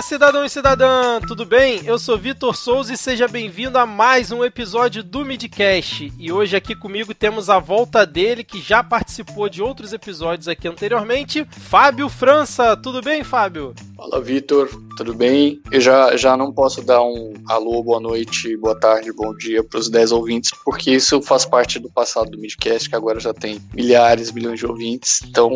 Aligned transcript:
Olá, 0.00 0.06
cidadão 0.06 0.44
e 0.46 0.48
cidadã, 0.48 1.20
tudo 1.20 1.44
bem? 1.44 1.82
Eu 1.84 1.98
sou 1.98 2.16
Vitor 2.16 2.56
Souza 2.56 2.94
e 2.94 2.96
seja 2.96 3.28
bem-vindo 3.28 3.76
a 3.76 3.84
mais 3.84 4.32
um 4.32 4.42
episódio 4.42 5.04
do 5.04 5.26
Midcast. 5.26 6.10
E 6.18 6.32
hoje 6.32 6.56
aqui 6.56 6.74
comigo 6.74 7.12
temos 7.12 7.50
a 7.50 7.58
volta 7.58 8.06
dele, 8.06 8.42
que 8.42 8.62
já 8.62 8.82
participou 8.82 9.46
de 9.46 9.62
outros 9.62 9.92
episódios 9.92 10.48
aqui 10.48 10.66
anteriormente, 10.66 11.46
Fábio 11.50 12.08
França. 12.08 12.74
Tudo 12.78 13.02
bem, 13.02 13.22
Fábio? 13.22 13.74
Fala, 13.94 14.22
Vitor. 14.22 14.70
Tudo 15.00 15.14
bem? 15.14 15.62
Eu 15.72 15.80
já, 15.80 16.14
já 16.14 16.36
não 16.36 16.52
posso 16.52 16.82
dar 16.82 17.02
um 17.02 17.32
alô, 17.48 17.82
boa 17.82 17.98
noite, 17.98 18.54
boa 18.58 18.78
tarde, 18.78 19.10
bom 19.10 19.34
dia 19.34 19.64
para 19.64 19.80
os 19.80 19.88
10 19.88 20.12
ouvintes, 20.12 20.50
porque 20.62 20.90
isso 20.90 21.22
faz 21.22 21.46
parte 21.46 21.78
do 21.78 21.90
passado 21.90 22.30
do 22.30 22.38
Midcast, 22.38 22.86
que 22.86 22.94
agora 22.94 23.18
já 23.18 23.32
tem 23.32 23.58
milhares, 23.72 24.30
milhões 24.30 24.58
de 24.58 24.66
ouvintes. 24.66 25.22
Então, 25.26 25.50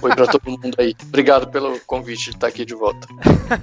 foi 0.00 0.14
para 0.16 0.26
todo 0.26 0.50
mundo 0.50 0.74
aí. 0.78 0.94
Obrigado 1.02 1.50
pelo 1.50 1.78
convite 1.80 2.30
de 2.30 2.30
estar 2.30 2.46
aqui 2.46 2.64
de 2.64 2.74
volta. 2.74 3.06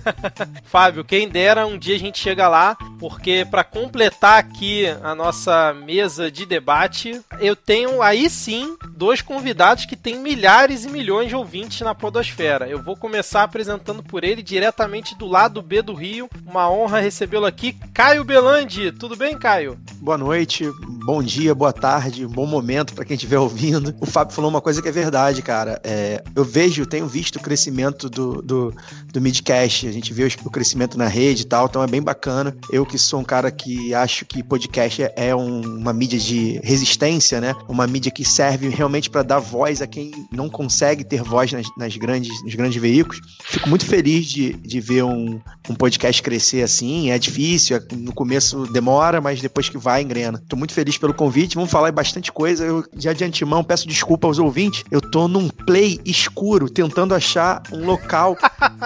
Fábio, 0.65 1.03
quem 1.03 1.27
dera 1.27 1.65
um 1.65 1.79
dia 1.79 1.95
a 1.95 1.99
gente 1.99 2.19
chega 2.19 2.47
lá, 2.47 2.77
porque 2.99 3.47
para 3.49 3.63
completar 3.63 4.37
aqui 4.37 4.85
a 5.01 5.15
nossa 5.15 5.73
mesa 5.73 6.29
de 6.29 6.45
debate, 6.45 7.19
eu 7.39 7.55
tenho 7.55 8.03
aí 8.03 8.29
sim 8.29 8.77
dois 8.95 9.23
convidados 9.23 9.85
que 9.85 9.95
têm 9.95 10.19
milhares 10.19 10.85
e 10.85 10.89
milhões 10.89 11.29
de 11.29 11.35
ouvintes 11.35 11.81
na 11.81 11.95
Podosfera. 11.95 12.69
Eu 12.69 12.83
vou 12.83 12.95
começar 12.95 13.41
apresentando 13.41 14.03
por 14.03 14.23
ele 14.23 14.43
diretamente 14.43 14.98
do 15.17 15.25
lado 15.25 15.61
B 15.61 15.81
do 15.81 15.93
Rio. 15.93 16.29
Uma 16.45 16.69
honra 16.69 16.99
recebê-lo 16.99 17.45
aqui, 17.45 17.73
Caio 17.93 18.23
Belandi. 18.23 18.91
Tudo 18.91 19.15
bem, 19.15 19.37
Caio? 19.37 19.79
Boa 20.01 20.17
noite, 20.17 20.69
bom 21.05 21.21
dia, 21.21 21.53
boa 21.53 21.73
tarde, 21.73 22.25
bom 22.25 22.45
momento 22.45 22.93
para 22.93 23.03
quem 23.03 23.15
estiver 23.15 23.37
ouvindo. 23.37 23.93
O 23.99 24.05
Fábio 24.05 24.33
falou 24.33 24.49
uma 24.49 24.61
coisa 24.61 24.81
que 24.81 24.87
é 24.87 24.91
verdade, 24.91 25.41
cara. 25.41 25.79
É, 25.83 26.23
eu 26.35 26.43
vejo, 26.43 26.85
tenho 26.85 27.05
visto 27.05 27.35
o 27.35 27.39
crescimento 27.41 28.09
do, 28.09 28.41
do, 28.41 28.73
do 29.11 29.21
Midcast, 29.21 29.87
a 29.87 29.91
gente 29.91 30.13
vê 30.13 30.25
o 30.43 30.49
crescimento 30.49 30.97
na 30.97 31.07
rede 31.07 31.41
e 31.41 31.45
tal, 31.45 31.65
então 31.65 31.83
é 31.83 31.87
bem 31.87 32.01
bacana. 32.01 32.55
Eu 32.71 32.85
que 32.85 32.97
sou 32.97 33.19
um 33.19 33.23
cara 33.23 33.51
que 33.51 33.93
acho 33.93 34.25
que 34.25 34.41
podcast 34.41 35.09
é 35.15 35.35
um, 35.35 35.61
uma 35.61 35.91
mídia 35.93 36.17
de 36.17 36.59
resistência, 36.63 37.41
né? 37.41 37.55
Uma 37.67 37.85
mídia 37.85 38.11
que 38.11 38.23
serve 38.23 38.69
realmente 38.69 39.09
para 39.09 39.23
dar 39.23 39.39
voz 39.39 39.81
a 39.81 39.87
quem 39.87 40.11
não 40.31 40.49
consegue 40.49 41.03
ter 41.03 41.21
voz 41.21 41.51
nas, 41.51 41.67
nas, 41.77 41.95
grandes, 41.97 42.41
nos 42.43 42.55
grandes 42.55 42.81
veículos. 42.81 43.19
Fico 43.43 43.67
muito 43.67 43.85
feliz 43.85 44.25
de, 44.27 44.53
de 44.53 44.79
ver 44.89 45.03
um, 45.03 45.39
um 45.69 45.75
podcast 45.75 46.21
crescer 46.23 46.63
assim. 46.63 47.11
É 47.11 47.19
difícil, 47.19 47.77
é, 47.77 47.95
no 47.95 48.11
começo 48.11 48.65
demora, 48.73 49.21
mas 49.21 49.39
depois 49.39 49.69
que 49.69 49.77
vai 49.77 50.01
engrena. 50.01 50.41
Tô 50.49 50.55
muito 50.55 50.73
feliz 50.73 50.97
pelo 50.97 51.13
convite, 51.13 51.55
vamos 51.55 51.69
falar 51.69 51.91
bastante 51.91 52.31
coisa. 52.31 52.65
Eu 52.65 52.83
já 52.97 53.13
de 53.13 53.23
antemão 53.23 53.63
peço 53.63 53.87
desculpa 53.87 54.27
aos 54.27 54.39
ouvintes. 54.39 54.83
Eu 54.89 54.99
tô 54.99 55.27
num 55.27 55.47
play 55.47 55.99
escuro 56.03 56.69
tentando 56.69 57.13
achar 57.13 57.61
um 57.71 57.85
local 57.85 58.35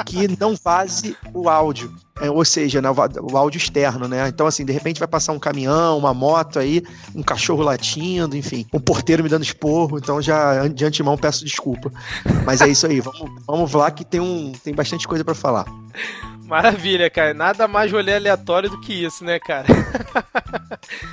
que 0.05 0.27
não 0.39 0.55
vaze 0.61 1.15
o 1.33 1.47
áudio. 1.47 1.93
É, 2.21 2.29
ou 2.29 2.45
seja, 2.45 2.81
né, 2.81 2.89
o 2.89 3.37
áudio 3.37 3.57
externo, 3.57 4.07
né? 4.07 4.27
Então, 4.27 4.45
assim, 4.45 4.63
de 4.63 4.71
repente 4.71 4.99
vai 4.99 5.07
passar 5.07 5.33
um 5.33 5.39
caminhão, 5.39 5.97
uma 5.97 6.13
moto 6.13 6.59
aí, 6.59 6.83
um 7.15 7.23
cachorro 7.23 7.63
latindo, 7.63 8.37
enfim, 8.37 8.67
um 8.71 8.79
porteiro 8.79 9.23
me 9.23 9.29
dando 9.29 9.43
esporro, 9.43 9.97
então 9.97 10.21
já 10.21 10.67
de 10.67 10.85
antemão 10.85 11.17
peço 11.17 11.43
desculpa. 11.43 11.91
Mas 12.45 12.61
é 12.61 12.67
isso 12.67 12.85
aí, 12.85 12.99
vamos, 12.99 13.31
vamos 13.47 13.73
lá 13.73 13.89
que 13.89 14.05
tem, 14.05 14.19
um, 14.19 14.51
tem 14.63 14.75
bastante 14.75 15.07
coisa 15.07 15.25
para 15.25 15.33
falar. 15.33 15.65
Maravilha, 16.45 17.09
cara. 17.09 17.33
Nada 17.33 17.67
mais 17.67 17.91
rolê 17.91 18.15
aleatório 18.15 18.69
do 18.69 18.79
que 18.79 18.93
isso, 19.05 19.23
né, 19.23 19.39
cara? 19.39 19.65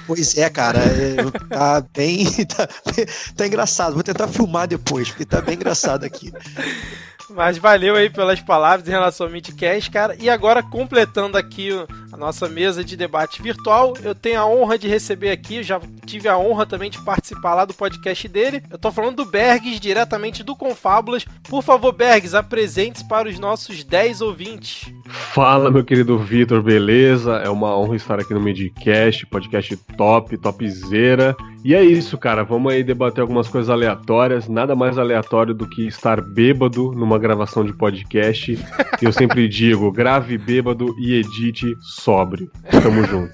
Pois 0.07 0.37
é, 0.37 0.51
cara. 0.51 0.79
É, 0.79 1.17
tá 1.49 1.85
bem. 1.95 2.27
Tá, 2.47 2.69
tá 3.37 3.47
engraçado. 3.47 3.95
Vou 3.95 4.03
tentar 4.03 4.27
filmar 4.29 4.67
depois, 4.67 5.09
porque 5.09 5.25
tá 5.25 5.41
bem 5.41 5.55
engraçado 5.55 6.05
aqui. 6.05 6.33
Mas 7.35 7.59
valeu 7.59 7.95
aí 7.95 8.11
pelas 8.11 8.41
palavras 8.41 8.89
em 8.89 8.91
relação 8.91 9.27
ao 9.27 9.33
Midcast, 9.33 9.91
cara. 9.91 10.17
E 10.19 10.29
agora, 10.29 10.63
completando 10.63 11.39
aqui 11.39 11.71
a 12.13 12.17
nossa 12.17 12.49
mesa 12.49 12.83
de 12.83 12.97
debate 12.97 13.41
virtual, 13.41 13.95
eu 14.03 14.15
tenho 14.15 14.41
a 14.41 14.47
honra 14.47 14.77
de 14.77 14.89
receber 14.89 15.31
aqui, 15.31 15.63
já 15.63 15.81
tive 16.05 16.29
a 16.29 16.37
honra 16.37 16.67
também 16.67 16.91
de 16.91 17.03
participar 17.05 17.55
lá 17.55 17.65
do 17.65 17.73
podcast 17.73 18.27
dele. 18.27 18.63
Eu 18.69 18.79
tô 18.79 18.91
falando 18.91 19.17
do 19.17 19.25
Bergs, 19.25 19.79
diretamente 19.79 20.43
do 20.43 20.57
Confábulas. 20.57 21.25
Por 21.49 21.63
favor, 21.63 21.93
Bergs, 21.93 22.35
apresente-se 22.35 23.07
para 23.09 23.29
os 23.29 23.39
nossos 23.39 23.85
10 23.85 24.21
ouvintes. 24.21 24.93
Fala, 25.07 25.71
meu 25.71 25.85
querido 25.85 26.19
Vitor, 26.19 26.63
beleza? 26.63 27.37
É 27.37 27.49
uma 27.49 27.77
honra 27.77 27.97
estar 27.97 28.19
aqui 28.19 28.35
no 28.35 28.41
Midcast, 28.41 29.27
podcast 29.27 29.77
top, 29.97 30.37
topzera. 30.37 31.37
E 31.65 31.75
é 31.75 31.83
isso, 31.83 32.17
cara. 32.17 32.43
Vamos 32.43 32.73
aí 32.73 32.83
debater 32.83 33.21
algumas 33.21 33.49
coisas 33.49 33.69
aleatórias. 33.69 34.49
Nada 34.49 34.75
mais 34.75 34.99
aleatório 34.99 35.55
do 35.55 35.69
que 35.69 35.87
estar 35.87 36.21
bêbado 36.21 36.93
numa 36.93 37.19
gravação 37.19 37.65
de 37.65 37.73
podcast. 37.73 38.59
Eu 39.01 39.13
sempre 39.13 39.49
digo: 39.49 39.93
grave 39.93 40.39
bêbado 40.39 40.95
e 40.99 41.15
edite 41.15 41.75
sóbrio. 41.81 42.51
Tamo 42.71 43.05
junto. 43.07 43.33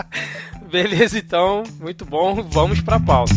Beleza, 0.70 1.18
então. 1.18 1.62
Muito 1.80 2.04
bom. 2.04 2.42
Vamos 2.50 2.80
pra 2.80 2.98
pauta. 2.98 3.34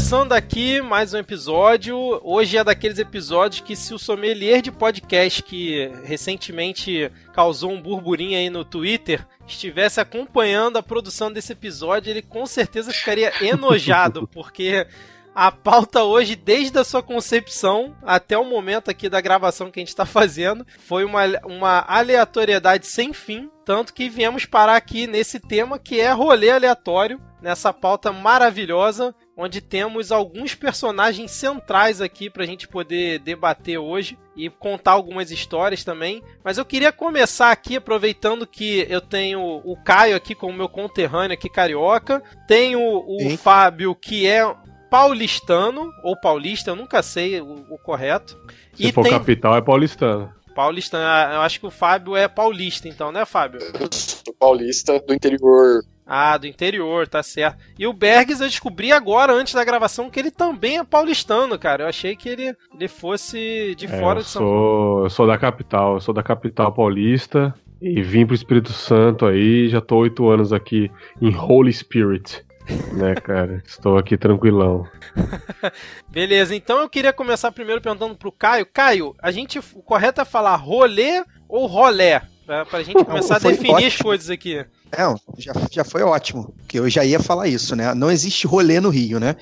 Começando 0.00 0.32
aqui 0.32 0.80
mais 0.80 1.12
um 1.12 1.18
episódio. 1.18 1.94
Hoje 2.24 2.56
é 2.56 2.64
daqueles 2.64 2.98
episódios 2.98 3.60
que 3.60 3.76
se 3.76 3.92
o 3.92 3.98
sommelier 3.98 4.62
de 4.62 4.72
podcast 4.72 5.42
que 5.42 5.92
recentemente 6.04 7.12
causou 7.34 7.70
um 7.70 7.82
burburinho 7.82 8.38
aí 8.38 8.48
no 8.48 8.64
Twitter 8.64 9.24
estivesse 9.46 10.00
acompanhando 10.00 10.78
a 10.78 10.82
produção 10.82 11.30
desse 11.30 11.52
episódio, 11.52 12.08
ele 12.10 12.22
com 12.22 12.46
certeza 12.46 12.90
ficaria 12.90 13.30
enojado, 13.44 14.26
porque 14.28 14.86
a 15.34 15.52
pauta 15.52 16.02
hoje, 16.02 16.34
desde 16.34 16.78
a 16.78 16.84
sua 16.84 17.02
concepção 17.02 17.94
até 18.02 18.38
o 18.38 18.44
momento 18.44 18.90
aqui 18.90 19.06
da 19.06 19.20
gravação 19.20 19.70
que 19.70 19.80
a 19.80 19.82
gente 19.82 19.88
está 19.88 20.06
fazendo, 20.06 20.66
foi 20.78 21.04
uma, 21.04 21.24
uma 21.44 21.84
aleatoriedade 21.86 22.86
sem 22.86 23.12
fim. 23.12 23.50
Tanto 23.66 23.92
que 23.92 24.08
viemos 24.08 24.46
parar 24.46 24.76
aqui 24.76 25.06
nesse 25.06 25.38
tema 25.38 25.78
que 25.78 26.00
é 26.00 26.10
rolê 26.10 26.50
aleatório, 26.50 27.20
nessa 27.40 27.72
pauta 27.72 28.10
maravilhosa, 28.12 29.14
onde 29.40 29.62
temos 29.62 30.12
alguns 30.12 30.54
personagens 30.54 31.30
centrais 31.30 32.02
aqui 32.02 32.28
para 32.28 32.44
a 32.44 32.46
gente 32.46 32.68
poder 32.68 33.20
debater 33.20 33.78
hoje 33.78 34.18
e 34.36 34.50
contar 34.50 34.92
algumas 34.92 35.30
histórias 35.30 35.82
também. 35.82 36.22
Mas 36.44 36.58
eu 36.58 36.64
queria 36.64 36.92
começar 36.92 37.50
aqui 37.50 37.76
aproveitando 37.76 38.46
que 38.46 38.86
eu 38.90 39.00
tenho 39.00 39.40
o 39.40 39.74
Caio 39.82 40.14
aqui 40.14 40.34
como 40.34 40.52
meu 40.52 40.68
conterrâneo 40.68 41.32
aqui 41.32 41.48
carioca, 41.48 42.22
tenho 42.46 42.80
o 42.80 43.36
Fábio 43.38 43.94
que 43.94 44.26
é 44.26 44.44
paulistano, 44.90 45.90
ou 46.02 46.20
paulista, 46.20 46.72
eu 46.72 46.76
nunca 46.76 47.02
sei 47.02 47.40
o, 47.40 47.64
o 47.70 47.78
correto. 47.78 48.38
Se 48.74 48.88
e 48.88 48.92
for 48.92 49.04
tem... 49.04 49.12
capital, 49.12 49.56
é 49.56 49.62
paulistano. 49.62 50.34
Paulistano, 50.54 51.04
ah, 51.06 51.30
eu 51.34 51.40
acho 51.40 51.60
que 51.60 51.66
o 51.66 51.70
Fábio 51.70 52.14
é 52.14 52.28
paulista, 52.28 52.88
então, 52.88 53.10
né, 53.10 53.24
Fábio? 53.24 53.60
Eu 53.62 53.88
sou 53.90 54.34
paulista 54.38 55.00
do 55.00 55.14
interior. 55.14 55.82
Ah, 56.12 56.36
do 56.36 56.48
interior, 56.48 57.06
tá 57.06 57.22
certo. 57.22 57.62
E 57.78 57.86
o 57.86 57.92
Bergs 57.92 58.40
eu 58.40 58.48
descobri 58.48 58.90
agora, 58.90 59.32
antes 59.32 59.54
da 59.54 59.62
gravação, 59.62 60.10
que 60.10 60.18
ele 60.18 60.32
também 60.32 60.78
é 60.78 60.84
paulistano, 60.84 61.56
cara. 61.56 61.84
Eu 61.84 61.88
achei 61.88 62.16
que 62.16 62.28
ele, 62.28 62.52
ele 62.74 62.88
fosse 62.88 63.76
de 63.76 63.86
é, 63.86 64.00
fora 64.00 64.20
de 64.20 64.28
São 64.28 64.42
Paulo. 64.42 65.04
Eu 65.04 65.10
sou 65.10 65.24
da 65.24 65.38
capital, 65.38 65.94
eu 65.94 66.00
sou 66.00 66.12
da 66.12 66.22
capital 66.22 66.72
paulista. 66.72 67.54
E 67.80 68.02
vim 68.02 68.26
pro 68.26 68.34
Espírito 68.34 68.72
Santo 68.72 69.24
aí, 69.24 69.68
já 69.68 69.80
tô 69.80 69.98
oito 69.98 70.28
anos 70.28 70.52
aqui 70.52 70.90
em 71.22 71.34
Holy 71.34 71.72
Spirit 71.72 72.44
né, 72.92 73.14
cara? 73.22 73.62
Estou 73.64 73.96
aqui 73.96 74.16
tranquilão. 74.16 74.86
Beleza, 76.08 76.54
então 76.54 76.80
eu 76.80 76.88
queria 76.88 77.12
começar 77.12 77.52
primeiro 77.52 77.80
perguntando 77.80 78.14
pro 78.14 78.32
Caio. 78.32 78.66
Caio, 78.66 79.14
a 79.20 79.30
gente, 79.30 79.58
o 79.58 79.82
correto 79.82 80.20
é 80.20 80.24
falar 80.24 80.56
rolê 80.56 81.24
ou 81.48 81.66
rolé? 81.66 82.22
Pra, 82.46 82.64
pra 82.64 82.82
gente 82.82 83.02
começar 83.04 83.36
a 83.36 83.38
definir 83.38 83.74
ótimo. 83.74 83.88
as 83.88 83.96
coisas 83.96 84.30
aqui. 84.30 84.64
Não, 84.96 85.18
já, 85.38 85.52
já 85.70 85.84
foi 85.84 86.02
ótimo, 86.02 86.52
porque 86.58 86.78
eu 86.78 86.88
já 86.90 87.04
ia 87.04 87.20
falar 87.20 87.46
isso, 87.46 87.76
né? 87.76 87.94
Não 87.94 88.10
existe 88.10 88.46
rolê 88.46 88.80
no 88.80 88.90
Rio, 88.90 89.20
né? 89.20 89.36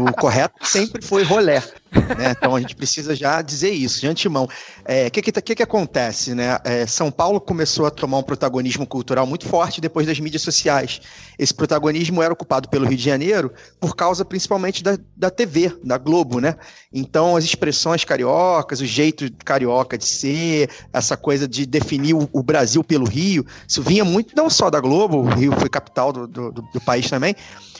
O 0.00 0.12
correto 0.12 0.66
sempre 0.66 1.02
foi 1.02 1.22
rolé. 1.22 1.62
Né? 1.92 2.34
Então 2.36 2.56
a 2.56 2.60
gente 2.60 2.74
precisa 2.74 3.14
já 3.14 3.42
dizer 3.42 3.70
isso 3.70 4.00
de 4.00 4.06
antemão. 4.06 4.44
O 4.44 4.48
é, 4.84 5.10
que, 5.10 5.20
que, 5.20 5.32
que, 5.32 5.54
que, 5.54 5.62
acontece? 5.62 6.34
Né? 6.34 6.58
É, 6.64 6.86
São 6.86 7.10
Paulo 7.10 7.40
começou 7.40 7.86
a 7.86 7.90
tomar 7.90 8.18
um 8.18 8.22
protagonismo 8.22 8.86
cultural 8.86 9.26
muito 9.26 9.46
forte 9.46 9.80
depois 9.80 10.06
das 10.06 10.18
mídias 10.18 10.42
sociais. 10.42 11.00
Esse 11.38 11.52
protagonismo 11.52 12.22
era 12.22 12.32
ocupado 12.32 12.68
pelo 12.68 12.86
Rio 12.86 12.96
de 12.96 13.04
Janeiro 13.04 13.52
por 13.78 13.94
causa 13.94 14.24
principalmente 14.24 14.82
da, 14.82 14.98
da 15.16 15.30
TV, 15.30 15.76
da 15.84 15.98
Globo. 15.98 16.40
Né? 16.40 16.56
Então 16.92 17.36
as 17.36 17.44
expressões 17.44 18.04
cariocas, 18.04 18.80
o 18.80 18.86
jeito 18.86 19.30
carioca 19.44 19.98
de 19.98 20.06
ser, 20.06 20.70
essa 20.92 21.16
coisa 21.16 21.46
de 21.46 21.66
definir 21.66 22.14
o, 22.14 22.28
o 22.32 22.42
Brasil 22.42 22.82
pelo 22.82 23.06
Rio, 23.06 23.44
isso 23.66 23.82
vinha 23.82 24.04
muito 24.04 24.34
não 24.34 24.48
só 24.48 24.70
da, 24.70 24.81
Globo, 24.82 25.18
o 25.18 25.24
Rio 25.24 25.52
foi 25.58 25.68
capital 25.68 26.12
do, 26.12 26.26
do, 26.26 26.50
do 26.52 26.80
país 26.84 27.08
também, 27.08 27.34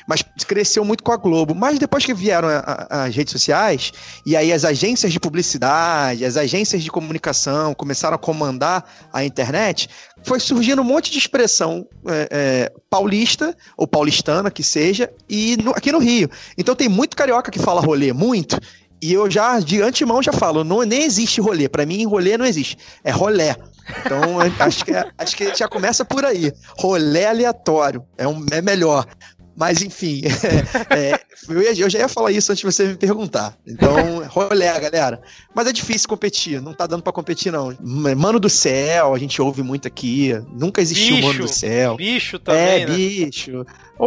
mas 0.07 0.23
cresceu 0.47 0.85
muito 0.85 1.05
com 1.05 1.13
a 1.13 1.17
Globo. 1.17 1.55
Mas 1.55 1.79
depois 1.79 2.05
que 2.05 2.15
vieram 2.15 2.49
a, 2.49 2.59
a, 2.59 3.05
as 3.05 3.15
redes 3.15 3.33
sociais, 3.33 3.93
e 4.25 4.37
aí 4.37 4.53
as 4.53 4.65
agências 4.65 5.13
de 5.13 5.21
publicidade, 5.21 6.25
as 6.25 6.37
agências 6.37 6.83
de 6.83 6.91
comunicação 6.91 7.75
começaram 7.75 8.15
a 8.15 8.19
comandar 8.19 8.85
a 9.13 9.25
internet, 9.25 9.89
foi 10.25 10.41
surgindo 10.41 10.81
um 10.81 10.85
monte 10.85 11.11
de 11.11 11.19
expressão 11.19 11.87
é, 12.07 12.29
é, 12.31 12.73
paulista, 12.89 13.55
ou 13.77 13.87
paulistana, 13.87 14.51
que 14.51 14.63
seja, 14.63 15.11
e 15.29 15.57
no, 15.63 15.73
aqui 15.73 15.93
no 15.93 15.99
Rio. 15.99 16.31
Então 16.57 16.75
tem 16.75 16.89
muito 16.89 17.17
carioca 17.17 17.51
que 17.51 17.59
fala 17.59 17.81
rolê, 17.81 18.13
muito, 18.13 18.59
e 19.03 19.13
eu 19.13 19.29
já, 19.29 19.59
de 19.59 19.83
antemão, 19.83 20.23
já 20.23 20.33
falo, 20.33 20.63
não, 20.63 20.83
nem 20.83 21.03
existe 21.03 21.41
rolê. 21.41 21.69
Para 21.69 21.85
mim, 21.85 22.07
rolê 22.07 22.39
não 22.39 22.47
existe. 22.47 22.79
É 23.03 23.11
rolé. 23.11 23.57
Então, 24.05 24.39
acho 24.59 24.85
que, 24.85 24.93
é, 24.93 25.05
acho 25.19 25.37
que 25.37 25.55
já 25.55 25.69
começa 25.69 26.05
por 26.05 26.25
aí. 26.25 26.53
Rolé 26.79 27.27
aleatório. 27.27 28.05
É, 28.17 28.27
um, 28.27 28.45
é 28.51 28.63
melhor. 28.63 29.07
Mas, 29.57 29.83
enfim, 29.83 30.23
é, 30.91 31.13
é, 31.13 31.21
eu, 31.49 31.63
ia, 31.63 31.73
eu, 31.75 31.91
já 31.91 31.99
ia 31.99 32.09
falar 32.09 32.31
isso 32.31 32.53
antes 32.53 32.61
de 32.61 32.73
você 32.73 32.87
me 32.87 32.95
perguntar. 32.95 33.57
Então, 33.67 33.95
rolé, 34.29 34.79
galera. 34.79 35.21
Mas 35.55 35.67
é 35.67 35.73
difícil 35.73 36.09
competir, 36.09 36.61
não 36.61 36.73
tá 36.73 36.87
dando 36.87 37.03
para 37.03 37.13
competir, 37.13 37.51
não. 37.51 37.77
Mano 37.81 38.39
do 38.39 38.49
céu, 38.49 39.15
a 39.15 39.19
gente 39.19 39.41
ouve 39.41 39.63
muito 39.63 39.89
aqui. 39.89 40.33
Nunca 40.53 40.81
existiu 40.81 41.17
bicho, 41.17 41.29
Mano 41.29 41.39
do 41.41 41.49
céu. 41.49 41.97
Bicho 41.97 42.39
também. 42.39 42.83
É, 42.83 42.87
né? 42.87 42.95
bicho. 42.95 43.65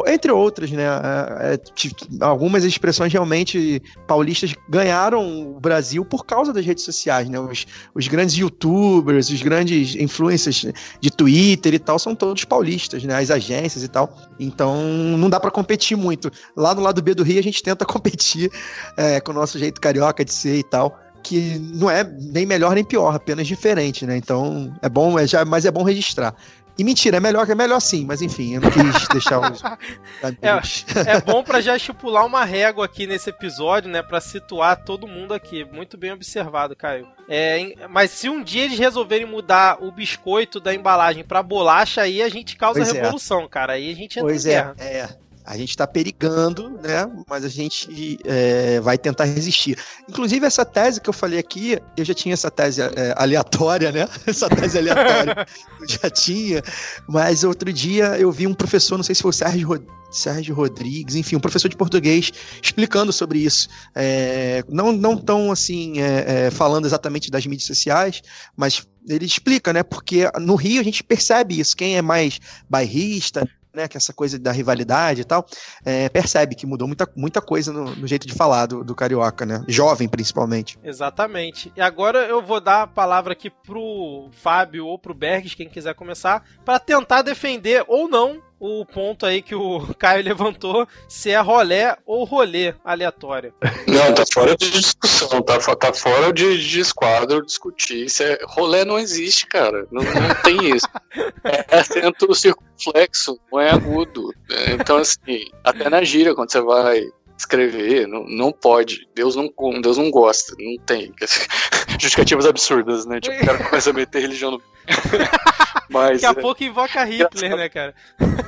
Entre 0.07 0.31
outras, 0.31 0.71
né? 0.71 0.83
É, 0.83 1.53
é 1.53 2.25
algumas 2.25 2.63
expressões 2.63 3.13
realmente 3.13 3.81
paulistas 4.07 4.53
ganharam 4.67 5.55
o 5.55 5.59
Brasil 5.59 6.03
por 6.03 6.25
causa 6.25 6.51
das 6.51 6.65
redes 6.65 6.83
sociais, 6.83 7.29
né? 7.29 7.39
Os, 7.39 7.65
os 7.93 8.07
grandes 8.07 8.35
youtubers, 8.35 9.29
os 9.29 9.41
grandes 9.41 9.95
influencers 9.95 10.65
de 10.99 11.09
Twitter 11.09 11.73
e 11.73 11.79
tal, 11.79 11.97
são 11.99 12.15
todos 12.15 12.43
paulistas, 12.43 13.03
né? 13.03 13.15
As 13.17 13.31
agências 13.31 13.83
e 13.83 13.87
tal. 13.87 14.15
Então, 14.39 14.75
não 15.17 15.29
dá 15.29 15.39
para 15.39 15.51
competir 15.51 15.95
muito. 15.95 16.31
Lá 16.55 16.73
no 16.75 16.81
lado 16.81 17.01
B 17.01 17.13
do 17.13 17.23
Rio, 17.25 17.39
a 17.39 17.43
gente 17.43 17.61
tenta 17.61 17.83
competir 17.85 18.51
é, 18.97 19.19
com 19.19 19.31
o 19.31 19.35
nosso 19.35 19.59
jeito 19.59 19.81
carioca 19.81 20.23
de 20.23 20.33
ser 20.33 20.57
e 20.57 20.63
tal 20.63 20.99
que 21.23 21.57
não 21.73 21.89
é 21.89 22.03
nem 22.03 22.45
melhor 22.45 22.75
nem 22.75 22.83
pior, 22.83 23.15
apenas 23.15 23.47
diferente, 23.47 24.05
né? 24.05 24.15
Então 24.15 24.71
é 24.79 24.87
bom, 24.87 25.17
é 25.17 25.25
já, 25.25 25.43
mas 25.43 25.65
é 25.65 25.71
bom 25.71 25.81
registrar. 25.81 26.35
E 26.77 26.83
mentira, 26.83 27.17
é 27.17 27.19
melhor, 27.21 27.49
é 27.49 27.55
melhor 27.55 27.79
sim, 27.79 28.05
mas 28.05 28.21
enfim, 28.21 28.55
eu 28.55 28.61
não 28.61 28.69
quis 28.69 29.07
deixar 29.07 29.39
os. 29.39 29.63
é, 29.63 31.15
é 31.15 31.21
bom 31.21 31.41
para 31.41 31.61
já 31.61 31.75
estipular 31.75 32.25
uma 32.25 32.43
régua 32.43 32.83
aqui 32.83 33.07
nesse 33.07 33.29
episódio, 33.29 33.89
né? 33.89 34.03
para 34.03 34.19
situar 34.19 34.83
todo 34.83 35.07
mundo 35.07 35.33
aqui. 35.33 35.63
Muito 35.63 35.97
bem 35.97 36.11
observado, 36.11 36.75
Caio. 36.75 37.07
É, 37.29 37.73
mas 37.89 38.11
se 38.11 38.27
um 38.27 38.43
dia 38.43 38.65
eles 38.65 38.77
resolverem 38.77 39.25
mudar 39.25 39.81
o 39.81 39.89
biscoito 39.89 40.59
da 40.59 40.75
embalagem 40.75 41.23
para 41.23 41.41
bolacha, 41.41 42.01
aí 42.01 42.21
a 42.21 42.27
gente 42.27 42.57
causa 42.57 42.81
pois 42.81 42.93
é. 42.93 43.01
revolução, 43.01 43.43
é. 43.43 43.47
cara. 43.47 43.73
Aí 43.73 43.91
a 43.91 43.95
gente 43.95 44.19
entra 44.19 44.29
pois 44.29 44.45
em 44.45 44.49
guerra. 44.49 44.75
É, 44.77 44.97
é 44.97 45.24
a 45.45 45.57
gente 45.57 45.69
está 45.69 45.85
perigando, 45.85 46.69
né? 46.81 47.09
Mas 47.29 47.45
a 47.45 47.49
gente 47.49 48.17
é, 48.25 48.79
vai 48.81 48.97
tentar 48.97 49.25
resistir. 49.25 49.77
Inclusive, 50.09 50.45
essa 50.45 50.65
tese 50.65 50.99
que 50.99 51.09
eu 51.09 51.13
falei 51.13 51.37
aqui, 51.37 51.77
eu 51.95 52.03
já 52.03 52.13
tinha 52.13 52.33
essa 52.33 52.49
tese 52.49 52.81
é, 52.81 53.13
aleatória, 53.15 53.91
né? 53.91 54.07
Essa 54.25 54.49
tese 54.49 54.77
aleatória 54.77 55.45
eu 55.79 55.87
já 55.87 56.09
tinha, 56.09 56.63
mas 57.07 57.43
outro 57.43 57.71
dia 57.71 58.17
eu 58.17 58.31
vi 58.31 58.47
um 58.47 58.53
professor, 58.53 58.97
não 58.97 59.03
sei 59.03 59.13
se 59.13 59.21
foi 59.21 59.29
o 59.29 59.33
Sérgio, 59.33 59.67
Rod... 59.67 59.83
Sérgio 60.11 60.55
Rodrigues, 60.55 61.15
enfim, 61.15 61.35
um 61.35 61.39
professor 61.39 61.67
de 61.67 61.75
português 61.75 62.31
explicando 62.61 63.11
sobre 63.11 63.39
isso. 63.39 63.67
É, 63.93 64.63
não, 64.69 64.91
não 64.91 65.17
tão 65.17 65.51
assim, 65.51 65.99
é, 65.99 66.47
é, 66.47 66.51
falando 66.51 66.85
exatamente 66.85 67.29
das 67.29 67.45
mídias 67.45 67.67
sociais, 67.67 68.21
mas 68.55 68.87
ele 69.07 69.25
explica, 69.25 69.73
né? 69.73 69.83
Porque 69.83 70.29
no 70.39 70.55
Rio 70.55 70.81
a 70.81 70.83
gente 70.83 71.03
percebe 71.03 71.59
isso. 71.59 71.75
Quem 71.75 71.97
é 71.97 72.01
mais 72.01 72.39
bairrista, 72.69 73.47
né, 73.75 73.87
que 73.87 73.97
essa 73.97 74.13
coisa 74.13 74.39
da 74.39 74.51
rivalidade 74.51 75.21
e 75.21 75.25
tal, 75.25 75.45
é, 75.83 76.09
percebe 76.09 76.55
que 76.55 76.65
mudou 76.65 76.87
muita, 76.87 77.07
muita 77.15 77.41
coisa 77.41 77.71
no, 77.71 77.95
no 77.95 78.07
jeito 78.07 78.25
de 78.25 78.33
falar 78.33 78.65
do, 78.65 78.83
do, 78.83 78.95
carioca, 78.95 79.45
né? 79.45 79.63
Jovem, 79.67 80.07
principalmente. 80.07 80.79
Exatamente. 80.83 81.71
E 81.75 81.81
agora 81.81 82.19
eu 82.19 82.41
vou 82.41 82.61
dar 82.61 82.83
a 82.83 82.87
palavra 82.87 83.33
aqui 83.33 83.49
pro 83.49 84.29
Fábio 84.31 84.87
ou 84.87 84.97
pro 84.97 85.13
Bergs, 85.13 85.55
quem 85.55 85.69
quiser 85.69 85.93
começar, 85.93 86.43
para 86.63 86.79
tentar 86.79 87.21
defender 87.21 87.83
ou 87.87 88.07
não 88.07 88.41
o 88.59 88.85
ponto 88.85 89.25
aí 89.25 89.41
que 89.41 89.55
o 89.55 89.81
Caio 89.97 90.23
levantou, 90.23 90.87
se 91.07 91.29
é 91.29 91.39
rolé 91.39 91.97
ou 92.05 92.23
rolê 92.23 92.73
aleatório. 92.83 93.53
Não, 93.87 94.13
tá 94.13 94.23
fora 94.33 94.55
de 94.55 94.69
discussão, 94.71 95.41
tá, 95.41 95.59
tá 95.75 95.93
fora 95.93 96.31
de, 96.31 96.57
de 96.57 96.79
esquadro 96.79 97.45
discutir. 97.45 98.05
Isso 98.05 98.23
é, 98.23 98.37
rolé 98.47 98.85
não 98.85 98.99
existe, 98.99 99.45
cara. 99.47 99.87
Não, 99.91 100.03
não 100.03 100.35
tem 100.43 100.75
isso. 100.75 100.87
É 101.45 101.77
acento 101.77 102.33
circunflexo, 102.33 103.39
não 103.51 103.59
é 103.59 103.69
agudo. 103.69 104.33
É, 104.51 104.71
então, 104.71 104.97
assim, 104.97 105.45
até 105.63 105.89
na 105.89 106.03
gíria, 106.03 106.33
quando 106.33 106.51
você 106.51 106.59
vai 106.59 107.07
escrever, 107.37 108.07
não, 108.07 108.25
não 108.25 108.51
pode. 108.51 109.07
Deus 109.13 109.35
não, 109.35 109.49
Deus 109.81 109.97
não 109.97 110.09
gosta, 110.09 110.55
não 110.59 110.77
tem. 110.85 111.13
Justificativas 111.99 112.45
absurdas, 112.45 113.05
né? 113.05 113.19
Tipo, 113.19 113.41
o 113.41 113.45
cara 113.45 113.63
começa 113.63 113.89
a 113.89 113.93
meter 113.93 114.21
religião 114.21 114.51
no. 114.51 114.61
Mas, 115.89 116.21
Daqui 116.21 116.37
a 116.37 116.39
é, 116.39 116.41
pouco 116.41 116.63
invoca 116.63 117.03
Hitler, 117.03 117.55
né, 117.55 117.69
cara? 117.69 117.93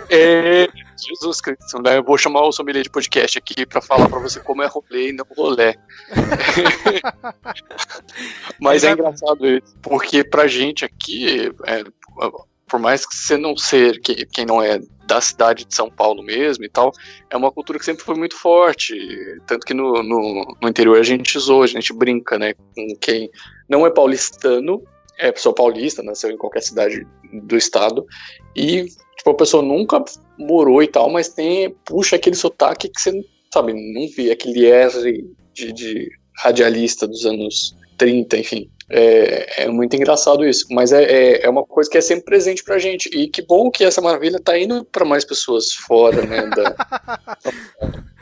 É, 0.10 0.68
Jesus 0.98 1.40
Cristo, 1.40 1.82
né? 1.82 1.98
Eu 1.98 2.04
vou 2.04 2.18
chamar 2.18 2.42
o 2.42 2.52
sommelier 2.52 2.84
de 2.84 2.90
podcast 2.90 3.38
aqui 3.38 3.66
pra 3.66 3.82
falar 3.82 4.10
pra 4.10 4.20
você 4.20 4.40
como 4.40 4.64
é 4.64 4.68
rolê 4.68 5.10
e 5.10 5.14
não 5.14 5.26
rolé. 5.36 5.76
Mas 8.60 8.84
é 8.84 8.92
engraçado 8.92 9.46
isso, 9.46 9.76
porque 9.82 10.24
pra 10.24 10.48
gente 10.48 10.84
aqui, 10.84 11.52
é, 11.66 11.84
por 12.68 12.80
mais 12.80 13.06
que 13.06 13.16
você 13.16 13.38
não 13.38 13.56
ser 13.56 14.00
quem 14.00 14.46
não 14.46 14.62
é 14.62 14.80
da 15.06 15.22
cidade 15.22 15.64
de 15.64 15.74
São 15.74 15.90
Paulo 15.90 16.22
mesmo 16.22 16.66
e 16.66 16.70
tal, 16.70 16.92
é 17.30 17.38
uma 17.38 17.52
cultura 17.52 17.80
que 17.80 17.86
sempre 17.86 18.04
foi 18.04 18.16
muito 18.16 18.36
forte. 18.36 18.94
Tanto 19.48 19.66
que 19.66 19.74
no, 19.74 20.04
no, 20.04 20.58
no 20.62 20.68
interior 20.68 21.00
a 21.00 21.04
gente 21.04 21.40
zoa, 21.40 21.64
a 21.64 21.68
gente 21.68 21.94
brinca, 21.94 22.38
né? 22.38 22.54
Com 22.76 22.88
quem 23.00 23.30
não 23.70 23.86
é 23.86 23.90
paulistano, 23.90 24.84
é 25.18 25.32
pessoa 25.32 25.54
paulista, 25.54 26.04
nasceu 26.04 26.32
em 26.32 26.38
qualquer 26.38 26.62
cidade 26.62 27.06
do 27.44 27.58
estado, 27.58 28.06
e 28.56 28.86
tipo, 29.18 29.30
a 29.30 29.36
pessoa 29.36 29.64
nunca 29.64 30.04
morou 30.38 30.82
e 30.82 30.88
tal, 30.88 31.10
mas 31.10 31.30
tem, 31.30 31.76
puxa 31.86 32.16
aquele 32.16 32.36
sotaque 32.36 32.90
que 32.90 33.02
você, 33.02 33.26
sabe, 33.54 33.74
não 33.74 34.08
vê, 34.16 34.32
aquele 34.32 34.66
R 34.66 35.26
de, 35.54 35.74
de 35.74 36.10
radialista 36.38 37.08
dos 37.08 37.26
anos 37.26 37.76
30, 37.98 38.38
enfim. 38.38 38.70
É, 38.90 39.64
é, 39.64 39.68
muito 39.68 39.96
engraçado 39.96 40.48
isso, 40.48 40.66
mas 40.72 40.94
é, 40.94 41.04
é, 41.04 41.46
é, 41.46 41.50
uma 41.50 41.66
coisa 41.66 41.90
que 41.90 41.98
é 41.98 42.02
sempre 42.02 42.26
presente 42.26 42.64
pra 42.64 42.80
gente. 42.80 43.10
E 43.10 43.28
que 43.28 43.42
bom 43.42 43.70
que 43.70 43.84
essa 43.84 44.00
maravilha 44.00 44.40
tá 44.40 44.58
indo 44.58 44.86
para 44.86 45.04
mais 45.04 45.26
pessoas 45.26 45.74
fora, 45.74 46.26
né? 46.26 46.48
Da... 46.48 46.76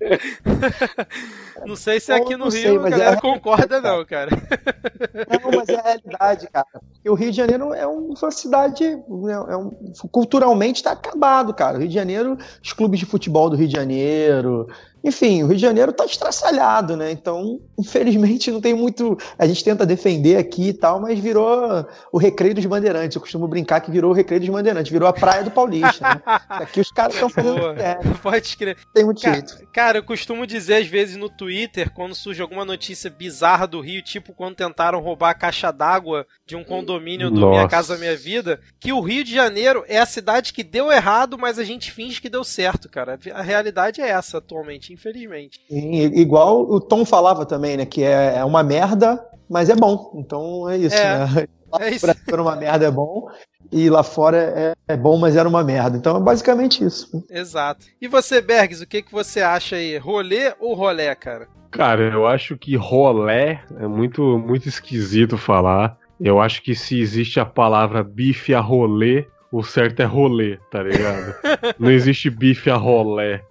Não 1.66 1.76
sei 1.76 2.00
se 2.00 2.10
aqui 2.12 2.36
no 2.36 2.44
Rio 2.44 2.50
sei, 2.50 2.76
a 2.76 2.88
galera 2.88 3.16
é... 3.16 3.20
concorda, 3.20 3.80
não, 3.80 4.04
cara. 4.04 4.30
Não, 4.30 5.50
mas 5.58 5.68
é 5.68 5.76
a 5.76 5.82
realidade, 5.82 6.48
cara. 6.50 6.66
Porque 6.72 7.10
o 7.10 7.14
Rio 7.14 7.30
de 7.30 7.36
Janeiro 7.36 7.74
é 7.74 7.86
uma 7.86 8.30
cidade. 8.30 8.84
Né, 8.84 9.32
é 9.32 9.56
um, 9.56 9.70
culturalmente 10.10 10.80
está 10.80 10.92
acabado, 10.92 11.52
cara. 11.52 11.76
O 11.76 11.80
Rio 11.80 11.88
de 11.88 11.94
Janeiro, 11.94 12.38
os 12.62 12.72
clubes 12.72 12.98
de 12.98 13.06
futebol 13.06 13.50
do 13.50 13.56
Rio 13.56 13.68
de 13.68 13.74
Janeiro, 13.74 14.68
enfim, 15.02 15.42
o 15.42 15.46
Rio 15.46 15.56
de 15.56 15.62
Janeiro 15.62 15.90
está 15.90 16.04
estraçalhado, 16.04 16.96
né? 16.96 17.10
Então, 17.10 17.60
infelizmente, 17.78 18.50
não 18.50 18.60
tem 18.60 18.74
muito. 18.74 19.16
A 19.38 19.46
gente 19.46 19.64
tenta 19.64 19.86
defender 19.86 20.36
aqui 20.36 20.68
e 20.68 20.72
tal, 20.72 21.00
mas 21.00 21.18
virou 21.18 21.86
o 22.12 22.18
Recreio 22.18 22.54
dos 22.54 22.66
Bandeirantes. 22.66 23.14
Eu 23.14 23.20
costumo 23.20 23.48
brincar 23.48 23.80
que 23.80 23.90
virou 23.90 24.10
o 24.10 24.14
Recreio 24.14 24.40
dos 24.40 24.50
Bandeirantes, 24.50 24.92
virou 24.92 25.08
a 25.08 25.12
Praia 25.12 25.42
do 25.42 25.50
Paulista. 25.50 26.06
Né? 26.14 26.22
Aqui 26.48 26.80
os 26.80 26.90
caras 26.90 27.14
estão 27.14 27.30
fazendo. 27.30 27.70
É, 27.80 27.98
pode 28.22 28.56
crer. 28.56 28.76
Tem 28.92 29.04
muito 29.04 29.22
cara, 29.22 29.34
jeito. 29.34 29.68
Cara, 29.72 29.98
eu 29.98 30.02
costumo 30.02 30.46
dizer 30.46 30.76
às 30.76 30.86
vezes 30.86 31.16
no 31.16 31.28
Twitter, 31.28 31.90
quando 31.90 32.14
surge 32.14 32.42
alguma 32.42 32.64
notícia 32.64 33.10
bizarra 33.10 33.66
do 33.66 33.80
Rio, 33.80 34.02
tipo 34.02 34.34
quando 34.34 34.56
tentaram 34.56 35.00
roubar 35.00 35.30
a 35.30 35.34
caixa 35.34 35.72
d'água 35.72 36.26
de 36.46 36.56
um 36.56 36.64
condomínio 36.64 37.30
do 37.30 37.48
Minha 37.48 37.68
Casa 37.68 37.96
Minha 37.96 38.16
Vida, 38.16 38.60
que 38.78 38.92
o 38.92 39.00
Rio 39.00 39.24
de 39.24 39.34
Janeiro 39.34 39.84
é 39.88 39.98
a 39.98 40.06
cidade 40.06 40.52
que 40.52 40.62
deu 40.62 40.92
errado, 40.92 41.38
mas 41.38 41.58
a 41.58 41.64
gente 41.64 41.90
finge 41.90 42.20
que 42.20 42.28
deu 42.28 42.44
certo, 42.44 42.88
cara. 42.88 43.18
A 43.32 43.42
realidade 43.42 44.00
é 44.00 44.08
essa 44.08 44.38
atualmente 44.38 44.89
infelizmente. 44.92 45.60
igual 45.70 46.62
o 46.62 46.80
Tom 46.80 47.04
falava 47.04 47.46
também, 47.46 47.76
né? 47.76 47.86
Que 47.86 48.02
é, 48.02 48.36
é 48.38 48.44
uma 48.44 48.62
merda, 48.62 49.24
mas 49.48 49.68
é 49.68 49.76
bom. 49.76 50.12
Então 50.16 50.68
é 50.68 50.76
isso, 50.76 50.96
é, 50.96 51.26
né? 51.26 51.46
Lá 51.72 51.86
é 51.86 51.94
isso. 51.94 52.06
Era 52.06 52.42
uma 52.42 52.56
merda 52.56 52.86
é 52.86 52.90
bom, 52.90 53.28
e 53.70 53.88
lá 53.88 54.02
fora 54.02 54.36
é, 54.38 54.74
é, 54.88 54.96
bom, 54.96 55.16
mas 55.16 55.36
era 55.36 55.48
uma 55.48 55.62
merda. 55.62 55.96
Então 55.96 56.16
é 56.16 56.20
basicamente 56.20 56.84
isso. 56.84 57.24
Exato. 57.30 57.86
E 58.00 58.08
você, 58.08 58.40
Bergs, 58.40 58.82
o 58.82 58.86
que, 58.86 59.02
que 59.02 59.12
você 59.12 59.40
acha 59.40 59.76
aí? 59.76 59.96
Rolê 59.96 60.52
ou 60.58 60.74
rolé, 60.74 61.14
cara? 61.14 61.46
Cara, 61.70 62.02
eu 62.02 62.26
acho 62.26 62.56
que 62.56 62.74
rolé 62.74 63.62
é 63.78 63.86
muito, 63.86 64.38
muito 64.38 64.68
esquisito 64.68 65.38
falar. 65.38 65.96
Eu 66.20 66.40
acho 66.40 66.62
que 66.62 66.74
se 66.74 67.00
existe 67.00 67.38
a 67.38 67.46
palavra 67.46 68.02
bife 68.02 68.52
a 68.52 68.60
rolê, 68.60 69.26
o 69.52 69.62
certo 69.62 70.00
é 70.00 70.04
rolê, 70.04 70.58
tá 70.70 70.82
ligado? 70.82 71.34
Não 71.78 71.90
existe 71.90 72.28
bife 72.28 72.68
a 72.68 72.76
rolé. 72.76 73.42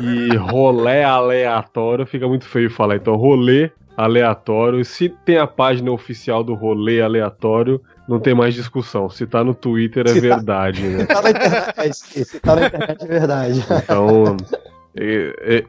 E 0.00 0.36
rolé 0.36 1.04
aleatório 1.04 2.06
fica 2.06 2.26
muito 2.26 2.44
feio 2.44 2.70
falar. 2.70 2.96
Então, 2.96 3.14
rolê 3.16 3.70
aleatório. 3.96 4.84
Se 4.84 5.08
tem 5.08 5.38
a 5.38 5.46
página 5.46 5.90
oficial 5.90 6.42
do 6.42 6.54
rolê 6.54 7.00
aleatório, 7.00 7.80
não 8.08 8.18
tem 8.18 8.34
mais 8.34 8.54
discussão. 8.54 9.08
Se 9.08 9.26
tá 9.26 9.44
no 9.44 9.54
Twitter 9.54 10.04
é 10.06 10.10
se 10.10 10.20
tá- 10.20 10.36
verdade, 10.36 10.82
tá, 10.82 10.88
né? 10.88 10.98
Se 11.04 11.06
tá 11.06 11.22
na 11.22 11.30
internet, 11.30 12.24
se 12.24 12.40
tá 12.40 12.56
na 12.56 12.66
internet 12.66 13.02
é 13.02 13.06
verdade. 13.06 13.64
Então, 13.82 14.36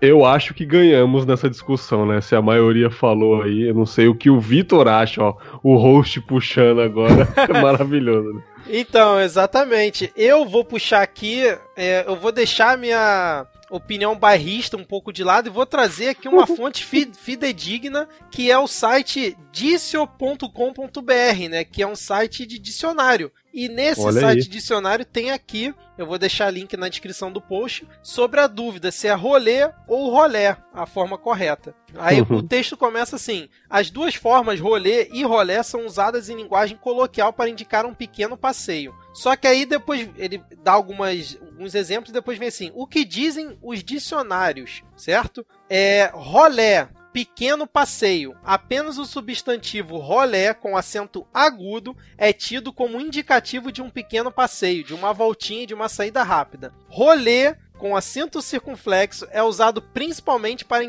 eu 0.01 0.25
acho 0.25 0.53
que 0.53 0.65
ganhamos 0.65 1.25
nessa 1.25 1.49
discussão, 1.49 2.05
né? 2.05 2.21
Se 2.21 2.35
a 2.35 2.41
maioria 2.41 2.89
falou 2.89 3.41
aí, 3.41 3.67
eu 3.67 3.73
não 3.73 3.85
sei 3.85 4.07
o 4.07 4.15
que 4.15 4.29
o 4.29 4.39
Vitor 4.39 4.87
acha, 4.87 5.21
ó. 5.23 5.35
O 5.61 5.75
host 5.77 6.19
puxando 6.21 6.81
agora 6.81 7.27
é 7.37 7.61
maravilhoso. 7.61 8.33
Né? 8.33 8.41
Então, 8.67 9.19
exatamente. 9.19 10.11
Eu 10.15 10.45
vou 10.45 10.63
puxar 10.65 11.01
aqui, 11.01 11.43
é, 11.75 12.03
eu 12.07 12.15
vou 12.15 12.31
deixar 12.31 12.77
minha 12.77 13.45
opinião 13.75 14.15
bairrista 14.15 14.77
um 14.77 14.83
pouco 14.83 15.11
de 15.11 15.23
lado 15.23 15.47
e 15.47 15.51
vou 15.51 15.65
trazer 15.65 16.09
aqui 16.09 16.27
uma 16.27 16.45
fonte 16.47 16.85
fidedigna 16.85 18.07
que 18.29 18.51
é 18.51 18.57
o 18.57 18.67
site 18.67 19.35
dicio.com.br, 19.51 21.49
né? 21.49 21.63
Que 21.63 21.81
é 21.81 21.87
um 21.87 21.95
site 21.95 22.45
de 22.45 22.59
dicionário. 22.59 23.31
E 23.53 23.67
nesse 23.69 24.01
Olha 24.01 24.21
site 24.21 24.43
aí. 24.43 24.47
dicionário 24.47 25.05
tem 25.05 25.29
aqui, 25.29 25.73
eu 25.95 26.07
vou 26.07 26.17
deixar 26.17 26.49
link 26.49 26.75
na 26.75 26.89
descrição 26.89 27.31
do 27.31 27.39
post, 27.39 27.87
sobre 28.01 28.39
a 28.39 28.47
dúvida 28.47 28.91
se 28.91 29.07
é 29.07 29.13
rolê 29.13 29.69
ou 29.87 30.09
rolé, 30.09 30.57
a 30.73 30.87
forma 30.87 31.17
correta. 31.19 31.75
Aí 31.95 32.21
uhum. 32.21 32.37
o 32.37 32.43
texto 32.43 32.75
começa 32.75 33.15
assim: 33.15 33.47
as 33.69 33.91
duas 33.91 34.15
formas 34.15 34.59
rolê 34.59 35.07
e 35.11 35.23
rolé 35.23 35.61
são 35.61 35.85
usadas 35.85 36.29
em 36.29 36.35
linguagem 36.35 36.77
coloquial 36.77 37.31
para 37.31 37.49
indicar 37.49 37.85
um 37.85 37.93
pequeno 37.93 38.35
passeio. 38.35 38.93
Só 39.13 39.35
que 39.35 39.47
aí 39.47 39.65
depois 39.65 40.09
ele 40.17 40.43
dá 40.63 40.71
algumas, 40.71 41.37
alguns 41.39 41.75
exemplos 41.75 42.09
e 42.09 42.13
depois 42.13 42.37
vem 42.39 42.47
assim: 42.47 42.71
o 42.73 42.87
que 42.87 43.05
dizem 43.05 43.57
os 43.61 43.83
dicionários, 43.83 44.83
certo? 44.97 45.45
É 45.69 46.09
rolé 46.13 46.89
pequeno 47.13 47.67
passeio. 47.67 48.35
Apenas 48.43 48.97
o 48.97 49.05
substantivo 49.05 49.97
rolé 49.97 50.51
com 50.53 50.75
acento 50.75 51.27
agudo 51.31 51.95
é 52.17 52.33
tido 52.33 52.73
como 52.73 52.99
indicativo 52.99 53.71
de 53.71 53.83
um 53.83 53.89
pequeno 53.89 54.31
passeio, 54.31 54.83
de 54.83 54.95
uma 54.95 55.13
voltinha 55.13 55.67
de 55.67 55.75
uma 55.75 55.87
saída 55.87 56.23
rápida. 56.23 56.73
Rolê 56.87 57.55
com 57.83 57.97
acento 57.97 58.41
circunflexo 58.41 59.27
é 59.29 59.43
usado 59.43 59.81
principalmente 59.81 60.63
para, 60.63 60.85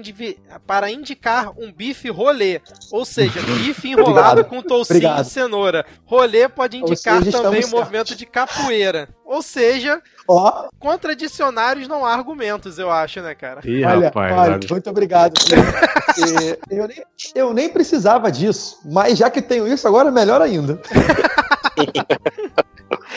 para 0.64 0.88
indicar 0.88 1.50
um 1.58 1.72
bife 1.72 2.08
rolê, 2.08 2.60
ou 2.92 3.04
seja, 3.04 3.42
bife 3.58 3.88
enrolado 3.88 4.44
com 4.44 4.62
toucinho 4.62 4.98
Obrigado. 4.98 5.26
e 5.26 5.28
cenoura. 5.28 5.84
Rolê 6.04 6.48
pode 6.48 6.76
indicar 6.76 7.20
seja, 7.20 7.42
também 7.42 7.64
o 7.64 7.70
movimento 7.70 8.14
de 8.14 8.24
capoeira. 8.24 9.08
Ou 9.24 9.42
seja, 9.42 10.00
oh. 10.28 10.68
contra 10.78 11.16
dicionários 11.16 11.88
não 11.88 12.06
há 12.06 12.14
argumentos, 12.14 12.78
eu 12.78 12.88
acho, 12.88 13.20
né, 13.22 13.34
cara? 13.34 13.60
Ih, 13.64 13.84
olha, 13.84 14.06
rapaz, 14.06 14.32
olha, 14.38 14.60
muito 14.70 14.88
obrigado. 14.88 15.34
eu, 16.70 16.86
nem, 16.86 17.02
eu 17.34 17.52
nem 17.52 17.68
precisava 17.70 18.30
disso, 18.30 18.78
mas 18.84 19.18
já 19.18 19.28
que 19.28 19.42
tenho 19.42 19.66
isso, 19.66 19.88
agora 19.88 20.10
é 20.10 20.12
melhor 20.12 20.40
ainda. 20.40 20.80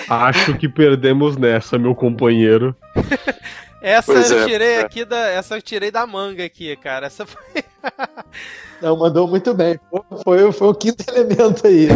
Acho 0.09 0.57
que 0.57 0.67
perdemos 0.67 1.37
nessa, 1.37 1.77
meu 1.77 1.93
companheiro. 1.93 2.75
Essa 3.81 4.11
pois 4.11 4.31
eu 4.31 4.39
é, 4.39 4.45
tirei 4.45 4.73
é. 4.75 4.79
aqui 4.81 5.05
da. 5.05 5.29
Essa 5.29 5.55
eu 5.55 5.61
tirei 5.61 5.91
da 5.91 6.05
manga 6.07 6.43
aqui, 6.43 6.75
cara. 6.77 7.07
Essa 7.07 7.25
foi. 7.25 7.63
Não, 8.81 8.97
mandou 8.97 9.27
muito 9.27 9.53
bem. 9.53 9.79
Foi, 10.23 10.51
foi 10.51 10.67
o 10.67 10.73
quinto 10.73 11.03
elemento 11.09 11.65
aí. 11.65 11.87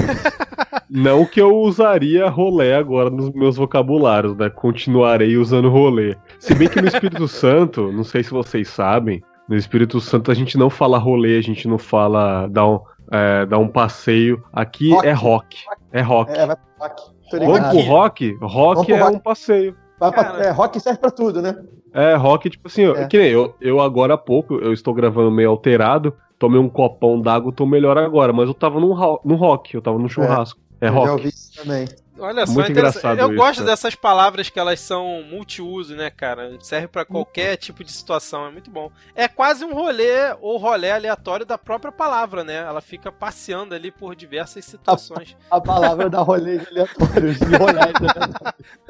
Não 0.90 1.26
que 1.26 1.40
eu 1.40 1.56
usaria 1.56 2.28
rolê 2.28 2.74
agora 2.74 3.10
nos 3.10 3.32
meus 3.32 3.56
vocabulários, 3.56 4.36
né? 4.36 4.50
Continuarei 4.50 5.38
usando 5.38 5.70
rolê. 5.70 6.16
Se 6.40 6.56
bem 6.56 6.68
que 6.68 6.82
no 6.82 6.88
Espírito 6.88 7.28
Santo, 7.30 7.92
não 7.92 8.04
sei 8.04 8.24
se 8.24 8.32
vocês 8.32 8.68
sabem, 8.68 9.24
no 9.48 9.56
Espírito 9.56 10.00
Santo 10.02 10.32
a 10.32 10.34
gente 10.34 10.58
não 10.58 10.70
fala 10.70 10.98
rolê, 10.98 11.38
a 11.38 11.42
gente 11.42 11.68
não 11.68 11.78
fala 11.78 12.48
dar 12.48 12.68
um, 12.68 12.80
é, 13.12 13.46
dar 13.46 13.60
um 13.60 13.68
passeio. 13.68 14.44
Aqui 14.52 14.92
rock. 14.92 15.08
é 15.08 15.12
rock. 15.12 15.58
É 15.92 16.02
rock. 16.02 16.32
É, 16.32 16.46
vai 16.48 16.56
pro 16.56 16.74
rock. 16.80 17.12
Vamos 17.32 17.70
pro 17.70 17.80
rock? 17.82 18.38
Rock 18.42 18.92
é 18.92 19.00
rock. 19.00 19.16
um 19.16 19.20
passeio. 19.20 19.76
Pra, 20.10 20.44
é, 20.44 20.50
rock 20.50 20.80
serve 20.80 21.00
pra 21.00 21.12
tudo, 21.12 21.42
né? 21.42 21.56
É, 21.94 22.16
rock, 22.16 22.50
tipo 22.50 22.68
assim, 22.68 22.86
é. 22.86 23.06
que 23.08 23.18
nem 23.18 23.30
eu, 23.30 23.54
eu 23.62 23.80
agora 23.80 24.16
há 24.16 24.18
pouco, 24.18 24.56
eu 24.56 24.74
estou 24.74 24.94
gravando 24.94 25.30
meio 25.30 25.50
alterado, 25.50 26.14
tomei 26.40 26.60
um 26.60 26.70
copão 26.70 27.22
d'água, 27.22 27.52
tô 27.52 27.66
melhor 27.66 27.98
agora, 27.98 28.34
mas 28.34 28.48
eu 28.48 28.54
tava 28.54 28.80
no, 28.80 28.88
no 29.24 29.36
rock, 29.36 29.76
eu 29.76 29.82
tava 29.82 30.00
no 30.00 30.10
churrasco. 30.10 30.60
É, 30.80 30.88
é 30.88 30.90
rock. 30.90 31.02
Eu 31.02 31.08
já 31.08 31.14
ouvi 31.14 31.30
isso 31.30 31.54
também. 31.56 31.88
Olha 32.22 32.46
só, 32.46 32.54
Muito 32.54 32.72
engraçado 32.72 33.20
eu 33.20 33.28
isso, 33.28 33.36
gosto 33.36 33.64
dessas 33.64 33.96
palavras 33.96 34.50
que 34.50 34.60
elas 34.60 34.80
são 34.80 35.24
multiuso, 35.24 35.96
né, 35.96 36.10
cara? 36.10 36.56
Serve 36.60 36.88
para 36.88 37.04
qualquer 37.04 37.58
tipo 37.58 37.84
de 37.84 37.92
situação, 37.92 38.46
é 38.46 38.52
muito 38.52 38.70
bom. 38.70 38.92
É 39.16 39.28
quase 39.28 39.66
um 39.66 39.74
rolê 39.74 40.36
ou 40.40 40.58
rolê 40.58 40.92
aleatório 40.92 41.46
da 41.46 41.58
própria 41.58 41.92
palavra, 41.92 42.44
né? 42.44 42.58
Ela 42.58 42.82
fica 42.82 43.12
passeando 43.12 43.74
ali 43.74 43.92
por 43.92 44.16
diversas 44.16 44.66
situações. 44.66 45.36
A, 45.50 45.58
a 45.58 45.62
palavra 45.62 46.10
dá 46.10 46.20
rolês 46.20 46.66
aleatórios, 46.68 47.40
de 47.40 47.56
rolês 47.56 47.94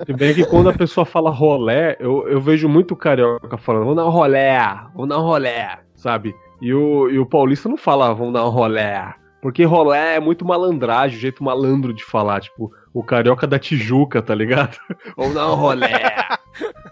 Se 0.05 0.13
bem 0.13 0.33
que 0.33 0.45
quando 0.45 0.69
a 0.69 0.73
pessoa 0.73 1.05
fala 1.05 1.29
rolé, 1.29 1.95
eu, 1.99 2.27
eu 2.27 2.41
vejo 2.41 2.67
muito 2.67 2.95
carioca 2.95 3.57
falando, 3.57 3.83
vamos 3.83 3.95
dar 3.95 4.05
um 4.05 4.11
rolé, 4.11 4.59
vamos 4.93 5.09
dar 5.09 5.19
um 5.19 5.23
rolé, 5.23 5.79
sabe? 5.95 6.35
E 6.61 6.73
o, 6.73 7.09
e 7.09 7.17
o 7.17 7.25
paulista 7.25 7.69
não 7.69 7.77
fala, 7.77 8.13
vamos 8.13 8.33
dar 8.33 8.45
um 8.45 8.49
rolé. 8.49 9.20
Porque 9.41 9.65
rolé 9.65 10.15
é 10.15 10.19
muito 10.19 10.45
malandragem, 10.45 11.17
o 11.17 11.21
jeito 11.21 11.43
malandro 11.43 11.93
de 11.93 12.03
falar. 12.03 12.41
Tipo, 12.41 12.71
o 12.93 13.03
carioca 13.03 13.47
da 13.47 13.57
Tijuca, 13.57 14.21
tá 14.21 14.35
ligado? 14.35 14.77
Ou 15.17 15.29
não, 15.33 15.55
rolé. 15.55 16.27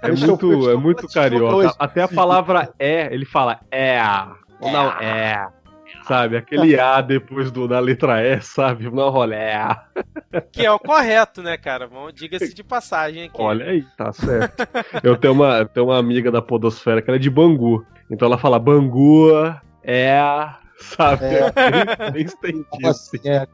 É 0.02 0.12
muito, 0.12 0.70
é 0.70 0.76
muito 0.76 1.08
carioca. 1.08 1.76
Até 1.78 2.02
a 2.02 2.08
palavra 2.08 2.74
é, 2.80 3.14
ele 3.14 3.26
fala 3.26 3.60
é. 3.72 4.02
Ou 4.60 4.72
não, 4.72 4.90
é. 5.00 5.48
Sabe? 6.04 6.38
Aquele 6.38 6.80
A 6.80 7.02
depois 7.02 7.52
do, 7.52 7.68
da 7.68 7.80
letra 7.80 8.24
E, 8.24 8.42
sabe? 8.42 8.90
Não, 8.90 9.10
rolé. 9.10 9.60
Que 10.52 10.66
é 10.66 10.72
o 10.72 10.80
correto, 10.80 11.44
né, 11.44 11.56
cara? 11.56 11.88
Diga-se 12.14 12.54
de 12.54 12.64
passagem 12.64 13.26
aqui. 13.26 13.40
Olha 13.40 13.66
aí, 13.66 13.86
tá 13.96 14.12
certo. 14.12 14.68
Eu 15.04 15.16
tenho 15.18 15.34
uma, 15.34 15.66
tenho 15.66 15.88
uma 15.88 16.00
amiga 16.00 16.32
da 16.32 16.42
Podosfera 16.42 17.02
que 17.02 17.10
ela 17.10 17.18
é 17.18 17.20
de 17.20 17.30
Bangu. 17.30 17.86
Então 18.10 18.28
ela 18.28 18.38
fala 18.40 18.58
Bangu 18.58 19.30
é 19.84 20.50
sabe? 20.80 21.26
É. 21.26 22.12
Bem, 22.12 22.28
bem 22.42 22.66
Assim, 22.86 23.20
é. 23.26 23.48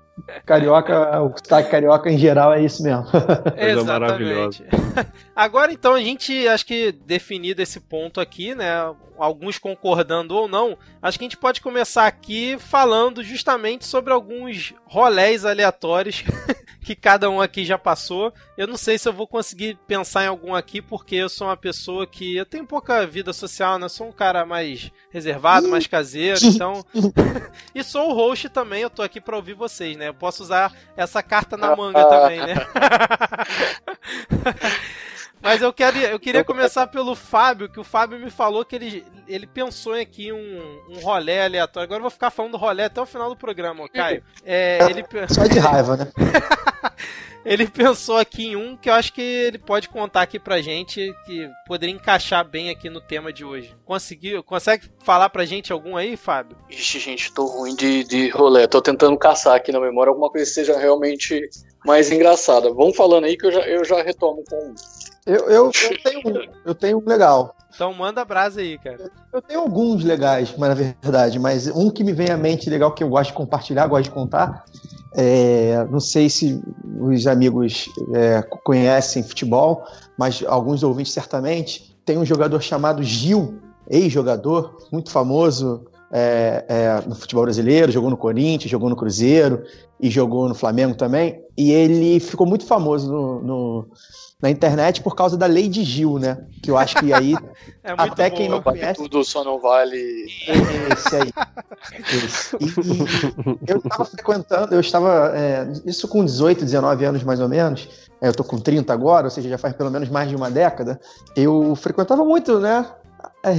Carioca, 0.46 1.22
o 1.22 1.30
sotaque 1.38 1.70
carioca 1.70 2.10
em 2.10 2.18
geral 2.18 2.54
é 2.54 2.64
isso 2.64 2.82
mesmo. 2.82 3.06
Exatamente. 3.58 4.64
Agora 5.36 5.72
então 5.74 5.94
a 5.94 6.00
gente 6.00 6.48
acho 6.48 6.66
que 6.66 6.92
definido 6.92 7.62
esse 7.62 7.80
ponto 7.80 8.22
aqui, 8.22 8.56
né? 8.56 8.72
Alguns 9.18 9.58
concordando 9.58 10.36
ou 10.36 10.48
não, 10.48 10.78
acho 11.02 11.18
que 11.18 11.26
a 11.26 11.28
gente 11.28 11.38
pode 11.38 11.62
começar 11.62 12.06
aqui 12.06 12.58
falando 12.60 13.24
justamente 13.24 13.86
sobre 13.86 14.12
alguns 14.12 14.74
rolés 14.86 15.46
aleatórios 15.46 16.24
que 16.86 16.96
cada 16.96 17.30
um 17.30 17.42
aqui 17.42 17.66
já 17.66 17.78
passou. 17.78 18.32
Eu 18.56 18.68
não 18.68 18.78
sei 18.78 18.98
se 18.98 19.10
eu 19.10 19.14
vou 19.14 19.28
conseguir 19.28 19.78
pensar 19.88 20.24
em 20.24 20.28
algum 20.28 20.54
aqui, 20.54 20.82
porque 20.82 21.16
eu 21.16 21.28
sou 21.28 21.48
uma 21.48 21.58
pessoa 21.58 22.06
que 22.06 22.36
eu 22.36 22.46
tenho 22.46 22.66
pouca 22.66 23.08
vida 23.08 23.34
social, 23.34 23.80
né? 23.80 23.90
Sou 23.90 24.08
um 24.08 24.12
cara 24.12 24.46
mais 24.46 24.92
reservado, 25.10 25.68
mais 25.68 25.88
caseiro, 25.88 26.40
então. 26.46 26.86
e 27.74 27.84
sou 27.84 28.12
o 28.12 28.14
host 28.14 28.50
também, 28.50 28.84
eu 28.84 28.90
tô 28.90 29.02
aqui 29.02 29.20
para 29.20 29.36
ouvir 29.36 29.56
vocês, 29.56 29.98
né? 29.98 30.05
Eu 30.08 30.14
posso 30.14 30.44
usar 30.44 30.72
essa 30.96 31.22
carta 31.22 31.58
na 31.58 31.76
manga 31.76 32.04
também, 32.06 32.40
né? 32.40 32.56
Mas 35.42 35.62
eu, 35.62 35.72
quero, 35.72 35.98
eu 36.00 36.20
queria 36.20 36.44
começar 36.44 36.88
pelo 36.88 37.16
Fábio, 37.16 37.70
que 37.70 37.80
o 37.80 37.84
Fábio 37.84 38.18
me 38.18 38.32
falou 38.32 38.66
que 38.66 38.76
ele, 38.76 39.06
ele 39.28 39.46
pensou 39.46 39.94
aqui 39.94 40.34
um, 40.34 40.82
um 40.90 40.98
rolé 41.00 41.46
aleatório. 41.46 41.86
Agora 41.86 42.00
eu 42.00 42.04
vou 42.04 42.10
ficar 42.10 42.32
falando 42.32 42.54
do 42.54 42.58
rolé 42.58 42.86
até 42.86 43.00
o 43.00 43.06
final 43.06 43.30
do 43.30 43.36
programa, 43.36 43.88
Caio. 43.88 44.24
É, 44.44 44.80
ele... 44.90 45.06
Só 45.30 45.46
de 45.46 45.60
raiva, 45.60 45.98
né? 45.98 46.12
ele 47.46 47.68
pensou 47.68 48.18
aqui 48.18 48.48
em 48.48 48.56
um 48.56 48.76
que 48.76 48.90
eu 48.90 48.94
acho 48.94 49.14
que 49.14 49.22
ele 49.22 49.60
pode 49.60 49.88
contar 49.88 50.24
aqui 50.24 50.40
pra 50.40 50.62
gente, 50.62 51.14
que 51.26 51.48
poderia 51.68 51.94
encaixar 51.94 52.44
bem 52.44 52.70
aqui 52.70 52.90
no 52.90 53.00
tema 53.00 53.32
de 53.32 53.46
hoje. 53.46 53.76
Conseguiu? 53.86 54.44
Consegue 54.44 54.90
falar 55.04 55.30
pra 55.30 55.46
gente 55.46 55.72
algum 55.72 55.96
aí, 55.96 56.18
Fábio? 56.18 56.58
Ixi, 56.70 57.00
gente, 57.00 57.32
tô 57.34 57.46
ruim 57.46 57.76
de, 57.76 58.04
de 58.04 58.30
rolê. 58.30 58.68
Tô 58.68 58.82
tentando 58.82 59.18
caçar 59.18 59.56
aqui 59.56 59.72
na 59.72 59.80
memória 59.80 60.10
alguma 60.10 60.30
coisa 60.30 60.46
que 60.46 60.54
seja 60.54 60.78
realmente 60.78 61.40
mais 61.86 62.12
engraçada. 62.12 62.74
Vamos 62.74 62.98
falando 62.98 63.26
aí 63.26 63.38
que 63.38 63.46
eu 63.46 63.52
já, 63.52 63.62
eu 63.62 63.86
já 63.86 64.02
retomo 64.02 64.44
com. 64.50 64.74
Eu, 65.26 65.50
eu, 65.50 65.72
eu, 65.74 66.04
tenho, 66.04 66.20
um, 66.20 66.52
eu 66.66 66.76
tenho 66.76 66.98
um 67.00 67.10
legal. 67.10 67.56
Então 67.74 67.94
manda 67.94 68.22
a 68.22 68.26
brasa 68.26 68.62
aí, 68.62 68.78
cara. 68.78 69.12
Eu 69.34 69.42
tenho 69.42 69.60
alguns 69.60 70.04
legais, 70.04 70.54
mas 70.58 70.70
na 70.70 70.76
verdade, 70.76 71.40
mas 71.40 71.68
um 71.68 71.90
que 71.90 72.04
me 72.04 72.14
vem 72.14 72.30
à 72.30 72.38
mente 72.38 72.70
legal 72.70 72.94
que 72.94 73.04
eu 73.04 73.10
gosto 73.10 73.32
de 73.32 73.36
compartilhar, 73.36 73.88
gosto 73.88 74.06
de 74.06 74.12
contar. 74.12 74.64
É, 75.14 75.86
não 75.90 76.00
sei 76.00 76.30
se 76.30 76.62
os 77.00 77.26
amigos 77.26 77.90
é, 78.14 78.42
conhecem 78.64 79.24
futebol, 79.24 79.84
mas 80.18 80.44
alguns 80.46 80.84
ouvintes 80.84 81.12
certamente. 81.12 81.96
Tem 82.06 82.18
um 82.20 82.26
jogador 82.26 82.62
chamado 82.62 83.02
Gil, 83.02 83.60
ex-jogador, 83.90 84.78
muito 84.92 85.10
famoso, 85.10 85.86
é, 86.12 86.64
é, 86.68 87.08
no 87.08 87.16
futebol 87.16 87.44
brasileiro, 87.44 87.92
jogou 87.92 88.10
no 88.10 88.18
Corinthians, 88.18 88.70
jogou 88.70 88.90
no 88.90 88.96
Cruzeiro 88.96 89.64
e 90.00 90.10
jogou 90.10 90.48
no 90.48 90.56
Flamengo 90.56 90.96
também. 90.96 91.42
E 91.58 91.72
ele 91.72 92.20
ficou 92.20 92.46
muito 92.46 92.66
famoso 92.66 93.12
no, 93.12 93.42
no 93.42 93.88
na 94.46 94.52
internet 94.52 95.02
por 95.02 95.16
causa 95.16 95.36
da 95.36 95.48
Lei 95.48 95.68
de 95.68 95.84
Gil, 95.84 96.20
né? 96.20 96.38
Que 96.62 96.70
eu 96.70 96.78
acho 96.78 96.96
que 96.98 97.12
aí 97.12 97.34
É 97.84 97.94
até 97.98 98.30
quem 98.30 98.48
não 98.48 98.62
conhece 98.62 98.96
tudo 98.96 99.24
só 99.24 99.44
não 99.44 99.60
vale. 99.60 100.26
esse 100.48 101.16
aí. 101.16 101.32
Esse. 102.12 102.56
E, 102.60 102.66
e 102.66 103.72
eu 103.72 103.78
estava 103.78 104.06
frequentando, 104.06 104.74
eu 104.74 104.80
estava, 104.80 105.32
é, 105.36 105.72
isso 105.86 106.08
com 106.08 106.26
18, 106.26 106.66
19 106.66 107.06
anos 107.06 107.24
mais 107.24 107.40
ou 107.40 107.48
menos, 107.48 107.88
é, 108.20 108.28
eu 108.28 108.34
tô 108.34 108.44
com 108.44 108.58
30 108.58 108.92
agora, 108.92 109.26
ou 109.28 109.32
seja, 109.32 109.50
já 109.50 109.58
faz 109.58 109.76
pelo 109.76 109.92
menos 109.92 110.10
mais 110.10 110.30
de 110.30 110.36
uma 110.36 110.50
década, 110.50 111.00
eu 111.36 111.76
frequentava 111.76 112.26
muito, 112.26 112.60
né, 112.60 112.88
é, 113.44 113.54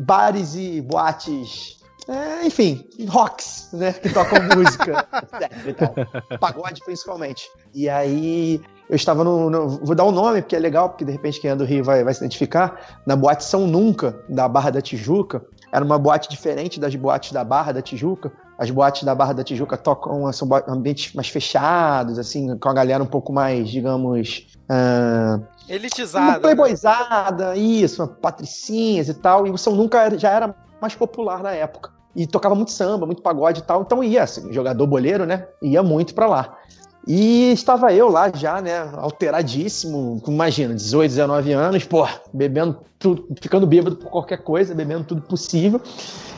bares 0.00 0.54
e 0.54 0.82
boates, 0.82 1.78
é, 2.06 2.46
enfim, 2.46 2.86
rocks, 3.08 3.70
né, 3.72 3.94
que 3.94 4.10
tocam 4.10 4.38
música, 4.54 5.06
etc 5.40 5.66
e 5.66 5.72
tal. 5.72 6.38
pagode 6.38 6.82
principalmente. 6.84 7.48
E 7.72 7.88
aí 7.88 8.60
eu 8.92 8.96
estava 8.96 9.24
no, 9.24 9.48
no- 9.48 9.68
Vou 9.82 9.94
dar 9.94 10.04
um 10.04 10.12
nome, 10.12 10.42
porque 10.42 10.54
é 10.54 10.58
legal, 10.58 10.90
porque 10.90 11.02
de 11.04 11.10
repente 11.10 11.40
quem 11.40 11.50
é 11.50 11.56
do 11.56 11.64
Rio 11.64 11.82
vai, 11.82 12.04
vai 12.04 12.12
se 12.12 12.20
identificar. 12.20 13.00
Na 13.06 13.16
boate 13.16 13.42
São 13.42 13.66
Nunca, 13.66 14.14
da 14.28 14.46
Barra 14.46 14.68
da 14.68 14.82
Tijuca. 14.82 15.42
Era 15.72 15.82
uma 15.82 15.98
boate 15.98 16.28
diferente 16.28 16.78
das 16.78 16.94
boates 16.94 17.32
da 17.32 17.42
Barra 17.42 17.72
da 17.72 17.80
Tijuca. 17.80 18.30
As 18.58 18.70
boates 18.70 19.04
da 19.04 19.14
Barra 19.14 19.32
da 19.32 19.42
Tijuca 19.42 19.78
tocam, 19.78 20.30
são 20.30 20.46
ambientes 20.68 21.14
mais 21.14 21.28
fechados, 21.30 22.18
assim, 22.18 22.56
com 22.58 22.68
a 22.68 22.74
galera 22.74 23.02
um 23.02 23.06
pouco 23.06 23.32
mais, 23.32 23.70
digamos. 23.70 24.46
ah, 24.68 25.40
Elitizada. 25.66 26.32
né? 26.32 26.38
playboyzada, 26.40 27.56
isso, 27.56 28.02
uma 28.02 28.08
patricinhas 28.08 29.08
e 29.08 29.14
tal. 29.14 29.46
E 29.46 29.50
o 29.50 29.56
São 29.56 29.74
Nunca 29.74 30.18
já 30.18 30.28
era 30.30 30.54
mais 30.80 30.94
popular 30.94 31.42
na 31.42 31.52
época. 31.52 31.90
E 32.14 32.26
tocava 32.26 32.54
muito 32.54 32.70
samba, 32.72 33.06
muito 33.06 33.22
pagode 33.22 33.60
e 33.60 33.62
tal. 33.62 33.80
Então 33.80 34.04
ia, 34.04 34.22
assim, 34.22 34.52
jogador 34.52 34.86
boleiro, 34.86 35.24
né? 35.24 35.46
Ia 35.62 35.82
muito 35.82 36.14
pra 36.14 36.26
lá. 36.26 36.58
E 37.06 37.50
estava 37.52 37.92
eu 37.92 38.08
lá 38.08 38.30
já, 38.32 38.60
né, 38.60 38.88
alteradíssimo, 38.96 40.22
imagina, 40.26 40.74
18, 40.74 41.10
19 41.10 41.52
anos, 41.52 41.84
pô, 41.84 42.06
bebendo 42.32 42.78
tudo, 42.98 43.26
ficando 43.40 43.66
bêbado 43.66 43.96
por 43.96 44.08
qualquer 44.10 44.38
coisa, 44.38 44.74
bebendo 44.74 45.04
tudo 45.04 45.22
possível. 45.22 45.80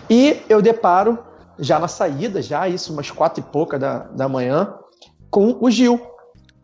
E 0.09 0.39
eu 0.49 0.63
deparo, 0.63 1.19
já 1.59 1.79
na 1.79 1.89
saída, 1.89 2.41
já 2.41 2.67
isso, 2.69 2.93
umas 2.93 3.11
quatro 3.11 3.41
e 3.41 3.53
pouca 3.53 3.79
da, 3.79 3.99
da 4.05 4.29
manhã, 4.29 4.75
com 5.31 5.57
o 5.61 5.71
Gil. 5.71 6.01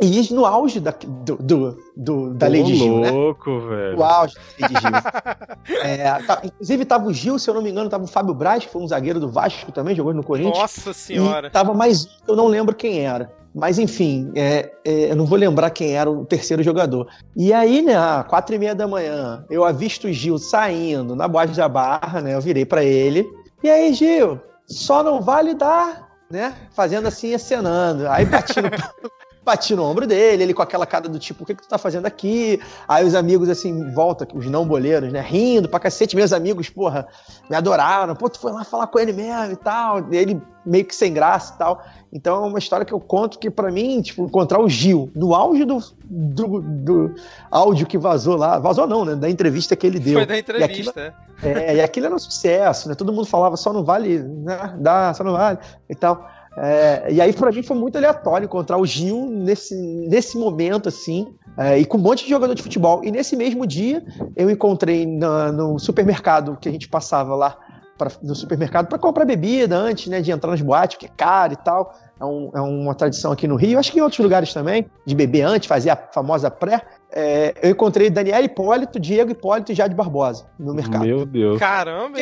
E 0.03 0.33
no 0.33 0.47
auge 0.47 0.81
da, 0.81 0.95
do, 1.07 1.37
do, 1.37 1.79
do- 1.95 2.33
da 2.35 2.47
Lei 2.47 2.63
de 2.63 2.75
Gil, 2.75 3.01
né? 3.01 3.11
louco, 3.11 3.61
velho. 3.69 3.99
O 3.99 4.03
auge 4.03 4.35
da 4.35 4.41
Lei 4.67 4.69
de 4.69 4.81
Gil. 4.81 4.91
É, 5.85 6.23
tá- 6.23 6.41
inclusive 6.43 6.85
tava 6.87 7.07
o 7.07 7.13
Gil, 7.13 7.39
se 7.39 7.49
eu 7.51 7.55
não 7.55 7.61
me 7.63 7.71
engano, 7.71 7.89
tava 7.91 8.05
o 8.05 8.07
Fábio 8.07 8.33
Braz, 8.35 8.65
que 8.65 8.73
foi 8.73 8.81
um 8.83 8.89
zagueiro 8.89 9.21
do 9.21 9.29
Vasco 9.29 9.71
também, 9.71 9.95
jogou 9.95 10.15
no 10.15 10.23
Corinthians. 10.25 10.59
Nossa 10.59 10.93
senhora. 10.95 11.49
E 11.49 11.51
tava 11.51 11.75
mais 11.75 12.07
um 12.07 12.09
que 12.25 12.31
eu 12.31 12.35
não 12.37 12.47
lembro 12.47 12.75
quem 12.75 13.01
era. 13.01 13.31
Mas 13.55 13.79
enfim, 13.79 14.31
é, 14.35 14.71
é, 14.85 15.11
eu 15.11 15.17
não 15.17 15.27
vou 15.27 15.37
lembrar 15.37 15.71
quem 15.71 15.97
era 15.97 16.11
o 16.11 16.25
terceiro 16.25 16.63
jogador. 16.63 17.09
E 17.37 17.53
aí, 17.53 17.83
né, 17.83 17.97
às 17.97 18.27
quatro 18.27 18.55
e 18.55 18.59
meia 18.59 18.75
da 18.75 18.87
manhã, 18.87 19.45
eu 19.51 19.65
avisto 19.65 20.07
o 20.07 20.13
Gil 20.13 20.39
saindo 20.39 21.17
na 21.17 21.27
boate 21.27 21.57
da 21.57 21.69
Barra, 21.69 22.21
né? 22.21 22.35
Eu 22.35 22.41
virei 22.41 22.65
pra 22.65 22.85
ele. 22.85 23.29
E 23.63 23.69
aí, 23.69 23.93
Gil, 23.93 24.41
só 24.67 25.03
não 25.03 25.21
vale 25.21 25.55
dar, 25.55 26.09
né? 26.31 26.55
Fazendo 26.73 27.09
assim, 27.09 27.35
acenando. 27.35 28.09
Aí 28.09 28.25
bati 28.25 28.61
no, 28.63 28.71
bati 29.51 29.75
no 29.75 29.85
ombro 29.85 30.07
dele, 30.07 30.45
ele 30.45 30.55
com 30.55 30.63
aquela 30.63 30.87
cara 30.87 31.09
do 31.09 31.19
tipo, 31.19 31.43
o 31.43 31.47
que, 31.47 31.55
que 31.55 31.63
tu 31.63 31.69
tá 31.69 31.79
fazendo 31.79 32.07
aqui? 32.07 32.61
Aí 32.87 33.05
os 33.05 33.15
amigos, 33.15 33.49
assim, 33.49 33.93
volta, 33.93 34.27
os 34.35 34.47
não 34.47 34.67
boleiros, 34.67 35.13
né? 35.13 35.21
Rindo 35.21 35.69
pra 35.69 35.81
cacete. 35.81 36.15
Meus 36.15 36.33
amigos, 36.33 36.69
porra, 36.69 37.07
me 37.49 37.57
adoraram. 37.57 38.15
Pô, 38.15 38.29
tu 38.29 38.39
foi 38.39 38.53
lá 38.53 38.65
falar 38.65 38.87
com 38.87 38.99
ele 38.99 39.13
mesmo 39.13 39.53
e 39.53 39.57
tal. 39.57 40.13
E 40.13 40.17
ele 40.17 40.41
meio 40.65 40.85
que 40.85 40.95
sem 40.95 41.13
graça 41.13 41.55
e 41.55 41.59
tal. 41.59 41.83
Então 42.13 42.45
é 42.45 42.47
uma 42.47 42.59
história 42.59 42.85
que 42.85 42.93
eu 42.93 43.01
conto 43.01 43.39
que 43.39 43.51
pra 43.51 43.71
mim, 43.71 44.01
tipo, 44.03 44.25
encontrar 44.25 44.61
o 44.61 44.69
Gil 44.69 45.11
no 45.15 45.35
auge 45.35 45.65
do, 45.65 45.79
do, 46.05 46.61
do 46.61 47.15
áudio 47.51 47.87
que 47.87 47.99
vazou 47.99 48.37
lá, 48.37 48.59
vazou 48.59 48.87
não, 48.87 49.05
né, 49.05 49.15
da 49.15 49.29
entrevista 49.29 49.75
que 49.75 49.87
ele 49.87 49.99
deu. 49.99 50.15
Foi 50.15 50.27
da 50.27 50.37
E 50.37 50.41
entrevista. 50.41 51.15
aquilo, 51.41 51.59
é, 51.59 51.77
e 51.77 51.81
aquilo 51.81 52.07
era 52.07 52.15
um 52.15 52.19
sucesso, 52.19 52.89
né? 52.89 52.95
Todo 52.95 53.13
mundo 53.13 53.27
falava 53.27 53.57
só 53.57 53.73
não 53.73 53.83
vale, 53.85 54.19
né? 54.19 54.75
Dá, 54.79 55.15
só 55.15 55.25
não 55.25 55.33
vale 55.33 55.59
e 55.89 55.95
tal. 55.95 56.29
É, 56.57 57.07
e 57.13 57.21
aí 57.21 57.33
pra 57.33 57.53
mim 57.53 57.63
foi 57.63 57.77
muito 57.77 57.97
aleatório 57.97 58.45
encontrar 58.45 58.77
o 58.77 58.85
Gil 58.85 59.27
nesse, 59.31 59.75
nesse 60.09 60.37
momento 60.37 60.89
assim. 60.89 61.33
é, 61.59 61.79
e 61.79 61.85
com 61.85 61.97
um 61.99 62.01
monte 62.01 62.25
de 62.25 62.31
jogador 62.31 62.55
de 62.55 62.63
futebol. 62.63 63.03
E 63.05 63.11
nesse 63.11 63.37
mesmo 63.37 63.67
dia, 63.67 64.03
eu 64.37 64.49
encontrei 64.51 65.07
na- 65.07 65.53
no 65.53 65.79
supermercado 65.79 66.57
que 66.61 66.69
a 66.69 66.73
gente 66.73 66.89
passava 66.89 67.35
lá 67.35 67.57
pra, 67.99 68.11
no 68.23 68.35
supermercado 68.35 68.87
para 68.89 68.99
comprar 68.99 69.25
bebida 69.25 69.77
antes 69.77 70.07
né, 70.09 70.21
de 70.23 70.31
entrar 70.31 70.51
nas 70.51 70.63
boates, 70.63 70.97
que 70.97 71.07
é 71.07 71.11
caro 71.15 71.53
e 71.53 71.57
tal. 71.57 71.93
É, 72.21 72.25
um- 72.25 72.51
é 72.55 72.61
uma 72.61 72.95
tradição 72.95 73.33
aqui 73.33 73.47
no 73.49 73.57
Rio, 73.57 73.79
acho 73.79 73.93
que 73.93 73.99
em 73.99 74.03
outros 74.03 74.21
lugares 74.21 74.53
também, 74.55 74.87
de 75.05 75.15
beber 75.15 75.43
antes, 75.43 75.69
fazer 75.69 75.91
a 75.91 75.97
famosa 75.97 76.51
pré. 76.51 76.83
É, 77.13 77.55
eu 77.63 77.71
encontrei 77.71 78.09
Daniel 78.09 78.45
Hipólito, 78.45 79.01
Diego 79.01 79.33
Hipólito 79.33 79.73
e 79.73 79.75
Jade 79.75 79.95
Barbosa 79.95 80.47
no 80.59 80.73
mercado. 80.73 81.05
Meu 81.05 81.27
Deus. 81.27 81.59
Caramba? 81.59 82.19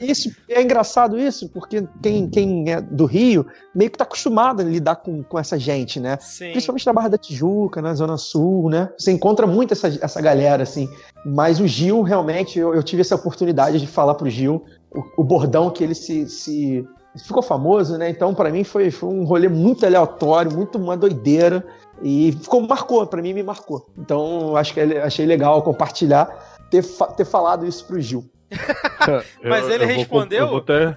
Isso 0.00 0.34
é 0.48 0.62
engraçado 0.62 1.18
isso, 1.18 1.48
porque 1.50 1.86
quem, 2.02 2.28
quem 2.30 2.72
é 2.72 2.80
do 2.80 3.04
Rio 3.04 3.46
meio 3.74 3.90
que 3.90 3.98
tá 3.98 4.04
acostumado 4.04 4.60
a 4.60 4.64
lidar 4.64 4.96
com, 4.96 5.22
com 5.22 5.38
essa 5.38 5.58
gente, 5.58 6.00
né? 6.00 6.16
Sim. 6.20 6.52
Principalmente 6.52 6.86
na 6.86 6.92
Barra 6.92 7.08
da 7.08 7.18
Tijuca, 7.18 7.82
na 7.82 7.94
Zona 7.94 8.16
Sul, 8.16 8.70
né? 8.70 8.88
Você 8.96 9.12
encontra 9.12 9.46
muito 9.46 9.72
essa, 9.72 9.88
essa 9.88 10.20
galera, 10.22 10.62
assim. 10.62 10.88
Mas 11.26 11.60
o 11.60 11.66
Gil, 11.66 12.02
realmente, 12.02 12.58
eu, 12.58 12.74
eu 12.74 12.82
tive 12.82 13.02
essa 13.02 13.16
oportunidade 13.16 13.78
de 13.78 13.86
falar 13.86 14.14
pro 14.14 14.30
Gil 14.30 14.64
o, 14.90 15.22
o 15.22 15.24
bordão 15.24 15.70
que 15.70 15.84
ele 15.84 15.94
se. 15.94 16.26
se 16.28 16.86
ficou 17.16 17.42
famoso, 17.42 17.96
né? 17.96 18.08
Então, 18.08 18.34
pra 18.34 18.50
mim, 18.50 18.64
foi, 18.64 18.90
foi 18.90 19.08
um 19.08 19.24
rolê 19.24 19.48
muito 19.48 19.84
aleatório, 19.84 20.52
muito 20.52 20.78
uma 20.78 20.96
doideira. 20.96 21.64
E 22.04 22.32
ficou, 22.32 22.60
marcou, 22.60 23.06
pra 23.06 23.22
mim 23.22 23.32
me 23.32 23.42
marcou. 23.42 23.86
Então, 23.98 24.54
acho 24.56 24.74
que 24.74 24.80
achei 24.80 25.24
legal 25.24 25.62
compartilhar, 25.62 26.28
ter, 26.70 26.82
fa- 26.82 27.06
ter 27.06 27.24
falado 27.24 27.66
isso 27.66 27.84
pro 27.86 27.98
Gil. 28.00 28.24
Mas 29.42 29.68
ele 29.70 29.86
vou- 29.86 29.96
respondeu? 29.96 30.38
eu 30.40 30.48
vou 30.48 30.58
até- 30.58 30.96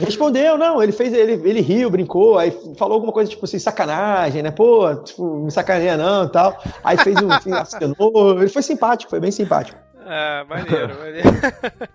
Respondeu, 0.00 0.58
não, 0.58 0.82
ele 0.82 0.90
fez, 0.90 1.14
ele, 1.14 1.34
ele 1.48 1.60
riu, 1.60 1.88
brincou, 1.88 2.36
aí 2.36 2.50
falou 2.76 2.94
alguma 2.94 3.12
coisa 3.12 3.30
tipo 3.30 3.44
assim, 3.44 3.60
sacanagem, 3.60 4.42
né? 4.42 4.50
Pô, 4.50 4.92
tipo, 4.96 5.36
me 5.44 5.50
sacaneia 5.52 5.96
não 5.96 6.24
e 6.24 6.28
tal. 6.32 6.60
Aí 6.82 6.96
fez 6.98 7.16
um, 7.22 7.28
acenou, 7.54 8.38
ele 8.40 8.48
foi 8.48 8.60
simpático, 8.62 9.08
foi 9.08 9.20
bem 9.20 9.30
simpático. 9.30 9.78
É, 10.04 10.44
maneiro, 10.44 10.94
maneiro. 10.98 11.28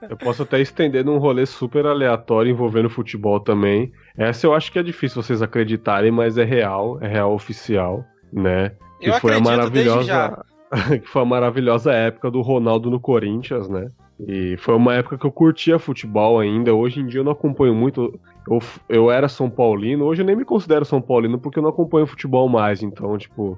Eu 0.09 0.15
posso 0.15 0.43
até 0.43 0.61
estender 0.61 1.03
num 1.03 1.17
rolê 1.17 1.45
super 1.45 1.85
aleatório 1.85 2.49
envolvendo 2.51 2.89
futebol 2.89 3.41
também. 3.41 3.91
Essa 4.17 4.47
eu 4.47 4.53
acho 4.53 4.71
que 4.71 4.79
é 4.79 4.83
difícil 4.83 5.21
vocês 5.21 5.41
acreditarem, 5.41 6.09
mas 6.11 6.37
é 6.37 6.45
real, 6.45 6.97
é 7.01 7.07
real 7.07 7.33
oficial, 7.33 8.05
né? 8.33 8.71
Que 8.99 9.09
Eu 9.09 9.13
foi 9.19 9.35
a 9.35 9.39
maravilhosa, 9.39 10.45
que 11.01 11.07
foi 11.07 11.21
a 11.21 11.25
maravilhosa 11.25 11.93
época 11.93 12.31
do 12.31 12.41
Ronaldo 12.41 12.89
no 12.89 12.99
Corinthians, 12.99 13.69
né? 13.69 13.89
E 14.27 14.55
foi 14.57 14.75
uma 14.75 14.93
época 14.93 15.17
que 15.17 15.25
eu 15.25 15.31
curtia 15.31 15.79
futebol 15.79 16.39
ainda. 16.39 16.73
Hoje 16.73 16.99
em 16.99 17.07
dia 17.07 17.19
eu 17.19 17.23
não 17.23 17.31
acompanho 17.31 17.73
muito. 17.73 18.19
Eu, 18.49 18.59
eu 18.87 19.11
era 19.11 19.27
São 19.27 19.49
Paulino, 19.49 20.05
hoje 20.05 20.21
eu 20.21 20.25
nem 20.25 20.35
me 20.35 20.45
considero 20.45 20.85
São 20.85 21.01
Paulino 21.01 21.39
porque 21.39 21.59
eu 21.59 21.63
não 21.63 21.69
acompanho 21.69 22.07
futebol 22.07 22.47
mais. 22.47 22.83
Então, 22.83 23.17
tipo. 23.17 23.57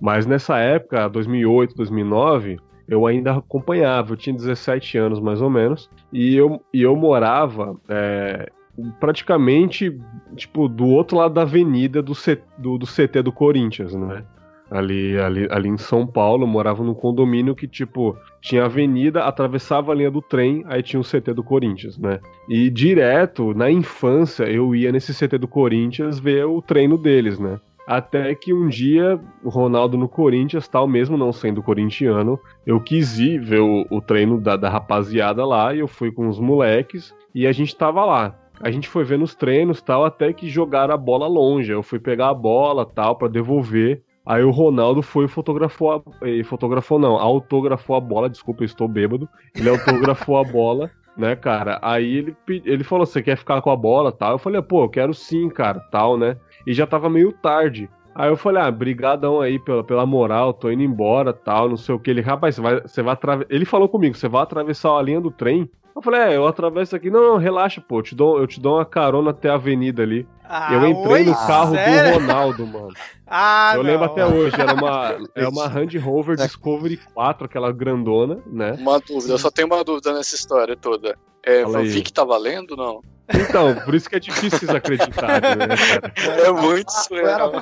Mas 0.00 0.26
nessa 0.26 0.58
época, 0.58 1.08
2008, 1.08 1.76
2009, 1.76 2.58
eu 2.86 3.06
ainda 3.06 3.36
acompanhava. 3.36 4.12
Eu 4.12 4.16
tinha 4.16 4.34
17 4.34 4.98
anos 4.98 5.20
mais 5.20 5.40
ou 5.40 5.48
menos. 5.48 5.90
E 6.12 6.36
eu, 6.36 6.60
e 6.72 6.82
eu 6.82 6.94
morava 6.94 7.76
é, 7.88 8.50
praticamente, 8.98 9.98
tipo, 10.36 10.68
do 10.68 10.86
outro 10.86 11.16
lado 11.16 11.34
da 11.34 11.42
avenida 11.42 12.02
do, 12.02 12.14
C, 12.14 12.40
do, 12.58 12.78
do 12.78 12.86
CT 12.86 13.22
do 13.22 13.32
Corinthians, 13.32 13.94
né? 13.94 14.24
Ali, 14.70 15.18
ali, 15.18 15.46
ali 15.50 15.68
em 15.68 15.76
São 15.76 16.06
Paulo, 16.06 16.44
eu 16.44 16.48
morava 16.48 16.82
num 16.82 16.94
condomínio 16.94 17.54
que, 17.54 17.68
tipo, 17.68 18.16
tinha 18.40 18.64
avenida, 18.64 19.24
atravessava 19.24 19.92
a 19.92 19.94
linha 19.94 20.10
do 20.10 20.22
trem, 20.22 20.64
aí 20.66 20.82
tinha 20.82 20.98
o 20.98 21.04
CT 21.04 21.34
do 21.34 21.44
Corinthians, 21.44 21.98
né? 21.98 22.18
E 22.48 22.70
direto, 22.70 23.54
na 23.54 23.70
infância, 23.70 24.44
eu 24.44 24.74
ia 24.74 24.90
nesse 24.90 25.12
CT 25.12 25.38
do 25.38 25.46
Corinthians 25.46 26.18
ver 26.18 26.46
o 26.46 26.62
treino 26.62 26.96
deles, 26.96 27.38
né? 27.38 27.60
Até 27.86 28.34
que 28.34 28.54
um 28.54 28.66
dia, 28.66 29.20
o 29.42 29.50
Ronaldo 29.50 29.98
no 29.98 30.08
Corinthians, 30.08 30.66
tal, 30.66 30.88
mesmo 30.88 31.18
não 31.18 31.32
sendo 31.32 31.62
corintiano, 31.62 32.40
eu 32.66 32.80
quis 32.80 33.18
ir 33.18 33.38
ver 33.38 33.60
o, 33.60 33.86
o 33.90 34.00
treino 34.00 34.40
da, 34.40 34.56
da 34.56 34.70
rapaziada 34.70 35.44
lá, 35.44 35.74
e 35.74 35.80
eu 35.80 35.86
fui 35.86 36.10
com 36.10 36.26
os 36.26 36.40
moleques, 36.40 37.14
e 37.34 37.46
a 37.46 37.52
gente 37.52 37.76
tava 37.76 38.02
lá. 38.04 38.34
A 38.60 38.70
gente 38.70 38.88
foi 38.88 39.04
vendo 39.04 39.22
os 39.22 39.34
treinos 39.34 39.82
tal, 39.82 40.04
até 40.04 40.32
que 40.32 40.48
jogaram 40.48 40.94
a 40.94 40.96
bola 40.96 41.26
longe. 41.26 41.72
Eu 41.72 41.82
fui 41.82 41.98
pegar 41.98 42.28
a 42.28 42.34
bola 42.34 42.86
tal, 42.86 43.16
para 43.16 43.28
devolver. 43.28 44.02
Aí 44.24 44.42
o 44.42 44.50
Ronaldo 44.50 45.02
foi 45.02 45.26
e 45.26 45.28
fotografou, 45.28 45.92
a, 46.22 46.28
e 46.28 46.42
fotografou 46.42 46.98
não, 46.98 47.16
autografou 47.16 47.94
a 47.94 48.00
bola, 48.00 48.30
desculpa, 48.30 48.62
eu 48.62 48.66
estou 48.66 48.88
bêbado. 48.88 49.28
Ele 49.54 49.68
autografou 49.68 50.38
a 50.38 50.44
bola, 50.50 50.90
né, 51.14 51.36
cara? 51.36 51.78
Aí 51.82 52.16
ele, 52.16 52.36
ele 52.48 52.84
falou, 52.84 53.04
você 53.04 53.22
quer 53.22 53.36
ficar 53.36 53.60
com 53.60 53.70
a 53.70 53.76
bola 53.76 54.10
tal? 54.10 54.32
Eu 54.32 54.38
falei, 54.38 54.62
pô, 54.62 54.84
eu 54.84 54.88
quero 54.88 55.12
sim, 55.12 55.50
cara, 55.50 55.78
tal, 55.90 56.16
né? 56.16 56.38
E 56.66 56.72
já 56.72 56.86
tava 56.86 57.10
meio 57.10 57.32
tarde. 57.32 57.88
Aí 58.14 58.30
eu 58.30 58.36
falei, 58.36 58.62
ah, 58.62 58.70
brigadão 58.70 59.40
aí 59.40 59.58
pela, 59.58 59.82
pela 59.84 60.06
moral, 60.06 60.54
tô 60.54 60.70
indo 60.70 60.82
embora, 60.82 61.32
tal, 61.32 61.68
não 61.68 61.76
sei 61.76 61.94
o 61.94 61.98
que. 61.98 62.10
Ele, 62.10 62.20
rapaz, 62.22 62.54
você 62.54 62.62
vai, 62.62 62.80
você 62.80 63.02
vai. 63.02 63.18
Ele 63.50 63.64
falou 63.64 63.88
comigo, 63.88 64.16
você 64.16 64.28
vai 64.28 64.42
atravessar 64.42 64.96
a 64.96 65.02
linha 65.02 65.20
do 65.20 65.30
trem? 65.30 65.68
Eu 65.94 66.02
falei, 66.02 66.20
é, 66.20 66.36
eu 66.36 66.46
atravesso 66.46 66.96
aqui. 66.96 67.08
Não, 67.08 67.22
não, 67.22 67.36
relaxa, 67.36 67.80
pô. 67.80 67.98
Eu 67.98 68.02
te 68.02 68.14
dou, 68.14 68.38
eu 68.40 68.46
te 68.46 68.60
dou 68.60 68.76
uma 68.76 68.84
carona 68.84 69.30
até 69.30 69.48
a 69.48 69.54
avenida 69.54 70.02
ali. 70.02 70.26
Ah, 70.44 70.74
eu 70.74 70.86
entrei 70.88 71.12
oi? 71.12 71.24
no 71.24 71.34
carro 71.34 71.74
Sério? 71.74 72.12
do 72.12 72.18
Ronaldo, 72.20 72.66
mano. 72.66 72.88
Ah, 73.26 73.72
eu 73.74 73.82
não. 73.82 73.90
lembro 73.90 74.04
até 74.04 74.24
hoje. 74.26 74.54
Era 74.60 74.74
uma, 74.74 75.16
é 75.34 75.48
uma 75.48 75.64
Land 75.66 75.96
Rover 75.98 76.36
Discovery 76.36 76.98
4, 77.14 77.46
aquela 77.46 77.72
grandona, 77.72 78.38
né? 78.46 78.72
Uma 78.78 79.00
dúvida, 79.00 79.32
eu 79.32 79.38
só 79.38 79.50
tenho 79.50 79.66
uma 79.66 79.82
dúvida 79.82 80.12
nessa 80.12 80.34
história 80.34 80.76
toda. 80.76 81.16
É, 81.42 81.64
que 82.02 82.12
tá 82.12 82.22
valendo 82.22 82.76
não? 82.76 83.00
Então, 83.34 83.74
por 83.84 83.94
isso 83.94 84.08
que 84.10 84.16
é 84.16 84.20
difícil 84.20 84.58
vocês 84.58 84.70
acreditarem, 84.70 85.56
né, 85.56 85.68
cara? 85.68 86.12
É 86.46 86.52
muito 86.52 86.90
era- 86.90 87.00
surreal. 87.02 87.52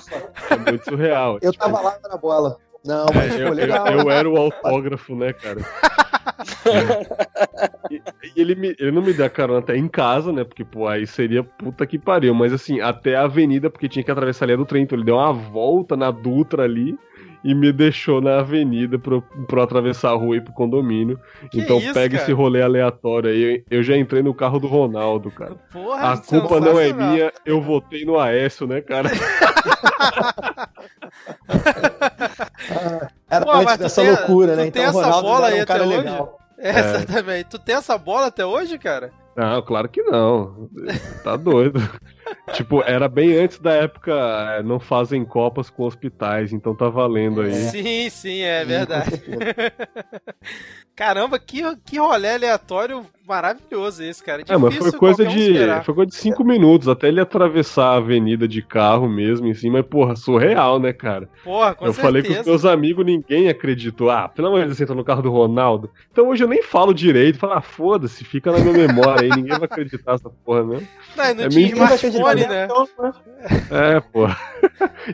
É 0.51 0.57
muito 0.71 0.85
surreal. 0.85 1.39
eu 1.41 1.53
Tipo, 1.53 1.65
tava 1.65 1.81
lá 1.81 1.97
na 2.11 2.17
bola. 2.17 2.57
Não, 2.85 3.07
mas 3.15 3.33
É, 3.39 3.45
eu, 3.45 3.53
legal. 3.53 3.87
eu- 3.89 4.01
eu 4.01 4.11
era 4.11 4.29
o 4.29 4.37
autógrafo, 4.37 5.15
né, 5.15 5.33
cara? 5.33 5.61
E, 7.91 7.97
e 7.97 8.41
ele, 8.41 8.55
me- 8.55 8.75
ele 8.79 8.91
não 8.91 9.03
me 9.03 9.13
deu 9.13 9.25
a 9.27 9.31
carona 9.31 9.59
até 9.61 9.77
em 9.77 9.87
casa, 9.89 10.33
né? 10.33 10.45
Porque, 10.45 10.65
pô, 10.65 10.87
aí 10.89 11.07
seria 11.07 11.43
puta 11.45 11.87
que 11.87 11.99
pariu. 11.99 12.35
Mas 12.35 12.53
assim, 12.53 12.81
até 12.81 13.15
a 13.15 13.23
avenida, 13.25 13.69
porque 13.71 13.89
tinha 13.89 14.03
que 14.05 14.11
atravessar 14.11 14.45
a 14.45 14.47
linha 14.47 14.57
do 14.57 14.65
trem. 14.65 14.83
Então 14.83 14.97
ele 14.97 15.05
deu 15.05 15.17
uma 15.17 15.33
volta 15.33 15.97
na 15.97 16.11
Dutra 16.11 16.65
ali 16.65 16.97
e 17.45 17.55
me 17.55 17.73
deixou 17.73 18.21
na 18.21 18.39
avenida 18.39 18.99
pra, 18.99 19.15
eu- 19.15 19.23
pra 19.49 19.65
atravessar 19.65 20.11
a 20.11 20.15
rua 20.15 20.37
e 20.37 20.39
ir 20.39 20.43
pro 20.43 20.53
condomínio. 20.53 21.19
Que 21.51 21.61
então 21.61 21.79
isso, 21.79 21.93
pega 21.93 22.11
cara? 22.11 22.23
esse 22.23 22.33
rolê 22.33 22.63
aleatório 22.63 23.31
aí. 23.31 23.65
Eu, 23.71 23.83
já 23.83 23.97
entrei 23.97 24.23
no 24.23 24.33
carro 24.35 24.59
do 24.61 24.67
Ronaldo, 24.69 25.31
cara. 25.31 25.57
Porra, 25.73 26.13
A 26.13 26.17
culpa 26.19 26.61
não 26.61 26.79
é 26.79 26.93
minha, 26.93 27.33
eu 27.45 27.61
votei 27.61 28.05
no 28.05 28.19
Aécio, 28.19 28.67
né, 28.67 28.81
cara? 28.81 29.11
Era 33.31 33.45
Pô, 33.45 33.51
antes 33.53 33.77
dessa 33.79 34.03
tem- 34.03 34.11
loucura, 34.11 34.57
né? 34.57 34.67
Então 34.67 34.83
o 34.83 34.87
essa 34.89 34.99
Ronaldo 35.03 35.23
bola 35.29 35.47
era 35.49 35.57
aí 35.57 35.63
um 35.63 35.67
cara 35.67 35.85
até 35.85 35.89
hoje? 35.89 35.99
legal. 35.99 36.39
É, 36.59 36.71
exatamente. 36.79 37.45
Tu 37.51 37.59
tem 37.59 37.75
essa 37.75 37.99
bola 37.99 38.27
até 38.27 38.45
hoje, 38.47 38.79
cara? 38.79 39.11
Não, 39.37 39.63
claro 39.63 39.89
que 39.89 40.03
não. 40.03 40.69
Tá 41.25 41.37
doido. 41.37 41.81
tipo, 42.53 42.83
era 42.83 43.09
bem 43.09 43.37
antes 43.37 43.59
da 43.59 43.73
época 43.73 44.13
é, 44.13 44.63
não 44.63 44.79
fazem 44.79 45.25
copas 45.25 45.71
com 45.71 45.85
hospitais, 45.85 46.53
então 46.53 46.75
tá 46.75 46.89
valendo 46.89 47.41
aí. 47.41 47.55
Sim, 47.55 48.11
sim, 48.11 48.41
é 48.41 48.65
verdade. 48.65 49.11
Caramba, 50.95 51.39
que, 51.39 51.63
que 51.87 51.99
rolê 51.99 52.35
aleatório 52.35 53.07
maravilhoso 53.27 54.03
esse, 54.03 54.23
cara. 54.23 54.43
É, 54.47 54.57
mas 54.57 54.77
foi 54.77 54.93
coisa 54.93 55.25
de. 55.25 55.55
Foi 55.85 55.95
coisa 55.95 56.11
de 56.11 56.15
cinco 56.15 56.45
minutos, 56.45 56.87
até 56.87 57.09
ele 57.09 57.21
atravessar 57.21 57.87
a 57.87 57.97
avenida 57.97 58.47
de 58.47 58.61
carro 58.61 59.09
mesmo 59.09 59.47
em 59.47 59.55
cima, 59.55 59.79
mas, 59.79 59.87
porra, 59.87 60.15
surreal, 60.15 60.79
né, 60.79 60.93
cara? 60.93 61.29
Porra, 61.43 61.75
com 61.75 61.87
eu 61.87 61.95
certeza. 61.95 62.07
falei 62.07 62.23
com 62.23 62.41
os 62.41 62.47
meus 62.47 62.65
amigos, 62.67 63.07
ninguém 63.07 63.49
acreditou. 63.49 64.11
Ah, 64.11 64.29
pelo 64.29 64.49
amor 64.49 64.61
de 64.61 64.67
Deus, 64.67 64.77
você 64.77 64.83
entra 64.83 64.95
no 64.95 65.05
carro 65.05 65.23
do 65.23 65.31
Ronaldo. 65.31 65.91
Então 66.11 66.29
hoje 66.29 66.45
eu 66.45 66.49
nem 66.49 66.63
falo 66.63 66.93
direito, 66.93 67.39
falo, 67.39 67.55
ah, 67.55 67.63
foda-se, 67.63 68.25
fica 68.25 68.53
na 68.53 68.59
minha 68.59 68.87
memória 68.87 69.22
aí, 69.23 69.29
ninguém 69.31 69.59
vai 69.59 69.65
acreditar 69.65 70.13
nessa 70.13 70.31
porra, 70.45 70.63
né? 70.65 70.89
Não, 71.17 71.35
não 71.35 71.45
É 71.45 71.49
tinha 71.49 71.67
smartphone, 71.69 72.35
mesmo, 72.41 72.53
né? 72.53 72.65
então, 72.65 72.89
né? 72.99 73.13
É, 73.97 74.01
porra. 74.01 74.39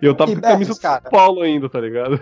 E 0.03 0.07
eu 0.07 0.15
tava 0.15 0.31
E 0.33 0.37
com 0.37 0.47
a 0.47 0.51
camisa 0.51 0.75
do 0.75 0.81
cara? 0.81 1.03
São 1.03 1.11
Paulo 1.11 1.43
ainda, 1.43 1.69
tá 1.69 1.81
ligado? 1.81 2.15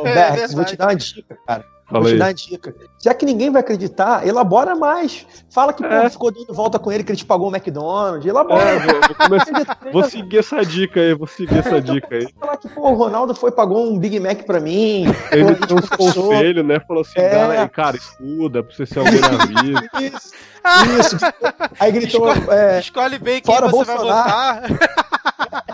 Ô, 0.00 0.06
É 0.06 0.14
Bergs, 0.14 0.54
vou 0.54 0.64
te 0.64 0.76
dar 0.76 0.86
uma 0.88 0.96
dica, 0.96 1.36
cara. 1.46 1.64
Fala 1.90 2.02
vou 2.04 2.12
te 2.12 2.18
dar 2.18 2.26
uma 2.26 2.34
dica. 2.34 2.74
Já 3.02 3.12
que 3.14 3.26
ninguém 3.26 3.50
vai 3.50 3.60
acreditar, 3.60 4.26
elabora 4.26 4.74
mais. 4.76 5.26
Fala 5.50 5.72
que 5.72 5.84
É. 5.84 6.02
pô, 6.04 6.10
ficou 6.10 6.30
dando 6.30 6.54
volta 6.54 6.78
com 6.78 6.92
ele, 6.92 7.02
que 7.02 7.10
ele 7.10 7.18
te 7.18 7.24
pagou 7.24 7.48
o 7.48 7.54
McDonald's. 7.54 8.24
Elabora. 8.24 8.62
É, 8.62 8.78
vou, 8.78 9.00
vou 9.00 9.14
começar- 9.16 9.78
vou 9.92 10.04
seguir 10.04 10.38
essa 10.38 10.64
dica 10.64 11.00
aí, 11.00 11.14
vou 11.14 11.26
seguir 11.26 11.58
essa 11.58 11.80
dica 11.80 12.14
aí. 12.14 12.28
Falar 12.38 12.56
que, 12.56 12.68
pô, 12.68 12.88
o 12.90 12.94
Ronaldo 12.94 13.34
foi, 13.34 13.50
pagou 13.50 13.90
um 13.90 13.98
Big 13.98 14.20
Mac 14.20 14.44
pra 14.44 14.60
mim. 14.60 15.04
Ele 15.32 15.54
deu 15.66 15.76
uns 15.78 15.88
conselhos, 15.88 16.64
né? 16.64 16.78
Falou 16.86 17.02
assim, 17.02 17.18
É. 17.18 17.28
cara, 17.30 17.68
cara, 17.68 17.96
estuda 17.96 18.62
pra 18.62 18.74
você 18.74 18.86
ser 18.86 18.98
alguém 19.00 19.20
na 19.20 19.44
vida. 19.62 19.90
Isso. 20.00 20.32
Isso. 21.00 21.16
Aí 21.80 21.90
gritou. 21.90 22.30
é, 22.52 22.78
Escolhe 22.78 23.18
bem 23.18 23.40
quem 23.40 23.52
Fora 23.54 23.68
você 23.68 23.84
vai 23.84 23.96
Bolsonaro. 23.96 24.68
votar. 24.68 25.70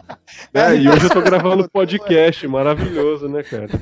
É, 0.54 0.74
e 0.74 0.88
hoje 0.88 1.04
eu 1.04 1.10
tô 1.10 1.20
gravando 1.20 1.68
podcast, 1.70 2.46
maravilhoso, 2.48 3.28
né, 3.28 3.42
cara? 3.42 3.68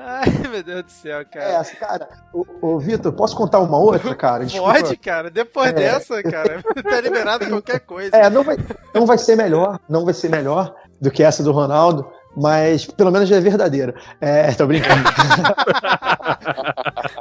Ai, 0.00 0.26
meu 0.48 0.62
Deus 0.62 0.84
do 0.84 0.90
céu, 0.90 1.18
é 1.20 1.24
cara. 1.24 1.44
essa, 1.44 1.76
cara. 1.76 2.08
Ô, 2.32 2.46
ô 2.62 2.78
Vitor, 2.78 3.12
posso 3.12 3.36
contar 3.36 3.58
uma 3.58 3.76
outra, 3.78 4.14
cara? 4.16 4.44
Desculpa. 4.44 4.74
Pode, 4.74 4.96
cara. 4.96 5.30
Depois 5.30 5.70
É. 5.70 5.72
dessa, 5.72 6.22
cara, 6.22 6.62
tá 6.82 7.00
liberado 7.00 7.46
qualquer 7.48 7.80
coisa. 7.80 8.16
É, 8.16 8.30
não 8.30 8.44
vai, 8.44 8.56
não 8.94 9.04
vai 9.06 9.18
ser 9.18 9.36
melhor, 9.36 9.80
não 9.88 10.04
vai 10.04 10.14
ser 10.14 10.28
melhor 10.30 10.74
do 11.00 11.10
que 11.10 11.22
essa 11.22 11.42
do 11.42 11.52
Ronaldo, 11.52 12.08
mas 12.36 12.86
pelo 12.86 13.10
menos 13.10 13.28
já 13.28 13.36
é 13.36 13.40
verdadeira. 13.40 13.94
É, 14.20 14.52
tô 14.52 14.66
brincando. 14.66 15.02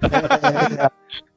É, 0.03 0.89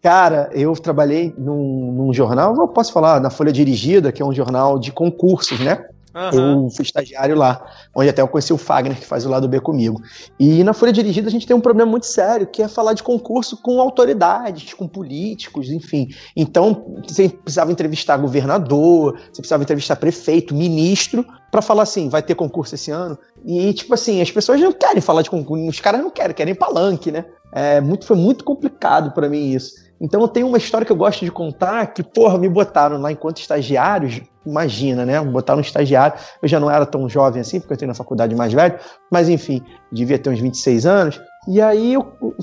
cara, 0.03 0.51
eu 0.53 0.73
trabalhei 0.75 1.35
num, 1.39 1.93
num 1.93 2.13
jornal, 2.13 2.55
eu 2.57 2.69
posso 2.69 2.93
falar, 2.93 3.21
na 3.21 3.31
Folha 3.31 3.53
Dirigida, 3.53 4.13
que 4.13 4.23
é 4.23 4.25
um 4.25 4.33
jornal 4.33 4.79
de 4.79 4.93
concursos, 4.93 5.59
né? 5.61 5.87
Aham. 6.15 6.65
Eu 6.65 6.71
fui 6.71 6.85
estagiário 6.85 7.37
lá, 7.37 7.65
onde 7.95 8.09
até 8.09 8.21
eu 8.21 8.29
conheci 8.29 8.53
o 8.53 8.59
Fagner, 8.59 8.99
que 8.99 9.07
faz 9.07 9.25
o 9.25 9.29
lado 9.29 9.49
B 9.49 9.61
comigo. 9.61 10.01
E 10.39 10.65
na 10.65 10.73
Folha 10.73 10.93
Dirigida 10.93 11.29
a 11.29 11.31
gente 11.31 11.47
tem 11.47 11.55
um 11.55 11.61
problema 11.61 11.91
muito 11.91 12.07
sério, 12.07 12.47
que 12.47 12.63
é 12.63 12.69
falar 12.69 12.95
de 12.95 13.03
concurso 13.03 13.57
com 13.57 13.81
autoridades, 13.81 14.75
com 14.75 14.89
políticos, 14.89 15.71
enfim. 15.71 16.09
Então, 16.37 16.97
você 17.07 17.29
precisava 17.29 17.71
entrevistar 17.71 18.17
governador, 18.17 19.19
você 19.19 19.41
precisava 19.41 19.63
entrevistar 19.63 19.97
prefeito, 19.97 20.55
ministro, 20.55 21.25
para 21.51 21.63
falar 21.63 21.83
assim, 21.83 22.09
vai 22.09 22.23
ter 22.23 22.35
concurso 22.35 22.75
esse 22.75 22.91
ano? 22.91 23.19
E, 23.45 23.73
tipo 23.73 23.95
assim, 23.95 24.21
as 24.21 24.31
pessoas 24.31 24.61
não 24.61 24.73
querem 24.73 25.01
falar 25.01 25.23
de 25.23 25.31
concurso, 25.31 25.67
os 25.67 25.81
caras 25.81 26.01
não 26.01 26.11
querem, 26.11 26.35
querem 26.35 26.55
palanque, 26.55 27.11
né? 27.11 27.25
É, 27.53 27.81
muito, 27.81 28.07
foi 28.07 28.17
muito 28.17 28.45
complicado 28.45 29.13
para 29.13 29.29
mim 29.29 29.53
isso. 29.53 29.75
Então 30.01 30.21
eu 30.21 30.29
tenho 30.29 30.47
uma 30.47 30.57
história 30.57 30.85
que 30.85 30.93
eu 30.93 30.97
gosto 30.97 31.25
de 31.25 31.31
contar 31.31 31.89
que, 31.89 32.03
porra, 32.03 32.39
me 32.39 32.49
botaram 32.49 32.99
lá 32.99 33.13
enquanto 33.13 33.39
estagiários, 33.39 34.23
imagina, 34.45 35.05
né? 35.05 35.21
Me 35.21 35.31
botaram 35.31 35.59
um 35.59 35.63
estagiário, 35.63 36.19
eu 36.43 36.49
já 36.49 36.59
não 36.59 36.71
era 36.71 36.87
tão 36.87 37.09
jovem 37.09 37.41
assim, 37.41 37.61
porque 37.61 37.75
eu 37.75 37.77
tenho 37.77 37.89
na 37.89 37.95
faculdade 37.95 38.35
mais 38.35 38.53
velho, 38.53 38.79
mas 39.11 39.29
enfim, 39.29 39.63
devia 39.93 40.19
ter 40.19 40.31
uns 40.31 40.41
26 40.41 40.87
anos. 40.87 41.21
E 41.49 41.61
aí 41.61 41.95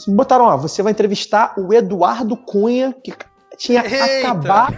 botaram, 0.08 0.46
ó, 0.46 0.58
você 0.58 0.82
vai 0.82 0.92
entrevistar 0.92 1.54
o 1.58 1.74
Eduardo 1.74 2.36
Cunha, 2.38 2.96
que 3.04 3.14
tinha 3.58 3.84
Eita! 3.84 4.28
acabado 4.28 4.78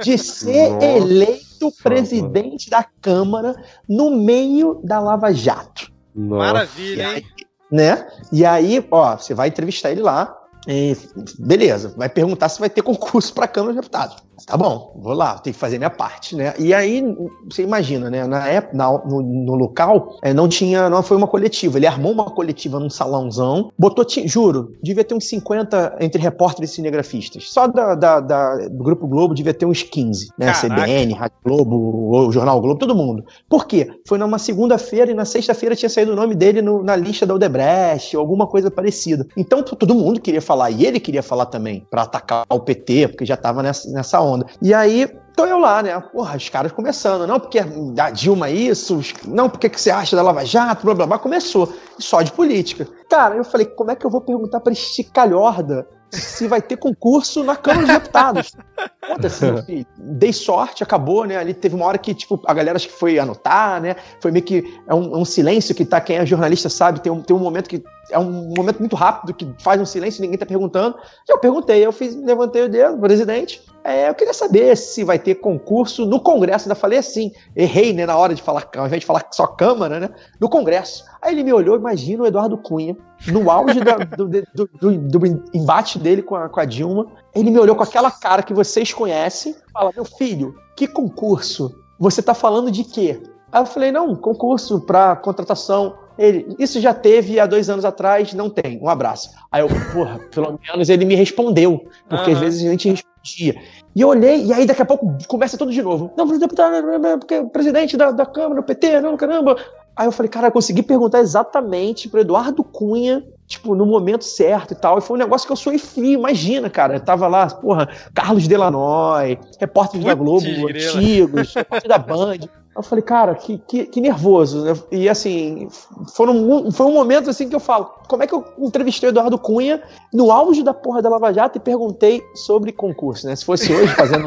de 0.00 0.16
ser 0.16 0.70
Nossa, 0.70 0.86
eleito 0.86 1.72
presidente 1.82 2.70
da 2.70 2.84
Câmara 3.00 3.54
no 3.88 4.10
meio 4.16 4.80
da 4.84 5.00
Lava 5.00 5.32
Jato 5.32 5.92
Nossa. 6.14 6.52
Maravilha, 6.52 7.16
hein? 7.16 7.24
né? 7.70 8.06
E 8.32 8.44
aí, 8.44 8.86
ó, 8.90 9.16
você 9.16 9.34
vai 9.34 9.48
entrevistar 9.48 9.90
ele 9.90 10.02
lá. 10.02 10.36
e 10.68 10.96
beleza, 11.38 11.94
vai 11.96 12.08
perguntar 12.08 12.48
se 12.48 12.60
vai 12.60 12.70
ter 12.70 12.82
concurso 12.82 13.34
para 13.34 13.48
Câmara 13.48 13.72
de 13.72 13.80
Deputados. 13.80 14.16
Tá 14.46 14.56
bom, 14.56 14.92
vou 14.96 15.12
lá, 15.14 15.38
tenho 15.38 15.54
que 15.54 15.60
fazer 15.60 15.78
minha 15.78 15.90
parte, 15.90 16.34
né? 16.36 16.54
E 16.58 16.74
aí, 16.74 17.02
você 17.50 17.62
imagina, 17.62 18.10
né? 18.10 18.26
Na 18.26 18.46
época, 18.48 18.76
na- 18.76 18.98
no, 19.04 19.22
no 19.22 19.54
local, 19.54 20.16
é, 20.22 20.32
não 20.34 20.48
tinha, 20.48 20.88
não 20.90 21.02
foi 21.02 21.16
uma 21.16 21.26
coletiva. 21.28 21.78
Ele 21.78 21.86
armou 21.86 22.12
uma 22.12 22.24
coletiva 22.30 22.78
num 22.80 22.90
salãozão, 22.90 23.70
botou, 23.78 24.04
juro, 24.26 24.74
devia 24.82 25.04
ter 25.04 25.14
uns 25.14 25.28
50 25.28 25.96
entre 26.00 26.20
repórteres 26.20 26.70
e 26.70 26.74
cinegrafistas. 26.74 27.50
Só 27.50 27.66
da, 27.66 27.94
da- 27.94 28.20
da- 28.20 28.68
do 28.68 28.82
Grupo 28.84 29.06
Globo 29.06 29.34
devia 29.34 29.54
ter 29.54 29.66
uns 29.66 29.82
15, 29.82 30.28
né? 30.38 30.46
Caraca. 30.52 30.82
CBN, 30.82 31.12
Rádio 31.14 31.36
Globo, 31.44 32.10
o 32.26 32.32
Jornal 32.32 32.60
Globo, 32.60 32.78
todo 32.80 32.94
mundo. 32.94 33.24
Por 33.48 33.66
quê? 33.66 33.88
Foi 34.06 34.18
numa 34.18 34.38
segunda-feira 34.38 35.10
e 35.10 35.14
na 35.14 35.24
sexta-feira 35.24 35.76
tinha 35.76 35.88
saído 35.88 36.12
o 36.12 36.16
nome 36.16 36.34
dele 36.34 36.60
no- 36.62 36.82
na 36.82 36.96
lista 36.96 37.24
da 37.26 37.34
Odebrecht, 37.34 38.16
ou 38.16 38.20
alguma 38.20 38.46
coisa 38.46 38.70
parecida. 38.70 39.26
Então 39.36 39.62
todo 39.62 39.94
mundo 39.94 40.20
queria 40.20 40.42
falar, 40.42 40.70
e 40.70 40.84
ele 40.86 40.98
queria 41.00 41.22
falar 41.22 41.46
também, 41.46 41.86
pra 41.90 42.02
atacar 42.02 42.44
o 42.50 42.60
PT, 42.60 43.08
porque 43.08 43.24
já 43.24 43.36
tava 43.36 43.62
nessa, 43.62 43.90
nessa 43.90 44.20
onda. 44.20 44.31
E 44.60 44.72
aí. 44.72 45.08
Tô 45.34 45.46
eu 45.46 45.58
lá, 45.58 45.82
né? 45.82 45.98
Porra, 45.98 46.36
os 46.36 46.48
caras 46.50 46.72
começando. 46.72 47.26
Não, 47.26 47.40
porque 47.40 47.58
a 47.58 48.10
Dilma 48.10 48.50
isso, 48.50 49.00
não, 49.26 49.48
porque 49.48 49.70
que 49.70 49.80
você 49.80 49.90
acha 49.90 50.14
da 50.14 50.20
Lava 50.20 50.44
Jato, 50.44 50.84
blá 50.84 50.94
blá 50.94 51.06
blá. 51.06 51.18
Começou. 51.18 51.72
Só 51.98 52.20
de 52.20 52.30
política. 52.32 52.86
Cara, 53.08 53.34
eu 53.36 53.44
falei, 53.44 53.66
como 53.66 53.90
é 53.90 53.96
que 53.96 54.04
eu 54.04 54.10
vou 54.10 54.20
perguntar 54.20 54.60
pra 54.60 54.72
este 54.74 55.02
calhorda 55.02 55.88
se 56.12 56.46
vai 56.46 56.60
ter 56.60 56.76
concurso 56.76 57.42
na 57.42 57.56
Câmara 57.56 57.86
dos 57.86 57.96
Deputados? 57.96 58.52
Foda-se, 59.06 59.44
meu 59.44 59.62
filho. 59.62 59.86
Dei 59.96 60.32
sorte, 60.32 60.82
acabou, 60.82 61.24
né? 61.24 61.36
Ali 61.36 61.54
teve 61.54 61.74
uma 61.74 61.86
hora 61.86 61.98
que, 61.98 62.14
tipo, 62.14 62.40
a 62.46 62.52
galera 62.52 62.76
acho 62.76 62.88
que 62.88 62.94
foi 62.94 63.18
anotar, 63.18 63.80
né? 63.80 63.96
Foi 64.20 64.30
meio 64.30 64.44
que. 64.44 64.62
É 64.86 64.94
um, 64.94 65.14
é 65.14 65.16
um 65.16 65.24
silêncio 65.24 65.74
que 65.74 65.84
tá, 65.84 66.00
quem 66.00 66.16
é 66.16 66.26
jornalista 66.26 66.68
sabe, 66.68 67.00
tem 67.00 67.10
um, 67.10 67.22
tem 67.22 67.34
um 67.34 67.40
momento 67.40 67.68
que. 67.68 67.82
É 68.10 68.18
um 68.18 68.52
momento 68.56 68.78
muito 68.80 68.94
rápido 68.94 69.32
que 69.32 69.50
faz 69.58 69.80
um 69.80 69.86
silêncio 69.86 70.20
e 70.20 70.22
ninguém 70.22 70.38
tá 70.38 70.44
perguntando. 70.44 70.96
E 71.26 71.32
eu 71.32 71.38
perguntei, 71.38 71.84
eu 71.84 71.92
fiz, 71.92 72.14
levantei 72.14 72.62
o 72.62 72.68
dedo, 72.68 72.98
presidente. 72.98 73.62
É, 73.84 74.08
eu 74.08 74.14
queria 74.14 74.34
saber 74.34 74.76
se 74.76 75.02
vai 75.02 75.18
ter 75.18 75.36
concurso 75.36 76.04
no 76.04 76.20
Congresso. 76.20 76.66
Ainda 76.66 76.74
falei 76.74 76.98
assim, 76.98 77.32
errei, 77.56 77.92
né, 77.92 78.04
na 78.04 78.16
hora 78.16 78.34
de 78.34 78.42
falar, 78.42 78.68
ao 78.76 78.86
invés 78.86 79.00
de 79.00 79.06
falar 79.06 79.26
só 79.32 79.46
Câmara, 79.46 79.98
né? 79.98 80.10
No 80.38 80.48
Congresso. 80.48 81.04
Aí 81.22 81.32
ele 81.34 81.42
me 81.42 81.52
olhou, 81.52 81.76
imagina 81.76 82.22
o 82.22 82.26
Eduardo 82.26 82.58
Cunha, 82.58 82.96
no 83.26 83.50
auge 83.50 83.80
da- 83.80 83.96
do, 83.96 84.28
do- 84.28 84.70
do- 84.80 84.98
do 84.98 85.26
embate 85.54 85.98
dele 85.98 86.22
com 86.22 86.34
a, 86.34 86.48
com 86.48 86.60
a 86.60 86.64
Dilma. 86.64 87.06
Ele 87.34 87.50
me 87.50 87.58
olhou 87.58 87.76
com 87.76 87.82
aquela 87.82 88.10
cara 88.10 88.42
que 88.42 88.54
vocês 88.54 88.92
conhecem, 88.92 89.54
fala: 89.72 89.92
Meu 89.94 90.04
filho, 90.04 90.54
que 90.76 90.86
concurso? 90.86 91.74
Você 91.98 92.22
tá 92.22 92.34
falando 92.34 92.70
de 92.70 92.84
quê? 92.84 93.22
Aí 93.50 93.62
eu 93.62 93.66
falei: 93.66 93.92
Não, 93.92 94.14
concurso 94.16 94.80
para 94.80 95.16
contratação. 95.16 95.94
Ele, 96.18 96.54
isso 96.58 96.78
já 96.78 96.92
teve 96.92 97.40
há 97.40 97.46
dois 97.46 97.70
anos 97.70 97.84
atrás, 97.84 98.34
não 98.34 98.50
tem. 98.50 98.78
Um 98.82 98.88
abraço. 98.88 99.30
Aí 99.50 99.62
eu, 99.62 99.68
porra, 99.92 100.20
pelo 100.30 100.58
menos 100.68 100.90
ele 100.90 101.04
me 101.06 101.14
respondeu. 101.14 101.86
Porque 102.08 102.30
uhum. 102.30 102.36
às 102.36 102.40
vezes 102.40 102.66
a 102.66 102.70
gente 102.70 102.88
respondia. 102.90 103.62
E 103.94 104.00
eu 104.00 104.08
olhei, 104.08 104.44
e 104.44 104.52
aí 104.52 104.66
daqui 104.66 104.82
a 104.82 104.86
pouco 104.86 105.16
começa 105.26 105.56
tudo 105.56 105.70
de 105.70 105.82
novo. 105.82 106.10
Não, 106.16 106.26
deputado, 106.38 106.84
porque 107.18 107.42
presidente 107.44 107.96
da, 107.96 108.10
da 108.10 108.24
Câmara, 108.26 108.60
o 108.60 108.64
PT, 108.64 109.00
não, 109.00 109.16
caramba. 109.16 109.56
Aí 109.94 110.06
eu 110.06 110.12
falei, 110.12 110.30
cara, 110.30 110.48
eu 110.48 110.52
consegui 110.52 110.82
perguntar 110.82 111.20
exatamente 111.20 112.08
pro 112.08 112.20
Eduardo 112.20 112.64
Cunha, 112.64 113.22
tipo, 113.46 113.74
no 113.74 113.84
momento 113.84 114.24
certo 114.24 114.72
e 114.72 114.74
tal. 114.74 114.98
E 114.98 115.00
foi 115.02 115.16
um 115.16 115.20
negócio 115.20 115.46
que 115.46 115.52
eu 115.52 115.56
sou 115.56 115.78
frio, 115.78 116.18
imagina, 116.18 116.70
cara. 116.70 116.96
Eu 116.96 117.00
tava 117.00 117.28
lá, 117.28 117.46
porra, 117.48 117.88
Carlos 118.14 118.48
Delanoy, 118.48 119.38
repórteres 119.58 120.06
da 120.06 120.14
Globo, 120.14 120.46
antigos, 120.68 121.52
repórter 121.54 121.88
da 121.88 121.98
Band. 121.98 122.48
Eu 122.74 122.82
falei, 122.82 123.02
cara, 123.02 123.34
que, 123.34 123.58
que, 123.58 123.84
que 123.84 124.00
nervoso. 124.00 124.64
Né? 124.64 124.72
E 124.90 125.08
assim, 125.08 125.68
foram, 126.14 126.72
foi 126.72 126.86
um 126.86 126.94
momento 126.94 127.28
assim 127.28 127.46
que 127.46 127.54
eu 127.54 127.60
falo, 127.60 127.92
como 128.08 128.22
é 128.22 128.26
que 128.26 128.34
eu 128.34 128.44
entrevistei 128.58 129.10
o 129.10 129.12
Eduardo 129.12 129.38
Cunha 129.38 129.82
no 130.12 130.32
auge 130.32 130.62
da 130.62 130.72
porra 130.72 131.02
da 131.02 131.10
Lava 131.10 131.32
Jato 131.34 131.58
e 131.58 131.60
perguntei 131.60 132.22
sobre 132.34 132.72
concurso, 132.72 133.26
né? 133.26 133.36
Se 133.36 133.44
fosse 133.44 133.70
hoje 133.70 133.94
fazendo 133.94 134.26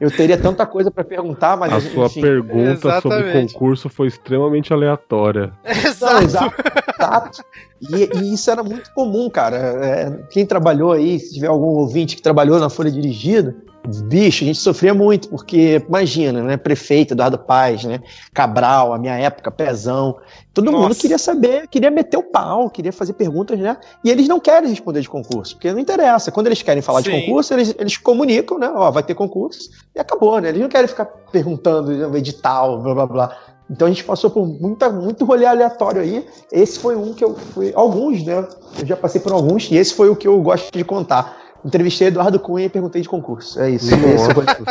eu 0.00 0.10
teria 0.10 0.36
tanta 0.36 0.66
coisa 0.66 0.90
para 0.90 1.04
perguntar, 1.04 1.56
mas 1.56 1.72
a 1.72 1.78
enfim. 1.78 1.90
sua 1.90 2.10
pergunta 2.10 2.88
Exatamente. 2.88 3.02
sobre 3.02 3.32
concurso 3.32 3.88
foi 3.88 4.08
extremamente 4.08 4.72
aleatória. 4.72 5.52
Exato. 5.64 6.14
Não, 6.14 6.22
exato. 6.22 7.44
E, 7.80 8.18
e, 8.18 8.34
isso 8.34 8.50
era 8.50 8.62
muito 8.62 8.92
comum, 8.92 9.30
cara. 9.30 9.56
É, 9.56 10.10
quem 10.30 10.44
trabalhou 10.44 10.92
aí, 10.92 11.18
se 11.18 11.34
tiver 11.34 11.48
algum 11.48 11.78
ouvinte 11.78 12.16
que 12.16 12.22
trabalhou 12.22 12.58
na 12.58 12.68
Folha 12.68 12.90
Dirigida, 12.90 13.56
bicho, 14.04 14.44
a 14.44 14.46
gente 14.46 14.58
sofria 14.58 14.92
muito, 14.92 15.28
porque 15.28 15.82
imagina, 15.88 16.42
né? 16.42 16.56
Prefeito 16.56 17.14
Eduardo 17.14 17.38
Paz, 17.38 17.84
né? 17.84 18.00
Cabral, 18.32 18.92
a 18.92 18.98
minha 18.98 19.16
época, 19.16 19.50
Pezão. 19.50 20.16
Todo 20.52 20.70
Nossa. 20.70 20.88
mundo 20.88 20.94
queria 20.94 21.16
saber, 21.16 21.66
queria 21.68 21.90
meter 21.90 22.16
o 22.16 22.22
pau, 22.22 22.68
queria 22.68 22.92
fazer 22.92 23.14
perguntas, 23.14 23.58
né? 23.58 23.76
E 24.04 24.10
eles 24.10 24.28
não 24.28 24.38
querem 24.38 24.68
responder 24.68 25.00
de 25.00 25.08
concurso, 25.08 25.54
porque 25.54 25.72
não 25.72 25.78
interessa. 25.78 26.30
Quando 26.30 26.48
eles 26.48 26.62
querem 26.62 26.82
falar 26.82 27.02
Sim. 27.02 27.10
de 27.10 27.20
concurso, 27.20 27.54
eles, 27.54 27.74
eles 27.78 27.96
comunicam, 27.96 28.58
né? 28.58 28.70
Ó, 28.74 28.90
vai 28.90 29.02
ter 29.02 29.14
concurso 29.14 29.70
e 29.94 30.00
acabou, 30.00 30.40
né? 30.40 30.50
Eles 30.50 30.60
não 30.60 30.68
querem 30.68 30.88
ficar 30.88 31.06
perguntando 31.06 31.90
né, 31.90 32.18
edital, 32.18 32.80
blá 32.80 32.94
blá 32.94 33.06
blá. 33.06 33.36
Então 33.70 33.86
a 33.86 33.90
gente 33.90 34.02
passou 34.02 34.28
por 34.30 34.44
muita, 34.44 34.90
muito 34.90 35.24
rolê 35.24 35.46
aleatório 35.46 36.02
aí. 36.02 36.26
Esse 36.50 36.80
foi 36.80 36.96
um 36.96 37.14
que 37.14 37.22
eu 37.22 37.36
fui. 37.36 37.70
Alguns, 37.74 38.24
né? 38.24 38.44
Eu 38.78 38.86
já 38.86 38.96
passei 38.96 39.20
por 39.20 39.32
alguns, 39.32 39.70
e 39.70 39.76
esse 39.76 39.94
foi 39.94 40.10
o 40.10 40.16
que 40.16 40.26
eu 40.26 40.40
gosto 40.40 40.76
de 40.76 40.84
contar. 40.84 41.38
Entrevistei 41.64 42.08
Eduardo 42.08 42.38
Cunha 42.38 42.66
e 42.66 42.70
perguntei 42.70 43.02
de 43.02 43.08
concurso. 43.08 43.60
É 43.60 43.70
isso. 43.70 43.90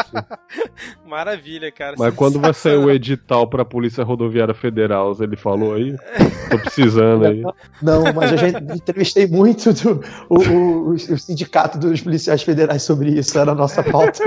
Maravilha, 1.06 1.72
cara. 1.72 1.96
Mas 1.98 2.14
quando 2.16 2.40
vai 2.40 2.54
sair 2.54 2.78
o 2.78 2.90
edital 2.90 3.48
para 3.48 3.62
a 3.62 3.66
Polícia 3.66 4.04
Rodoviária 4.04 4.54
Federal, 4.54 5.16
ele 5.20 5.36
falou 5.36 5.76
aí? 5.76 5.96
Tô 6.50 6.58
precisando 6.60 7.26
aí. 7.26 7.44
Não, 7.82 8.04
mas 8.14 8.32
eu 8.32 8.38
já 8.38 8.50
entrevistei 8.50 9.28
muito 9.28 9.72
do, 9.74 10.04
o, 10.30 10.40
o, 10.40 10.90
o, 10.94 11.18
sindicato 11.18 11.78
dos 11.78 12.02
policiais 12.02 12.42
federais 12.42 12.84
sobre 12.84 13.12
isso. 13.12 13.38
Era 13.38 13.52
a 13.52 13.56
nossa 13.56 13.84
pauta. 13.84 14.24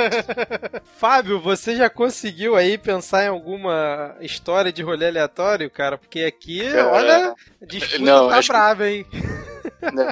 Fábio, 0.98 1.40
você 1.40 1.76
já 1.76 1.90
conseguiu 1.90 2.54
aí 2.54 2.78
pensar 2.78 3.24
em 3.24 3.28
alguma 3.28 4.14
história 4.20 4.72
de 4.72 4.82
rolê 4.82 5.08
aleatório, 5.08 5.70
cara? 5.70 5.98
Porque 5.98 6.20
aqui, 6.20 6.62
é, 6.62 6.84
olha, 6.84 7.34
disputa 7.66 8.04
não, 8.04 8.28
tá 8.28 8.40
brava, 8.46 8.88
hein? 8.88 9.06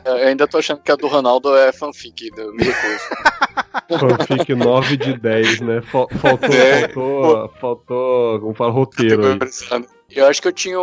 Eu 0.05 0.29
ainda 0.29 0.47
tô 0.47 0.59
achando 0.59 0.81
que 0.83 0.91
a 0.91 0.97
do 0.97 1.07
Ronaldo 1.07 1.55
é 1.57 1.73
fanfic, 1.73 2.31
do 2.31 2.53
me 2.53 2.65
Fanfic 3.99 4.55
9 4.55 4.97
de 4.97 5.19
10, 5.19 5.61
né? 5.61 5.83
Faltou, 5.83 6.17
é, 6.53 6.89
faltou, 6.89 7.49
faltou, 7.61 8.41
como 8.41 8.55
fala, 8.55 8.73
roteiro 8.73 9.27
aí. 9.27 9.39
Eu 10.11 10.27
acho 10.27 10.41
que 10.41 10.49
eu 10.49 10.53
tinha. 10.53 10.77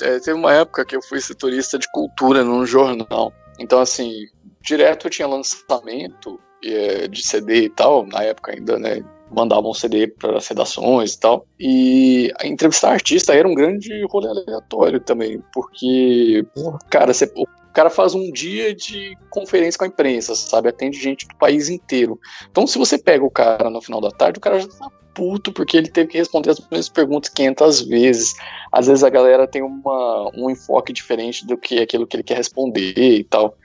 É, 0.00 0.18
teve 0.18 0.32
uma 0.32 0.52
época 0.52 0.84
que 0.84 0.96
eu 0.96 1.02
fui 1.02 1.20
setorista 1.20 1.78
de 1.78 1.90
cultura 1.92 2.44
num 2.44 2.64
jornal. 2.64 3.32
Então, 3.58 3.80
assim, 3.80 4.26
direto 4.60 5.06
eu 5.06 5.10
tinha 5.10 5.28
lançamento 5.28 6.40
é, 6.64 7.08
de 7.08 7.22
CD 7.22 7.64
e 7.64 7.68
tal, 7.68 8.06
na 8.06 8.22
época 8.22 8.52
ainda, 8.52 8.78
né? 8.78 9.02
Mandavam 9.30 9.72
CD 9.72 10.08
para 10.08 10.38
as 10.38 10.48
redações 10.48 11.14
e 11.14 11.20
tal. 11.20 11.46
E 11.58 12.32
entrevistar 12.44 12.92
artista 12.92 13.34
era 13.34 13.46
um 13.46 13.54
grande 13.54 14.04
rolê 14.10 14.28
aleatório 14.28 15.00
também, 15.00 15.42
porque, 15.52 16.44
cara, 16.90 17.12
você, 17.12 17.30
o 17.70 17.72
cara 17.72 17.88
faz 17.88 18.14
um 18.14 18.30
dia 18.32 18.74
de 18.74 19.16
conferência 19.30 19.78
com 19.78 19.84
a 19.84 19.88
imprensa, 19.88 20.34
sabe? 20.34 20.68
Atende 20.68 21.00
gente 21.00 21.26
do 21.28 21.36
país 21.36 21.68
inteiro. 21.68 22.18
Então, 22.50 22.66
se 22.66 22.76
você 22.76 22.98
pega 22.98 23.24
o 23.24 23.30
cara 23.30 23.70
no 23.70 23.80
final 23.80 24.00
da 24.00 24.10
tarde, 24.10 24.38
o 24.38 24.40
cara 24.40 24.58
já 24.58 24.66
tá 24.66 24.90
puto 25.14 25.52
porque 25.52 25.76
ele 25.76 25.88
teve 25.88 26.08
que 26.08 26.18
responder 26.18 26.50
as 26.50 26.60
mesmas 26.60 26.88
perguntas 26.88 27.30
500 27.30 27.82
vezes. 27.82 28.34
Às 28.72 28.86
vezes 28.86 29.04
a 29.04 29.10
galera 29.10 29.46
tem 29.46 29.62
uma, 29.62 30.30
um 30.36 30.50
enfoque 30.50 30.92
diferente 30.92 31.46
do 31.46 31.56
que 31.56 31.78
aquilo 31.78 32.06
que 32.06 32.16
ele 32.16 32.22
quer 32.22 32.36
responder 32.36 32.94
e 32.96 33.24
tal. 33.24 33.56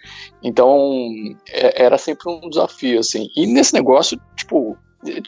Então, 0.44 1.04
é, 1.50 1.84
era 1.84 1.98
sempre 1.98 2.30
um 2.32 2.50
desafio, 2.50 3.00
assim. 3.00 3.30
E 3.36 3.48
nesse 3.48 3.74
negócio, 3.74 4.20
tipo, 4.36 4.78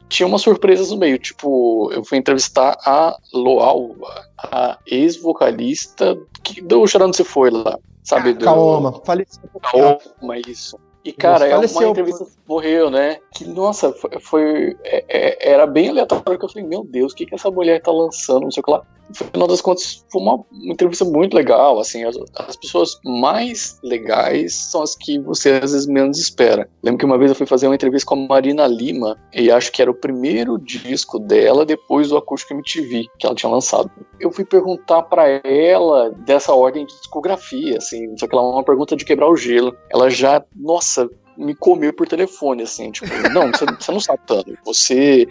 tinha 0.10 0.28
umas 0.28 0.42
surpresas 0.42 0.90
no 0.92 0.98
meio. 0.98 1.18
Tipo, 1.18 1.92
eu 1.92 2.04
fui 2.04 2.18
entrevistar 2.18 2.78
a 2.86 3.18
Loal, 3.34 3.96
a 4.38 4.78
ex-vocalista 4.86 6.18
do 6.64 6.88
Chorando 6.88 7.16
Se 7.16 7.24
Foi 7.24 7.50
lá. 7.50 7.78
Sabe? 8.04 8.34
Do... 8.34 8.46
Kaoma. 8.46 9.02
Faleceu. 9.06 9.50
Kaoma, 9.62 10.38
isso. 10.48 10.80
E, 11.04 11.12
cara, 11.12 11.48
é 11.48 11.58
uma 11.58 11.86
entrevista 11.86 12.26
morreu, 12.48 12.90
né? 12.90 13.18
Que, 13.34 13.46
nossa, 13.46 13.92
foi. 13.94 14.12
foi 14.20 14.78
é, 14.84 15.04
é, 15.08 15.52
era 15.52 15.68
bem 15.68 15.90
aleatório 15.90 16.40
que 16.40 16.46
eu 16.46 16.50
falei, 16.50 16.68
meu 16.68 16.84
Deus, 16.84 17.12
o 17.12 17.16
que, 17.16 17.26
que 17.26 17.36
essa 17.36 17.52
mulher 17.52 17.82
tá 17.82 17.92
lançando? 17.92 18.44
Não 18.44 18.52
sei 18.52 18.62
o 18.62 18.64
que 18.64 18.72
lá. 18.72 18.82
No 19.10 19.16
final 19.16 19.48
das 19.48 19.62
contas, 19.62 20.06
foi 20.12 20.22
uma, 20.22 20.44
entrevista 20.66 21.06
muito 21.06 21.34
legal. 21.34 21.80
Assim, 21.80 22.04
as, 22.04 22.18
as, 22.36 22.56
pessoas 22.58 23.00
mais 23.06 23.80
legais 23.82 24.54
são 24.54 24.82
as 24.82 24.96
que 24.96 25.18
você 25.20 25.52
às 25.52 25.72
vezes 25.72 25.88
menos 25.88 26.20
espera. 26.20 26.70
Lembro 26.84 27.00
que 27.00 27.06
uma 27.06 27.18
vez 27.18 27.32
eu 27.32 27.36
fui 27.36 27.46
fazer 27.46 27.68
uma 27.68 27.76
entrevista 27.76 28.08
com 28.08 28.16
a 28.16 28.28
Marina 28.28 28.68
Lima, 28.68 29.18
e 29.34 29.50
acho 29.50 29.72
que 29.72 29.82
era 29.82 29.92
o 29.92 29.96
primeiro 29.96 30.58
disco 30.58 31.20
dela 31.20 31.66
depois 31.66 32.10
do 32.10 32.18
Acústico 32.18 32.54
MTV 32.54 33.06
que 33.18 33.26
ela 33.26 33.36
tinha 33.36 33.52
lançado. 33.52 33.90
Eu 34.20 34.32
fui 34.32 34.44
perguntar 34.44 35.04
para 35.04 35.28
ela 35.44 36.10
dessa 36.26 36.54
ordem 36.54 36.86
de 36.86 36.94
discografia, 36.94 37.78
assim, 37.78 38.18
só 38.18 38.28
que 38.28 38.36
ela 38.36 38.48
uma 38.48 38.64
pergunta 38.64 38.96
de 38.96 39.06
quebrar 39.06 39.30
o 39.30 39.38
gelo. 39.38 39.76
Ela 39.90 40.10
já, 40.10 40.44
nossa, 40.56 41.10
me 41.38 41.56
comeu 41.56 41.94
por 41.94 42.08
telefone, 42.08 42.64
assim, 42.64 42.92
tipo, 42.92 43.08
não, 43.32 43.52
você, 43.52 43.66
você 43.66 43.92
não 43.92 44.00
sabe 44.00 44.20
tanto. 44.26 44.58
Você 44.66 45.28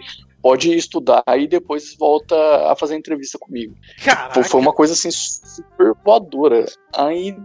pode 0.47 0.73
estudar 0.73 1.25
e 1.37 1.45
depois 1.45 1.93
volta 1.99 2.33
a 2.71 2.73
fazer 2.73 2.95
entrevista 2.95 3.37
comigo. 3.37 3.75
Caraca. 4.01 4.41
Foi 4.45 4.61
uma 4.61 4.71
coisa 4.71 4.93
assim 4.93 5.11
super 5.11 5.93
voadora. 6.05 6.65
Aí 6.95 7.35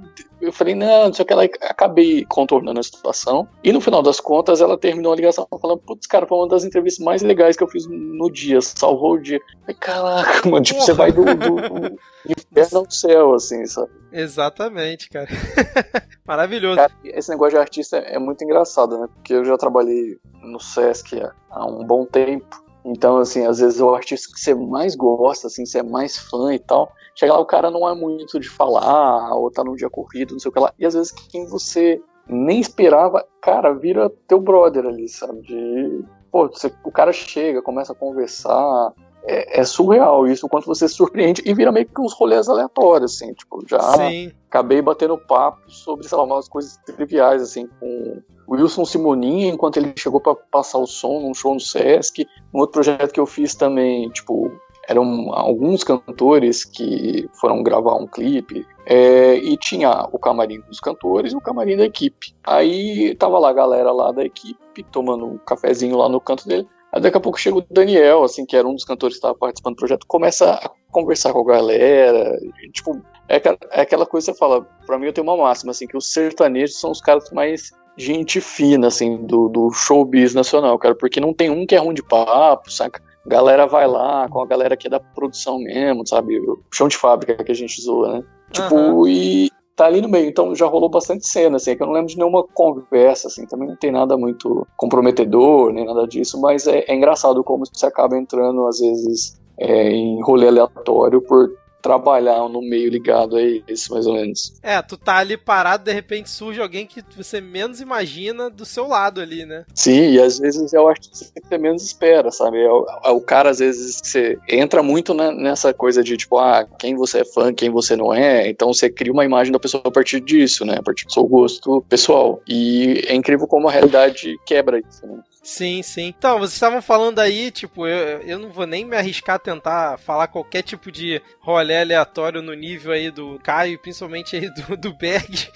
eu 0.40 0.52
falei, 0.52 0.76
não, 0.76 1.06
não 1.06 1.12
sei 1.12 1.24
o 1.24 1.26
que, 1.26 1.32
ela 1.32 1.44
acabei 1.62 2.24
contornando 2.26 2.78
a 2.78 2.82
situação. 2.82 3.48
E 3.64 3.72
no 3.72 3.80
final 3.80 4.02
das 4.02 4.20
contas, 4.20 4.60
ela 4.60 4.78
terminou 4.78 5.12
a 5.12 5.16
ligação 5.16 5.48
falando, 5.60 5.80
putz, 5.80 6.06
cara, 6.06 6.28
foi 6.28 6.38
uma 6.38 6.46
das 6.46 6.62
entrevistas 6.62 7.04
mais 7.04 7.22
legais 7.22 7.56
que 7.56 7.64
eu 7.64 7.68
fiz 7.68 7.88
no 7.88 8.30
dia, 8.30 8.60
salvou 8.60 9.14
o 9.14 9.20
dia. 9.20 9.40
falei, 9.62 9.76
caraca, 9.80 10.48
mano, 10.48 10.64
tipo, 10.64 10.80
você 10.80 10.92
vai 10.92 11.10
do, 11.10 11.24
do, 11.24 11.34
do 11.34 11.98
inferno 12.28 12.78
ao 12.78 12.90
céu, 12.90 13.34
assim, 13.34 13.66
sabe? 13.66 13.90
Exatamente, 14.12 15.10
cara. 15.10 15.28
Maravilhoso. 16.24 16.76
Cara, 16.76 16.92
esse 17.02 17.30
negócio 17.30 17.52
de 17.52 17.58
artista 17.58 17.96
é 17.96 18.18
muito 18.18 18.44
engraçado, 18.44 18.96
né? 18.96 19.08
Porque 19.12 19.34
eu 19.34 19.44
já 19.44 19.58
trabalhei 19.58 20.18
no 20.40 20.60
Sesc 20.60 21.20
há 21.50 21.66
um 21.66 21.84
bom 21.84 22.04
tempo. 22.04 22.61
Então, 22.84 23.18
assim, 23.18 23.46
às 23.46 23.60
vezes 23.60 23.80
o 23.80 23.94
artista 23.94 24.32
que 24.32 24.40
você 24.40 24.54
mais 24.54 24.96
gosta, 24.96 25.46
assim, 25.46 25.64
você 25.64 25.78
é 25.78 25.82
mais 25.82 26.16
fã 26.16 26.52
e 26.52 26.58
tal, 26.58 26.92
chega 27.14 27.32
lá, 27.32 27.40
o 27.40 27.46
cara 27.46 27.70
não 27.70 27.88
é 27.88 27.94
muito 27.94 28.40
de 28.40 28.48
falar, 28.48 29.34
ou 29.34 29.50
tá 29.50 29.62
num 29.62 29.76
dia 29.76 29.88
corrido, 29.88 30.32
não 30.32 30.40
sei 30.40 30.48
o 30.48 30.52
que 30.52 30.60
lá, 30.60 30.72
e 30.78 30.86
às 30.86 30.94
vezes 30.94 31.12
quem 31.12 31.46
você 31.46 32.00
nem 32.26 32.60
esperava, 32.60 33.24
cara, 33.40 33.72
vira 33.72 34.10
teu 34.26 34.40
brother 34.40 34.86
ali, 34.86 35.08
sabe? 35.08 35.42
De, 35.42 36.04
pô, 36.30 36.48
você, 36.48 36.72
o 36.84 36.90
cara 36.90 37.12
chega, 37.12 37.62
começa 37.62 37.92
a 37.92 37.96
conversar, 37.96 38.92
é, 39.24 39.60
é, 39.60 39.64
surreal 39.64 40.26
isso, 40.26 40.46
o 40.46 40.48
quanto 40.48 40.66
você 40.66 40.88
se 40.88 40.94
surpreende 40.94 41.42
e 41.44 41.54
vira 41.54 41.70
meio 41.70 41.86
que 41.86 42.00
uns 42.00 42.12
rolês 42.14 42.48
aleatórios, 42.48 43.14
assim, 43.14 43.32
tipo, 43.34 43.62
já 43.68 43.80
Sim. 43.80 44.32
acabei 44.48 44.82
batendo 44.82 45.16
papo 45.16 45.70
sobre, 45.70 46.08
sei 46.08 46.18
lá, 46.18 46.24
umas 46.24 46.48
coisas 46.48 46.76
triviais, 46.78 47.42
assim, 47.42 47.68
com 47.78 48.22
Wilson 48.48 48.84
Simoninha, 48.84 49.48
enquanto 49.48 49.76
ele 49.76 49.92
chegou 49.96 50.20
para 50.20 50.34
passar 50.34 50.78
o 50.78 50.86
som 50.86 51.20
num 51.20 51.34
show 51.34 51.54
no 51.54 51.60
Sesc, 51.60 52.26
um 52.52 52.60
outro 52.60 52.74
projeto 52.74 53.12
que 53.12 53.20
eu 53.20 53.26
fiz 53.26 53.54
também, 53.54 54.08
tipo, 54.10 54.50
eram 54.88 55.32
alguns 55.32 55.84
cantores 55.84 56.64
que 56.64 57.28
foram 57.40 57.62
gravar 57.62 57.96
um 57.96 58.06
clipe, 58.06 58.66
é, 58.84 59.36
e 59.36 59.56
tinha 59.56 60.08
o 60.12 60.18
camarim 60.18 60.60
dos 60.62 60.80
cantores 60.80 61.32
e 61.32 61.36
o 61.36 61.40
camarim 61.40 61.76
da 61.76 61.84
equipe. 61.84 62.34
Aí 62.44 63.14
tava 63.14 63.38
lá 63.38 63.50
a 63.50 63.54
galera 63.54 63.92
lá 63.92 64.10
da 64.10 64.24
equipe, 64.24 64.82
tomando 64.90 65.26
um 65.26 65.38
cafezinho 65.38 65.96
lá 65.96 66.08
no 66.08 66.20
canto 66.20 66.46
dele, 66.46 66.66
Aí 66.92 67.00
daqui 67.00 67.16
a 67.16 67.20
pouco 67.20 67.40
chega 67.40 67.56
o 67.56 67.64
Daniel, 67.70 68.22
assim, 68.22 68.44
que 68.44 68.54
era 68.54 68.68
um 68.68 68.74
dos 68.74 68.84
cantores 68.84 69.14
que 69.14 69.18
estava 69.18 69.34
participando 69.34 69.76
do 69.76 69.78
projeto, 69.78 70.06
começa 70.06 70.52
a 70.52 70.70
conversar 70.90 71.32
com 71.32 71.40
a 71.40 71.54
galera. 71.54 72.38
E, 72.62 72.70
tipo, 72.70 73.00
é, 73.30 73.40
é 73.70 73.80
aquela 73.80 74.04
coisa 74.04 74.30
que 74.30 74.32
você 74.34 74.38
fala, 74.38 74.62
pra 74.84 74.98
mim 74.98 75.06
eu 75.06 75.12
tenho 75.12 75.26
uma 75.26 75.36
máxima, 75.38 75.70
assim, 75.70 75.86
que 75.86 75.96
os 75.96 76.12
sertanejos 76.12 76.78
são 76.78 76.90
os 76.90 77.00
caras 77.00 77.30
mais 77.30 77.72
gente 77.96 78.40
fina, 78.40 78.88
assim, 78.88 79.16
do, 79.18 79.48
do 79.48 79.70
showbiz 79.70 80.34
nacional, 80.34 80.78
cara, 80.78 80.94
porque 80.94 81.20
não 81.20 81.32
tem 81.32 81.50
um 81.50 81.66
que 81.66 81.74
é 81.74 81.78
ruim 81.78 81.94
de 81.94 82.02
papo, 82.02 82.70
saca? 82.70 83.02
galera 83.26 83.66
vai 83.66 83.86
lá 83.86 84.28
com 84.28 84.40
a 84.40 84.46
galera 84.46 84.76
que 84.76 84.86
é 84.86 84.90
da 84.90 85.00
produção 85.00 85.58
mesmo, 85.58 86.06
sabe? 86.06 86.38
O 86.40 86.60
chão 86.72 86.88
de 86.88 86.96
fábrica 86.96 87.42
que 87.44 87.52
a 87.52 87.54
gente 87.54 87.80
zoa, 87.80 88.14
né? 88.14 88.24
Tipo, 88.50 88.74
uhum. 88.74 89.06
e 89.06 89.50
tá 89.76 89.86
ali 89.86 90.00
no 90.00 90.08
meio. 90.08 90.28
Então 90.28 90.54
já 90.54 90.66
rolou 90.66 90.88
bastante 90.88 91.26
cena, 91.26 91.56
assim, 91.56 91.70
é 91.70 91.76
que 91.76 91.82
eu 91.82 91.86
não 91.86 91.94
lembro 91.94 92.08
de 92.08 92.16
nenhuma 92.16 92.44
conversa, 92.54 93.28
assim, 93.28 93.46
também 93.46 93.68
não 93.68 93.76
tem 93.76 93.90
nada 93.90 94.16
muito 94.16 94.66
comprometedor, 94.76 95.72
nem 95.72 95.84
nada 95.84 96.06
disso, 96.06 96.40
mas 96.40 96.66
é, 96.66 96.84
é 96.86 96.94
engraçado 96.94 97.42
como 97.44 97.64
você 97.64 97.86
acaba 97.86 98.16
entrando, 98.16 98.66
às 98.66 98.80
vezes, 98.80 99.40
é, 99.58 99.90
em 99.90 100.20
rolê 100.22 100.48
aleatório 100.48 101.20
por 101.22 101.50
trabalhar 101.82 102.48
no 102.48 102.62
meio 102.62 102.88
ligado 102.88 103.36
a 103.36 103.42
isso, 103.42 103.92
mais 103.92 104.06
ou 104.06 104.14
menos. 104.14 104.54
É, 104.62 104.80
tu 104.80 104.96
tá 104.96 105.16
ali 105.16 105.36
parado, 105.36 105.84
de 105.84 105.92
repente 105.92 106.30
surge 106.30 106.60
alguém 106.60 106.86
que 106.86 107.02
você 107.16 107.40
menos 107.40 107.80
imagina 107.80 108.48
do 108.48 108.64
seu 108.64 108.86
lado 108.86 109.20
ali, 109.20 109.44
né? 109.44 109.64
Sim, 109.74 110.12
e 110.12 110.20
às 110.20 110.38
vezes 110.38 110.72
eu 110.72 110.88
acho 110.88 111.00
que 111.02 111.10
você 111.16 111.58
menos 111.58 111.84
espera, 111.84 112.30
sabe? 112.30 112.62
É 112.62 112.70
o, 112.70 112.86
é 113.04 113.10
o 113.10 113.20
cara, 113.20 113.50
às 113.50 113.58
vezes, 113.58 114.00
que 114.00 114.08
você 114.08 114.38
entra 114.48 114.82
muito 114.82 115.12
nessa 115.14 115.74
coisa 115.74 116.02
de, 116.02 116.16
tipo, 116.16 116.38
ah, 116.38 116.66
quem 116.78 116.94
você 116.94 117.20
é 117.20 117.24
fã, 117.24 117.52
quem 117.52 117.70
você 117.70 117.96
não 117.96 118.14
é, 118.14 118.48
então 118.48 118.72
você 118.72 118.88
cria 118.88 119.12
uma 119.12 119.24
imagem 119.24 119.52
da 119.52 119.58
pessoa 119.58 119.82
a 119.84 119.90
partir 119.90 120.20
disso, 120.20 120.64
né? 120.64 120.76
A 120.78 120.82
partir 120.82 121.06
do 121.06 121.12
seu 121.12 121.24
gosto 121.24 121.82
pessoal. 121.88 122.40
E 122.46 123.04
é 123.06 123.14
incrível 123.14 123.46
como 123.46 123.68
a 123.68 123.72
realidade 123.72 124.38
quebra 124.46 124.78
isso, 124.78 125.06
né? 125.06 125.20
Sim, 125.42 125.82
sim. 125.82 126.14
Então, 126.16 126.38
vocês 126.38 126.52
estavam 126.52 126.80
falando 126.80 127.18
aí, 127.18 127.50
tipo, 127.50 127.84
eu, 127.84 128.20
eu 128.20 128.38
não 128.38 128.50
vou 128.50 128.64
nem 128.64 128.84
me 128.84 128.96
arriscar 128.96 129.36
a 129.36 129.40
tentar 129.40 129.98
falar 129.98 130.28
qualquer 130.28 130.62
tipo 130.62 130.92
de 130.92 131.20
rolê 131.40 131.80
aleatório 131.80 132.40
no 132.40 132.54
nível 132.54 132.92
aí 132.92 133.10
do 133.10 133.40
Caio, 133.42 133.76
principalmente 133.80 134.36
aí 134.36 134.48
do, 134.54 134.76
do 134.76 134.94
Berg. 134.94 135.48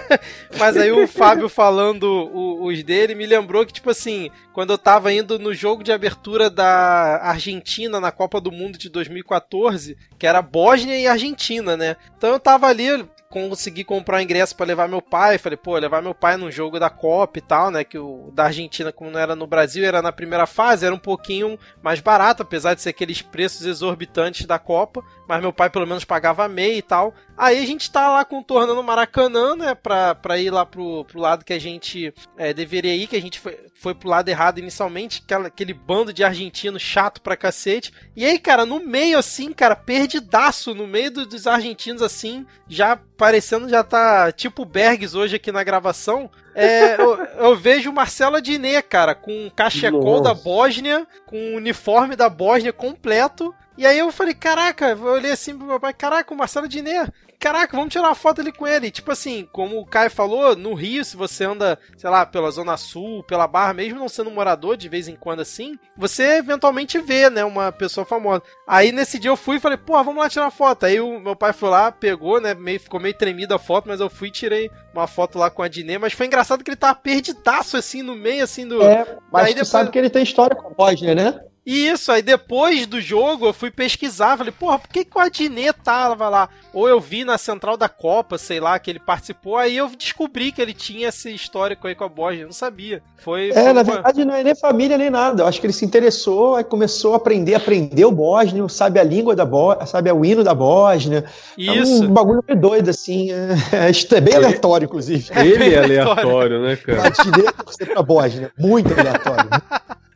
Mas 0.58 0.78
aí 0.78 0.90
o 0.90 1.06
Fábio 1.06 1.50
falando 1.50 2.04
o, 2.04 2.64
os 2.64 2.82
dele 2.82 3.14
me 3.14 3.26
lembrou 3.26 3.66
que, 3.66 3.72
tipo 3.74 3.90
assim, 3.90 4.30
quando 4.54 4.72
eu 4.72 4.78
tava 4.78 5.12
indo 5.12 5.38
no 5.38 5.52
jogo 5.52 5.84
de 5.84 5.92
abertura 5.92 6.48
da 6.48 7.20
Argentina 7.22 8.00
na 8.00 8.10
Copa 8.10 8.40
do 8.40 8.50
Mundo 8.50 8.78
de 8.78 8.88
2014, 8.88 9.94
que 10.18 10.26
era 10.26 10.40
Bósnia 10.40 10.98
e 10.98 11.06
Argentina, 11.06 11.76
né? 11.76 11.96
Então 12.16 12.30
eu 12.30 12.40
tava 12.40 12.66
ali, 12.66 13.04
consegui 13.34 13.82
comprar 13.82 14.22
ingresso 14.22 14.54
para 14.54 14.66
levar 14.66 14.88
meu 14.88 15.02
pai. 15.02 15.38
Falei, 15.38 15.56
pô, 15.56 15.76
levar 15.76 16.00
meu 16.00 16.14
pai 16.14 16.36
num 16.36 16.50
jogo 16.50 16.78
da 16.78 16.88
Copa 16.88 17.38
e 17.38 17.42
tal, 17.42 17.70
né? 17.70 17.82
Que 17.82 17.98
o 17.98 18.30
da 18.32 18.44
Argentina, 18.44 18.92
como 18.92 19.10
não 19.10 19.18
era 19.18 19.34
no 19.34 19.46
Brasil, 19.46 19.84
era 19.84 20.00
na 20.00 20.12
primeira 20.12 20.46
fase, 20.46 20.86
era 20.86 20.94
um 20.94 20.98
pouquinho 20.98 21.58
mais 21.82 21.98
barato, 21.98 22.42
apesar 22.42 22.74
de 22.74 22.82
ser 22.82 22.90
aqueles 22.90 23.20
preços 23.20 23.66
exorbitantes 23.66 24.46
da 24.46 24.58
Copa. 24.58 25.02
Mas 25.26 25.40
meu 25.40 25.52
pai 25.52 25.68
pelo 25.68 25.86
menos 25.86 26.04
pagava 26.04 26.46
meia 26.48 26.76
e 26.76 26.82
tal. 26.82 27.12
Aí 27.36 27.58
a 27.58 27.66
gente 27.66 27.90
tá 27.90 28.08
lá 28.08 28.24
contornando 28.24 28.80
o 28.80 28.84
Maracanã, 28.84 29.56
né? 29.56 29.74
Pra, 29.74 30.14
pra 30.14 30.38
ir 30.38 30.50
lá 30.50 30.64
pro, 30.64 31.04
pro 31.04 31.20
lado 31.20 31.44
que 31.44 31.52
a 31.52 31.58
gente 31.58 32.14
é, 32.36 32.52
deveria 32.52 32.94
ir, 32.94 33.06
que 33.06 33.16
a 33.16 33.20
gente 33.20 33.40
foi, 33.40 33.58
foi 33.74 33.94
pro 33.94 34.08
lado 34.08 34.28
errado 34.28 34.58
inicialmente, 34.58 35.22
aquela, 35.24 35.48
aquele 35.48 35.74
bando 35.74 36.12
de 36.12 36.22
argentinos 36.22 36.80
chato 36.80 37.20
pra 37.20 37.36
cacete. 37.36 37.92
E 38.14 38.24
aí, 38.24 38.38
cara, 38.38 38.64
no 38.64 38.80
meio 38.80 39.18
assim, 39.18 39.52
cara, 39.52 39.74
perdidaço, 39.74 40.74
no 40.74 40.86
meio 40.86 41.10
do, 41.10 41.26
dos 41.26 41.46
argentinos 41.46 42.02
assim, 42.02 42.46
já 42.68 42.96
parecendo 42.96 43.68
já 43.68 43.82
tá 43.82 44.30
tipo 44.32 44.64
Bergs 44.64 45.14
hoje 45.14 45.36
aqui 45.36 45.50
na 45.50 45.64
gravação. 45.64 46.30
É, 46.54 46.94
eu, 47.00 47.16
eu, 47.16 47.56
vejo 47.56 47.92
Marcelo 47.92 48.40
Diné, 48.40 48.80
cara, 48.80 49.14
com 49.14 49.50
cachecol 49.50 50.18
Nossa. 50.18 50.22
da 50.22 50.34
Bósnia, 50.34 51.06
com 51.26 51.36
o 51.36 51.56
uniforme 51.56 52.14
da 52.14 52.28
Bósnia 52.28 52.72
completo. 52.72 53.54
E 53.76 53.84
aí 53.84 53.98
eu 53.98 54.12
falei, 54.12 54.34
caraca, 54.34 54.90
eu 54.90 55.02
olhei 55.04 55.32
assim 55.32 55.56
pro 55.56 55.66
meu 55.66 55.80
pai, 55.80 55.92
caraca, 55.92 56.32
o 56.32 56.36
Marcelo 56.36 56.68
Diné, 56.68 57.08
caraca, 57.44 57.76
vamos 57.76 57.92
tirar 57.92 58.08
uma 58.08 58.14
foto 58.14 58.40
ali 58.40 58.50
com 58.50 58.66
ele. 58.66 58.90
Tipo 58.90 59.12
assim, 59.12 59.46
como 59.52 59.78
o 59.78 59.84
Caio 59.84 60.10
falou, 60.10 60.56
no 60.56 60.72
Rio, 60.72 61.04
se 61.04 61.14
você 61.14 61.44
anda, 61.44 61.78
sei 61.94 62.08
lá, 62.08 62.24
pela 62.24 62.50
Zona 62.50 62.78
Sul, 62.78 63.22
pela 63.24 63.46
Barra, 63.46 63.74
mesmo 63.74 63.98
não 63.98 64.08
sendo 64.08 64.30
morador, 64.30 64.78
de 64.78 64.88
vez 64.88 65.08
em 65.08 65.14
quando 65.14 65.40
assim, 65.40 65.78
você 65.94 66.38
eventualmente 66.38 66.98
vê, 66.98 67.28
né, 67.28 67.44
uma 67.44 67.70
pessoa 67.70 68.06
famosa. 68.06 68.42
Aí 68.66 68.92
nesse 68.92 69.18
dia 69.18 69.30
eu 69.30 69.36
fui 69.36 69.56
e 69.56 69.60
falei, 69.60 69.76
pô, 69.76 69.92
vamos 70.02 70.22
lá 70.22 70.30
tirar 70.30 70.46
uma 70.46 70.50
foto. 70.50 70.86
Aí 70.86 70.98
o 70.98 71.20
meu 71.20 71.36
pai 71.36 71.52
foi 71.52 71.68
lá, 71.68 71.92
pegou, 71.92 72.40
né, 72.40 72.54
meio, 72.54 72.80
ficou 72.80 72.98
meio 72.98 73.14
tremida 73.14 73.56
a 73.56 73.58
foto, 73.58 73.88
mas 73.88 74.00
eu 74.00 74.08
fui 74.08 74.28
e 74.28 74.32
tirei 74.32 74.70
uma 75.00 75.06
foto 75.06 75.38
lá 75.38 75.50
com 75.50 75.62
a 75.62 75.68
Diné, 75.68 75.98
mas 75.98 76.12
foi 76.12 76.26
engraçado 76.26 76.62
que 76.62 76.70
ele 76.70 76.76
tava 76.76 76.94
perdidaço 76.94 77.76
assim 77.76 78.02
no 78.02 78.14
meio 78.14 78.44
assim 78.44 78.66
do. 78.66 78.82
É, 78.82 79.16
mas 79.32 79.46
Aí 79.46 79.52
tu 79.52 79.56
depois... 79.56 79.68
sabe 79.68 79.90
que 79.90 79.98
ele 79.98 80.10
tem 80.10 80.22
história 80.22 80.56
com 80.56 80.68
a 80.68 80.70
Bosnia, 80.70 81.14
né? 81.14 81.40
E 81.66 81.88
isso, 81.88 82.12
aí 82.12 82.20
depois 82.20 82.86
do 82.86 83.00
jogo 83.00 83.46
eu 83.46 83.52
fui 83.54 83.70
pesquisar, 83.70 84.36
falei, 84.36 84.52
porra, 84.52 84.78
por 84.78 84.88
que, 84.88 85.02
que 85.02 85.16
o 85.16 85.20
Adnet 85.20 85.74
tava 85.82 86.28
lá? 86.28 86.48
Ou 86.74 86.86
eu 86.86 87.00
vi 87.00 87.24
na 87.24 87.38
central 87.38 87.76
da 87.76 87.88
Copa, 87.88 88.36
sei 88.36 88.60
lá, 88.60 88.78
que 88.78 88.90
ele 88.90 88.98
participou, 88.98 89.56
aí 89.56 89.74
eu 89.74 89.88
descobri 89.88 90.52
que 90.52 90.60
ele 90.60 90.74
tinha 90.74 91.08
esse 91.08 91.34
histórico 91.34 91.86
aí 91.86 91.94
com 91.94 92.04
a 92.04 92.08
Borja, 92.08 92.42
eu 92.42 92.46
não 92.46 92.52
sabia. 92.52 93.02
Foi, 93.16 93.48
é, 93.48 93.54
foi 93.54 93.62
na 93.62 93.80
uma... 93.80 93.84
verdade 93.84 94.24
não 94.26 94.34
é 94.34 94.44
nem 94.44 94.54
família 94.54 94.98
nem 94.98 95.08
nada, 95.08 95.42
eu 95.42 95.46
acho 95.46 95.58
que 95.58 95.66
ele 95.66 95.72
se 95.72 95.86
interessou, 95.86 96.56
aí 96.56 96.64
começou 96.64 97.14
a 97.14 97.16
aprender, 97.16 97.54
aprendeu 97.54 98.12
Bósnia, 98.12 98.68
sabe 98.68 99.00
a 99.00 99.04
língua 99.04 99.34
da 99.34 99.46
Bósnia, 99.46 99.86
sabe 99.86 100.12
o 100.12 100.22
hino 100.22 100.44
da 100.44 100.52
Bósnia. 100.54 101.24
Isso. 101.56 102.04
É 102.04 102.06
um 102.06 102.12
bagulho 102.12 102.42
doido, 102.58 102.90
assim, 102.90 103.32
é, 103.32 103.90
é 104.16 104.20
bem 104.20 104.34
aleatório, 104.34 104.83
inclusive. 104.84 105.30
É 105.32 105.46
ele 105.46 105.74
é 105.74 105.78
aleatório, 105.78 106.62
né, 106.62 106.76
cara? 106.76 107.02
O 107.02 107.06
Adnet 107.06 107.86
pra 107.92 108.02
Bósnia, 108.02 108.52
muito 108.58 108.92
aleatório. 108.92 109.50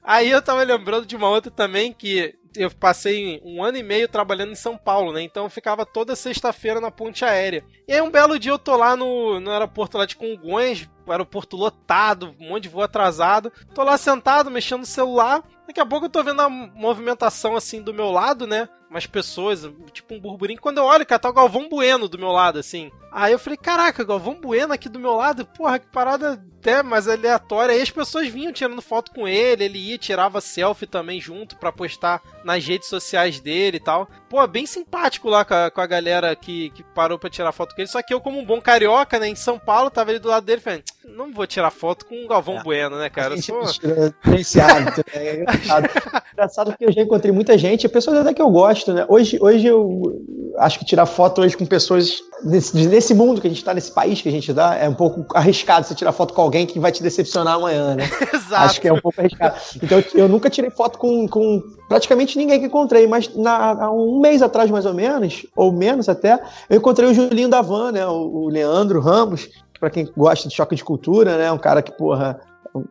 Aí 0.02 0.31
eu 0.31 0.40
tava 0.40 0.62
lembrando 0.62 1.04
de 1.04 1.16
uma 1.16 1.28
outra 1.28 1.50
também 1.50 1.92
que 1.92 2.35
eu 2.57 2.70
passei 2.70 3.40
um 3.44 3.62
ano 3.62 3.76
e 3.76 3.83
meio 3.83 4.09
trabalhando 4.09 4.52
em 4.52 4.57
São 4.57 4.76
Paulo, 4.76 5.12
né? 5.12 5.22
Então 5.22 5.44
eu 5.44 5.50
ficava 5.50 5.85
toda 5.85 6.16
sexta-feira 6.16 6.81
na 6.81 6.90
ponte 6.90 7.24
aérea. 7.24 7.64
E 7.87 7.92
aí 7.92 8.00
um 8.00 8.11
belo 8.11 8.38
dia 8.38 8.50
eu 8.50 8.59
tô 8.59 8.76
lá 8.76 8.96
no, 8.96 9.38
no 9.38 9.50
aeroporto 9.50 9.98
lá 9.98 10.07
de 10.07 10.16
Congonhas, 10.16 10.88
o 11.07 11.12
aeroporto 11.12 11.57
lotado, 11.57 12.35
um 12.40 12.48
monte 12.48 12.64
de 12.64 12.68
voo 12.68 12.83
atrasado. 12.83 13.52
Tô 13.74 13.83
lá 13.83 13.98
sentado, 13.98 14.50
mexendo 14.50 14.81
no 14.81 14.87
celular. 14.87 15.42
Daqui 15.66 15.81
a 15.81 15.87
pouco 15.87 16.07
eu 16.07 16.11
tô 16.11 16.22
vendo 16.24 16.40
a 16.40 16.48
movimentação 16.48 17.54
assim 17.54 17.83
do 17.83 17.92
meu 17.92 18.11
lado, 18.11 18.46
né? 18.46 18.68
Umas 18.90 19.07
pessoas, 19.07 19.68
tipo 19.92 20.14
um 20.14 20.20
burburinho. 20.20 20.61
Quando 20.61 20.79
eu 20.79 20.85
olho, 20.85 21.05
cara, 21.05 21.18
tá 21.18 21.29
o 21.29 21.33
Galvão 21.33 21.68
Bueno 21.68 22.09
do 22.09 22.18
meu 22.18 22.31
lado, 22.31 22.59
assim. 22.59 22.90
Aí 23.12 23.33
eu 23.33 23.38
falei, 23.38 23.57
caraca, 23.57 24.05
Galvão 24.05 24.40
Bueno 24.40 24.72
aqui 24.72 24.88
do 24.88 24.98
meu 24.98 25.14
lado, 25.14 25.44
porra, 25.44 25.79
que 25.79 25.87
parada 25.87 26.42
até 26.61 26.83
mais 26.83 27.09
aleatória. 27.09 27.74
Aí 27.74 27.81
as 27.81 27.90
pessoas 27.90 28.29
vinham 28.29 28.53
tirando 28.53 28.83
foto 28.83 29.12
com 29.12 29.27
ele, 29.27 29.64
ele 29.64 29.79
ia, 29.79 29.98
tirava 29.98 30.40
selfie 30.40 30.87
também 30.87 31.20
junto 31.20 31.57
para 31.57 31.72
postar 31.72 32.22
nas 32.44 32.64
redes 32.64 32.88
sociais 32.88 33.40
dele 33.40 33.79
e 33.79 33.81
tal. 33.81 34.09
Pô, 34.29 34.46
bem 34.46 34.66
simpático 34.66 35.29
lá 35.31 35.44
com 35.44 35.55
a, 35.55 35.70
com 35.70 35.81
a 35.81 35.87
galera 35.87 36.35
que, 36.37 36.70
que 36.70 36.83
parou 36.83 37.18
pra 37.18 37.31
tirar 37.31 37.53
foto 37.53 37.74
com 37.74 37.81
ele. 37.81 37.88
Só 37.88 38.03
que 38.03 38.12
eu, 38.12 38.20
como 38.20 38.38
um 38.38 38.44
bom 38.44 38.61
carioca, 38.61 39.18
né, 39.18 39.29
em 39.29 39.35
São 39.35 39.59
Paulo, 39.59 39.90
tava 39.90 40.11
ali 40.11 40.18
do 40.18 40.29
lado 40.29 40.44
dele, 40.44 40.61
falei, 40.61 40.83
não 41.05 41.33
vou 41.33 41.46
tirar 41.46 41.70
foto 41.70 42.05
com 42.05 42.24
o 42.24 42.29
Galvão 42.29 42.59
é. 42.59 42.62
Bueno, 42.62 42.98
né, 42.98 43.09
cara? 43.09 43.35
Eu 43.35 43.42
sou... 43.42 43.62
Diferenciado, 43.64 45.05
é 45.14 45.37
engraçado. 45.37 45.88
engraçado 46.33 46.70
porque 46.72 46.85
eu 46.85 46.92
já 46.92 47.03
encontrei 47.03 47.33
muita 47.33 47.57
gente, 47.57 47.88
pessoas 47.88 48.18
até 48.18 48.35
que 48.35 48.42
eu 48.42 48.51
gosto, 48.51 48.77
né? 48.86 49.04
Hoje, 49.08 49.38
hoje 49.40 49.66
eu 49.66 50.22
acho 50.58 50.78
que 50.78 50.84
tirar 50.84 51.06
foto 51.06 51.40
hoje 51.40 51.56
com 51.56 51.64
pessoas 51.64 52.20
nesse, 52.44 52.76
nesse 52.86 53.14
mundo 53.14 53.40
que 53.40 53.46
a 53.46 53.50
gente 53.50 53.64
tá, 53.64 53.72
nesse 53.74 53.92
país 53.92 54.20
que 54.20 54.28
a 54.28 54.32
gente 54.32 54.52
dá, 54.52 54.74
é 54.74 54.88
um 54.88 54.94
pouco 54.94 55.24
arriscado 55.36 55.86
você 55.86 55.94
tirar 55.94 56.12
foto 56.12 56.34
com 56.34 56.42
alguém 56.42 56.66
que 56.66 56.78
vai 56.78 56.90
te 56.92 57.02
decepcionar 57.02 57.54
amanhã, 57.54 57.94
né? 57.94 58.04
Exato. 58.32 58.64
Acho 58.64 58.80
que 58.80 58.88
é 58.88 58.92
um 58.92 59.00
pouco 59.00 59.20
arriscado. 59.20 59.56
Então 59.82 60.02
eu 60.14 60.28
nunca 60.28 60.50
tirei 60.50 60.70
foto 60.70 60.98
com, 60.98 61.28
com 61.28 61.62
praticamente 61.88 62.36
ninguém 62.38 62.60
que 62.60 62.66
encontrei, 62.66 63.06
mas 63.06 63.34
na, 63.34 63.84
há 63.84 63.90
um 63.90 64.20
mês 64.20 64.42
atrás, 64.42 64.70
mais 64.70 64.86
ou 64.86 64.94
menos, 64.94 65.46
ou 65.56 65.72
menos 65.72 66.08
até, 66.08 66.40
eu 66.68 66.78
encontrei 66.78 67.08
o 67.08 67.14
Julinho 67.14 67.48
da 67.48 67.62
Van, 67.62 67.92
né? 67.92 68.06
O, 68.06 68.44
o 68.44 68.48
Leandro 68.48 69.00
Ramos, 69.00 69.48
para 69.78 69.90
quem 69.90 70.08
gosta 70.16 70.48
de 70.48 70.54
choque 70.54 70.74
de 70.74 70.84
cultura, 70.84 71.36
né? 71.36 71.52
Um 71.52 71.58
cara 71.58 71.82
que, 71.82 71.92
porra, 71.92 72.40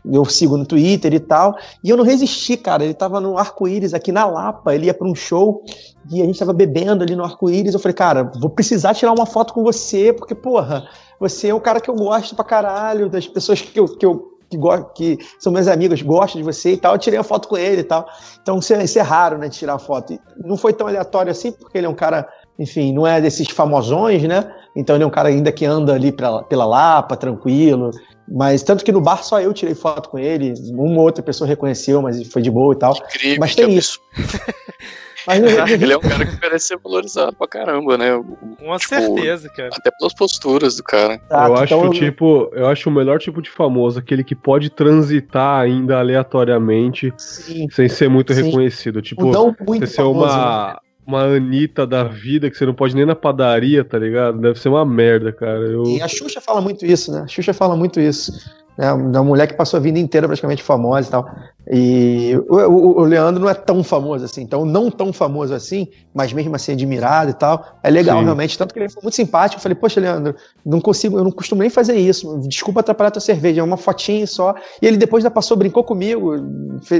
eu 0.06 0.26
sigo 0.26 0.58
no 0.58 0.66
Twitter 0.66 1.14
e 1.14 1.20
tal. 1.20 1.56
E 1.84 1.90
eu 1.90 1.98
não 1.98 2.04
resisti, 2.04 2.58
cara. 2.58 2.84
Ele 2.84 2.94
tava 2.94 3.20
no 3.20 3.38
arco-íris 3.38 3.94
aqui 3.94 4.12
na 4.12 4.26
Lapa, 4.26 4.74
ele 4.74 4.88
ia 4.88 4.94
para 4.94 5.08
um 5.08 5.16
show 5.16 5.64
e 6.12 6.22
a 6.22 6.26
gente 6.26 6.40
tava 6.40 6.54
bebendo 6.54 7.04
ali 7.04 7.16
no 7.16 7.24
arco-íris. 7.24 7.74
Eu 7.74 7.80
falei, 7.80 7.96
cara, 7.96 8.32
vou 8.40 8.50
precisar 8.50 8.94
tirar 8.94 9.12
uma 9.12 9.26
foto 9.26 9.54
com 9.54 9.64
você, 9.64 10.14
porque, 10.14 10.36
porra, 10.36 10.88
você 11.20 11.50
é 11.50 11.56
um 11.56 11.60
cara 11.60 11.80
que 11.80 11.90
eu 11.90 11.96
gosto 11.96 12.36
pra 12.36 12.46
caralho, 12.46 13.10
das 13.10 13.28
pessoas 13.28 13.62
que 13.62 13.80
eu, 13.80 13.88
que 13.88 14.06
eu 14.06 14.38
que, 14.50 14.58
que 14.96 15.26
são 15.40 15.52
meus 15.52 15.68
amigos, 15.68 16.02
gostam 16.02 16.42
de 16.42 16.46
você 16.46 16.74
e 16.74 16.78
tal, 16.78 16.94
eu 16.94 17.00
tirei 17.00 17.20
uma 17.20 17.24
foto 17.24 17.48
com 17.48 17.58
ele 17.58 17.82
e 17.82 17.84
tal. 17.84 18.08
Então 18.42 18.60
isso 18.60 19.00
é, 19.00 19.02
raro, 19.02 19.38
né, 19.38 19.50
de 19.50 19.58
tirar 19.58 19.78
foto. 19.78 20.18
Não 20.38 20.58
foi 20.58 20.74
tão 20.74 20.88
aleatório 20.88 21.32
assim, 21.32 21.52
porque 21.52 21.78
ele 21.78 21.86
é 21.88 21.90
um 21.90 21.96
cara, 21.96 22.28
enfim, 22.60 22.94
não 22.94 23.06
é 23.06 23.22
desses 23.22 23.48
famosões, 23.50 24.24
né? 24.24 24.52
Então 24.76 24.96
ele 24.96 25.04
é 25.04 25.08
um 25.08 25.12
cara 25.12 25.30
ainda 25.30 25.52
que 25.52 25.66
anda 25.66 25.94
ali 25.94 26.12
pela, 26.12 26.44
pela 26.44 26.66
Lapa, 26.66 27.16
tranquilo. 27.16 27.92
Mas 28.30 28.62
tanto 28.62 28.84
que 28.84 28.92
no 28.92 29.00
bar 29.00 29.24
só 29.24 29.40
eu 29.40 29.54
tirei 29.54 29.74
foto 29.74 30.10
com 30.10 30.20
ele, 30.20 30.54
uma 30.72 31.02
outra 31.02 31.24
pessoa 31.24 31.48
reconheceu, 31.48 32.02
mas 32.02 32.28
foi 32.28 32.42
de 32.42 32.52
boa 32.52 32.74
e 32.74 32.78
tal. 32.78 32.96
Incrível, 32.96 33.38
mas 33.40 33.56
tem 33.56 33.74
isso. 33.74 34.00
Mas 35.28 35.42
no... 35.42 35.50
ele 35.70 35.92
é 35.92 35.98
um 35.98 36.02
cara 36.02 36.26
que 36.26 36.40
merece 36.40 36.68
ser 36.68 36.78
valorizado 36.78 37.36
pra 37.36 37.46
caramba, 37.48 37.98
né? 37.98 38.12
Com 38.16 38.78
tipo, 38.78 38.80
certeza, 38.80 39.50
cara. 39.50 39.70
Até 39.74 39.92
pelas 39.92 40.14
posturas 40.14 40.78
do 40.78 40.84
cara. 40.84 41.20
eu 41.30 41.56
acho 41.56 41.76
então... 41.76 41.90
tipo, 41.92 42.50
eu 42.54 42.68
acho 42.68 42.90
o 42.90 42.94
melhor 42.94 43.20
tipo 43.20 43.42
de 43.42 43.50
famoso, 43.50 44.00
aquele 44.00 44.24
que 44.24 44.34
pode 44.34 44.70
transitar 44.70 45.60
ainda 45.60 46.00
aleatoriamente 46.00 47.14
sim, 47.18 47.68
sem 47.70 47.90
ser 47.90 48.10
muito 48.10 48.34
sim. 48.34 48.44
reconhecido. 48.44 49.02
Tipo, 49.02 49.26
muito 49.68 49.86
você 49.86 49.88
ser 49.88 50.04
uma. 50.04 50.68
Né? 50.70 50.87
Uma 51.08 51.24
Anitta 51.24 51.88
da 51.88 52.04
vida 52.04 52.52
que 52.52 52.58
você 52.58 52.66
não 52.66 52.74
pode 52.74 52.94
nem 52.94 53.06
na 53.06 53.16
padaria, 53.16 53.84
tá 53.86 53.98
ligado? 53.98 54.40
Deve 54.40 54.60
ser 54.60 54.68
uma 54.68 54.86
merda, 54.86 55.32
cara. 55.32 55.60
Eu... 55.60 55.84
E 55.86 56.02
a 56.02 56.08
Xuxa 56.08 56.42
fala 56.42 56.60
muito 56.60 56.86
isso, 56.86 57.12
né? 57.12 57.22
A 57.22 57.28
Xuxa 57.28 57.54
fala 57.54 57.78
muito 57.78 57.98
isso. 57.98 58.34
né? 58.78 58.92
Uma 58.92 59.24
mulher 59.24 59.48
que 59.48 59.54
passou 59.54 59.78
a 59.78 59.82
vida 59.82 59.98
inteira 59.98 60.28
praticamente 60.28 60.62
famosa 60.62 61.08
e 61.08 61.12
tal. 61.12 61.30
E 61.70 62.38
o, 62.50 62.56
o, 62.56 63.00
o, 63.00 63.04
Leandro 63.04 63.42
não 63.42 63.50
é 63.50 63.54
tão 63.54 63.84
famoso 63.84 64.24
assim, 64.24 64.42
então 64.42 64.66
não 64.66 64.90
tão 64.92 65.12
famoso 65.12 65.54
assim, 65.54 65.88
mas 66.14 66.32
mesmo 66.32 66.56
assim 66.56 66.74
admirado 66.74 67.32
e 67.32 67.34
tal. 67.34 67.80
É 67.82 67.90
legal, 67.90 68.20
Sim. 68.20 68.26
realmente. 68.26 68.58
Tanto 68.58 68.74
que 68.74 68.80
ele 68.80 68.90
foi 68.90 69.02
muito 69.02 69.16
simpático. 69.16 69.60
Eu 69.60 69.64
falei, 69.64 69.76
poxa, 69.76 70.02
Leandro, 70.02 70.36
não 70.66 70.82
consigo, 70.82 71.18
eu 71.18 71.24
não 71.24 71.32
costumo 71.32 71.62
nem 71.62 71.70
fazer 71.70 71.96
isso. 71.96 72.38
Desculpa 72.50 72.82
atrapalhar 72.82 73.12
tua 73.12 73.22
cerveja, 73.22 73.62
é 73.62 73.64
uma 73.64 73.78
fotinha 73.78 74.28
só. 74.28 74.54
E 74.82 74.86
ele 74.86 74.98
depois 74.98 75.24
ainda 75.24 75.34
passou, 75.34 75.56
brincou 75.56 75.86
comigo, 75.86 76.36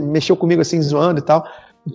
mexeu 0.04 0.38
comigo 0.38 0.62
assim, 0.62 0.82
zoando 0.82 1.20
e 1.20 1.24
tal. 1.24 1.46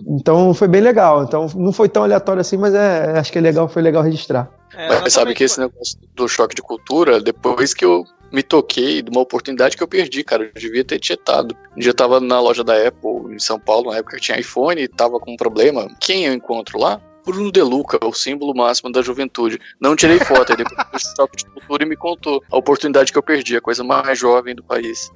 Então 0.07 0.53
foi 0.53 0.67
bem 0.67 0.81
legal. 0.81 1.23
Então 1.23 1.47
não 1.55 1.71
foi 1.71 1.89
tão 1.89 2.03
aleatório 2.03 2.41
assim, 2.41 2.57
mas 2.57 2.73
é, 2.73 3.17
acho 3.17 3.31
que 3.31 3.37
é 3.37 3.41
legal, 3.41 3.67
foi 3.67 3.81
legal 3.81 4.03
registrar. 4.03 4.49
É, 4.75 4.99
mas 5.01 5.13
sabe 5.13 5.33
que 5.33 5.43
esse 5.43 5.59
negócio 5.59 5.97
do 6.15 6.27
choque 6.27 6.55
de 6.55 6.61
cultura, 6.61 7.21
depois 7.21 7.73
que 7.73 7.85
eu 7.85 8.03
me 8.33 8.41
toquei 8.41 9.03
de 9.03 9.11
uma 9.11 9.21
oportunidade 9.21 9.77
que 9.77 9.83
eu 9.83 9.87
perdi, 9.87 10.23
cara. 10.23 10.45
Eu 10.45 10.59
devia 10.59 10.83
ter 10.83 10.97
tietado. 10.97 11.55
Um 11.77 11.79
dia 11.79 11.91
eu 11.91 11.95
tava 11.95 12.19
na 12.19 12.39
loja 12.39 12.63
da 12.63 12.75
Apple 12.75 13.35
em 13.35 13.37
São 13.37 13.59
Paulo, 13.59 13.91
na 13.91 13.97
época 13.97 14.15
que 14.15 14.23
tinha 14.23 14.39
iPhone, 14.39 14.81
e 14.81 14.87
tava 14.87 15.19
com 15.19 15.33
um 15.33 15.37
problema. 15.37 15.87
Quem 15.99 16.25
eu 16.25 16.33
encontro 16.33 16.79
lá? 16.79 16.99
Bruno 17.25 17.51
De 17.51 17.61
Luca, 17.61 17.97
o 18.03 18.13
símbolo 18.13 18.53
máximo 18.55 18.91
da 18.91 19.01
juventude. 19.01 19.59
Não 19.79 19.95
tirei 19.95 20.19
foto, 20.19 20.51
aí 20.51 20.57
depois 20.57 20.77
o 20.93 21.15
choque 21.15 21.37
de 21.37 21.45
cultura 21.45 21.83
e 21.83 21.87
me 21.87 21.95
contou 21.95 22.43
a 22.51 22.57
oportunidade 22.57 23.11
que 23.11 23.17
eu 23.17 23.23
perdi, 23.23 23.55
a 23.55 23.61
coisa 23.61 23.83
mais 23.83 24.19
jovem 24.19 24.55
do 24.55 24.63
país. 24.63 25.11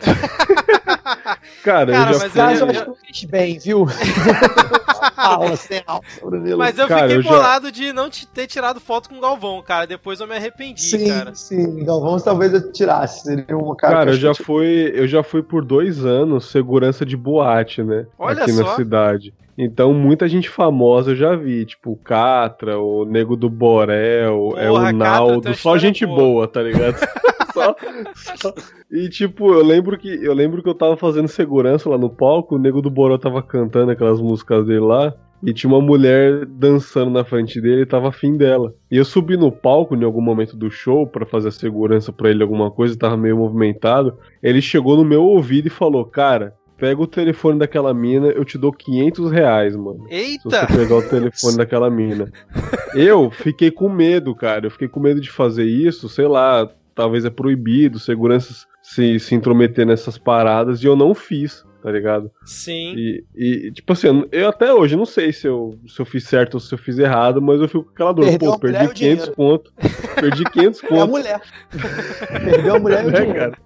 Cara, 1.63 1.91
Cara, 1.91 1.91
eu 1.91 2.13
já 2.13 2.29
fui... 2.29 2.41
Mas 2.41 2.59
eu 2.59 2.67
acho 2.67 2.83
que 2.83 2.89
eu 2.89 2.95
fiz 2.95 3.23
bem, 3.25 3.59
viu? 3.59 3.85
aula, 5.15 5.55
sem 5.55 5.83
aula 5.85 6.01
Mas 6.57 6.77
eu 6.77 6.87
cara, 6.87 7.01
fiquei 7.01 7.17
eu 7.17 7.23
bolado 7.23 7.65
já... 7.67 7.71
de 7.71 7.93
não 7.93 8.09
ter 8.09 8.47
tirado 8.47 8.79
foto 8.79 9.09
com 9.09 9.17
o 9.17 9.21
Galvão, 9.21 9.61
cara. 9.61 9.85
Depois 9.85 10.19
eu 10.19 10.27
me 10.27 10.35
arrependi, 10.35 10.81
sim, 10.81 11.07
cara. 11.07 11.35
Sim, 11.35 11.83
Galvão 11.83 12.19
talvez 12.19 12.53
eu 12.53 12.71
tirasse. 12.71 13.23
Seria 13.23 13.57
uma 13.57 13.75
cara. 13.75 13.93
Cara, 13.95 14.11
eu 14.11 14.17
já, 14.17 14.33
fui, 14.33 14.91
eu 14.93 15.07
já 15.07 15.23
fui 15.23 15.41
por 15.41 15.63
dois 15.63 16.05
anos 16.05 16.49
segurança 16.49 17.05
de 17.05 17.17
boate, 17.17 17.83
né? 17.83 18.05
Olha 18.17 18.43
aqui 18.43 18.53
só. 18.53 18.63
na 18.63 18.75
cidade. 18.75 19.33
Então, 19.57 19.93
muita 19.93 20.27
gente 20.27 20.49
famosa 20.49 21.11
eu 21.11 21.15
já 21.15 21.35
vi, 21.35 21.65
tipo 21.65 21.93
o 21.93 21.97
Catra, 21.97 22.77
o 22.77 23.05
Nego 23.05 23.35
do 23.35 23.49
Borel, 23.49 24.49
Porra, 24.51 24.61
é 24.61 24.69
o 24.69 24.91
Naldo, 24.91 25.53
só 25.55 25.77
gente 25.77 26.05
boa. 26.05 26.17
boa, 26.17 26.47
tá 26.47 26.61
ligado? 26.61 26.95
só, 27.51 27.75
só, 28.35 28.53
E 28.91 29.09
tipo, 29.09 29.51
eu 29.53 29.63
lembro 29.65 29.97
que 29.97 30.07
eu 30.07 30.33
lembro 30.33 30.61
que 30.61 30.69
eu 30.69 30.75
tava 30.75 30.95
fazendo 30.95 31.27
segurança 31.27 31.89
lá 31.89 31.97
no 31.97 32.09
palco, 32.09 32.55
o 32.55 32.59
Nego 32.59 32.81
do 32.81 32.91
Borel 32.91 33.17
tava 33.17 33.41
cantando 33.41 33.91
aquelas 33.91 34.21
músicas 34.21 34.65
dele 34.65 34.81
lá. 34.81 35.13
E 35.43 35.53
tinha 35.53 35.71
uma 35.71 35.79
mulher 35.79 36.47
dançando 36.47 37.11
na 37.11 37.23
frente 37.23 37.61
dele 37.61 37.83
e 37.83 37.85
tava 37.85 38.09
afim 38.09 38.35
dela. 38.35 38.73
E 38.89 38.97
eu 38.97 39.05
subi 39.05 39.37
no 39.37 39.51
palco 39.51 39.95
em 39.95 40.03
algum 40.03 40.21
momento 40.21 40.57
do 40.57 40.71
show 40.71 41.05
para 41.05 41.27
fazer 41.27 41.49
a 41.49 41.51
segurança 41.51 42.11
para 42.11 42.31
ele 42.31 42.41
alguma 42.41 42.71
coisa, 42.71 42.97
tava 42.97 43.15
meio 43.15 43.37
movimentado. 43.37 44.17
Ele 44.41 44.61
chegou 44.63 44.97
no 44.97 45.05
meu 45.05 45.23
ouvido 45.23 45.67
e 45.67 45.69
falou: 45.69 46.03
Cara, 46.05 46.55
pega 46.77 47.01
o 47.01 47.07
telefone 47.07 47.59
daquela 47.59 47.93
mina, 47.93 48.27
eu 48.27 48.45
te 48.45 48.57
dou 48.57 48.71
500 48.71 49.31
reais, 49.31 49.75
mano. 49.75 50.05
Eita! 50.09 50.49
Se 50.49 50.73
você 50.73 50.77
pegar 50.77 50.95
o 50.95 51.01
telefone 51.01 51.57
daquela 51.57 51.89
mina. 51.89 52.31
Eu 52.95 53.29
fiquei 53.29 53.69
com 53.69 53.89
medo, 53.89 54.33
cara. 54.33 54.65
Eu 54.65 54.71
fiquei 54.71 54.87
com 54.87 54.99
medo 54.99 55.21
de 55.21 55.29
fazer 55.29 55.65
isso, 55.65 56.09
sei 56.09 56.25
lá, 56.25 56.67
talvez 56.95 57.25
é 57.25 57.29
proibido, 57.29 57.99
seguranças 57.99 58.65
se, 58.81 59.19
se 59.19 59.35
intrometer 59.35 59.85
nessas 59.85 60.17
paradas, 60.17 60.81
e 60.81 60.87
eu 60.87 60.95
não 60.95 61.13
fiz 61.13 61.63
tá 61.87 61.91
ligado? 61.93 62.29
Sim. 62.43 62.93
E, 62.97 63.23
e, 63.33 63.71
tipo 63.71 63.93
assim, 63.93 64.25
eu 64.29 64.49
até 64.49 64.73
hoje 64.73 64.97
não 64.97 65.05
sei 65.05 65.31
se 65.31 65.47
eu, 65.47 65.79
se 65.87 65.97
eu 66.01 66.05
fiz 66.05 66.25
certo 66.25 66.55
ou 66.55 66.59
se 66.59 66.73
eu 66.73 66.77
fiz 66.77 66.99
errado, 66.99 67.41
mas 67.41 67.61
eu 67.61 67.67
fico 67.69 67.85
com 67.85 67.91
aquela 67.91 68.11
dor. 68.11 68.25
Perdeu 68.25 68.51
Pô, 68.51 68.59
perdi 68.59 68.93
500 68.93 69.29
pontos. 69.29 69.73
Perdi 70.15 70.43
500 70.43 70.81
pontos. 70.81 70.97
É 70.97 71.01
a 71.01 71.05
mulher. 71.05 71.41
Perdeu 72.43 72.75
a 72.75 72.79
mulher 72.79 73.05
e 73.05 73.07
o 73.07 73.15
é, 73.15 73.33
Cara. 73.33 73.57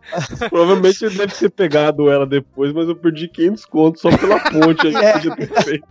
Provavelmente 0.49 1.03
ele 1.03 1.17
deve 1.17 1.33
ter 1.33 1.49
pegado 1.49 2.11
ela 2.11 2.27
depois, 2.27 2.71
mas 2.73 2.87
eu 2.87 2.95
perdi 2.95 3.27
500 3.27 3.65
contos 3.65 4.01
só 4.01 4.15
pela 4.15 4.39
ponte 4.39 4.87
aí 4.87 4.95
é. 4.95 5.13
que 5.13 5.29
podia 5.29 5.47
ter 5.47 5.63
feito. 5.63 5.87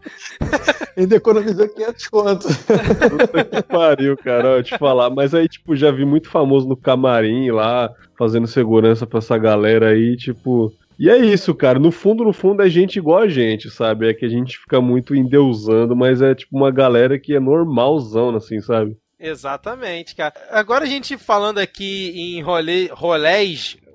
Ainda 0.97 1.17
economizou 1.17 1.69
500 1.69 2.09
contos. 2.09 2.57
Puta 2.57 3.45
que 3.45 3.63
pariu, 3.63 4.17
cara, 4.17 4.59
ó, 4.59 4.63
te 4.63 4.79
falar. 4.79 5.11
Mas 5.11 5.35
aí, 5.35 5.49
tipo, 5.49 5.75
já 5.75 5.91
vi 5.91 6.05
muito 6.05 6.29
famoso 6.29 6.69
no 6.69 6.77
camarim 6.77 7.51
lá, 7.51 7.91
fazendo 8.17 8.47
segurança 8.47 9.05
pra 9.05 9.19
essa 9.19 9.37
galera 9.37 9.89
aí, 9.89 10.17
tipo 10.17 10.73
e 11.01 11.09
é 11.09 11.17
isso, 11.17 11.55
cara. 11.55 11.79
No 11.79 11.91
fundo, 11.91 12.23
no 12.23 12.33
fundo, 12.33 12.63
é 12.63 12.69
gente 12.69 12.99
igual 12.99 13.21
a 13.21 13.29
gente, 13.29 13.71
sabe? 13.71 14.07
É 14.07 14.13
que 14.13 14.27
a 14.27 14.29
gente 14.29 14.59
fica 14.59 14.83
muito 14.83 15.15
endeusando, 15.15 15.97
mas 15.97 16.21
é 16.21 16.35
tipo 16.35 16.55
uma 16.55 16.71
galera 16.71 17.19
que 17.19 17.35
é 17.35 17.41
normalzão, 17.41 18.37
assim, 18.37 18.61
sabe? 18.61 18.95
Exatamente, 19.19 20.15
cara. 20.15 20.35
Agora 20.51 20.85
a 20.85 20.89
gente 20.89 21.17
falando 21.17 21.57
aqui 21.57 22.13
em 22.15 22.43
rolê, 22.43 22.91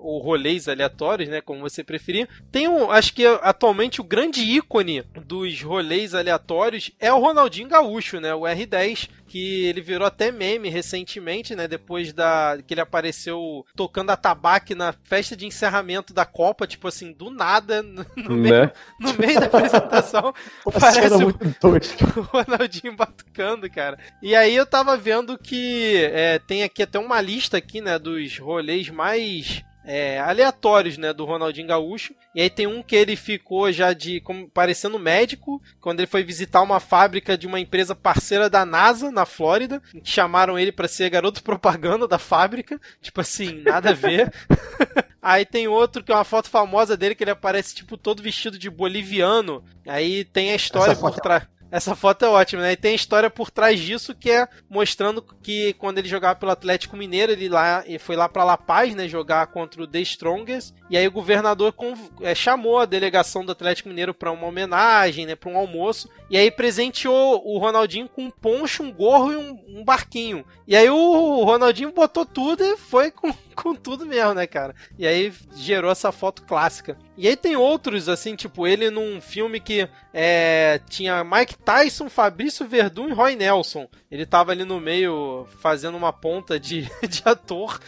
ou 0.05 0.19
rolês 0.19 0.67
aleatórios, 0.67 1.27
né, 1.27 1.41
como 1.41 1.61
você 1.61 1.83
preferir. 1.83 2.29
Tem 2.51 2.67
um, 2.67 2.91
acho 2.91 3.13
que 3.13 3.25
atualmente 3.25 3.99
o 3.99 4.03
grande 4.03 4.41
ícone 4.41 5.03
dos 5.25 5.61
rolês 5.61 6.13
aleatórios 6.13 6.91
é 6.99 7.11
o 7.11 7.19
Ronaldinho 7.19 7.67
Gaúcho, 7.67 8.19
né, 8.19 8.33
o 8.33 8.41
R10, 8.41 9.09
que 9.27 9.65
ele 9.65 9.81
virou 9.81 10.07
até 10.07 10.31
meme 10.31 10.69
recentemente, 10.69 11.55
né, 11.55 11.67
depois 11.67 12.13
da 12.13 12.57
que 12.65 12.73
ele 12.73 12.81
apareceu 12.81 13.65
tocando 13.75 14.11
a 14.11 14.15
tabaque 14.15 14.75
na 14.75 14.93
festa 15.03 15.35
de 15.35 15.47
encerramento 15.47 16.13
da 16.13 16.25
Copa, 16.25 16.67
tipo 16.67 16.87
assim, 16.87 17.11
do 17.11 17.31
nada, 17.31 17.81
no, 17.81 18.05
no 18.15 18.35
né? 18.35 18.49
meio, 18.49 18.71
no 18.99 19.13
meio 19.15 19.39
da 19.39 19.47
apresentação, 19.47 20.33
parece 20.79 21.23
o, 21.23 21.29
o 22.19 22.21
Ronaldinho 22.21 22.95
batucando, 22.95 23.69
cara. 23.69 23.97
E 24.21 24.35
aí 24.35 24.55
eu 24.55 24.65
tava 24.65 24.95
vendo 24.95 25.37
que 25.37 25.97
é, 26.13 26.37
tem 26.37 26.63
aqui 26.63 26.83
até 26.83 26.99
uma 26.99 27.19
lista 27.19 27.57
aqui, 27.57 27.81
né, 27.81 27.97
dos 27.97 28.37
rolês 28.37 28.89
mais 28.89 29.63
é, 29.85 30.19
aleatórios, 30.19 30.97
né, 30.97 31.13
do 31.13 31.25
Ronaldinho 31.25 31.67
Gaúcho. 31.67 32.13
E 32.33 32.41
aí 32.41 32.49
tem 32.49 32.67
um 32.67 32.81
que 32.81 32.95
ele 32.95 33.15
ficou 33.15 33.71
já 33.71 33.93
de 33.93 34.19
como 34.21 34.49
parecendo 34.49 34.99
médico, 34.99 35.61
quando 35.79 35.99
ele 35.99 36.07
foi 36.07 36.23
visitar 36.23 36.61
uma 36.61 36.79
fábrica 36.79 37.37
de 37.37 37.47
uma 37.47 37.59
empresa 37.59 37.95
parceira 37.95 38.49
da 38.49 38.65
NASA 38.65 39.11
na 39.11 39.25
Flórida, 39.25 39.81
que 40.03 40.09
chamaram 40.09 40.57
ele 40.57 40.71
para 40.71 40.87
ser 40.87 41.09
garoto 41.09 41.41
propaganda 41.43 42.07
da 42.07 42.17
fábrica, 42.17 42.79
tipo 43.01 43.21
assim, 43.21 43.61
nada 43.61 43.91
a 43.91 43.93
ver. 43.93 44.33
Aí 45.21 45.43
tem 45.43 45.67
outro 45.67 46.03
que 46.03 46.11
é 46.11 46.15
uma 46.15 46.23
foto 46.23 46.49
famosa 46.51 46.95
dele 46.95 47.15
que 47.15 47.23
ele 47.23 47.31
aparece 47.31 47.73
tipo 47.73 47.97
todo 47.97 48.21
vestido 48.21 48.59
de 48.59 48.69
boliviano. 48.69 49.63
Aí 49.87 50.23
tem 50.23 50.51
a 50.51 50.55
história 50.55 50.95
por 50.95 51.15
trás. 51.15 51.47
Essa 51.75 51.93
foto 51.93 52.23
é 52.23 52.29
ótima, 52.29 52.61
né? 52.61 52.71
E 52.71 52.77
tem 52.77 52.95
história 52.95 53.29
por 53.29 53.51
trás 53.51 53.77
disso 53.81 54.15
que 54.15 54.31
é 54.31 54.47
mostrando 54.69 55.21
que 55.21 55.73
quando 55.73 55.97
ele 55.97 56.07
jogava 56.07 56.39
pelo 56.39 56.53
Atlético 56.53 56.95
Mineiro, 56.95 57.33
ele 57.33 57.49
lá 57.49 57.83
ele 57.85 57.99
foi 57.99 58.15
lá 58.15 58.29
para 58.29 58.45
La 58.45 58.57
Paz, 58.57 58.95
né, 58.95 59.09
jogar 59.09 59.47
contra 59.47 59.83
o 59.83 59.87
The 59.87 59.99
Strongest, 59.99 60.73
e 60.89 60.95
aí 60.95 61.05
o 61.05 61.11
governador 61.11 61.75
é, 62.21 62.33
chamou 62.33 62.79
a 62.79 62.85
delegação 62.85 63.43
do 63.43 63.51
Atlético 63.51 63.89
Mineiro 63.89 64.13
para 64.13 64.31
uma 64.31 64.47
homenagem, 64.47 65.25
né, 65.25 65.35
para 65.35 65.49
um 65.49 65.57
almoço, 65.57 66.09
e 66.29 66.37
aí 66.37 66.49
presenteou 66.49 67.45
o 67.45 67.57
Ronaldinho 67.57 68.07
com 68.07 68.23
um 68.23 68.31
poncho, 68.31 68.81
um 68.81 68.93
gorro 68.93 69.33
e 69.33 69.35
um, 69.35 69.79
um 69.79 69.83
barquinho. 69.83 70.45
E 70.65 70.77
aí 70.77 70.89
o 70.89 71.43
Ronaldinho 71.43 71.91
botou 71.91 72.25
tudo 72.25 72.63
e 72.63 72.77
foi 72.77 73.11
com, 73.11 73.33
com 73.53 73.75
tudo 73.75 74.05
mesmo, 74.05 74.33
né, 74.33 74.47
cara? 74.47 74.73
E 74.97 75.05
aí 75.05 75.33
gerou 75.57 75.91
essa 75.91 76.09
foto 76.13 76.43
clássica. 76.43 76.97
E 77.17 77.27
aí 77.27 77.35
tem 77.35 77.55
outros, 77.55 78.09
assim, 78.09 78.35
tipo, 78.35 78.67
ele 78.67 78.89
num 78.89 79.21
filme 79.21 79.59
que 79.59 79.87
é, 80.13 80.81
tinha 80.89 81.23
Mike 81.23 81.57
Tyson, 81.57 82.09
Fabrício 82.09 82.67
Verdun 82.67 83.07
e 83.07 83.13
Roy 83.13 83.35
Nelson. 83.35 83.87
Ele 84.11 84.25
tava 84.25 84.51
ali 84.51 84.65
no 84.65 84.79
meio 84.79 85.47
fazendo 85.59 85.95
uma 85.95 86.11
ponta 86.11 86.59
de, 86.59 86.89
de 87.07 87.21
ator. 87.23 87.79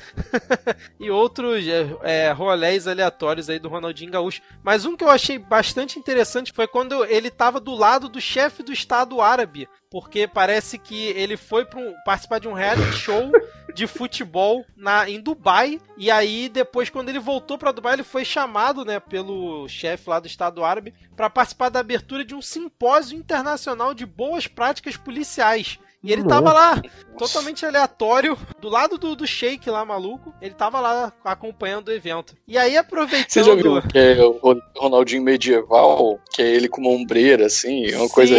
e 0.99 1.11
outros 1.11 1.65
é, 1.67 2.30
é, 2.30 2.36
aleatórios 2.89 3.49
aí 3.49 3.59
do 3.59 3.69
Ronaldinho 3.69 4.11
Gaúcho. 4.11 4.41
Mas 4.63 4.86
um 4.86 4.95
que 4.95 5.03
eu 5.03 5.09
achei 5.09 5.38
bastante 5.38 5.99
interessante 5.99 6.53
foi 6.53 6.67
quando 6.67 7.03
ele 7.05 7.30
tava 7.30 7.59
do 7.59 7.75
lado 7.75 8.07
do 8.07 8.21
chefe 8.21 8.63
do 8.63 8.71
Estado 8.71 9.19
Árabe 9.19 9.67
porque 9.89 10.27
parece 10.27 10.77
que 10.77 11.07
ele 11.09 11.38
foi 11.38 11.65
para 11.65 11.79
um, 11.79 11.93
participar 12.05 12.39
de 12.39 12.47
um 12.47 12.53
reality 12.53 12.93
show 12.93 13.31
de 13.73 13.88
futebol 13.88 14.65
na, 14.75 15.09
em 15.09 15.19
Dubai. 15.19 15.79
E 15.97 16.09
aí, 16.09 16.49
depois, 16.49 16.89
quando 16.89 17.09
ele 17.09 17.19
voltou 17.19 17.57
para 17.57 17.71
Dubai, 17.71 17.93
ele 17.93 18.03
foi 18.03 18.25
chamado 18.25 18.83
né, 18.83 18.99
pelo 18.99 19.67
chefe 19.67 20.09
lá 20.09 20.19
do 20.19 20.27
Estado 20.27 20.63
Árabe 20.63 20.93
para 21.15 21.29
participar 21.29 21.69
da 21.69 21.79
abertura 21.79 22.25
de 22.25 22.35
um 22.35 22.41
simpósio 22.41 23.17
internacional 23.17 23.93
de 23.93 24.05
boas 24.05 24.47
práticas 24.47 24.97
policiais. 24.97 25.79
E 26.03 26.13
ele 26.13 26.23
tava 26.23 26.53
lá, 26.53 26.81
totalmente 27.17 27.65
aleatório, 27.65 28.37
do 28.61 28.69
lado 28.69 28.97
do, 28.97 29.15
do 29.15 29.25
Shake 29.25 29.69
lá, 29.69 29.83
maluco. 29.83 30.33
Ele 30.39 30.53
tava 30.53 30.79
lá 30.79 31.11
acompanhando 31.25 31.87
o 31.87 31.91
evento. 31.91 32.35
E 32.47 32.57
aí, 32.57 32.77
aproveitando. 32.77 33.29
Você 33.29 33.43
já 33.43 33.55
viu 33.55 33.81
que 33.81 33.97
é 33.97 34.21
o 34.23 34.39
Ronaldinho 34.77 35.23
medieval, 35.23 36.19
que 36.31 36.41
é 36.41 36.47
ele 36.47 36.69
com 36.69 36.81
uma 36.81 36.91
ombreira, 36.91 37.47
assim? 37.47 37.87
É 37.87 37.97
uma 37.97 38.07
Sim. 38.07 38.13
coisa. 38.13 38.35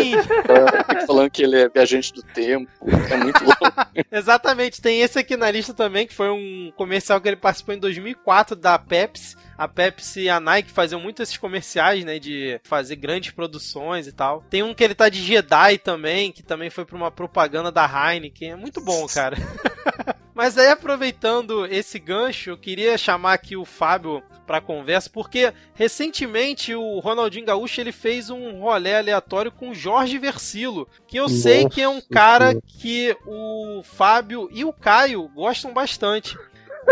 falando 1.06 1.30
que 1.30 1.42
ele 1.42 1.60
é 1.60 1.68
viajante 1.68 2.12
do 2.12 2.22
tempo. 2.22 2.70
É 3.10 3.16
muito 3.16 3.44
louco. 3.44 3.64
Exatamente. 4.10 4.80
Tem 4.80 5.00
esse 5.02 5.18
aqui 5.18 5.36
na 5.36 5.50
lista 5.50 5.74
também, 5.74 6.06
que 6.06 6.14
foi 6.14 6.30
um 6.30 6.72
comercial 6.76 7.20
que 7.20 7.28
ele 7.28 7.36
participou 7.36 7.74
em 7.74 7.78
2004 7.78 8.54
da 8.54 8.78
Pepsi 8.78 9.36
a 9.58 9.66
Pepsi 9.66 10.22
e 10.22 10.30
a 10.30 10.38
Nike 10.38 10.70
faziam 10.70 11.00
muito 11.00 11.20
esses 11.20 11.36
comerciais, 11.36 12.04
né? 12.04 12.20
De 12.20 12.60
fazer 12.62 12.94
grandes 12.96 13.32
produções 13.32 14.06
e 14.06 14.12
tal. 14.12 14.44
Tem 14.48 14.62
um 14.62 14.72
que 14.72 14.84
ele 14.84 14.94
tá 14.94 15.08
de 15.08 15.20
Jedi 15.20 15.78
também, 15.78 16.30
que 16.30 16.44
também 16.44 16.70
foi 16.70 16.84
pra 16.84 16.96
uma 16.96 17.10
propaganda 17.10 17.72
da 17.72 17.84
Heineken. 17.84 18.52
É 18.52 18.56
muito 18.56 18.80
bom, 18.80 19.06
cara. 19.08 19.36
Mas 20.38 20.56
aí, 20.56 20.68
aproveitando 20.68 21.66
esse 21.66 21.98
gancho, 21.98 22.50
eu 22.50 22.56
queria 22.56 22.96
chamar 22.96 23.32
aqui 23.32 23.56
o 23.56 23.64
Fábio 23.64 24.22
para 24.46 24.60
conversa, 24.60 25.10
porque 25.10 25.52
recentemente 25.74 26.72
o 26.76 27.00
Ronaldinho 27.00 27.44
Gaúcho 27.44 27.80
ele 27.80 27.90
fez 27.90 28.30
um 28.30 28.60
rolê 28.60 28.94
aleatório 28.94 29.50
com 29.50 29.70
o 29.70 29.74
Jorge 29.74 30.16
Versilo, 30.16 30.88
que 31.08 31.16
eu 31.16 31.24
Nossa, 31.24 31.34
sei 31.34 31.68
que 31.68 31.82
é 31.82 31.88
um 31.88 32.00
cara 32.00 32.56
que 32.66 33.16
o 33.26 33.82
Fábio 33.82 34.48
e 34.52 34.64
o 34.64 34.72
Caio 34.72 35.28
gostam 35.34 35.74
bastante. 35.74 36.38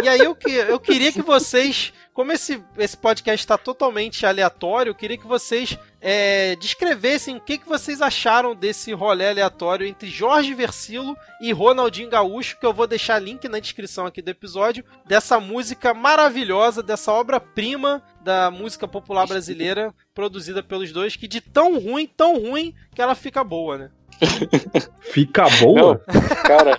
E 0.02 0.08
aí 0.08 0.18
eu, 0.18 0.34
que, 0.34 0.50
eu 0.50 0.80
queria 0.80 1.12
que 1.12 1.22
vocês, 1.22 1.92
como 2.16 2.32
esse, 2.32 2.64
esse 2.78 2.96
podcast 2.96 3.44
está 3.44 3.58
totalmente 3.58 4.24
aleatório, 4.24 4.88
eu 4.88 4.94
queria 4.94 5.18
que 5.18 5.26
vocês 5.26 5.78
é, 6.00 6.56
descrevessem 6.56 7.36
o 7.36 7.40
que, 7.42 7.58
que 7.58 7.68
vocês 7.68 8.00
acharam 8.00 8.54
desse 8.54 8.90
rolê 8.94 9.28
aleatório 9.28 9.86
entre 9.86 10.08
Jorge 10.08 10.54
Versilo 10.54 11.14
e 11.42 11.52
Ronaldinho 11.52 12.08
Gaúcho, 12.08 12.58
que 12.58 12.64
eu 12.64 12.72
vou 12.72 12.86
deixar 12.86 13.18
link 13.18 13.46
na 13.50 13.58
descrição 13.58 14.06
aqui 14.06 14.22
do 14.22 14.30
episódio, 14.30 14.82
dessa 15.04 15.38
música 15.38 15.92
maravilhosa, 15.92 16.82
dessa 16.82 17.12
obra-prima 17.12 18.02
da 18.22 18.50
música 18.50 18.88
popular 18.88 19.26
brasileira, 19.26 19.94
produzida 20.14 20.62
pelos 20.62 20.90
dois, 20.92 21.16
que 21.16 21.28
de 21.28 21.42
tão 21.42 21.78
ruim, 21.78 22.06
tão 22.06 22.40
ruim, 22.40 22.74
que 22.94 23.02
ela 23.02 23.14
fica 23.14 23.44
boa, 23.44 23.76
né? 23.76 23.90
Fica 25.12 25.46
boa? 25.60 26.00
Não, 26.06 26.42
cara, 26.46 26.78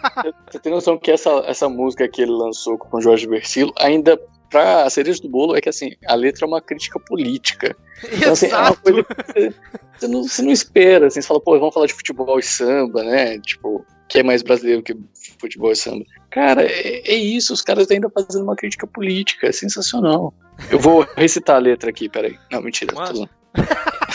você 0.50 0.58
tem 0.58 0.72
noção 0.72 0.98
que 0.98 1.12
essa, 1.12 1.30
essa 1.46 1.70
música 1.70 2.08
que 2.08 2.24
ele 2.24 2.32
lançou 2.32 2.80
com 2.80 2.98
o 2.98 3.02
Jorge 3.02 3.28
Versilo, 3.28 3.72
ainda 3.78 4.20
pra 4.50 4.84
a 4.84 4.90
cereja 4.90 5.22
do 5.22 5.30
bolo 5.30 5.56
é 5.56 5.62
que 5.62 5.70
assim, 5.70 5.92
a 6.08 6.16
letra 6.16 6.46
é 6.46 6.48
uma 6.48 6.62
crítica 6.62 7.00
política. 7.00 7.76
Então, 8.12 8.34
assim, 8.34 8.48
é 8.48 8.58
uma 8.58 8.76
coisa 8.76 9.04
que 9.04 9.54
você, 9.98 10.08
não, 10.08 10.24
você 10.24 10.42
não 10.42 10.52
espera, 10.52 11.08
assim, 11.08 11.22
você 11.22 11.28
fala, 11.28 11.40
pô, 11.40 11.58
vamos 11.60 11.74
falar 11.74 11.88
de 11.88 11.94
futebol 11.94 12.38
e 12.38 12.44
samba, 12.44 13.04
né? 13.04 13.40
Tipo, 13.40 13.86
que 14.08 14.20
é 14.20 14.24
mais 14.24 14.42
brasileiro 14.42 14.84
que 14.84 14.96
futebol 15.40 15.72
e 15.72 15.76
samba. 15.76 16.06
Cara, 16.30 16.64
é, 16.64 17.02
é 17.10 17.16
isso, 17.16 17.54
os 17.54 17.62
caras 17.62 17.90
ainda 17.90 18.10
fazendo 18.10 18.44
uma 18.44 18.56
crítica 18.56 18.86
política, 18.86 19.48
é 19.48 19.52
sensacional. 19.52 20.34
Eu 20.70 20.80
vou 20.80 21.08
recitar 21.16 21.56
a 21.56 21.60
letra 21.60 21.90
aqui, 21.90 22.10
peraí. 22.10 22.38
Não, 22.52 22.62
mentira, 22.62 22.94
tô 22.94 23.28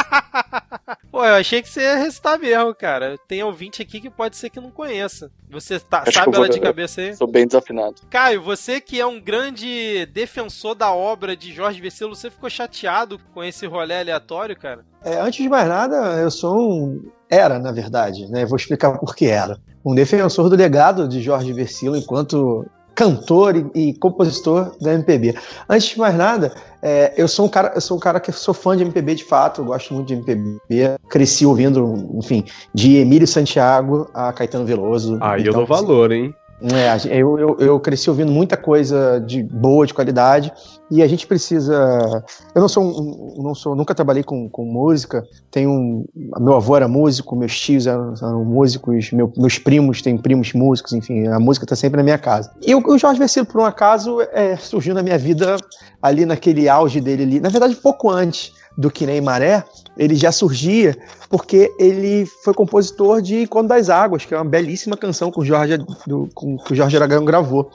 Pô, 1.10 1.24
eu 1.24 1.34
achei 1.34 1.60
que 1.60 1.68
você 1.68 1.82
ia 1.82 1.96
recitar 1.96 2.38
mesmo, 2.38 2.74
cara. 2.74 3.16
Tem 3.28 3.42
ouvinte 3.42 3.82
aqui 3.82 4.00
que 4.00 4.08
pode 4.08 4.36
ser 4.36 4.50
que 4.50 4.60
não 4.60 4.70
conheça. 4.70 5.30
Você 5.50 5.78
tá, 5.78 6.04
sabe 6.10 6.34
ela 6.34 6.48
de 6.48 6.60
cabeça 6.60 7.00
aí? 7.00 7.14
Sou 7.14 7.26
bem 7.26 7.46
desafinado. 7.46 7.96
Caio, 8.08 8.42
você 8.42 8.80
que 8.80 8.98
é 8.98 9.06
um 9.06 9.20
grande 9.20 10.06
defensor 10.06 10.74
da 10.74 10.92
obra 10.92 11.36
de 11.36 11.52
Jorge 11.52 11.80
Vecilo, 11.80 12.16
você 12.16 12.30
ficou 12.30 12.48
chateado 12.48 13.20
com 13.34 13.44
esse 13.44 13.66
rolê 13.66 14.00
aleatório, 14.00 14.56
cara? 14.56 14.84
É, 15.04 15.20
antes 15.20 15.42
de 15.42 15.48
mais 15.48 15.68
nada, 15.68 15.96
eu 16.16 16.30
sou 16.30 16.58
um. 16.58 17.10
Era, 17.28 17.58
na 17.58 17.72
verdade, 17.72 18.30
né? 18.30 18.44
Vou 18.46 18.56
explicar 18.56 18.98
por 18.98 19.14
que 19.14 19.26
era. 19.26 19.58
Um 19.84 19.94
defensor 19.94 20.48
do 20.48 20.56
legado 20.56 21.08
de 21.08 21.20
Jorge 21.20 21.52
Versilo 21.52 21.96
enquanto 21.96 22.66
cantor 22.95 23.57
e, 23.57 23.88
e, 23.88 23.95
compositor 23.95 24.76
da 24.80 24.95
MPB. 24.95 25.34
Antes 25.68 25.88
de 25.88 25.99
mais 25.99 26.14
nada, 26.14 26.53
é, 26.82 27.12
eu 27.16 27.26
sou 27.28 27.47
um 27.47 27.49
cara, 27.49 27.72
eu 27.74 27.80
sou 27.80 27.97
um 27.97 28.01
cara 28.01 28.20
que 28.20 28.32
sou 28.32 28.55
fã 28.55 28.76
de 28.76 28.82
MPB 28.82 29.14
de 29.14 29.24
fato, 29.24 29.64
gosto 29.64 29.95
muito 29.95 30.09
de 30.09 30.14
MPB, 30.14 30.97
cresci 31.09 31.47
ouvindo, 31.47 32.09
enfim, 32.14 32.45
de 32.74 32.97
Emílio 32.97 33.26
Santiago 33.26 34.11
a 34.12 34.32
Caetano 34.32 34.64
Veloso. 34.64 35.18
Aí 35.20 35.43
então, 35.43 35.53
eu 35.53 35.59
dou 35.59 35.66
valor, 35.66 36.12
hein? 36.12 36.34
É, 36.70 37.16
eu, 37.20 37.38
eu, 37.38 37.56
eu, 37.58 37.80
cresci 37.80 38.08
ouvindo 38.08 38.30
muita 38.30 38.56
coisa 38.56 39.18
de 39.18 39.42
boa, 39.42 39.84
de 39.84 39.92
qualidade, 39.92 40.52
e 40.90 41.02
a 41.02 41.08
gente 41.08 41.26
precisa. 41.26 42.24
Eu 42.54 42.60
não 42.60 42.68
sou, 42.68 42.84
um, 42.84 43.42
não 43.42 43.54
sou 43.54 43.74
nunca 43.74 43.94
trabalhei 43.94 44.22
com, 44.22 44.48
com 44.48 44.64
música. 44.64 45.26
Tenho 45.50 46.04
meu 46.14 46.54
avô 46.54 46.76
era 46.76 46.86
músico, 46.86 47.34
meus 47.34 47.58
tios 47.58 47.86
eram, 47.86 48.14
eram 48.16 48.44
músicos, 48.44 49.10
meu, 49.10 49.32
meus 49.36 49.58
primos 49.58 50.02
têm 50.02 50.16
primos 50.16 50.52
músicos, 50.52 50.92
enfim, 50.92 51.26
a 51.26 51.40
música 51.40 51.64
está 51.64 51.74
sempre 51.74 51.96
na 51.96 52.04
minha 52.04 52.18
casa. 52.18 52.52
E 52.64 52.74
o, 52.74 52.82
o 52.86 52.98
Jorge 52.98 53.18
Versilo, 53.18 53.46
por 53.46 53.60
um 53.60 53.64
acaso, 53.64 54.20
é, 54.32 54.56
surgiu 54.56 54.94
na 54.94 55.02
minha 55.02 55.18
vida 55.18 55.56
ali 56.00 56.24
naquele 56.24 56.68
auge 56.68 57.00
dele 57.00 57.24
ali, 57.24 57.40
na 57.40 57.48
verdade 57.48 57.74
pouco 57.74 58.08
antes 58.08 58.52
do 58.76 58.90
Que 58.90 59.06
Nem 59.06 59.20
Maré, 59.20 59.64
ele 59.96 60.14
já 60.14 60.32
surgia 60.32 60.96
porque 61.28 61.72
ele 61.78 62.26
foi 62.44 62.54
compositor 62.54 63.20
de 63.20 63.46
Quando 63.46 63.68
das 63.68 63.90
Águas, 63.90 64.24
que 64.24 64.34
é 64.34 64.36
uma 64.36 64.44
belíssima 64.44 64.96
canção 64.96 65.30
com 65.30 65.40
o 65.40 65.44
Jorge, 65.44 65.78
do, 66.06 66.28
com, 66.34 66.56
que 66.58 66.72
o 66.72 66.76
Jorge 66.76 66.96
Aragão 66.96 67.24
gravou. 67.24 67.70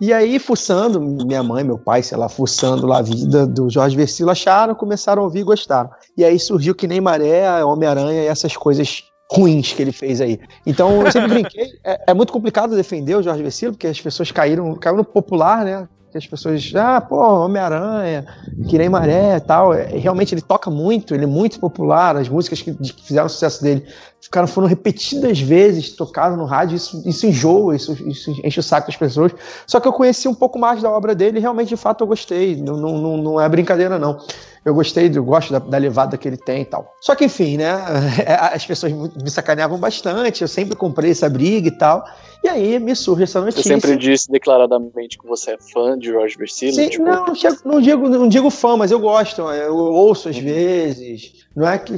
E 0.00 0.12
aí, 0.12 0.38
fuçando, 0.38 1.00
minha 1.00 1.42
mãe, 1.42 1.62
meu 1.62 1.78
pai, 1.78 2.02
sei 2.02 2.18
lá, 2.18 2.28
fuçando 2.28 2.86
lá 2.86 2.98
a 2.98 3.02
vida 3.02 3.46
do 3.46 3.70
Jorge 3.70 3.96
Versilo, 3.96 4.30
acharam, 4.30 4.74
começaram 4.74 5.22
a 5.22 5.24
ouvir 5.24 5.40
e 5.40 5.44
gostaram. 5.44 5.88
E 6.16 6.24
aí 6.24 6.38
surgiu 6.38 6.74
Que 6.74 6.88
Nem 6.88 7.00
Maré, 7.00 7.64
Homem-Aranha 7.64 8.24
e 8.24 8.26
essas 8.26 8.56
coisas 8.56 9.04
ruins 9.30 9.72
que 9.72 9.82
ele 9.82 9.92
fez 9.92 10.20
aí. 10.20 10.40
Então, 10.66 11.02
eu 11.02 11.12
sempre 11.12 11.28
brinquei, 11.42 11.68
é, 11.84 12.04
é, 12.08 12.14
muito 12.14 12.32
complicado 12.32 12.74
defender 12.74 13.14
o 13.14 13.22
Jorge 13.22 13.42
Versilo, 13.42 13.72
porque 13.72 13.86
as 13.86 14.00
pessoas 14.00 14.32
caíram, 14.32 14.74
caíram 14.74 14.98
no 14.98 15.04
popular, 15.04 15.64
né? 15.64 15.88
Que 16.14 16.18
as 16.18 16.26
pessoas, 16.28 16.72
ah, 16.76 17.00
pô, 17.00 17.16
Homem-Aranha, 17.44 18.24
que 18.68 18.78
nem 18.78 18.88
Maré 18.88 19.36
e 19.36 19.40
tal. 19.40 19.74
É, 19.74 19.86
realmente 19.86 20.32
ele 20.32 20.40
toca 20.40 20.70
muito, 20.70 21.12
ele 21.12 21.24
é 21.24 21.26
muito 21.26 21.58
popular, 21.58 22.16
as 22.16 22.28
músicas 22.28 22.62
que, 22.62 22.72
fizeram 23.02 23.28
sucesso 23.28 23.60
dele 23.60 23.84
ficaram, 24.20 24.46
foram 24.46 24.68
repetidas 24.68 25.40
vezes, 25.40 25.90
tocaram 25.90 26.36
no 26.36 26.44
rádio, 26.44 26.76
isso, 26.76 27.02
isso 27.04 27.26
enjoa, 27.26 27.74
isso, 27.74 27.92
isso 28.08 28.30
enche 28.44 28.60
o 28.60 28.62
saco 28.62 28.86
das 28.86 28.96
pessoas. 28.96 29.32
Só 29.66 29.80
que 29.80 29.88
eu 29.88 29.92
conheci 29.92 30.28
um 30.28 30.34
pouco 30.34 30.58
mais 30.58 30.80
da 30.80 30.88
obra 30.88 31.14
dele 31.14 31.38
e 31.38 31.40
realmente, 31.40 31.68
de 31.68 31.76
fato, 31.76 32.04
eu 32.04 32.06
gostei. 32.06 32.56
Não, 32.56 32.76
não, 32.76 33.16
não 33.16 33.40
é 33.40 33.48
brincadeira, 33.48 33.98
não. 33.98 34.18
Eu 34.64 34.74
gostei, 34.74 35.10
eu 35.14 35.22
gosto 35.22 35.52
da, 35.52 35.58
da, 35.58 35.76
levada 35.76 36.16
que 36.16 36.26
ele 36.26 36.38
tem 36.38 36.62
e 36.62 36.64
tal. 36.64 36.94
Só 37.00 37.14
que, 37.14 37.26
enfim, 37.26 37.58
né? 37.58 37.70
As 38.52 38.64
pessoas 38.64 38.92
me 38.92 39.30
sacaneavam 39.30 39.78
bastante, 39.78 40.40
eu 40.40 40.48
sempre 40.48 40.74
comprei 40.74 41.10
essa 41.10 41.28
briga 41.28 41.68
e 41.68 41.70
tal. 41.70 42.04
E 42.42 42.48
aí 42.48 42.78
me 42.78 42.96
surge 42.96 43.24
essa 43.24 43.40
notícia. 43.40 43.62
Você 43.62 43.68
sempre 43.68 43.96
disse 43.96 44.30
declaradamente 44.30 45.18
que 45.18 45.26
você 45.26 45.52
é 45.52 45.58
fã 45.58 45.98
de 45.98 46.06
George 46.06 46.36
Versilo? 46.38 46.72
Sim, 46.74 46.88
tipo... 46.88 47.04
não, 47.04 47.26
não, 47.64 47.80
digo, 47.80 48.08
não 48.08 48.28
digo 48.28 48.50
fã, 48.50 48.76
mas 48.76 48.90
eu 48.90 48.98
gosto, 48.98 49.42
eu 49.42 49.76
ouço 49.76 50.30
às 50.30 50.36
uhum. 50.36 50.42
vezes. 50.42 51.46
Não 51.54 51.68
é 51.68 51.78
que 51.78 51.94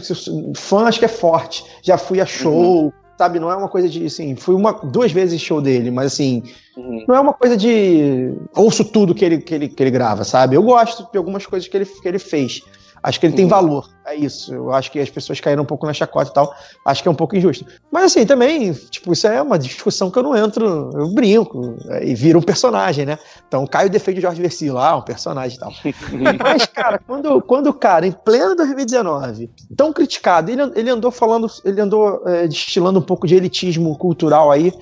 fã 0.54 0.86
acho 0.86 0.98
que 0.98 1.04
é 1.04 1.08
forte. 1.08 1.64
Já 1.82 1.96
fui 1.96 2.20
a 2.20 2.26
show, 2.26 2.84
uhum. 2.84 2.92
Sabe? 3.16 3.38
Não 3.38 3.50
é 3.50 3.56
uma 3.56 3.68
coisa 3.68 3.88
de 3.88 4.06
assim, 4.06 4.36
fui 4.36 4.54
uma 4.54 4.72
duas 4.72 5.12
vezes 5.12 5.40
show 5.40 5.60
dele, 5.60 5.90
mas 5.90 6.12
assim, 6.12 6.42
uhum. 6.76 7.04
não 7.08 7.14
é 7.14 7.20
uma 7.20 7.32
coisa 7.32 7.56
de 7.56 8.34
ouço 8.54 8.84
tudo 8.84 9.14
que 9.14 9.24
ele, 9.24 9.38
que 9.38 9.54
ele 9.54 9.68
que 9.68 9.82
ele 9.82 9.90
grava, 9.90 10.24
sabe? 10.24 10.56
Eu 10.56 10.62
gosto 10.62 11.08
de 11.10 11.18
algumas 11.18 11.46
coisas 11.46 11.68
que 11.68 11.76
ele 11.76 11.86
que 11.86 12.08
ele 12.08 12.18
fez. 12.18 12.62
Acho 13.06 13.20
que 13.20 13.26
ele 13.26 13.34
uhum. 13.34 13.36
tem 13.36 13.46
valor. 13.46 13.88
É 14.04 14.16
isso. 14.16 14.52
Eu 14.52 14.72
acho 14.72 14.90
que 14.90 14.98
as 14.98 15.08
pessoas 15.08 15.38
caíram 15.38 15.62
um 15.62 15.66
pouco 15.66 15.86
na 15.86 15.92
chacota 15.92 16.28
e 16.28 16.34
tal. 16.34 16.52
Acho 16.84 17.02
que 17.04 17.08
é 17.08 17.10
um 17.10 17.14
pouco 17.14 17.36
injusto. 17.36 17.64
Mas 17.88 18.06
assim, 18.06 18.26
também, 18.26 18.72
tipo, 18.72 19.12
isso 19.12 19.28
é 19.28 19.40
uma 19.40 19.56
discussão 19.56 20.10
que 20.10 20.18
eu 20.18 20.24
não 20.24 20.36
entro, 20.36 20.90
eu 20.92 21.14
brinco. 21.14 21.76
É, 21.88 22.04
e 22.04 22.16
vira 22.16 22.36
um 22.36 22.42
personagem, 22.42 23.06
né? 23.06 23.16
Então, 23.46 23.64
defende 23.88 24.18
o 24.18 24.22
Jorge 24.22 24.42
Versilo, 24.42 24.78
ah, 24.78 24.96
um 24.96 25.02
personagem 25.02 25.56
e 25.56 25.60
tal. 25.60 25.72
Mas, 26.42 26.66
cara, 26.66 26.98
quando, 26.98 27.40
quando 27.42 27.68
o 27.68 27.74
cara, 27.74 28.08
em 28.08 28.12
pleno 28.12 28.56
2019, 28.56 29.52
tão 29.76 29.92
criticado, 29.92 30.50
ele, 30.50 30.62
ele 30.74 30.90
andou 30.90 31.12
falando, 31.12 31.46
ele 31.64 31.80
andou 31.80 32.26
é, 32.26 32.48
destilando 32.48 32.98
um 32.98 33.02
pouco 33.02 33.24
de 33.24 33.36
elitismo 33.36 33.96
cultural 33.96 34.50
aí, 34.50 34.72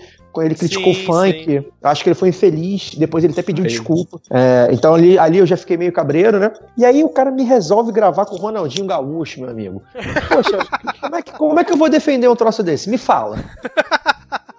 ele 0.42 0.54
criticou 0.54 0.94
sim, 0.94 1.02
o 1.02 1.06
funk. 1.06 1.44
Sim. 1.44 1.64
Acho 1.82 2.02
que 2.02 2.08
ele 2.08 2.14
foi 2.14 2.28
infeliz. 2.30 2.94
Depois 2.94 3.24
ele 3.24 3.32
até 3.32 3.42
pediu 3.42 3.64
desculpa. 3.64 4.20
É, 4.30 4.68
então 4.72 4.94
ali, 4.94 5.18
ali 5.18 5.38
eu 5.38 5.46
já 5.46 5.56
fiquei 5.56 5.76
meio 5.76 5.92
cabreiro, 5.92 6.38
né? 6.38 6.52
E 6.76 6.84
aí 6.84 7.04
o 7.04 7.08
cara 7.08 7.30
me 7.30 7.44
resolve 7.44 7.92
gravar 7.92 8.26
com 8.26 8.34
o 8.34 8.38
Ronaldinho 8.38 8.86
Gaúcho, 8.86 9.40
meu 9.40 9.50
amigo. 9.50 9.82
Poxa, 10.28 10.58
como 11.00 11.16
é, 11.16 11.22
que, 11.22 11.32
como 11.32 11.60
é 11.60 11.64
que 11.64 11.72
eu 11.72 11.76
vou 11.76 11.88
defender 11.88 12.28
um 12.28 12.36
troço 12.36 12.62
desse? 12.62 12.88
Me 12.88 12.98
fala. 12.98 13.38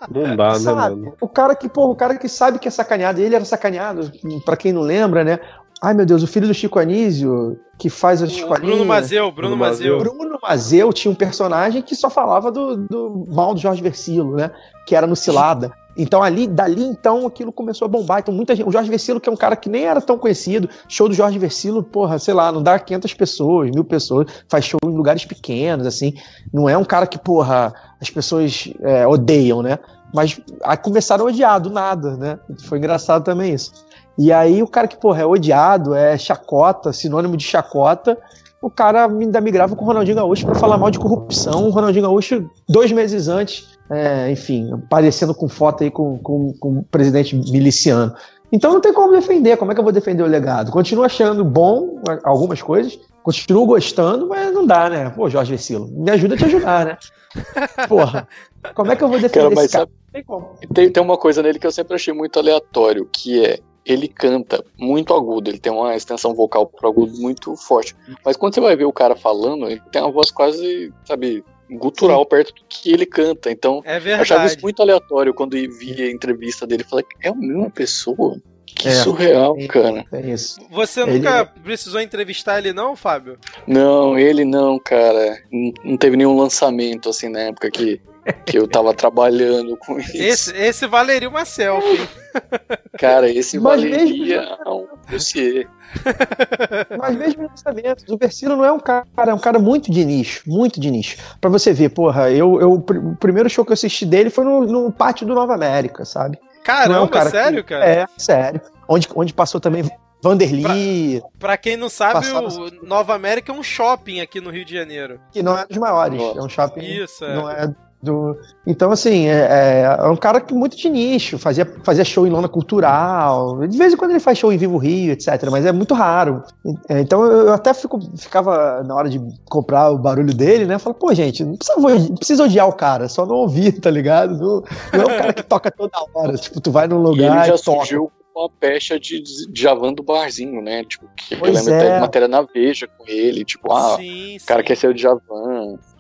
Não 0.09 0.35
dá, 0.35 0.53
né, 0.53 0.59
sabe? 0.59 0.75
né, 0.75 0.89
mano? 0.89 1.13
O 1.19 1.27
cara 1.27 1.55
que, 1.55 1.67
pô, 1.67 1.89
o 1.89 1.95
cara 1.95 2.15
que 2.15 2.29
sabe 2.29 2.59
que 2.59 2.67
é 2.67 2.71
sacaneado, 2.71 3.21
ele 3.21 3.35
era 3.35 3.45
sacaneado, 3.45 4.11
para 4.45 4.55
quem 4.55 4.71
não 4.71 4.81
lembra, 4.81 5.23
né? 5.23 5.39
Ai, 5.85 5.93
meu 5.93 6.03
Deus, 6.03 6.23
o 6.23 6.27
filho 6.27 6.47
do 6.47 6.53
Chico 6.53 6.79
Anísio, 6.79 7.59
que 7.77 7.91
faz 7.91 8.23
as 8.23 8.31
escolinhas. 8.31 8.75
Bruno 8.75 8.85
Mazeu, 8.85 9.31
Bruno, 9.31 9.55
Bruno 9.55 9.57
Mazeu. 9.57 9.97
Bruno 9.99 10.39
Mazeu 10.41 10.91
tinha 10.91 11.11
um 11.11 11.15
personagem 11.15 11.79
que 11.83 11.95
só 11.95 12.09
falava 12.09 12.51
do, 12.51 12.75
do 12.75 13.23
mal 13.27 13.53
do 13.53 13.59
Jorge 13.59 13.83
Versilo, 13.83 14.35
né? 14.35 14.49
Que 14.87 14.95
era 14.95 15.05
no 15.05 15.15
Cilada. 15.15 15.71
Então 15.95 16.23
ali, 16.23 16.47
dali 16.47 16.83
então, 16.83 17.27
aquilo 17.27 17.51
começou 17.51 17.85
a 17.85 17.87
bombar. 17.87 18.17
Então 18.17 18.33
muita 18.33 18.55
gente, 18.55 18.67
o 18.67 18.71
Jorge 18.71 18.89
Versilo, 18.89 19.21
que 19.21 19.29
é 19.29 19.31
um 19.31 19.35
cara 19.37 19.55
que 19.55 19.69
nem 19.69 19.83
era 19.83 20.01
tão 20.01 20.17
conhecido, 20.17 20.67
show 20.89 21.07
do 21.07 21.13
Jorge 21.13 21.37
Versilo, 21.37 21.83
porra, 21.83 22.17
sei 22.17 22.33
lá, 22.33 22.51
não 22.51 22.63
dá 22.63 22.79
500 22.79 23.13
pessoas, 23.13 23.69
mil 23.69 23.83
pessoas, 23.83 24.25
faz 24.49 24.65
show 24.65 24.79
em 24.83 24.97
lugares 24.97 25.23
pequenos, 25.23 25.85
assim. 25.85 26.15
Não 26.51 26.67
é 26.67 26.75
um 26.75 26.83
cara 26.83 27.05
que, 27.05 27.19
porra, 27.19 27.71
as 28.01 28.09
pessoas 28.09 28.73
é, 28.81 29.05
odeiam, 29.05 29.61
né? 29.61 29.77
Mas 30.11 30.39
aí 30.63 30.77
começaram 30.77 31.25
a 31.25 31.27
odiar 31.27 31.59
do 31.59 31.69
nada, 31.69 32.17
né? 32.17 32.39
Foi 32.63 32.79
engraçado 32.79 33.23
também 33.23 33.53
isso. 33.53 33.84
E 34.17 34.31
aí 34.31 34.63
o 34.63 34.67
cara 34.67 34.87
que, 34.87 34.97
porra, 34.97 35.21
é 35.21 35.25
odiado, 35.25 35.93
é 35.93 36.17
chacota, 36.17 36.93
sinônimo 36.93 37.35
de 37.35 37.43
chacota, 37.43 38.17
o 38.61 38.69
cara 38.69 39.05
ainda 39.05 39.39
migrava 39.41 39.75
com 39.75 39.83
o 39.83 39.87
Ronaldinho 39.87 40.15
Gaúcho 40.17 40.45
para 40.45 40.55
falar 40.55 40.77
mal 40.77 40.89
de 40.89 40.97
corrupção. 40.99 41.65
O 41.67 41.69
Ronaldinho 41.69 42.03
Gaúcho, 42.05 42.49
dois 42.67 42.91
meses 42.91 43.27
antes, 43.27 43.67
é, 43.91 44.31
enfim, 44.31 44.71
aparecendo 44.73 45.35
com 45.35 45.47
foto 45.47 45.83
aí 45.83 45.91
com, 45.91 46.17
com, 46.17 46.53
com 46.59 46.79
o 46.79 46.83
presidente 46.83 47.35
miliciano. 47.35 48.13
Então 48.51 48.73
não 48.73 48.79
tem 48.81 48.93
como 48.93 49.11
defender. 49.11 49.57
Como 49.57 49.71
é 49.71 49.75
que 49.75 49.79
eu 49.79 49.83
vou 49.83 49.91
defender 49.93 50.23
o 50.23 50.27
legado? 50.27 50.71
Continuo 50.71 51.03
achando 51.03 51.43
bom 51.43 51.99
algumas 52.23 52.61
coisas, 52.61 52.97
continuo 53.21 53.65
gostando, 53.65 54.27
mas 54.27 54.53
não 54.53 54.65
dá, 54.65 54.89
né? 54.89 55.09
Pô, 55.09 55.29
Jorge 55.29 55.51
Versilo, 55.51 55.87
me 55.91 56.09
ajuda 56.11 56.35
a 56.35 56.37
te 56.37 56.45
ajudar, 56.45 56.85
né? 56.85 56.97
Porra, 57.89 58.27
como 58.73 58.91
é 58.91 58.95
que 58.95 59.03
eu 59.03 59.09
vou 59.09 59.19
defender 59.19 59.43
Cara, 59.43 59.55
mas 59.55 59.65
esse 59.65 59.73
cara? 59.73 59.85
sabe- 59.85 59.91
Não 60.05 60.13
tem 60.13 60.23
como. 60.23 60.55
Tem, 60.73 60.89
tem 60.89 61.03
uma 61.03 61.17
coisa 61.17 61.43
nele 61.43 61.59
que 61.59 61.67
eu 61.67 61.71
sempre 61.71 61.95
achei 61.95 62.13
muito 62.13 62.39
aleatório, 62.39 63.07
que 63.11 63.45
é 63.45 63.59
ele 63.85 64.07
canta 64.07 64.65
muito 64.77 65.13
agudo, 65.13 65.49
ele 65.49 65.59
tem 65.59 65.71
uma 65.71 65.95
extensão 65.95 66.33
vocal 66.33 66.65
pro 66.65 66.89
agudo 66.89 67.15
muito 67.17 67.55
forte. 67.55 67.95
Mas 68.23 68.35
quando 68.35 68.55
você 68.55 68.61
vai 68.61 68.75
ver 68.75 68.85
o 68.85 68.93
cara 68.93 69.15
falando, 69.15 69.67
ele 69.69 69.81
tem 69.91 70.01
uma 70.01 70.11
voz 70.11 70.31
quase, 70.31 70.91
sabe, 71.05 71.43
gutural 71.69 72.25
perto 72.25 72.53
do 72.53 72.61
que 72.67 72.91
ele 72.91 73.05
canta. 73.05 73.51
Então, 73.51 73.81
É 73.85 73.97
eu 73.97 74.21
achava 74.21 74.45
isso 74.45 74.57
muito 74.61 74.81
aleatório 74.81 75.33
quando 75.33 75.53
via 75.53 76.05
a 76.05 76.11
entrevista 76.11 76.65
dele. 76.65 76.83
Falei, 76.83 77.05
é 77.21 77.29
a 77.29 77.35
mesma 77.35 77.69
pessoa? 77.69 78.41
Que 78.75 78.89
É. 78.89 78.91
surreal, 78.91 79.55
É. 79.57 79.67
cara. 79.67 80.05
É 80.11 80.19
isso. 80.29 80.59
Você 80.69 81.01
Ele- 81.01 81.13
nunca 81.19 81.45
precisou 81.63 82.01
entrevistar 82.01 82.57
ele, 82.59 82.73
não, 82.73 82.95
Fábio? 82.95 83.37
Não, 83.65 84.19
ele 84.19 84.43
não, 84.43 84.77
cara. 84.77 85.37
Não, 85.83 85.95
teve 85.97 86.17
nenhum 86.17 86.37
lançamento 86.37 87.09
assim 87.09 87.29
na 87.29 87.39
época 87.39 87.71
que, 87.71 88.01
que 88.45 88.57
eu 88.59 88.67
tava 88.67 88.93
trabalhando 88.93 89.77
com 89.77 89.97
isso. 89.97 90.11
Esse, 90.17 90.57
esse 90.57 90.87
valeria 90.87 91.29
uma 91.29 91.45
selfie. 91.45 92.07
Cara, 92.99 93.29
esse 93.29 93.57
Mas 93.59 93.81
valeria 93.81 94.57
um 94.67 94.85
dossiê. 95.09 95.65
Mas 96.99 97.15
mesmo 97.15 97.43
em 97.43 97.47
lançamentos, 97.47 98.03
o 98.09 98.17
Versilo 98.17 98.55
não 98.57 98.65
é 98.65 98.71
um 98.71 98.79
cara, 98.79 99.05
é 99.27 99.33
um 99.33 99.39
cara 99.39 99.59
muito 99.59 99.89
de 99.91 100.03
nicho, 100.03 100.41
muito 100.45 100.79
de 100.79 100.91
nicho. 100.91 101.17
Pra 101.39 101.49
você 101.49 101.71
ver, 101.73 101.89
porra, 101.89 102.29
eu, 102.31 102.59
eu, 102.59 102.73
o 102.73 103.15
primeiro 103.17 103.49
show 103.49 103.63
que 103.65 103.71
eu 103.71 103.75
assisti 103.75 104.05
dele 104.05 104.29
foi 104.29 104.43
no, 104.43 104.61
no 104.65 104.91
pátio 104.91 105.25
do 105.25 105.33
Nova 105.33 105.53
América, 105.53 106.03
sabe? 106.05 106.37
Caramba, 106.65 106.99
Não 106.99 107.05
é 107.05 107.09
cara 107.09 107.29
sério, 107.29 107.63
que- 107.63 107.69
cara? 107.69 107.85
É, 107.87 108.05
sério. 108.17 108.59
Onde, 108.89 109.07
onde 109.15 109.33
passou 109.33 109.61
também 109.61 109.89
Vanderly, 110.23 111.21
Pra 111.37 111.55
quem 111.55 111.77
não 111.77 111.87
sabe, 111.87 112.13
Passava- 112.13 112.47
o 112.47 112.71
Nova 112.85 113.13
América 113.13 113.51
é 113.51 113.55
um 113.55 113.61
shopping 113.61 114.19
aqui 114.21 114.41
no 114.41 114.49
Rio 114.49 114.65
de 114.65 114.73
Janeiro. 114.73 115.19
que 115.31 115.43
não 115.43 115.57
é 115.57 115.65
dos 115.67 115.77
maiores, 115.77 116.17
Nossa. 116.19 116.39
é 116.39 116.41
um 116.41 116.49
shopping. 116.49 116.81
Isso, 116.81 117.23
é. 117.23 117.35
Não 117.35 117.49
é 117.49 117.67
do. 118.01 118.37
Então, 118.67 118.91
assim, 118.91 119.27
é, 119.27 119.47
é- 119.83 119.97
é 119.99 120.07
um 120.07 120.15
cara 120.15 120.39
que 120.39 120.53
muito 120.53 120.77
de 120.77 120.89
nicho, 120.89 121.37
fazia, 121.39 121.65
fazia 121.83 122.03
show 122.05 122.27
em 122.27 122.29
lona 122.29 122.47
cultural. 122.47 123.65
De 123.67 123.77
vez 123.77 123.93
em 123.93 123.97
quando 123.97 124.11
ele 124.11 124.19
faz 124.19 124.37
show 124.37 124.51
em 124.53 124.57
Vivo 124.57 124.77
Rio, 124.77 125.11
etc. 125.13 125.49
Mas 125.49 125.65
é 125.65 125.71
muito 125.71 125.93
raro. 125.93 126.43
É, 126.89 126.99
Então 126.99 127.23
eu 127.23 127.53
até 127.53 127.73
fico, 127.73 127.99
ficava 128.17 128.83
na 128.83 128.95
hora 128.95 129.09
de 129.09 129.19
comprar 129.45 129.89
o 129.91 129.97
barulho 129.97 130.33
dele, 130.33 130.65
né? 130.65 130.77
Falo, 130.77 130.95
pô, 130.95 131.13
gente, 131.13 131.43
não 131.43 131.55
precisa, 131.55 131.79
não 132.09 132.15
precisa 132.15 132.43
odiar 132.43 132.67
o 132.67 132.73
cara, 132.73 133.07
só 133.09 133.25
não 133.25 133.35
ouvir, 133.35 133.71
tá 133.79 133.89
ligado? 133.89 134.37
Não, 134.37 134.63
não 134.93 135.01
é 135.09 135.15
um 135.15 135.17
cara 135.19 135.33
que 135.33 135.43
toca 135.43 135.71
toda 135.71 135.97
hora. 136.13 136.37
Tipo, 136.37 136.61
tu 136.61 136.71
vai 136.71 136.87
num 136.87 136.97
E 136.97 136.99
ele 136.99 137.23
lugar 137.23 137.47
já 137.47 137.55
e, 137.55 137.57
toca. 137.61 137.77
surgiu 137.79 138.11
com 138.33 138.41
uma 138.41 138.49
pecha 138.49 138.99
de 138.99 139.23
Javan 139.53 139.93
do 139.93 140.03
barzinho, 140.03 140.61
né? 140.61 140.83
Tipo, 140.83 141.05
que 141.15 141.35
eu 141.35 141.39
Pois 141.39 141.53
lembro 141.55 141.73
até 141.73 141.87
é. 141.87 141.95
de 141.95 142.01
matéria 142.01 142.27
na 142.27 142.41
Veja 142.41 142.85
com 142.85 143.05
ele, 143.07 143.45
tipo, 143.45 143.71
ah, 143.71 143.95
sim, 143.97 144.35
o 144.35 144.45
cara 144.45 144.59
sim. 144.61 144.67
quer 144.67 144.75
ser 144.75 144.87
o 144.93 144.97
Javan. 144.97 145.54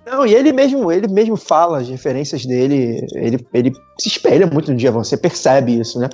Não, 0.05 0.25
e 0.25 0.35
ele 0.35 0.53
mesmo, 0.53 0.91
ele 0.91 1.07
mesmo 1.07 1.35
fala 1.35 1.79
as 1.79 1.89
referências 1.89 2.45
dele, 2.45 3.05
ele, 3.15 3.47
ele 3.53 3.73
se 3.99 4.07
espelha 4.07 4.45
muito 4.45 4.71
no 4.71 4.77
Djavan, 4.77 5.03
você 5.03 5.17
percebe 5.17 5.79
isso, 5.79 5.99
né? 5.99 6.09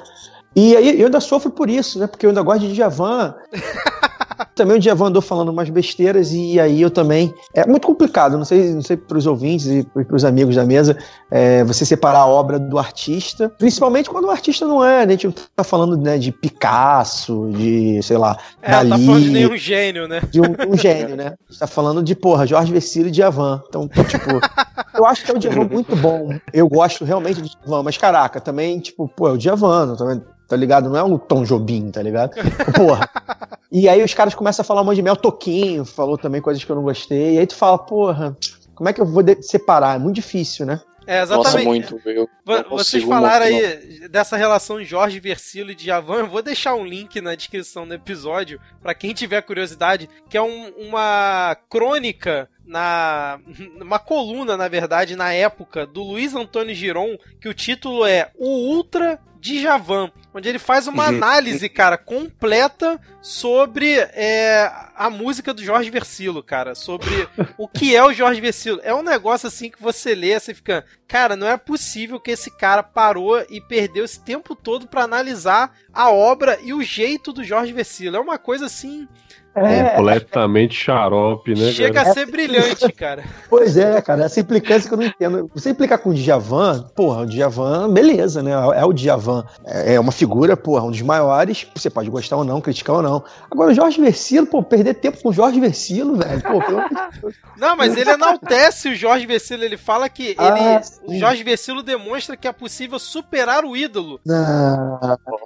E 0.56 0.76
aí 0.76 1.00
eu 1.00 1.06
ainda 1.06 1.20
sofro 1.20 1.52
por 1.52 1.70
isso, 1.70 2.00
né? 2.00 2.08
Porque 2.08 2.26
eu 2.26 2.30
ainda 2.30 2.42
gosto 2.42 2.62
de 2.62 2.74
Djavan. 2.74 3.36
também 4.46 4.78
o 4.78 4.80
Djavan 4.80 5.08
andou 5.08 5.22
falando 5.22 5.50
umas 5.50 5.70
besteiras 5.70 6.32
e 6.32 6.60
aí 6.60 6.82
eu 6.82 6.90
também. 6.90 7.34
É 7.54 7.66
muito 7.66 7.88
complicado, 7.88 8.38
não 8.38 8.46
sei, 8.46 8.74
não 8.74 8.82
sei 8.82 8.98
para 8.98 9.18
os 9.18 9.26
ouvintes 9.26 9.68
e 9.68 9.84
para 9.84 10.16
os 10.16 10.26
amigos 10.26 10.56
da 10.56 10.66
mesa, 10.66 10.98
é, 11.30 11.64
você 11.64 11.86
separar 11.86 12.20
a 12.20 12.26
obra 12.26 12.60
do 12.60 12.78
artista, 12.78 13.50
principalmente 13.58 14.10
quando 14.10 14.26
o 14.26 14.32
artista 14.32 14.66
não 14.66 14.84
é, 14.84 15.06
né? 15.06 15.14
A 15.14 15.18
gente 15.18 15.28
não 15.28 15.34
tá 15.56 15.64
falando 15.64 15.98
né, 15.98 16.18
de 16.18 16.32
Picasso, 16.32 17.50
de, 17.52 18.02
sei 18.04 18.18
lá, 18.18 18.38
É, 18.62 18.72
não 18.72 18.78
tá 18.78 18.84
Dali, 18.84 19.06
falando 19.06 19.24
de 19.24 19.30
nenhum 19.30 19.58
gênio, 19.58 20.08
né? 20.08 20.22
de 20.30 20.42
um, 20.42 20.74
um 20.74 20.78
gênio, 20.78 21.16
né? 21.16 21.28
A 21.28 21.30
gente 21.52 21.60
tá 21.60 21.68
falando 21.68 22.04
de, 22.04 22.16
porra, 22.16 22.46
Jorge 22.46 22.72
Vecilo 22.72 23.08
e 23.08 23.12
Djavan. 23.12 23.62
Então, 23.68 23.88
tipo, 23.88 24.40
eu 24.96 25.06
acho 25.06 25.24
que 25.24 25.32
é 25.32 25.34
o 25.34 25.40
Djavan 25.40 25.66
muito 25.66 25.96
bom. 25.96 26.30
Eu 26.54 26.68
gosto 26.68 27.06
realmente 27.06 27.42
do 27.42 27.50
Djavan, 27.50 27.84
mas 27.84 27.98
caraca, 27.98 28.40
também, 28.40 28.80
tipo, 28.80 29.08
pô, 29.08 29.28
é 29.28 29.32
o 29.32 29.38
Djavan, 29.38 29.96
também, 29.96 30.22
tá 30.52 30.58
ligado? 30.58 30.90
Não 30.90 30.98
é 30.98 31.04
um 31.04 31.18
Tom 31.18 31.44
Jobim, 31.44 31.90
tá 31.90 32.02
ligado? 32.04 32.34
Porra. 32.76 33.10
E 33.74 33.88
aí 33.88 34.04
os 34.04 34.14
caras 34.14 34.36
começam 34.36 34.64
a 34.64 34.66
falar 34.66 34.82
um 34.82 34.84
monte 34.84 34.98
de 34.98 35.02
mel, 35.02 35.16
Toquinho 35.16 35.86
falou 35.86 36.18
também 36.18 36.42
coisas 36.42 36.62
que 36.62 36.70
eu 36.70 36.76
não 36.76 36.84
gostei. 36.84 37.36
E 37.36 37.40
aí 37.40 37.48
tu 37.48 37.56
fala, 37.56 37.78
porra, 37.78 38.36
como 38.76 38.90
é 38.90 38.92
que 38.92 39.00
eu 39.00 39.06
vou 39.06 39.24
separar? 39.42 39.96
É 39.96 39.98
muito 39.98 40.16
difícil, 40.18 40.66
né? 40.66 40.82
É, 41.08 41.22
Nossa, 41.22 41.36
exatamente. 41.36 41.66
muito, 41.94 42.02
eu 42.10 42.28
Vo- 42.46 42.64
não 42.64 42.70
Vocês 42.72 43.02
falaram 43.06 43.46
muito, 43.50 43.66
aí 43.66 44.10
dessa 44.10 44.36
relação 44.36 44.78
de 44.78 44.84
Jorge 44.84 45.22
Versilo 45.22 45.72
e 45.72 45.76
Djavan, 45.76 46.18
eu 46.18 46.28
vou 46.28 46.42
deixar 46.42 46.76
um 46.76 46.86
link 46.86 47.22
na 47.22 47.34
descrição 47.34 47.88
do 47.88 47.94
episódio 47.94 48.60
pra 48.82 48.94
quem 48.94 49.14
tiver 49.14 49.42
curiosidade, 49.42 50.10
que 50.30 50.36
é 50.36 50.42
um- 50.42 50.74
uma 50.78 51.56
crônica 51.70 52.50
na 52.66 53.40
uma 53.82 54.00
coluna, 54.00 54.58
na 54.58 54.68
verdade, 54.68 55.16
na 55.16 55.32
época 55.32 55.88
do 55.88 56.04
Luiz 56.04 56.36
Antônio 56.36 56.76
Giron, 56.76 57.16
que 57.40 57.48
o 57.48 57.54
título 57.54 58.06
é 58.06 58.32
O 58.38 58.50
Ultra 58.76 59.18
Djavan, 59.42 60.12
onde 60.34 60.48
ele 60.48 60.60
faz 60.60 60.86
uma 60.88 61.10
Uhum. 61.10 61.16
análise, 61.18 61.68
cara, 61.68 61.98
completa 61.98 63.00
sobre 63.22 63.96
é, 64.14 64.72
a 64.96 65.10
música 65.10 65.54
do 65.54 65.64
Jorge 65.64 65.90
Versilo, 65.90 66.44
cara, 66.44 66.76
sobre 66.76 67.28
o 67.58 67.68
que 67.68 67.96
é 67.96 68.04
o 68.06 68.14
Jorge 68.14 68.40
Versilo. 68.40 68.80
É 68.84 68.94
um 68.94 69.02
negócio 69.02 69.48
assim 69.48 69.70
que 69.72 69.82
você 69.82 70.14
lê, 70.14 70.40
você 70.40 70.54
fica, 70.54 70.86
cara, 71.08 71.36
não 71.36 71.48
é 71.48 71.58
possível 71.58 72.20
que 72.20 72.32
esse 72.32 72.52
cara 72.52 72.84
parou 72.84 73.44
e 73.50 73.60
perdeu 73.60 74.06
esse 74.06 74.20
tempo 74.24 74.56
todo 74.56 74.88
pra 74.88 75.04
analisar 75.04 75.76
a 75.92 76.10
obra 76.12 76.60
e 76.64 76.74
o 76.74 76.84
jeito 76.84 77.34
do 77.34 77.44
Jorge 77.44 77.74
Versilo. 77.74 78.16
É 78.16 78.20
uma 78.20 78.38
coisa 78.38 78.68
assim, 78.68 79.08
Completamente 79.54 80.74
xarope, 80.76 81.54
né, 81.54 81.72
chega 81.72 81.94
cara? 81.94 82.10
a 82.10 82.14
ser 82.14 82.26
brilhante, 82.26 82.92
cara. 82.94 83.24
Pois 83.50 83.76
é, 83.76 84.02
cara, 84.02 84.24
essa 84.24 84.40
implicância 84.40 84.88
que 84.88 84.94
eu 84.94 84.98
não 84.98 85.06
entendo. 85.06 85.52
Você 85.54 85.72
implicar 85.72 86.00
com 86.00 86.12
o 86.12 86.14
Djavan, 86.14 86.84
porra, 86.96 87.24
o 87.24 87.26
Djavan, 87.26 87.92
beleza, 87.92 88.42
né? 88.42 88.52
É 88.76 88.86
o 88.86 88.94
Djavan. 88.94 89.44
É 89.66 89.92
é 89.96 90.00
uma 90.00 90.12
figura, 90.14 90.56
porra, 90.56 90.86
um 90.86 90.92
dos 90.92 91.02
maiores. 91.02 91.68
Você 91.76 91.90
pode 91.90 92.10
gostar 92.10 92.38
ou 92.38 92.46
não, 92.46 92.62
criticar 92.62 92.96
ou 92.96 93.02
não. 93.02 93.24
Agora, 93.50 93.72
o 93.72 93.74
Jorge 93.74 94.00
Versilo, 94.00 94.48
pô, 94.48 94.64
perder 94.64 94.94
tempo 94.96 95.22
com 95.22 95.30
o 95.30 95.34
Jorge 95.34 95.60
Versilo, 95.60 96.16
velho. 96.16 96.42
Pô, 96.42 96.60
pelo. 96.62 96.82
Não, 97.58 97.76
mas 97.76 97.98
ele 97.98 98.10
enaltece 98.10 98.90
o 98.90 98.96
Jorge 98.96 99.26
Versilo, 99.26 99.64
ele 99.64 99.76
fala 99.78 100.08
que 100.08 100.28
ele, 100.28 100.36
Ah, 100.40 100.82
o 101.04 101.12
sim. 101.12 101.20
Jorge 101.20 101.44
Versilo 101.44 101.84
demonstra 101.84 102.38
que 102.38 102.48
é 102.48 102.52
possível 102.54 102.98
superar 103.00 103.66
o 103.66 103.76
ídolo 103.76 104.20
Não, 104.26 105.00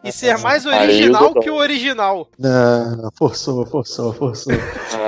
e 0.03 0.11
ser 0.11 0.37
mais 0.37 0.65
Aí 0.67 0.83
original 0.89 1.33
dou- 1.33 1.41
que 1.41 1.49
o 1.49 1.55
original. 1.55 2.27
não, 2.37 3.09
forçou, 3.17 3.65
forçou, 3.65 3.94
forçou. 4.13 4.53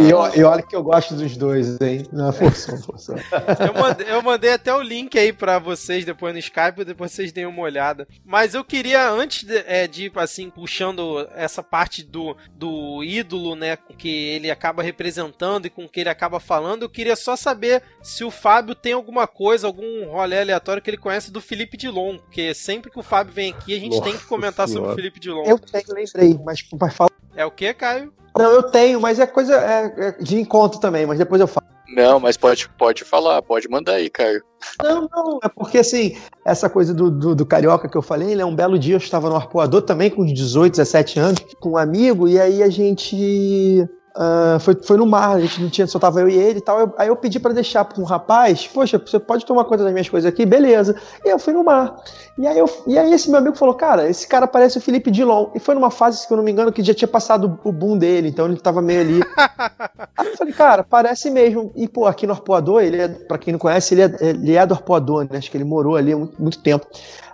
E, 0.01 0.09
eu- 0.09 0.35
e 0.35 0.43
olha 0.43 0.61
que 0.61 0.75
eu 0.75 0.83
gosto 0.83 1.15
dos 1.15 1.35
dois, 1.37 1.79
hein? 1.81 2.05
Não, 2.11 2.31
forçou, 2.33 2.77
forçou. 2.77 3.15
Eu 3.15 3.73
mandei, 3.73 4.07
eu 4.09 4.21
mandei 4.21 4.51
até 4.53 4.73
o 4.73 4.81
link 4.81 5.17
aí 5.17 5.31
pra 5.33 5.59
vocês 5.59 6.03
depois 6.05 6.33
no 6.33 6.39
Skype, 6.39 6.83
depois 6.85 7.11
vocês 7.11 7.31
deem 7.31 7.45
uma 7.45 7.61
olhada. 7.61 8.07
Mas 8.25 8.53
eu 8.53 8.63
queria, 8.63 9.09
antes 9.09 9.43
de, 9.43 9.57
é, 9.65 9.87
de 9.87 10.05
ir, 10.05 10.11
assim, 10.15 10.49
puxando 10.49 11.27
essa 11.35 11.61
parte 11.63 12.03
do, 12.03 12.35
do 12.55 13.03
ídolo, 13.03 13.55
né, 13.55 13.75
com 13.75 13.93
que 13.93 14.09
ele 14.09 14.49
acaba 14.51 14.81
representando 14.83 15.65
e 15.65 15.69
com 15.69 15.85
o 15.85 15.89
que 15.89 15.99
ele 16.01 16.09
acaba 16.09 16.39
falando, 16.39 16.83
eu 16.83 16.89
queria 16.89 17.15
só 17.15 17.35
saber 17.35 17.81
se 18.01 18.23
o 18.23 18.31
Fábio 18.31 18.75
tem 18.75 18.93
alguma 18.93 19.27
coisa, 19.27 19.67
algum 19.67 20.05
rolê 20.05 20.39
aleatório 20.39 20.81
que 20.81 20.89
ele 20.89 20.97
conhece 20.97 21.31
do 21.31 21.41
Felipe 21.41 21.77
Dilon, 21.77 22.17
porque 22.17 22.53
sempre 22.53 22.91
que 22.91 22.99
o 22.99 23.03
Fábio 23.03 23.33
vem 23.33 23.51
aqui, 23.53 23.75
a 23.75 23.79
gente 23.79 23.97
Nossa 23.97 24.03
tem 24.03 24.17
que 24.17 24.25
comentar 24.25 24.67
sobre 24.67 24.79
o 24.79 24.83
Senhora. 24.83 24.95
Felipe 24.95 25.19
Dilon. 25.19 25.43
Eu 25.45 25.59
tenho, 25.59 25.83
lembrei, 25.93 26.39
mas, 26.45 26.59
mas 26.79 26.93
fala. 26.93 27.09
É 27.35 27.45
o 27.45 27.51
que, 27.51 27.73
Caio? 27.73 28.11
Não, 28.37 28.51
eu 28.51 28.63
tenho, 28.63 28.99
mas 28.99 29.19
é 29.19 29.27
coisa 29.27 29.55
é, 29.55 29.93
é 29.97 30.11
de 30.23 30.39
encontro 30.39 30.79
também, 30.79 31.05
mas 31.05 31.17
depois 31.17 31.41
eu 31.41 31.47
falo. 31.47 31.67
Não, 31.89 32.19
mas 32.19 32.35
pode, 32.35 32.69
pode 32.77 33.03
falar, 33.03 33.41
pode 33.41 33.69
mandar 33.69 33.93
aí, 33.93 34.09
Caio. 34.09 34.43
Não, 34.83 35.07
não, 35.09 35.39
é 35.41 35.47
porque 35.47 35.77
assim, 35.77 36.17
essa 36.45 36.69
coisa 36.69 36.93
do, 36.93 37.09
do, 37.09 37.33
do 37.33 37.45
carioca 37.45 37.87
que 37.87 37.97
eu 37.97 38.01
falei, 38.01 38.35
né? 38.35 38.43
Um 38.43 38.55
belo 38.55 38.77
dia 38.77 38.95
eu 38.95 38.99
estava 38.99 39.29
no 39.29 39.35
arpoador 39.35 39.81
também, 39.81 40.09
com 40.09 40.23
uns 40.23 40.33
18, 40.33 40.73
17 40.73 41.19
anos, 41.19 41.45
com 41.59 41.71
um 41.71 41.77
amigo, 41.77 42.27
e 42.27 42.39
aí 42.39 42.61
a 42.61 42.69
gente. 42.69 43.87
Ah, 44.17 44.57
foi, 44.59 44.75
foi 44.75 44.97
no 44.97 45.05
mar, 45.05 45.35
a 45.35 45.39
gente 45.39 45.61
não 45.61 45.69
tinha, 45.69 45.85
só 45.87 45.99
tava 45.99 46.19
eu 46.21 46.27
e 46.29 46.33
ele 46.35 46.59
e 46.59 46.61
tal. 46.61 46.79
eu- 46.79 46.93
aí 46.97 47.07
eu 47.07 47.15
pedi 47.15 47.39
pra 47.39 47.53
deixar 47.53 47.85
pra 47.85 48.01
um 48.01 48.05
rapaz, 48.05 48.67
poxa, 48.67 48.97
você 49.03 49.19
pode 49.19 49.45
tomar 49.45 49.65
conta 49.65 49.83
das 49.83 49.93
minhas 49.93 50.09
coisas 50.09 50.27
aqui? 50.31 50.45
Beleza. 50.45 50.95
E 51.23 51.29
eu 51.29 51.39
fui 51.39 51.53
no 51.53 51.63
mar. 51.63 51.95
E 52.37 52.45
aí, 52.45 52.57
eu, 52.57 52.69
e 52.85 52.97
aí 52.97 53.11
esse 53.13 53.29
meu 53.29 53.39
amigo 53.39 53.55
falou, 53.57 53.73
cara, 53.73 54.09
esse 54.09 54.27
cara 54.27 54.47
parece 54.47 54.77
o 54.77 54.81
Felipe 54.81 55.09
Dilon. 55.09 55.47
E 55.55 55.59
foi 55.59 55.73
numa 55.75 55.89
fase, 55.89 56.19
se 56.19 56.31
eu 56.31 56.37
não 56.37 56.43
me 56.43 56.51
engano, 56.51 56.71
que 56.71 56.83
já 56.83 56.93
tinha 56.93 57.07
passado 57.07 57.59
o 57.63 57.71
boom 57.71 57.97
dele, 57.97 58.27
então 58.29 58.45
ele 58.45 58.57
tava 58.57 58.81
meio 58.81 59.01
ali. 59.01 59.19
Aí 60.17 60.27
eu 60.27 60.37
falei, 60.37 60.53
cara, 60.53 60.83
parece 60.83 61.29
mesmo. 61.29 61.71
E, 61.75 61.87
pô, 61.87 62.05
aqui 62.05 62.25
no 62.27 62.33
Arpoador, 62.33 62.81
ele 62.81 63.01
é, 63.01 63.07
pra 63.07 63.37
quem 63.37 63.51
não 63.53 63.59
conhece, 63.59 63.93
ele 63.93 64.01
é, 64.03 64.15
ele 64.21 64.55
é 64.55 64.65
do 64.65 64.73
Arpoador, 64.73 65.27
né? 65.29 65.37
Acho 65.37 65.49
que 65.49 65.57
ele 65.57 65.63
morou 65.63 65.95
ali 65.95 66.13
há 66.13 66.17
muito, 66.17 66.41
muito 66.41 66.59
tempo. 66.61 66.85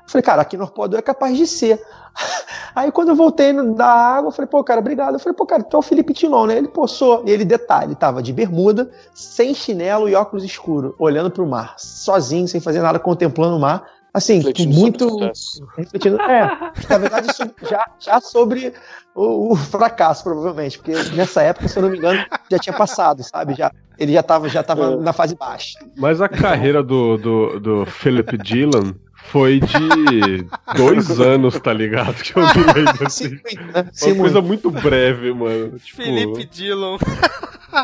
Falei, 0.05 0.23
cara, 0.23 0.41
aqui 0.41 0.57
no 0.57 0.63
Arpoador 0.63 0.99
é 0.99 1.01
capaz 1.01 1.37
de 1.37 1.47
ser. 1.47 1.81
Aí 2.75 2.91
quando 2.91 3.09
eu 3.09 3.15
voltei 3.15 3.53
da 3.73 3.85
água, 3.85 4.29
eu 4.29 4.31
falei, 4.31 4.49
pô, 4.49 4.63
cara, 4.63 4.79
obrigado. 4.79 5.13
Eu 5.13 5.19
falei, 5.19 5.35
pô, 5.35 5.45
cara, 5.45 5.63
tu 5.63 5.77
é 5.77 5.79
o 5.79 5.83
Felipe 5.83 6.13
Tilon, 6.13 6.47
né? 6.47 6.57
Ele, 6.57 6.67
pô, 6.67 6.87
sou. 6.87 7.23
E 7.25 7.31
ele, 7.31 7.45
detalhe, 7.45 7.95
tava 7.95 8.21
de 8.21 8.33
bermuda, 8.33 8.91
sem 9.13 9.53
chinelo 9.53 10.09
e 10.09 10.15
óculos 10.15 10.43
escuros, 10.43 10.93
olhando 10.99 11.31
pro 11.31 11.47
mar, 11.47 11.75
sozinho, 11.77 12.47
sem 12.47 12.59
fazer 12.59 12.81
nada, 12.81 12.99
contemplando 12.99 13.55
o 13.57 13.59
mar. 13.59 13.85
assim, 14.13 14.37
refletindo 14.37 14.75
muito. 14.75 15.31
Refletindo, 15.77 16.21
é, 16.21 16.71
na 16.89 16.97
verdade, 16.97 17.27
já, 17.63 17.85
já 17.99 18.19
sobre 18.19 18.73
o, 19.15 19.53
o, 19.53 19.55
fracasso, 19.55 20.23
provavelmente, 20.23 20.77
porque 20.77 20.93
nessa 21.15 21.41
época, 21.41 21.67
se 21.67 21.77
eu 21.77 21.83
não 21.83 21.89
me 21.89 21.97
engano, 21.97 22.23
já 22.51 22.59
tinha 22.59 22.75
passado, 22.75 23.23
sabe? 23.23 23.55
Já, 23.55 23.71
ele 23.97 24.13
já 24.13 24.19
estava 24.19 24.49
já 24.49 24.63
tava 24.63 24.93
é. 24.93 24.95
na 24.97 25.13
fase 25.13 25.35
baixa. 25.35 25.79
Mas 25.95 26.21
a 26.21 26.27
carreira 26.27 26.83
do, 26.83 27.17
do, 27.17 27.59
do 27.59 27.85
Philip 27.85 28.37
Dylan 28.37 28.95
foi 29.23 29.59
de 29.59 30.45
dois 30.75 31.19
anos, 31.19 31.59
tá 31.59 31.73
ligado? 31.73 32.15
Que 32.21 32.37
eu 32.37 32.43
lembro 32.75 33.07
assim. 33.07 33.29
Sim, 33.29 33.57
né? 33.73 33.89
Sim, 33.91 34.11
uma 34.13 34.21
coisa 34.21 34.41
muito 34.41 34.69
breve, 34.69 35.33
mano. 35.33 35.77
Tipo, 35.83 36.03
Felipe 36.03 36.45
Dillon. 36.45 36.97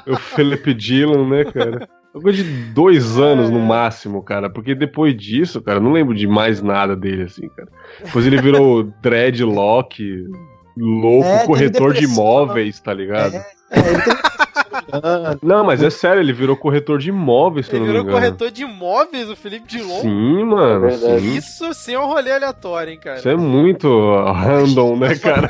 O 0.07 0.15
Felipe 0.17 0.73
Dillon, 0.73 1.27
né, 1.27 1.45
cara? 1.45 1.89
Uma 2.13 2.23
coisa 2.23 2.43
de 2.43 2.49
dois 2.71 3.17
anos 3.17 3.49
no 3.49 3.59
máximo, 3.59 4.21
cara. 4.23 4.49
Porque 4.49 4.73
depois 4.75 5.15
disso, 5.15 5.61
cara, 5.61 5.77
eu 5.77 5.83
não 5.83 5.91
lembro 5.91 6.15
de 6.15 6.27
mais 6.27 6.61
nada 6.61 6.95
dele, 6.95 7.23
assim, 7.23 7.47
cara. 7.49 7.69
Depois 8.03 8.25
ele 8.25 8.41
virou 8.41 8.83
dreadlock, 9.01 10.27
louco, 10.77 11.27
é, 11.27 11.45
corretor 11.45 11.93
de 11.93 12.05
imóveis, 12.05 12.79
tá 12.79 12.93
ligado? 12.93 13.35
É, 13.35 13.79
é 13.79 13.79
ele 13.79 14.01
não, 15.41 15.63
mas 15.63 15.81
é 15.81 15.89
sério, 15.89 16.21
ele 16.21 16.33
virou 16.33 16.55
corretor 16.55 16.99
de 16.99 17.09
imóveis, 17.09 17.67
se 17.67 17.73
ele 17.73 17.79
não 17.79 17.85
me 17.85 17.91
engano. 17.91 18.09
Ele 18.09 18.15
virou 18.15 18.21
corretor 18.21 18.51
de 18.51 18.63
imóveis, 18.63 19.29
o 19.29 19.35
Felipe 19.35 19.67
Dilon? 19.67 20.01
Sim, 20.01 20.43
mano. 20.43 20.87
É 20.87 20.91
sim. 20.91 21.35
Isso 21.35 21.73
sim 21.73 21.93
é 21.93 21.99
um 21.99 22.05
rolê 22.05 22.31
aleatório, 22.31 22.93
hein, 22.93 22.99
cara. 22.99 23.19
Isso 23.19 23.29
é 23.29 23.35
muito 23.35 23.87
random, 24.31 24.97
né, 24.97 25.15
cara? 25.15 25.49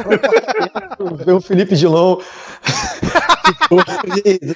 Ver 1.25 1.33
o 1.33 1.41
Felipe 1.41 1.75
Dilon. 1.75 2.17
Tudo 3.67 3.85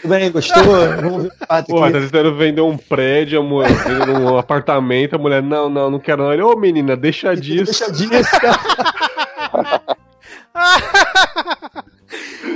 bem, 0.06 0.32
gostou? 0.32 0.64
Vamos 0.64 1.24
ver 1.24 1.30
o 1.30 1.64
Pô, 1.66 1.82
tá 1.82 1.92
tentando 1.92 2.36
vender 2.36 2.62
um 2.62 2.78
prédio, 2.78 3.40
amor, 3.40 3.66
um 4.10 4.38
apartamento, 4.38 5.16
a 5.16 5.18
mulher, 5.18 5.42
não, 5.42 5.70
não, 5.70 5.90
não 5.90 6.00
quero 6.00 6.24
não. 6.24 6.34
Ele, 6.34 6.42
ô 6.42 6.52
oh, 6.52 6.60
menina, 6.60 6.96
deixa 6.96 7.36
disso. 7.36 7.66
Deixa 7.66 7.92
disso, 7.92 8.32
cara. 8.40 9.82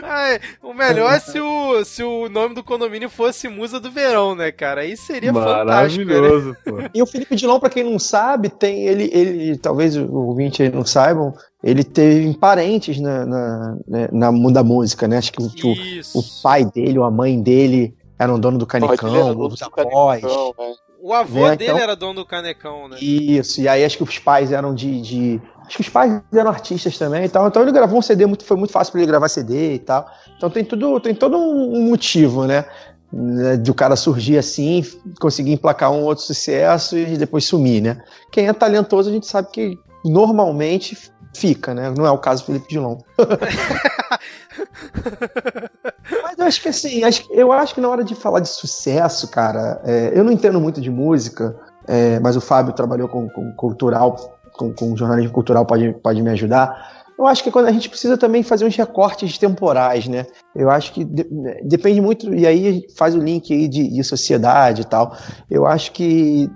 Ai, 0.03 0.39
o 0.61 0.73
melhor 0.73 1.13
é 1.13 1.19
se 1.19 1.39
o, 1.39 1.83
se 1.83 2.03
o 2.03 2.29
nome 2.29 2.55
do 2.55 2.63
condomínio 2.63 3.09
fosse 3.09 3.47
Musa 3.47 3.79
do 3.79 3.91
Verão, 3.91 4.35
né, 4.35 4.51
cara? 4.51 4.81
Aí 4.81 4.95
seria 4.95 5.33
Maravilhoso, 5.33 6.53
fantástico. 6.53 6.71
Né? 6.71 6.89
Pô. 6.89 6.89
E 6.97 7.01
o 7.01 7.05
Felipe 7.05 7.35
Dilon, 7.35 7.59
pra 7.59 7.69
quem 7.69 7.83
não 7.83 7.99
sabe, 7.99 8.49
tem 8.49 8.87
ele, 8.87 9.09
ele 9.13 9.57
talvez 9.57 9.95
o 9.95 10.11
ouvinte 10.11 10.63
aí 10.63 10.69
não 10.69 10.85
saibam, 10.85 11.33
ele 11.63 11.83
teve 11.83 12.33
parentes 12.37 12.99
na, 12.99 13.25
na, 13.25 13.77
né, 13.87 14.09
na, 14.11 14.31
na 14.31 14.63
música, 14.63 15.07
né? 15.07 15.17
Acho 15.17 15.31
que, 15.31 15.41
o, 15.41 15.47
o, 16.15 16.23
pai 16.41 16.65
dele 16.65 16.99
ou 16.99 17.05
a 17.05 17.11
mãe 17.11 17.41
dele 17.41 17.93
eram 18.17 18.39
dono 18.39 18.57
do 18.57 18.65
Canecão, 18.65 19.37
os 19.39 19.61
avós. 19.61 20.21
Né? 20.21 20.29
O 20.99 21.13
avô 21.13 21.47
né? 21.47 21.55
dele 21.55 21.71
então, 21.71 21.83
era 21.83 21.95
dono 21.95 22.15
do 22.15 22.25
Canecão, 22.25 22.87
né? 22.87 22.97
Isso, 22.99 23.61
e 23.61 23.67
aí 23.67 23.85
acho 23.85 23.97
que 23.97 24.03
os 24.03 24.17
pais 24.17 24.51
eram 24.51 24.73
de, 24.73 25.01
de 25.01 25.41
Acho 25.67 25.75
que 25.75 25.81
os 25.81 25.89
pais 25.89 26.21
eram 26.33 26.49
artistas 26.49 26.97
também 26.97 27.25
e 27.25 27.29
tal. 27.29 27.45
Então 27.45 27.61
ele 27.61 27.73
gravou 27.73 27.99
um 27.99 28.01
CD, 28.01 28.25
muito, 28.25 28.45
foi 28.45 28.55
muito 28.55 28.71
fácil 28.71 28.93
para 28.93 29.01
ele 29.01 29.11
gravar 29.11 29.27
CD 29.27 29.73
e 29.73 29.79
tal. 29.79 30.09
Então 30.37 30.49
tem 30.49 30.63
tudo, 30.63 30.97
tem 31.01 31.13
todo 31.13 31.37
um 31.37 31.89
motivo, 31.89 32.45
né? 32.45 32.63
né? 33.11 33.57
De 33.57 33.69
o 33.69 33.73
cara 33.73 33.97
surgir 33.97 34.37
assim, 34.37 34.81
conseguir 35.19 35.51
emplacar 35.51 35.91
um 35.91 36.03
outro 36.03 36.23
sucesso 36.23 36.97
e 36.97 37.17
depois 37.17 37.43
sumir, 37.43 37.81
né? 37.81 38.01
Quem 38.31 38.47
é 38.47 38.53
talentoso 38.53 39.09
a 39.09 39.13
gente 39.13 39.27
sabe 39.27 39.49
que 39.51 39.77
normalmente 40.05 40.97
fica, 41.35 41.73
né? 41.73 41.93
Não 41.95 42.05
é 42.05 42.11
o 42.11 42.17
caso 42.17 42.43
do 42.43 42.45
Felipe 42.45 42.69
Dilon. 42.69 42.99
Mas 46.23 46.37
eu 46.37 46.45
acho 46.45 46.61
que 46.61 46.69
assim, 46.69 47.01
eu 47.29 47.51
acho 47.51 47.75
que 47.75 47.81
na 47.81 47.89
hora 47.89 48.05
de 48.05 48.15
falar 48.15 48.39
de 48.39 48.47
sucesso, 48.47 49.27
cara, 49.27 49.81
é, 49.83 50.13
eu 50.15 50.23
não 50.23 50.31
entendo 50.31 50.61
muito 50.61 50.79
de 50.79 50.89
música, 50.89 51.53
é, 51.87 52.19
mas 52.19 52.35
o 52.35 52.41
Fábio 52.41 52.73
trabalhou 52.73 53.07
com, 53.07 53.29
com 53.29 53.53
cultural 53.53 54.36
com, 54.57 54.73
com 54.73 54.97
jornalismo 54.97 55.31
cultural 55.31 55.65
pode, 55.65 55.93
pode 56.01 56.21
me 56.21 56.29
ajudar. 56.31 57.05
Eu 57.17 57.25
acho 57.25 57.43
que 57.43 57.49
quando 57.49 57.67
a 57.67 57.71
gente 57.71 57.89
precisa 57.89 58.15
também 58.15 58.43
fazer 58.43 58.65
uns 58.65 58.75
recortes 58.75 59.37
temporais, 59.37 60.07
né? 60.07 60.25
Eu 60.55 60.69
acho 60.69 60.93
que 60.93 61.03
de, 61.03 61.23
depende 61.63 61.99
muito, 61.99 62.33
e 62.33 62.45
aí 62.45 62.85
faz 62.95 63.15
o 63.15 63.19
link 63.19 63.51
aí 63.51 63.67
de, 63.67 63.87
de 63.87 64.03
sociedade 64.03 64.81
e 64.81 64.85
tal. 64.85 65.15
Eu 65.49 65.65
acho 65.65 65.91
que 65.93 66.49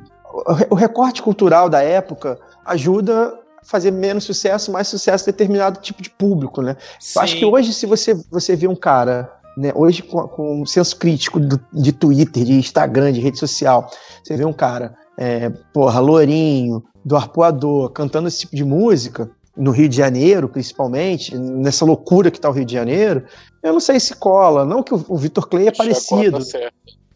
o 0.69 0.75
recorte 0.75 1.21
cultural 1.21 1.69
da 1.69 1.81
época 1.81 2.39
ajuda 2.65 3.27
a 3.61 3.65
fazer 3.65 3.91
menos 3.91 4.23
sucesso, 4.23 4.71
mais 4.71 4.87
sucesso 4.87 5.25
determinado 5.25 5.79
tipo 5.79 6.01
de 6.01 6.09
público, 6.09 6.61
né? 6.61 6.77
Sim. 6.99 7.19
Eu 7.19 7.23
acho 7.23 7.37
que 7.37 7.45
hoje, 7.45 7.73
se 7.73 7.85
você, 7.85 8.13
você 8.29 8.55
vê 8.55 8.67
um 8.67 8.75
cara 8.75 9.31
né, 9.57 9.71
hoje 9.75 10.01
com, 10.01 10.27
com 10.27 10.61
um 10.61 10.65
senso 10.65 10.95
crítico 10.95 11.39
do, 11.39 11.59
de 11.73 11.91
Twitter, 11.91 12.43
de 12.43 12.53
Instagram, 12.53 13.11
de 13.11 13.19
rede 13.19 13.37
social, 13.37 13.89
você 14.23 14.37
vê 14.37 14.45
um 14.45 14.53
cara, 14.53 14.95
é, 15.21 15.51
porra, 15.71 15.99
lourinho, 15.99 16.83
do 17.05 17.15
arpoador 17.15 17.91
cantando 17.91 18.27
esse 18.27 18.39
tipo 18.39 18.55
de 18.55 18.65
música, 18.65 19.29
no 19.55 19.69
Rio 19.69 19.87
de 19.87 19.95
Janeiro, 19.95 20.49
principalmente, 20.49 21.37
nessa 21.37 21.85
loucura 21.85 22.31
que 22.31 22.41
tá 22.41 22.49
o 22.49 22.53
Rio 22.53 22.65
de 22.65 22.73
Janeiro, 22.73 23.23
eu 23.61 23.71
não 23.71 23.79
sei 23.79 23.99
se 23.99 24.15
cola. 24.15 24.65
Não 24.65 24.81
que 24.81 24.95
o, 24.95 25.05
o 25.07 25.17
Vitor 25.17 25.47
Clay 25.47 25.67
é 25.67 25.71
parecido. 25.71 26.39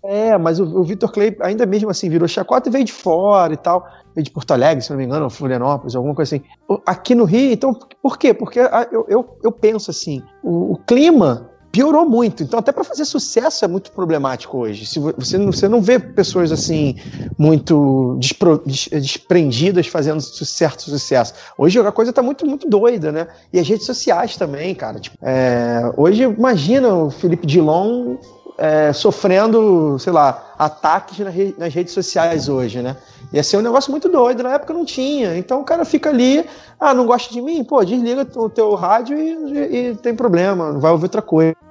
É, 0.03 0.37
mas 0.37 0.59
o, 0.59 0.65
o 0.65 0.83
Vitor 0.83 1.11
Clay 1.11 1.35
ainda 1.41 1.65
mesmo 1.65 1.89
assim 1.89 2.07
virou 2.07 2.27
chacota 2.27 2.69
e 2.69 2.71
veio 2.71 2.85
de 2.85 2.93
fora 2.93 3.53
e 3.53 3.57
tal. 3.57 3.87
Veio 4.13 4.23
de 4.23 4.29
Porto 4.29 4.51
Alegre, 4.51 4.83
se 4.83 4.91
não 4.91 4.97
me 4.97 5.05
engano, 5.05 5.27
Florianópolis, 5.27 5.95
alguma 5.95 6.13
coisa 6.13 6.35
assim. 6.35 6.45
Aqui 6.85 7.15
no 7.15 7.23
Rio, 7.23 7.53
então, 7.53 7.73
por 8.03 8.19
quê? 8.19 8.35
Porque 8.35 8.59
eu, 8.59 9.05
eu, 9.09 9.37
eu 9.43 9.51
penso 9.51 9.89
assim, 9.89 10.21
o, 10.43 10.73
o 10.73 10.77
clima 10.77 11.49
piorou 11.75 12.07
muito. 12.07 12.41
Então, 12.41 12.57
até 12.57 12.71
para 12.71 12.85
fazer 12.85 13.03
sucesso 13.03 13.65
é 13.65 13.67
muito 13.67 13.91
problemático 13.91 14.57
hoje. 14.57 14.85
Se 14.85 14.97
você, 14.97 15.37
não, 15.37 15.51
você 15.51 15.67
não 15.67 15.81
vê 15.81 15.99
pessoas 15.99 16.49
assim 16.49 16.95
muito 17.37 18.15
despro, 18.17 18.63
desprendidas 18.65 19.85
fazendo 19.87 20.21
certo 20.21 20.83
sucesso. 20.83 21.33
Hoje 21.57 21.77
a 21.77 21.91
coisa 21.91 22.13
tá 22.13 22.23
muito, 22.23 22.45
muito 22.45 22.69
doida, 22.69 23.11
né? 23.11 23.27
E 23.51 23.59
as 23.59 23.67
redes 23.67 23.85
sociais 23.85 24.37
também, 24.37 24.73
cara. 24.73 25.01
Tipo, 25.01 25.17
é, 25.21 25.81
hoje, 25.97 26.23
imagina 26.23 26.95
o 26.95 27.11
Felipe 27.11 27.45
Dilon 27.45 28.15
é, 28.57 28.93
sofrendo, 28.93 29.99
sei 29.99 30.13
lá, 30.13 30.53
ataques 30.57 31.19
nas 31.57 31.73
redes 31.73 31.93
sociais 31.93 32.47
hoje, 32.47 32.81
né? 32.81 32.95
Ia 33.33 33.43
ser 33.43 33.57
um 33.57 33.61
negócio 33.61 33.91
muito 33.91 34.07
doido, 34.07 34.43
na 34.43 34.53
época 34.53 34.73
não 34.73 34.85
tinha. 34.85 35.37
Então 35.37 35.59
o 35.59 35.65
cara 35.65 35.83
fica 35.83 36.09
ali, 36.09 36.45
ah, 36.79 36.93
não 36.93 37.05
gosta 37.05 37.33
de 37.33 37.41
mim? 37.41 37.65
Pô, 37.65 37.83
desliga 37.83 38.25
o 38.37 38.49
teu 38.49 38.73
rádio 38.75 39.17
e, 39.17 39.33
e, 39.51 39.87
e 39.89 39.95
tem 39.95 40.15
problema, 40.15 40.71
vai 40.79 40.91
ouvir 40.91 41.03
outra 41.03 41.21
coisa. 41.21 41.64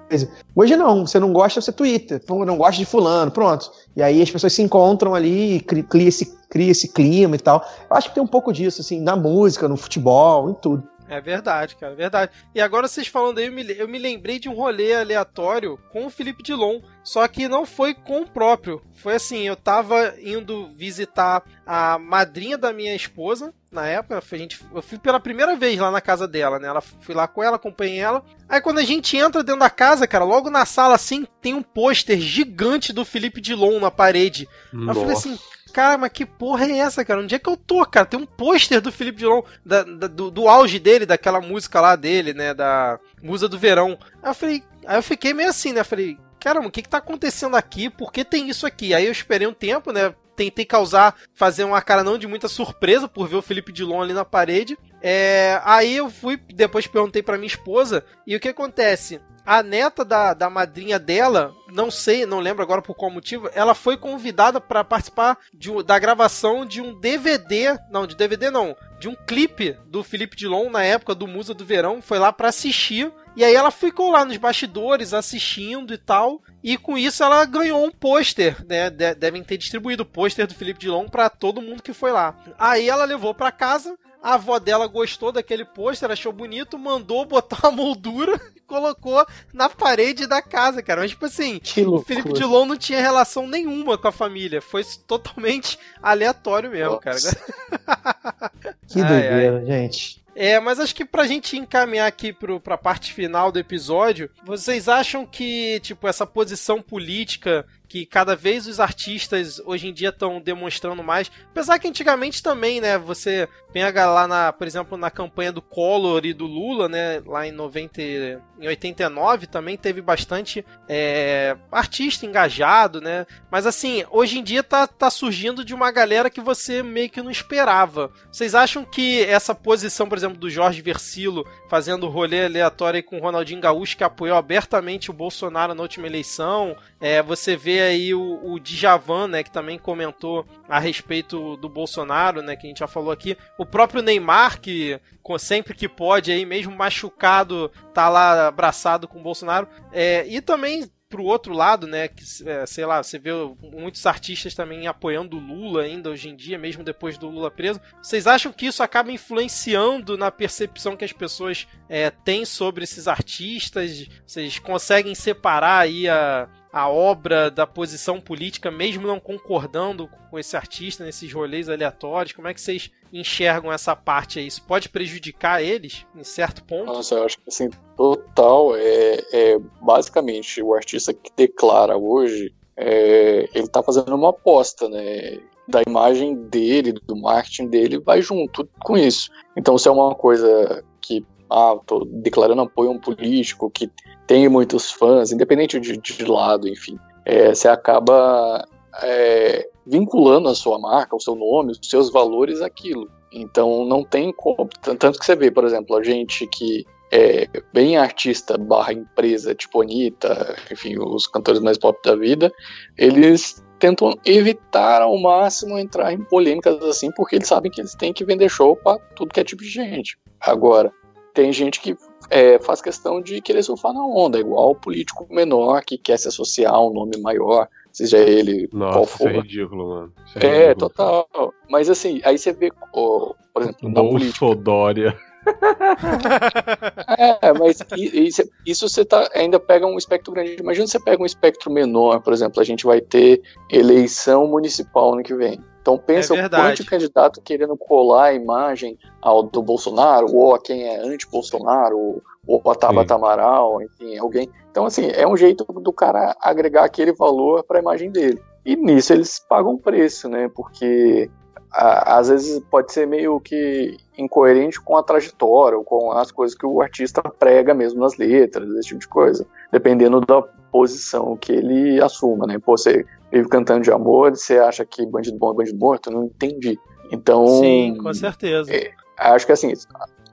Hoje 0.54 0.76
não, 0.76 1.06
você 1.06 1.18
não 1.18 1.32
gosta, 1.32 1.60
você 1.60 1.72
twitta. 1.72 2.20
Não 2.28 2.56
gosta 2.56 2.76
de 2.76 2.84
fulano, 2.84 3.30
pronto. 3.30 3.70
E 3.96 4.02
aí 4.02 4.22
as 4.22 4.30
pessoas 4.30 4.52
se 4.52 4.62
encontram 4.62 5.14
ali, 5.14 5.60
cria 5.60 6.08
esse, 6.08 6.36
cria 6.48 6.70
esse 6.70 6.88
clima 6.88 7.36
e 7.36 7.38
tal. 7.38 7.64
Eu 7.90 7.96
acho 7.96 8.08
que 8.08 8.14
tem 8.14 8.22
um 8.22 8.26
pouco 8.28 8.52
disso, 8.52 8.80
assim, 8.80 9.00
na 9.00 9.16
música, 9.16 9.68
no 9.68 9.76
futebol, 9.76 10.50
em 10.50 10.54
tudo. 10.54 10.82
É 11.16 11.20
verdade, 11.20 11.76
cara, 11.76 11.92
é 11.92 11.96
verdade. 11.96 12.32
E 12.54 12.60
agora 12.60 12.88
vocês 12.88 13.06
falando 13.06 13.38
aí, 13.38 13.46
eu 13.46 13.52
me, 13.52 13.72
eu 13.78 13.88
me 13.88 13.98
lembrei 13.98 14.38
de 14.38 14.48
um 14.48 14.54
rolê 14.54 14.94
aleatório 14.94 15.78
com 15.92 16.06
o 16.06 16.10
Felipe 16.10 16.42
Dilon. 16.42 16.80
Só 17.02 17.26
que 17.28 17.48
não 17.48 17.66
foi 17.66 17.94
com 17.94 18.22
o 18.22 18.28
próprio. 18.28 18.82
Foi 18.94 19.14
assim, 19.14 19.46
eu 19.46 19.56
tava 19.56 20.14
indo 20.20 20.68
visitar 20.68 21.42
a 21.66 21.98
madrinha 21.98 22.56
da 22.56 22.72
minha 22.72 22.94
esposa, 22.94 23.52
na 23.74 23.88
época, 23.88 24.22
a 24.30 24.38
gente, 24.38 24.60
eu 24.72 24.80
fui 24.80 24.98
pela 24.98 25.18
primeira 25.18 25.56
vez 25.56 25.78
lá 25.80 25.90
na 25.90 26.00
casa 26.00 26.28
dela, 26.28 26.60
né? 26.60 26.68
Ela, 26.68 26.80
fui 26.80 27.12
lá 27.12 27.26
com 27.26 27.42
ela, 27.42 27.56
acompanhei 27.56 27.98
ela. 27.98 28.24
Aí 28.48 28.60
quando 28.60 28.78
a 28.78 28.84
gente 28.84 29.16
entra 29.16 29.42
dentro 29.42 29.60
da 29.60 29.68
casa, 29.68 30.06
cara, 30.06 30.24
logo 30.24 30.48
na 30.48 30.64
sala 30.64 30.94
assim, 30.94 31.26
tem 31.42 31.54
um 31.54 31.62
pôster 31.62 32.20
gigante 32.20 32.92
do 32.92 33.04
Felipe 33.04 33.40
Dilon 33.40 33.80
na 33.80 33.90
parede. 33.90 34.48
Nossa. 34.72 35.00
Eu 35.00 35.02
falei 35.02 35.16
assim, 35.16 35.38
cara, 35.74 35.98
mas 35.98 36.12
que 36.12 36.24
porra 36.24 36.66
é 36.66 36.78
essa, 36.78 37.04
cara? 37.04 37.20
Onde 37.20 37.34
é 37.34 37.38
que 37.38 37.48
eu 37.48 37.56
tô, 37.56 37.84
cara? 37.84 38.06
Tem 38.06 38.18
um 38.18 38.24
pôster 38.24 38.80
do 38.80 38.92
Felipe 38.92 39.18
Dilon, 39.18 39.42
da, 39.66 39.82
da, 39.82 40.06
do, 40.06 40.30
do 40.30 40.48
auge 40.48 40.78
dele, 40.78 41.04
daquela 41.04 41.40
música 41.40 41.80
lá 41.80 41.96
dele, 41.96 42.32
né? 42.32 42.54
Da 42.54 43.00
Musa 43.20 43.48
do 43.48 43.58
Verão. 43.58 43.98
Aí 44.22 44.30
eu 44.30 44.34
falei, 44.34 44.62
aí 44.86 44.96
eu 44.96 45.02
fiquei 45.02 45.34
meio 45.34 45.50
assim, 45.50 45.72
né? 45.72 45.80
Eu 45.80 45.84
falei, 45.84 46.16
caramba, 46.38 46.68
o 46.68 46.70
que 46.70 46.80
que 46.80 46.88
tá 46.88 46.98
acontecendo 46.98 47.56
aqui? 47.56 47.90
Por 47.90 48.12
que 48.12 48.24
tem 48.24 48.48
isso 48.48 48.64
aqui? 48.64 48.94
Aí 48.94 49.04
eu 49.04 49.10
esperei 49.10 49.48
um 49.48 49.52
tempo, 49.52 49.90
né? 49.90 50.14
Tentei 50.36 50.64
causar, 50.64 51.16
fazer 51.34 51.64
uma 51.64 51.82
cara 51.82 52.04
não 52.04 52.18
de 52.18 52.28
muita 52.28 52.48
surpresa 52.48 53.08
por 53.08 53.28
ver 53.28 53.36
o 53.36 53.42
Felipe 53.42 53.72
Dilon 53.72 54.00
ali 54.00 54.12
na 54.12 54.24
parede. 54.24 54.78
É, 55.02 55.60
aí 55.64 55.96
eu 55.96 56.08
fui, 56.08 56.36
depois 56.36 56.86
perguntei 56.86 57.22
para 57.22 57.36
minha 57.36 57.48
esposa, 57.48 58.04
e 58.26 58.34
o 58.34 58.40
que 58.40 58.48
acontece? 58.48 59.20
A 59.44 59.62
neta 59.62 60.04
da, 60.04 60.32
da 60.32 60.48
madrinha 60.48 60.98
dela, 60.98 61.54
não 61.72 61.90
sei, 61.90 62.24
não 62.24 62.40
lembro 62.40 62.62
agora 62.62 62.80
por 62.80 62.94
qual 62.94 63.10
motivo, 63.10 63.50
ela 63.54 63.74
foi 63.74 63.96
convidada 63.96 64.60
para 64.60 64.84
participar 64.84 65.38
de, 65.52 65.70
da 65.82 65.98
gravação 65.98 66.64
de 66.64 66.80
um 66.80 66.98
DVD, 66.98 67.78
não, 67.90 68.06
de 68.06 68.16
DVD 68.16 68.50
não, 68.50 68.76
de 68.98 69.08
um 69.08 69.14
clipe 69.14 69.76
do 69.86 70.02
Felipe 70.02 70.36
Dilon 70.36 70.70
na 70.70 70.82
época 70.82 71.14
do 71.14 71.26
Musa 71.26 71.52
do 71.52 71.64
Verão, 71.64 72.00
foi 72.00 72.18
lá 72.18 72.32
para 72.32 72.48
assistir. 72.48 73.12
E 73.36 73.42
aí 73.42 73.54
ela 73.54 73.72
ficou 73.72 74.12
lá 74.12 74.24
nos 74.24 74.36
bastidores 74.36 75.12
assistindo 75.12 75.92
e 75.92 75.98
tal, 75.98 76.40
e 76.62 76.78
com 76.78 76.96
isso 76.96 77.22
ela 77.22 77.44
ganhou 77.44 77.84
um 77.84 77.90
pôster, 77.90 78.64
né? 78.64 78.88
devem 78.88 79.42
ter 79.42 79.58
distribuído 79.58 80.04
o 80.04 80.06
pôster 80.06 80.46
do 80.46 80.54
Felipe 80.54 80.78
Dilon 80.78 81.08
para 81.08 81.28
todo 81.28 81.60
mundo 81.60 81.82
que 81.82 81.92
foi 81.92 82.12
lá. 82.12 82.36
Aí 82.56 82.88
ela 82.88 83.04
levou 83.04 83.34
para 83.34 83.50
casa, 83.50 83.98
a 84.24 84.34
avó 84.34 84.58
dela 84.58 84.86
gostou 84.86 85.30
daquele 85.30 85.66
pôster, 85.66 86.10
achou 86.10 86.32
bonito, 86.32 86.78
mandou 86.78 87.26
botar 87.26 87.68
uma 87.68 87.72
moldura 87.72 88.40
e 88.56 88.60
colocou 88.60 89.22
na 89.52 89.68
parede 89.68 90.26
da 90.26 90.40
casa, 90.40 90.82
cara. 90.82 91.02
Mas, 91.02 91.10
tipo 91.10 91.26
assim, 91.26 91.60
o 91.86 92.00
Felipe 92.00 92.32
Dilon 92.32 92.64
não 92.64 92.76
tinha 92.78 93.02
relação 93.02 93.46
nenhuma 93.46 93.98
com 93.98 94.08
a 94.08 94.12
família. 94.12 94.62
Foi 94.62 94.82
totalmente 95.06 95.78
aleatório 96.02 96.70
mesmo, 96.70 96.98
Nossa. 97.04 97.36
cara. 97.36 98.50
Que 98.88 99.02
doideira, 99.02 99.64
gente. 99.66 100.24
É, 100.36 100.58
mas 100.58 100.80
acho 100.80 100.94
que 100.94 101.04
pra 101.04 101.26
gente 101.26 101.56
encaminhar 101.56 102.06
aqui 102.06 102.32
pro, 102.32 102.60
pra 102.60 102.78
parte 102.78 103.12
final 103.12 103.52
do 103.52 103.58
episódio, 103.58 104.30
vocês 104.44 104.88
acham 104.88 105.26
que, 105.26 105.80
tipo, 105.80 106.08
essa 106.08 106.26
posição 106.26 106.80
política 106.82 107.66
que 107.94 108.04
cada 108.04 108.34
vez 108.34 108.66
os 108.66 108.80
artistas 108.80 109.62
hoje 109.64 109.86
em 109.86 109.92
dia 109.92 110.08
estão 110.08 110.40
demonstrando 110.40 111.00
mais. 111.00 111.30
Apesar 111.52 111.78
que 111.78 111.86
antigamente 111.86 112.42
também, 112.42 112.80
né? 112.80 112.98
Você 112.98 113.48
pega 113.72 114.04
lá 114.06 114.26
na, 114.26 114.52
por 114.52 114.66
exemplo, 114.66 114.98
na 114.98 115.12
campanha 115.12 115.52
do 115.52 115.62
Collor 115.62 116.26
e 116.26 116.32
do 116.32 116.44
Lula, 116.44 116.88
né? 116.88 117.22
Lá 117.24 117.46
em 117.46 117.52
90, 117.52 118.02
em 118.02 118.66
89 118.66 119.46
também 119.46 119.76
teve 119.76 120.00
bastante 120.00 120.64
é, 120.88 121.56
artista 121.70 122.26
engajado, 122.26 123.00
né? 123.00 123.26
Mas 123.48 123.64
assim, 123.64 124.04
hoje 124.10 124.40
em 124.40 124.42
dia 124.42 124.64
tá, 124.64 124.88
tá 124.88 125.08
surgindo 125.08 125.64
de 125.64 125.72
uma 125.72 125.92
galera 125.92 126.28
que 126.28 126.40
você 126.40 126.82
meio 126.82 127.08
que 127.08 127.22
não 127.22 127.30
esperava. 127.30 128.10
Vocês 128.32 128.56
acham 128.56 128.84
que 128.84 129.22
essa 129.22 129.54
posição, 129.54 130.08
por 130.08 130.18
exemplo, 130.18 130.36
do 130.36 130.50
Jorge 130.50 130.82
Versilo 130.82 131.46
fazendo 131.70 132.08
rolê 132.08 132.46
aleatório 132.46 133.04
com 133.04 133.18
o 133.18 133.22
Ronaldinho 133.22 133.60
Gaúcho 133.60 133.96
que 133.96 134.02
apoiou 134.02 134.36
abertamente 134.36 135.12
o 135.12 135.14
Bolsonaro 135.14 135.76
na 135.76 135.82
última 135.82 136.08
eleição, 136.08 136.76
é, 137.00 137.22
você 137.22 137.56
vê 137.56 137.83
aí 137.88 138.14
o, 138.14 138.40
o 138.52 138.60
Djavan, 138.60 139.28
né, 139.28 139.42
que 139.42 139.50
também 139.50 139.78
comentou 139.78 140.46
a 140.68 140.78
respeito 140.78 141.56
do 141.56 141.68
Bolsonaro, 141.68 142.42
né, 142.42 142.56
que 142.56 142.66
a 142.66 142.68
gente 142.68 142.78
já 142.78 142.86
falou 142.86 143.10
aqui. 143.10 143.36
O 143.58 143.64
próprio 143.66 144.02
Neymar, 144.02 144.60
que 144.60 145.00
sempre 145.38 145.74
que 145.74 145.88
pode, 145.88 146.30
aí 146.30 146.44
mesmo 146.44 146.74
machucado, 146.74 147.70
tá 147.92 148.08
lá 148.08 148.48
abraçado 148.48 149.08
com 149.08 149.20
o 149.20 149.22
Bolsonaro. 149.22 149.68
É, 149.92 150.26
e 150.26 150.40
também 150.40 150.90
pro 151.14 151.22
outro 151.22 151.54
lado, 151.54 151.86
né, 151.86 152.08
que, 152.08 152.24
é, 152.44 152.66
sei 152.66 152.84
lá, 152.84 153.00
você 153.00 153.20
vê 153.20 153.30
muitos 153.62 154.04
artistas 154.04 154.52
também 154.52 154.88
apoiando 154.88 155.36
o 155.36 155.40
Lula 155.40 155.82
ainda 155.82 156.10
hoje 156.10 156.28
em 156.28 156.34
dia, 156.34 156.58
mesmo 156.58 156.82
depois 156.82 157.16
do 157.16 157.28
Lula 157.28 157.52
preso. 157.52 157.80
Vocês 158.02 158.26
acham 158.26 158.52
que 158.52 158.66
isso 158.66 158.82
acaba 158.82 159.12
influenciando 159.12 160.18
na 160.18 160.32
percepção 160.32 160.96
que 160.96 161.04
as 161.04 161.12
pessoas 161.12 161.68
é, 161.88 162.10
têm 162.10 162.44
sobre 162.44 162.82
esses 162.82 163.06
artistas? 163.06 164.08
Vocês 164.26 164.58
conseguem 164.58 165.14
separar 165.14 165.82
aí 165.82 166.08
a, 166.08 166.48
a 166.74 166.88
obra 166.88 167.52
da 167.52 167.68
posição 167.68 168.20
política, 168.20 168.68
mesmo 168.68 169.06
não 169.06 169.20
concordando 169.20 170.10
com 170.28 170.36
esse 170.36 170.56
artista 170.56 171.04
nesses 171.04 171.32
rolês 171.32 171.68
aleatórios? 171.68 172.32
Como 172.32 172.48
é 172.48 172.52
que 172.52 172.60
vocês 172.60 172.90
enxergam 173.12 173.72
essa 173.72 173.94
parte 173.94 174.40
aí? 174.40 174.48
Isso 174.48 174.60
pode 174.64 174.88
prejudicar 174.88 175.62
eles 175.62 176.04
em 176.16 176.24
certo 176.24 176.64
ponto? 176.64 176.86
Nossa, 176.86 177.14
eu 177.14 177.24
acho 177.24 177.38
que 177.38 177.44
assim, 177.46 177.70
total. 177.96 178.74
É, 178.74 179.22
é 179.32 179.58
basicamente 179.80 180.60
o 180.60 180.74
artista 180.74 181.14
que 181.14 181.30
declara 181.36 181.96
hoje, 181.96 182.52
é, 182.76 183.48
ele 183.54 183.66
está 183.66 183.80
fazendo 183.80 184.12
uma 184.12 184.30
aposta, 184.30 184.88
né? 184.88 185.38
Da 185.68 185.80
imagem 185.86 186.34
dele, 186.34 186.92
do 186.92 187.14
marketing 187.14 187.68
dele, 187.68 188.00
vai 188.00 188.20
junto 188.20 188.68
com 188.80 188.98
isso. 188.98 189.30
Então, 189.56 189.78
se 189.78 189.86
é 189.86 189.92
uma 189.92 190.12
coisa 190.12 190.84
que 191.00 191.24
ah, 191.50 191.76
tô 191.86 192.04
declarando 192.04 192.62
apoio 192.62 192.90
a 192.90 192.92
um 192.92 192.98
político 192.98 193.70
que 193.70 193.90
tem 194.26 194.48
muitos 194.48 194.90
fãs, 194.90 195.32
independente 195.32 195.78
de, 195.78 195.96
de 195.96 196.24
lado, 196.24 196.68
enfim, 196.68 196.98
é, 197.24 197.54
você 197.54 197.68
acaba 197.68 198.66
é, 199.02 199.68
vinculando 199.86 200.48
a 200.48 200.54
sua 200.54 200.78
marca, 200.78 201.16
o 201.16 201.20
seu 201.20 201.34
nome, 201.34 201.72
os 201.72 201.80
seus 201.82 202.10
valores 202.10 202.60
àquilo. 202.60 203.08
Então 203.32 203.84
não 203.84 204.04
tem 204.04 204.32
como. 204.32 204.68
Tanto 204.80 205.18
que 205.18 205.24
você 205.24 205.34
vê, 205.34 205.50
por 205.50 205.64
exemplo, 205.64 205.96
a 205.96 206.02
gente 206.02 206.46
que 206.46 206.84
é 207.12 207.48
bem 207.72 207.96
artista 207.96 208.56
barra 208.56 208.92
empresa, 208.92 209.54
tipo 209.54 209.82
Anitta, 209.82 210.56
enfim, 210.70 210.96
os 210.98 211.26
cantores 211.26 211.60
mais 211.60 211.78
pop 211.78 211.98
da 212.04 212.16
vida, 212.16 212.52
eles 212.96 213.62
tentam 213.78 214.14
evitar 214.24 215.02
ao 215.02 215.18
máximo 215.18 215.78
entrar 215.78 216.12
em 216.12 216.24
polêmicas 216.24 216.82
assim, 216.82 217.10
porque 217.12 217.36
eles 217.36 217.48
sabem 217.48 217.70
que 217.70 217.80
eles 217.80 217.94
têm 217.94 218.12
que 218.12 218.24
vender 218.24 218.48
show 218.48 218.76
para 218.76 218.98
tudo 219.14 219.32
que 219.32 219.40
é 219.40 219.44
tipo 219.44 219.62
de 219.62 219.68
gente. 219.68 220.16
Agora, 220.40 220.92
tem 221.34 221.52
gente 221.52 221.80
que 221.80 221.96
é, 222.30 222.58
faz 222.60 222.80
questão 222.80 223.20
de 223.20 223.40
querer 223.40 223.62
surfar 223.62 223.92
na 223.92 224.04
onda, 224.06 224.38
igual 224.38 224.70
o 224.70 224.74
político 224.74 225.26
menor 225.28 225.82
que 225.84 225.98
quer 225.98 226.16
se 226.16 226.28
associar 226.28 226.72
a 226.72 226.86
um 226.86 226.92
nome 226.92 227.18
maior, 227.20 227.68
seja 227.92 228.18
ele 228.18 228.68
Nossa, 228.72 228.92
qual 228.92 229.06
for. 229.06 229.30
Isso 229.30 229.38
é 229.38 229.40
ridículo, 229.42 229.88
mano. 229.88 230.12
É, 230.36 230.46
é 230.46 230.68
ridículo. 230.68 230.90
total. 230.90 231.54
Mas 231.68 231.90
assim, 231.90 232.20
aí 232.24 232.38
você 232.38 232.52
vê, 232.52 232.70
oh, 232.94 233.34
por 233.52 233.62
exemplo, 233.62 233.88
na 233.90 234.00
política. 234.00 234.54
Dória. 234.54 235.18
é, 237.18 237.52
mas 237.52 237.78
isso, 237.96 238.42
isso 238.64 238.88
você 238.88 239.04
tá, 239.04 239.28
ainda 239.34 239.60
pega 239.60 239.86
um 239.86 239.98
espectro 239.98 240.32
grande. 240.32 240.56
Imagina 240.58 240.86
você 240.86 240.98
pega 240.98 241.22
um 241.22 241.26
espectro 241.26 241.70
menor, 241.70 242.20
por 242.22 242.32
exemplo, 242.32 242.60
a 242.60 242.64
gente 242.64 242.86
vai 242.86 243.00
ter 243.00 243.42
eleição 243.70 244.46
municipal 244.46 245.12
ano 245.12 245.22
que 245.22 245.34
vem. 245.34 245.60
Então 245.84 245.98
pensa 245.98 246.34
é 246.34 246.46
o 246.46 246.48
quanto 246.48 246.80
o 246.80 246.86
candidato 246.86 247.42
querendo 247.42 247.76
colar 247.76 248.28
a 248.28 248.32
imagem 248.32 248.98
ao 249.20 249.42
do 249.42 249.60
Bolsonaro, 249.60 250.34
ou 250.34 250.54
a 250.54 250.58
quem 250.58 250.84
é 250.84 250.98
anti-Bolsonaro, 250.98 252.22
ou 252.46 252.62
a 252.70 252.74
Tabata 252.74 253.14
Amaral, 253.14 253.82
enfim, 253.82 254.16
alguém. 254.16 254.48
Então, 254.70 254.86
assim, 254.86 255.10
é 255.10 255.28
um 255.28 255.36
jeito 255.36 255.62
do 255.62 255.92
cara 255.92 256.34
agregar 256.40 256.84
aquele 256.86 257.12
valor 257.12 257.64
para 257.64 257.78
a 257.78 257.82
imagem 257.82 258.10
dele. 258.10 258.40
E 258.64 258.74
nisso 258.74 259.12
eles 259.12 259.38
pagam 259.46 259.76
preço, 259.76 260.26
né? 260.26 260.50
Porque 260.54 261.30
às 261.76 262.28
vezes 262.28 262.60
pode 262.70 262.92
ser 262.92 263.06
meio 263.06 263.40
que 263.40 263.96
incoerente 264.16 264.80
com 264.80 264.96
a 264.96 265.02
trajetória, 265.02 265.76
ou 265.76 265.84
com 265.84 266.12
as 266.12 266.30
coisas 266.30 266.56
que 266.56 266.64
o 266.64 266.80
artista 266.80 267.20
prega 267.22 267.74
mesmo 267.74 268.00
nas 268.00 268.16
letras, 268.16 268.68
esse 268.70 268.88
tipo 268.88 269.00
de 269.00 269.08
coisa, 269.08 269.46
dependendo 269.72 270.20
da 270.20 270.42
posição 270.70 271.36
que 271.36 271.52
ele 271.52 272.00
assuma, 272.00 272.46
né? 272.46 272.58
Pô, 272.58 272.76
você 272.76 273.04
vive 273.32 273.48
cantando 273.48 273.82
de 273.82 273.90
amor, 273.90 274.30
você 274.36 274.58
acha 274.58 274.84
que 274.84 275.04
bandido 275.04 275.36
bom 275.36 275.52
é 275.52 275.54
bandido 275.54 275.78
morto? 275.78 276.10
Não 276.10 276.24
entendi. 276.24 276.78
Então. 277.10 277.46
Sim, 277.46 277.96
com 278.00 278.14
certeza. 278.14 278.72
É, 278.72 278.92
acho 279.18 279.44
que 279.44 279.52
assim, 279.52 279.72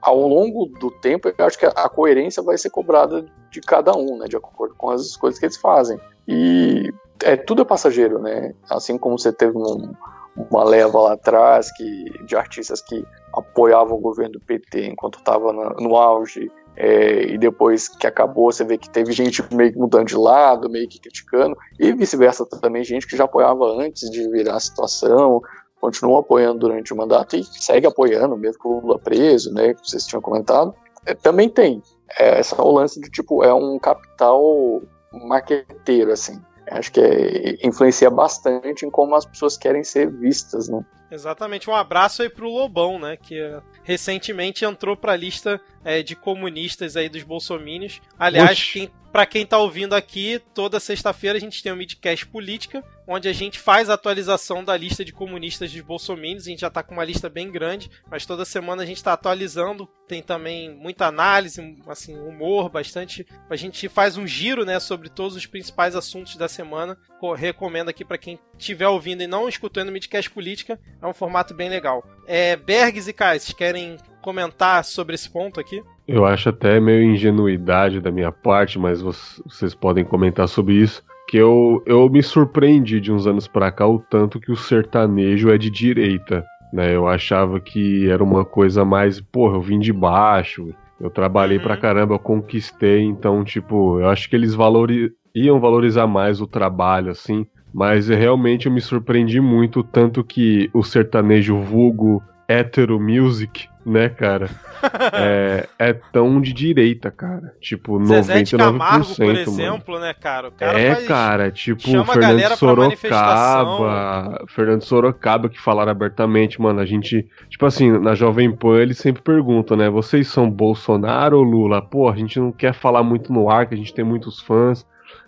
ao 0.00 0.26
longo 0.26 0.66
do 0.66 0.90
tempo, 0.90 1.28
eu 1.28 1.44
acho 1.44 1.58
que 1.58 1.66
a 1.66 1.88
coerência 1.88 2.42
vai 2.42 2.56
ser 2.56 2.70
cobrada 2.70 3.24
de 3.50 3.60
cada 3.60 3.92
um, 3.96 4.18
né? 4.18 4.26
De 4.26 4.36
acordo 4.36 4.74
com 4.76 4.90
as 4.90 5.16
coisas 5.16 5.38
que 5.40 5.46
eles 5.46 5.56
fazem. 5.56 5.98
E 6.26 6.92
é, 7.24 7.36
tudo 7.36 7.62
é 7.62 7.64
passageiro, 7.64 8.20
né? 8.20 8.54
Assim 8.70 8.96
como 8.96 9.18
você 9.18 9.32
teve 9.32 9.56
um, 9.56 9.92
uma 10.36 10.64
leva 10.64 10.98
lá 11.00 11.12
atrás 11.12 11.70
que, 11.76 12.04
de 12.24 12.36
artistas 12.36 12.80
que 12.80 13.04
apoiavam 13.34 13.96
o 13.96 14.00
governo 14.00 14.32
do 14.32 14.40
PT 14.40 14.86
enquanto 14.86 15.18
estava 15.18 15.52
no, 15.52 15.96
auge 15.96 16.50
é, 16.76 17.24
e 17.24 17.38
depois 17.38 17.88
que 17.88 18.06
acabou, 18.06 18.50
você 18.50 18.64
vê 18.64 18.78
que 18.78 18.88
teve 18.88 19.12
gente 19.12 19.42
meio 19.54 19.72
que 19.72 19.78
mudando 19.78 20.06
de 20.06 20.16
lado, 20.16 20.70
meio 20.70 20.88
que 20.88 20.98
criticando, 20.98 21.56
e 21.78 21.92
vice-versa 21.92 22.46
também, 22.46 22.82
gente 22.82 23.06
que 23.06 23.16
já 23.16 23.24
apoiava 23.24 23.64
antes 23.78 24.10
de 24.10 24.26
virar 24.30 24.56
a 24.56 24.60
situação, 24.60 25.42
continuou 25.80 26.18
apoiando 26.18 26.60
durante 26.60 26.92
o 26.92 26.96
mandato 26.96 27.36
e 27.36 27.44
segue 27.44 27.86
apoiando, 27.86 28.36
mesmo 28.36 28.58
com 28.58 28.68
o 28.70 28.80
Lula 28.80 28.98
preso, 28.98 29.52
né, 29.52 29.74
que 29.74 29.86
vocês 29.86 30.06
tinham 30.06 30.22
comentado. 30.22 30.74
É, 31.04 31.12
também 31.12 31.48
tem 31.48 31.82
é, 32.18 32.38
essa 32.38 32.60
o 32.62 32.70
lance 32.70 33.00
de, 33.00 33.10
tipo, 33.10 33.44
é 33.44 33.52
um 33.52 33.78
capital 33.78 34.80
marqueteiro, 35.12 36.12
assim. 36.12 36.40
Acho 36.70 36.92
que 36.92 37.00
é, 37.00 37.66
influencia 37.66 38.10
bastante 38.10 38.86
em 38.86 38.90
como 38.90 39.14
as 39.14 39.24
pessoas 39.24 39.56
querem 39.56 39.84
ser 39.84 40.10
vistas, 40.10 40.68
né? 40.68 40.84
Exatamente. 41.12 41.68
Um 41.68 41.74
abraço 41.74 42.22
aí 42.22 42.30
pro 42.30 42.50
Lobão, 42.50 42.98
né? 42.98 43.16
Que 43.16 43.38
recentemente 43.84 44.64
entrou 44.64 44.96
pra 44.96 45.14
lista 45.14 45.60
é, 45.84 46.02
de 46.02 46.16
comunistas 46.16 46.96
aí 46.96 47.08
dos 47.08 47.22
bolsomínios. 47.22 48.00
Aliás, 48.18 48.72
quem, 48.72 48.90
pra 49.12 49.26
quem 49.26 49.44
tá 49.44 49.58
ouvindo 49.58 49.94
aqui, 49.94 50.40
toda 50.54 50.80
sexta-feira 50.80 51.36
a 51.36 51.40
gente 51.40 51.62
tem 51.62 51.72
um 51.72 51.76
midcast 51.76 52.26
política, 52.26 52.82
onde 53.06 53.28
a 53.28 53.32
gente 53.32 53.58
faz 53.58 53.90
a 53.90 53.94
atualização 53.94 54.64
da 54.64 54.76
lista 54.76 55.04
de 55.04 55.12
comunistas 55.12 55.70
dos 55.70 55.80
bolsomínios. 55.82 56.46
A 56.46 56.50
gente 56.50 56.60
já 56.60 56.70
tá 56.70 56.82
com 56.82 56.94
uma 56.94 57.04
lista 57.04 57.28
bem 57.28 57.50
grande, 57.50 57.90
mas 58.10 58.24
toda 58.24 58.44
semana 58.44 58.82
a 58.82 58.86
gente 58.86 59.02
tá 59.02 59.12
atualizando. 59.12 59.88
Tem 60.08 60.22
também 60.22 60.74
muita 60.74 61.06
análise, 61.06 61.76
assim, 61.86 62.18
humor, 62.18 62.68
bastante. 62.68 63.26
A 63.50 63.56
gente 63.56 63.88
faz 63.88 64.16
um 64.16 64.26
giro, 64.26 64.64
né, 64.64 64.78
sobre 64.80 65.08
todos 65.08 65.36
os 65.36 65.46
principais 65.46 65.94
assuntos 65.94 66.36
da 66.36 66.48
semana. 66.48 66.96
Recomendo 67.36 67.88
aqui 67.88 68.04
para 68.04 68.18
quem 68.18 68.38
estiver 68.58 68.88
ouvindo 68.88 69.22
e 69.22 69.28
não 69.28 69.48
escutando 69.48 69.90
o 69.90 69.92
midcast 69.92 70.28
política, 70.30 70.80
é 71.02 71.06
um 71.06 71.12
formato 71.12 71.52
bem 71.52 71.68
legal. 71.68 72.04
É, 72.26 72.56
Bergs 72.56 73.08
e 73.08 73.12
Kai, 73.12 73.38
vocês 73.38 73.52
querem 73.52 73.96
comentar 74.22 74.84
sobre 74.84 75.14
esse 75.14 75.28
ponto 75.28 75.58
aqui? 75.58 75.82
Eu 76.06 76.24
acho 76.24 76.48
até 76.48 76.78
meio 76.80 77.02
ingenuidade 77.02 78.00
da 78.00 78.10
minha 78.10 78.30
parte, 78.30 78.78
mas 78.78 79.02
vocês 79.02 79.74
podem 79.74 80.04
comentar 80.04 80.48
sobre 80.48 80.74
isso. 80.74 81.02
Que 81.28 81.36
eu, 81.36 81.82
eu 81.86 82.08
me 82.08 82.22
surpreendi 82.22 83.00
de 83.00 83.12
uns 83.12 83.26
anos 83.26 83.48
para 83.48 83.70
cá 83.72 83.86
o 83.86 83.98
tanto 83.98 84.40
que 84.40 84.52
o 84.52 84.56
sertanejo 84.56 85.50
é 85.50 85.58
de 85.58 85.70
direita. 85.70 86.44
Né? 86.72 86.94
Eu 86.94 87.08
achava 87.08 87.60
que 87.60 88.08
era 88.08 88.22
uma 88.22 88.44
coisa 88.44 88.84
mais, 88.84 89.20
porra, 89.20 89.56
eu 89.56 89.60
vim 89.60 89.78
de 89.78 89.92
baixo, 89.92 90.74
eu 91.00 91.10
trabalhei 91.10 91.58
uhum. 91.58 91.64
pra 91.64 91.76
caramba, 91.76 92.14
eu 92.14 92.18
conquistei, 92.18 93.02
então, 93.02 93.44
tipo, 93.44 94.00
eu 94.00 94.08
acho 94.08 94.28
que 94.28 94.36
eles 94.36 94.54
valori 94.54 95.10
iam 95.34 95.58
valorizar 95.58 96.06
mais 96.06 96.40
o 96.40 96.46
trabalho, 96.46 97.10
assim. 97.10 97.46
Mas 97.72 98.08
realmente 98.08 98.66
eu 98.66 98.72
me 98.72 98.80
surpreendi 98.80 99.40
muito, 99.40 99.82
tanto 99.82 100.22
que 100.22 100.70
o 100.74 100.82
sertanejo 100.82 101.58
vulgo 101.58 102.22
hétero 102.46 103.00
music, 103.00 103.66
né, 103.84 104.08
cara? 104.10 104.50
é, 105.14 105.68
é, 105.78 105.92
tão 106.12 106.40
de 106.40 106.52
direita, 106.52 107.10
cara. 107.10 107.54
Tipo, 107.60 108.04
Zezé 108.04 108.42
99%. 108.42 108.44
De 108.44 108.56
Camargo, 108.56 109.14
por 109.16 109.34
exemplo, 109.34 109.94
mano. 109.94 110.06
né, 110.06 110.14
cara? 110.14 110.48
O 110.48 110.52
cara 110.52 110.80
é, 110.80 110.94
cara, 111.06 111.50
tipo, 111.50 111.80
Fernando 111.80 112.56
Sorocaba. 112.56 114.44
Fernando 114.48 114.82
Sorocaba 114.82 115.48
que 115.48 115.60
falaram 115.60 115.92
abertamente, 115.92 116.60
mano. 116.60 116.80
A 116.80 116.86
gente, 116.86 117.26
tipo 117.48 117.64
assim, 117.64 117.90
na 117.90 118.14
Jovem 118.14 118.54
Pan 118.54 118.80
eles 118.80 118.98
sempre 118.98 119.22
perguntam, 119.22 119.76
né? 119.76 119.88
Vocês 119.88 120.28
são 120.28 120.50
Bolsonaro 120.50 121.38
ou 121.38 121.42
Lula? 121.42 121.80
Pô, 121.80 122.08
a 122.08 122.16
gente 122.16 122.38
não 122.38 122.52
quer 122.52 122.74
falar 122.74 123.02
muito 123.02 123.32
no 123.32 123.48
ar, 123.48 123.66
que 123.66 123.74
a 123.74 123.78
gente 123.78 123.94
tem 123.94 124.04
muitos 124.04 124.40
fãs 124.40 124.86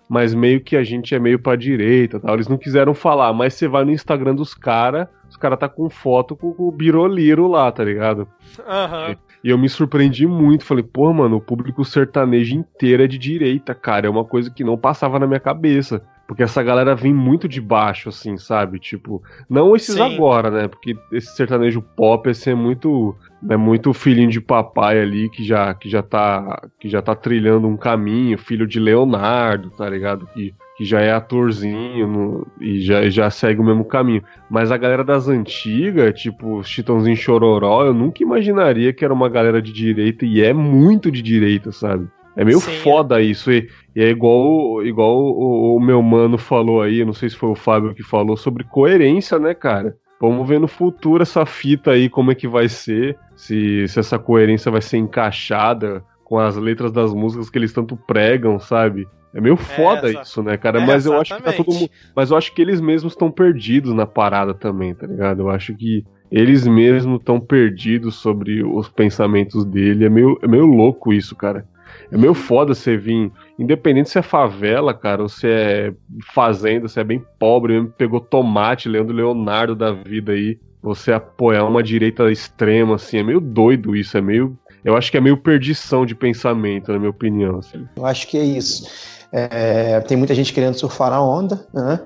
mas 0.08 0.34
meio 0.34 0.60
que 0.60 0.76
a 0.76 0.84
gente 0.84 1.14
é 1.14 1.18
meio 1.18 1.38
pra 1.38 1.56
direita 1.56 2.20
tal. 2.20 2.34
Eles 2.34 2.48
não 2.48 2.58
quiseram 2.58 2.94
falar, 2.94 3.32
mas 3.32 3.54
você 3.54 3.66
vai 3.66 3.84
no 3.84 3.92
Instagram 3.92 4.34
dos 4.34 4.54
caras, 4.54 5.08
os 5.28 5.36
caras 5.36 5.58
tá 5.58 5.68
com 5.68 5.88
foto 5.90 6.36
com 6.36 6.54
o 6.58 6.70
Biroliro 6.70 7.48
lá, 7.48 7.70
tá 7.72 7.82
ligado? 7.82 8.28
Uhum. 8.58 9.16
E 9.42 9.50
eu 9.50 9.58
me 9.58 9.68
surpreendi 9.68 10.26
muito. 10.26 10.64
Falei, 10.64 10.82
pô, 10.84 11.12
mano, 11.12 11.36
o 11.36 11.40
público 11.40 11.84
sertanejo 11.84 12.56
inteiro 12.56 13.02
é 13.02 13.06
de 13.06 13.18
direita, 13.18 13.74
cara. 13.74 14.06
É 14.06 14.10
uma 14.10 14.24
coisa 14.24 14.50
que 14.50 14.64
não 14.64 14.78
passava 14.78 15.18
na 15.18 15.26
minha 15.26 15.40
cabeça. 15.40 16.02
Porque 16.26 16.42
essa 16.42 16.62
galera 16.62 16.94
vem 16.94 17.12
muito 17.12 17.46
de 17.46 17.60
baixo, 17.60 18.08
assim, 18.08 18.38
sabe? 18.38 18.78
Tipo, 18.78 19.22
não 19.48 19.76
esses 19.76 19.96
Sim. 19.96 20.00
agora, 20.00 20.50
né? 20.50 20.68
Porque 20.68 20.96
esse 21.12 21.36
sertanejo 21.36 21.82
pop 21.82 22.30
é 22.30 22.54
muito 22.54 23.14
é 23.50 23.56
muito 23.56 23.92
filhinho 23.92 24.30
de 24.30 24.40
papai 24.40 25.00
ali 25.00 25.28
que 25.28 25.44
já 25.44 25.74
que 25.74 25.88
já 25.88 26.02
tá 26.02 26.68
que 26.78 26.88
já 26.88 27.02
tá 27.02 27.14
trilhando 27.14 27.68
um 27.68 27.76
caminho, 27.76 28.38
filho 28.38 28.66
de 28.66 28.78
Leonardo, 28.80 29.70
tá 29.70 29.88
ligado? 29.88 30.26
Que 30.28 30.54
que 30.76 30.84
já 30.84 31.00
é 31.00 31.12
atorzinho 31.12 32.06
no, 32.06 32.46
e 32.60 32.80
já, 32.80 33.08
já 33.08 33.30
segue 33.30 33.60
o 33.60 33.64
mesmo 33.64 33.84
caminho. 33.84 34.24
Mas 34.50 34.72
a 34.72 34.76
galera 34.76 35.04
das 35.04 35.28
antigas, 35.28 36.20
tipo 36.20 36.64
Chitãozinho 36.64 37.16
Chororó, 37.16 37.84
eu 37.84 37.94
nunca 37.94 38.22
imaginaria 38.22 38.92
que 38.92 39.04
era 39.04 39.14
uma 39.14 39.28
galera 39.28 39.62
de 39.62 39.72
direita 39.72 40.24
e 40.26 40.42
é 40.42 40.52
muito 40.52 41.12
de 41.12 41.22
direita, 41.22 41.70
sabe? 41.70 42.08
É 42.36 42.44
meio 42.44 42.58
Sim, 42.58 42.72
foda 42.78 43.20
isso. 43.22 43.52
E, 43.52 43.68
e, 43.94 44.02
é 44.02 44.08
igual, 44.10 44.84
igual 44.84 45.16
o, 45.16 45.76
o, 45.76 45.80
meu 45.80 46.02
mano 46.02 46.36
falou 46.36 46.82
aí, 46.82 47.04
não 47.04 47.12
sei 47.12 47.30
se 47.30 47.36
foi 47.36 47.50
o 47.50 47.54
Fábio 47.54 47.94
que 47.94 48.02
falou, 48.02 48.36
sobre 48.36 48.64
coerência, 48.64 49.38
né, 49.38 49.54
cara? 49.54 49.96
Vamos 50.28 50.48
ver 50.48 50.60
no 50.60 50.68
futuro 50.68 51.22
essa 51.22 51.44
fita 51.44 51.92
aí, 51.92 52.08
como 52.08 52.30
é 52.30 52.34
que 52.34 52.48
vai 52.48 52.68
ser, 52.68 53.16
se, 53.36 53.86
se 53.88 53.98
essa 53.98 54.18
coerência 54.18 54.70
vai 54.70 54.80
ser 54.80 54.98
encaixada 54.98 56.04
com 56.24 56.38
as 56.38 56.56
letras 56.56 56.90
das 56.90 57.12
músicas 57.12 57.50
que 57.50 57.58
eles 57.58 57.72
tanto 57.72 57.96
pregam, 57.96 58.58
sabe? 58.58 59.06
É 59.34 59.40
meio 59.40 59.56
foda 59.56 60.10
é, 60.10 60.22
isso, 60.22 60.42
né, 60.42 60.56
cara? 60.56 60.80
É, 60.80 60.86
mas 60.86 61.06
eu 61.06 61.20
acho 61.20 61.36
que 61.36 61.42
tá 61.42 61.52
todo 61.52 61.72
mundo. 61.72 61.90
Mas 62.14 62.30
eu 62.30 62.36
acho 62.36 62.54
que 62.54 62.62
eles 62.62 62.80
mesmos 62.80 63.12
estão 63.12 63.30
perdidos 63.30 63.92
na 63.92 64.06
parada 64.06 64.54
também, 64.54 64.94
tá 64.94 65.06
ligado? 65.06 65.42
Eu 65.42 65.50
acho 65.50 65.74
que 65.74 66.04
eles 66.30 66.66
mesmos 66.66 67.18
estão 67.18 67.40
perdidos 67.40 68.14
sobre 68.14 68.62
os 68.62 68.88
pensamentos 68.88 69.64
dele. 69.64 70.04
É 70.04 70.08
meio, 70.08 70.38
é 70.40 70.46
meio 70.46 70.64
louco 70.64 71.12
isso, 71.12 71.34
cara. 71.34 71.66
É 72.12 72.16
meio 72.16 72.32
foda 72.32 72.74
você 72.74 72.96
vir, 72.96 73.30
independente 73.58 74.10
se 74.10 74.18
é 74.18 74.22
favela, 74.22 74.92
cara, 74.92 75.22
ou 75.22 75.28
se 75.28 75.46
é 75.46 75.92
fazenda, 76.34 76.88
se 76.88 76.98
é 76.98 77.04
bem 77.04 77.24
pobre, 77.38 77.74
mesmo 77.74 77.92
pegou 77.96 78.20
tomate, 78.20 78.88
Leandro 78.88 79.14
Leonardo 79.14 79.74
da 79.74 79.92
vida 79.92 80.32
aí, 80.32 80.58
você 80.82 81.12
apoiar 81.12 81.64
uma 81.64 81.82
direita 81.82 82.30
extrema, 82.30 82.96
assim, 82.96 83.18
é 83.18 83.22
meio 83.22 83.40
doido 83.40 83.96
isso, 83.96 84.18
é 84.18 84.20
meio. 84.20 84.56
Eu 84.84 84.96
acho 84.96 85.10
que 85.10 85.16
é 85.16 85.20
meio 85.20 85.36
perdição 85.38 86.04
de 86.04 86.14
pensamento, 86.14 86.92
na 86.92 86.98
minha 86.98 87.10
opinião. 87.10 87.58
Assim. 87.58 87.88
Eu 87.96 88.04
acho 88.04 88.28
que 88.28 88.36
é 88.36 88.44
isso. 88.44 88.86
É, 89.32 89.98
tem 90.00 90.16
muita 90.16 90.34
gente 90.34 90.52
querendo 90.52 90.74
surfar 90.74 91.12
a 91.12 91.22
onda, 91.22 91.66
né? 91.72 92.00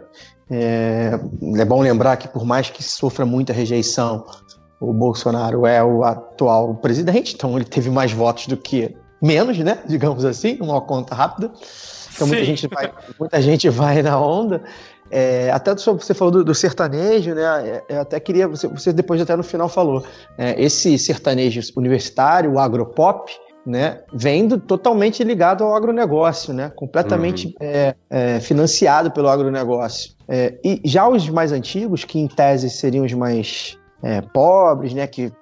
É, 0.51 1.19
é, 1.57 1.65
bom 1.65 1.83
lembrar 1.83 2.17
que 2.17 2.29
por 2.29 2.45
mais 2.45 2.71
que 2.71 2.83
sofra 2.83 3.27
muita 3.27 3.53
rejeição, 3.53 4.25
o 4.81 4.93
Bolsonaro 4.93 5.67
é 5.67 5.83
o 5.83 6.05
atual 6.05 6.75
presidente, 6.77 7.35
então 7.35 7.57
ele 7.57 7.65
teve 7.65 7.91
mais 7.91 8.13
votos 8.13 8.47
do 8.47 8.57
que 8.57 8.97
menos, 9.21 9.59
né? 9.59 9.79
Digamos 9.87 10.25
assim, 10.25 10.59
uma 10.61 10.81
conta 10.81 11.15
rápida. 11.15 11.51
Então 12.15 12.27
muita 12.27 12.45
gente, 12.45 12.67
vai, 12.67 12.93
muita 13.19 13.43
gente 13.43 13.69
vai 13.69 14.03
na 14.03 14.21
onda. 14.21 14.63
É, 15.11 15.51
até 15.51 15.75
você 15.75 16.13
falou 16.13 16.33
do, 16.33 16.45
do, 16.45 16.55
sertanejo, 16.55 17.35
né? 17.35 17.43
É, 17.43 17.85
eu 17.89 18.01
até 18.01 18.21
queria, 18.21 18.47
você, 18.47 18.69
você 18.69 18.93
depois 18.93 19.21
até 19.21 19.35
no 19.37 19.43
final 19.43 19.69
falou, 19.69 20.05
é, 20.37 20.61
esse 20.63 20.99
sertanejo 20.99 21.61
universitário, 21.77 22.53
o 22.53 22.59
agropop, 22.59 23.33
né, 23.69 24.01
vem 24.13 24.49
do, 24.49 24.59
totalmente 24.59 25.23
ligado 25.23 25.63
ao 25.63 25.77
agronegócio, 25.77 26.55
né, 26.55 26.73
completamente 26.75 27.49
uhum. 27.49 27.53
é, 27.61 27.95
é, 28.09 28.41
financiado 28.41 29.11
pelo 29.11 29.29
agronegócio. 29.29 30.13
É, 30.27 30.55
e 30.65 30.81
já 30.85 31.07
os 31.07 31.29
mais 31.29 31.53
antigos, 31.53 32.05
que 32.05 32.19
em 32.19 32.27
tese 32.27 32.71
seriam 32.71 33.05
os 33.05 33.13
mais 33.13 33.79
é, 34.03 34.21
pobres, 34.21 34.95
né, 34.95 35.07
que 35.07 35.33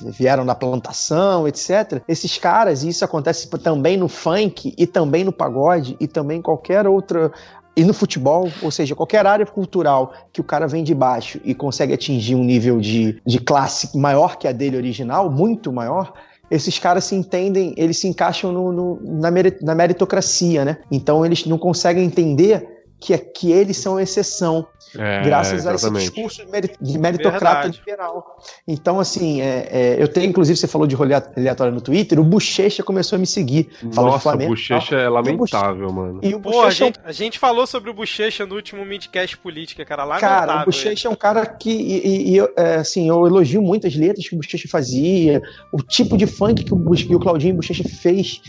vieram 0.00 0.44
da 0.44 0.54
plantação, 0.54 1.46
etc. 1.46 2.02
Esses 2.08 2.38
caras, 2.38 2.82
e 2.82 2.88
isso 2.88 3.04
acontece 3.04 3.48
também 3.58 3.96
no 3.96 4.08
funk 4.08 4.74
e 4.76 4.86
também 4.86 5.24
no 5.24 5.32
pagode 5.32 5.96
e 6.00 6.06
também 6.06 6.38
em 6.38 6.42
qualquer 6.42 6.86
outra 6.86 7.30
e 7.76 7.84
no 7.84 7.92
futebol, 7.92 8.50
ou 8.62 8.70
seja, 8.70 8.94
qualquer 8.94 9.26
área 9.26 9.44
cultural 9.44 10.14
que 10.32 10.40
o 10.40 10.44
cara 10.44 10.66
vem 10.66 10.82
de 10.82 10.94
baixo 10.94 11.38
e 11.44 11.54
consegue 11.54 11.92
atingir 11.92 12.34
um 12.34 12.42
nível 12.42 12.80
de, 12.80 13.20
de 13.24 13.38
classe 13.38 13.96
maior 13.96 14.36
que 14.36 14.48
a 14.48 14.52
dele 14.52 14.78
original, 14.78 15.30
muito 15.30 15.70
maior, 15.70 16.14
esses 16.50 16.78
caras 16.78 17.04
se 17.04 17.14
entendem, 17.14 17.74
eles 17.76 17.98
se 17.98 18.08
encaixam 18.08 18.50
no, 18.50 18.72
no, 18.72 19.00
na, 19.02 19.74
meritocracia, 19.74 20.64
né? 20.64 20.78
Então 20.90 21.26
eles 21.26 21.44
não 21.44 21.58
conseguem 21.58 22.04
entender 22.04 22.75
que, 22.98 23.12
é, 23.12 23.18
que 23.18 23.52
eles 23.52 23.76
são 23.76 24.00
exceção, 24.00 24.66
é, 24.96 25.22
graças 25.22 25.54
exatamente. 25.54 25.96
a 25.96 25.98
esse 25.98 26.10
discurso 26.10 26.42
de 26.80 26.98
meritocrata 26.98 27.62
Verdade. 27.62 27.78
liberal. 27.78 28.38
Então, 28.66 28.98
assim, 28.98 29.40
é, 29.40 29.68
é, 29.70 30.02
eu 30.02 30.08
tenho, 30.08 30.30
inclusive, 30.30 30.58
você 30.58 30.66
falou 30.66 30.86
de 30.86 30.94
rolê 30.94 31.14
aleatório 31.14 31.72
no 31.72 31.80
Twitter, 31.80 32.18
o 32.18 32.24
Bochecha 32.24 32.82
começou 32.82 33.16
a 33.16 33.18
me 33.18 33.26
seguir. 33.26 33.68
Nossa, 33.82 34.34
o 34.34 34.38
Bochecha 34.38 34.96
é 34.96 35.08
lamentável, 35.08 35.92
mano. 35.92 36.20
E 36.22 36.34
o 36.34 36.40
Pô, 36.40 36.62
a, 36.62 36.68
é 36.68 36.70
gente, 36.70 36.98
a 37.04 37.12
gente 37.12 37.38
falou 37.38 37.66
sobre 37.66 37.90
o 37.90 37.94
Bochecha 37.94 38.46
no 38.46 38.54
último 38.54 38.84
Midcast 38.84 39.36
Política, 39.38 39.84
cara, 39.84 40.04
lamentável. 40.04 40.46
Cara, 40.46 40.62
o 40.62 40.64
Bochecha 40.64 41.08
é 41.08 41.10
um 41.10 41.16
cara 41.16 41.44
que, 41.44 41.70
e, 41.70 42.36
e, 42.36 42.40
é, 42.56 42.76
assim, 42.76 43.08
eu 43.08 43.26
elogio 43.26 43.60
muito 43.60 43.86
as 43.86 43.94
letras 43.94 44.28
que 44.28 44.34
o 44.34 44.38
Bochecha 44.38 44.68
fazia, 44.68 45.42
o 45.72 45.82
tipo 45.82 46.16
de 46.16 46.26
funk 46.26 46.64
que 46.64 46.72
o, 46.72 46.90
que 46.94 47.14
o 47.14 47.20
Claudinho 47.20 47.56
Bochecha 47.56 47.84
fez, 47.84 48.40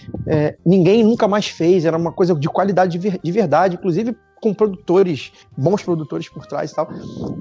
ninguém 0.65 1.03
nunca 1.03 1.27
mais 1.27 1.47
fez, 1.47 1.83
era 1.83 1.97
uma 1.97 2.11
coisa 2.11 2.33
de 2.33 2.47
qualidade 2.47 2.93
de, 2.93 2.97
ver, 2.97 3.19
de 3.21 3.31
verdade, 3.31 3.75
inclusive 3.75 4.15
com 4.41 4.53
produtores, 4.53 5.31
bons 5.55 5.81
produtores 5.81 6.29
por 6.29 6.45
trás 6.45 6.71
e 6.71 6.75
tal. 6.75 6.89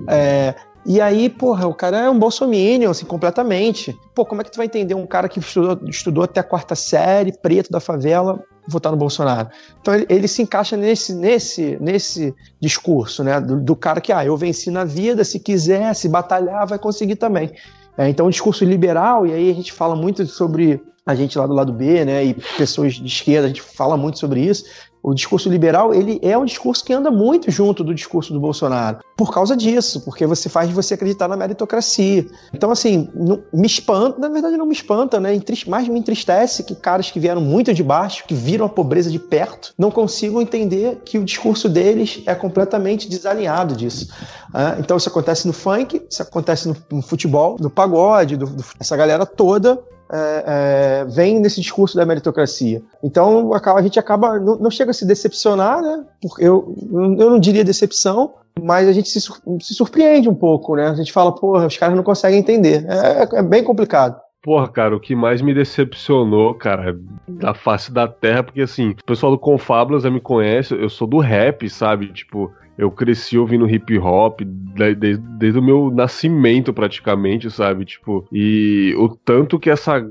É, 0.09 0.55
e 0.84 1.01
aí, 1.01 1.28
porra, 1.28 1.66
o 1.66 1.74
cara 1.74 1.99
é 1.99 2.11
um 2.11 2.18
bolsominion, 2.18 2.90
assim, 2.90 3.05
completamente. 3.05 3.99
Pô, 4.14 4.24
como 4.24 4.40
é 4.40 4.44
que 4.44 4.53
tu 4.53 4.57
vai 4.57 4.66
entender 4.66 4.94
um 4.94 5.05
cara 5.05 5.28
que 5.28 5.40
estudou, 5.40 5.80
estudou 5.88 6.22
até 6.22 6.38
a 6.38 6.44
quarta 6.44 6.76
série, 6.76 7.32
preto 7.32 7.72
da 7.72 7.80
favela, 7.80 8.40
votar 8.68 8.92
no 8.92 8.99
Bolsonaro? 8.99 9.49
Então 9.80 9.94
ele, 9.94 10.07
ele 10.09 10.28
se 10.28 10.42
encaixa 10.42 10.76
nesse, 10.76 11.12
nesse, 11.12 11.76
nesse 11.80 12.32
discurso, 12.61 13.24
né? 13.24 13.40
Do, 13.40 13.61
do, 13.61 13.74
cara 13.74 14.01
que, 14.01 14.12
ah, 14.12 14.24
eu 14.24 14.36
venci 14.36 14.70
na 14.70 14.84
vida, 14.84 15.24
se 15.24 15.40
quiser, 15.40 15.92
se 15.92 16.09
batalhar, 16.09 16.66
vai 16.68 16.78
conseguir 16.78 17.16
também. 17.16 17.51
É, 17.99 18.09
então, 18.09 18.26
o 18.26 18.30
discurso 18.30 18.64
liberal, 18.64 19.26
e 19.26 19.32
aí 19.32 19.51
a 19.51 19.55
gente 19.55 19.72
fala 19.72 19.97
muito 19.97 20.24
sobre 20.26 20.80
a 21.05 21.14
gente 21.14 21.38
lá 21.38 21.47
do 21.47 21.55
lado 21.55 21.72
B, 21.72 22.05
né, 22.05 22.24
e 22.24 22.34
pessoas 22.59 22.94
de 22.94 23.07
esquerda, 23.07 23.47
a 23.47 23.49
gente 23.49 23.62
fala 23.62 23.97
muito 23.97 24.18
sobre 24.18 24.40
isso, 24.40 24.64
o 25.03 25.14
discurso 25.14 25.49
liberal 25.49 25.94
ele 25.94 26.18
é 26.22 26.36
um 26.36 26.44
discurso 26.44 26.84
que 26.84 26.92
anda 26.92 27.11
muito 27.11 27.51
junto 27.51 27.84
do 27.84 27.94
discurso 27.94 28.32
do 28.32 28.40
Bolsonaro 28.40 28.99
por 29.16 29.32
causa 29.32 29.57
disso, 29.57 30.03
porque 30.03 30.26
você 30.26 30.49
faz 30.49 30.70
você 30.70 30.94
acreditar 30.94 31.26
na 31.26 31.36
meritocracia. 31.36 32.26
Então 32.53 32.70
assim 32.70 33.09
não, 33.14 33.42
me 33.53 33.66
espanta, 33.66 34.18
na 34.18 34.28
verdade 34.28 34.57
não 34.57 34.66
me 34.66 34.74
espanta, 34.74 35.18
né? 35.18 35.30
Mais 35.66 35.88
me 35.88 35.99
entristece 35.99 36.62
que 36.64 36.74
caras 36.74 37.11
que 37.11 37.18
vieram 37.18 37.40
muito 37.40 37.72
de 37.72 37.82
baixo, 37.82 38.24
que 38.26 38.34
viram 38.34 38.66
a 38.66 38.68
pobreza 38.68 39.11
de 39.11 39.18
perto, 39.18 39.72
não 39.78 39.90
consigam 39.90 40.40
entender 40.40 41.01
que 41.05 41.18
o 41.18 41.24
discurso 41.24 41.68
deles 41.68 42.22
é 42.26 42.34
completamente 42.34 43.09
desalinhado 43.09 43.74
disso. 43.74 44.09
Ah, 44.53 44.76
então 44.78 44.97
isso 44.97 45.09
acontece 45.09 45.47
no 45.47 45.53
funk, 45.53 46.05
isso 46.11 46.22
acontece 46.22 46.68
no, 46.68 46.76
no 46.90 47.03
futebol, 47.03 47.57
no 47.61 47.70
pagode, 47.70 48.36
do, 48.36 48.47
do, 48.47 48.64
essa 48.78 48.97
galera 48.97 49.24
toda 49.24 49.82
é, 50.11 50.44
é, 50.46 51.04
vem 51.04 51.40
nesse 51.40 51.61
discurso 51.61 51.96
da 51.96 52.07
meritocracia. 52.07 52.82
Então 53.02 53.52
a 53.52 53.82
gente 53.82 53.98
acaba, 53.98 54.38
não, 54.38 54.57
não 54.59 54.70
chega 54.70 54.90
a 54.90 54.94
se 54.94 55.07
decepcionar, 55.07 55.80
né? 55.82 56.04
Porque 56.20 56.44
eu, 56.44 56.74
eu 56.92 57.30
não 57.30 57.38
diria 57.38 57.64
decepção, 57.64 58.34
mas 58.61 58.88
a 58.88 58.92
gente 58.92 59.09
se, 59.09 59.20
se 59.20 59.74
surpreende 59.74 60.28
um 60.28 60.34
pouco, 60.34 60.76
né? 60.76 60.88
A 60.88 60.94
gente 60.94 61.12
fala, 61.12 61.32
porra, 61.32 61.66
os 61.66 61.76
caras 61.76 61.96
não 61.96 62.02
conseguem 62.02 62.38
entender. 62.38 62.86
É, 62.88 63.38
é 63.38 63.42
bem 63.42 63.62
complicado. 63.62 64.20
Porra, 64.42 64.68
cara, 64.68 64.94
o 64.94 65.00
que 65.00 65.16
mais 65.16 65.42
me 65.42 65.52
decepcionou, 65.52 66.54
cara, 66.54 66.96
da 67.26 67.52
face 67.52 67.92
da 67.92 68.07
terra, 68.07 68.44
porque 68.44 68.61
assim, 68.61 68.90
o 68.90 69.04
pessoal 69.04 69.32
do 69.32 69.38
Confablas 69.38 70.04
já 70.04 70.11
me 70.11 70.20
conhece, 70.20 70.72
eu 70.72 70.88
sou 70.88 71.09
do 71.09 71.18
rap, 71.18 71.68
sabe? 71.68 72.12
Tipo, 72.12 72.52
eu 72.78 72.90
cresci 72.90 73.38
ouvindo 73.38 73.68
hip 73.68 73.98
hop 73.98 74.40
desde, 74.42 75.16
desde 75.16 75.58
o 75.58 75.62
meu 75.62 75.90
nascimento, 75.90 76.72
praticamente, 76.72 77.50
sabe? 77.50 77.84
Tipo, 77.84 78.26
e 78.30 78.94
o 78.98 79.08
tanto 79.08 79.58
que 79.58 79.70
essa. 79.70 80.04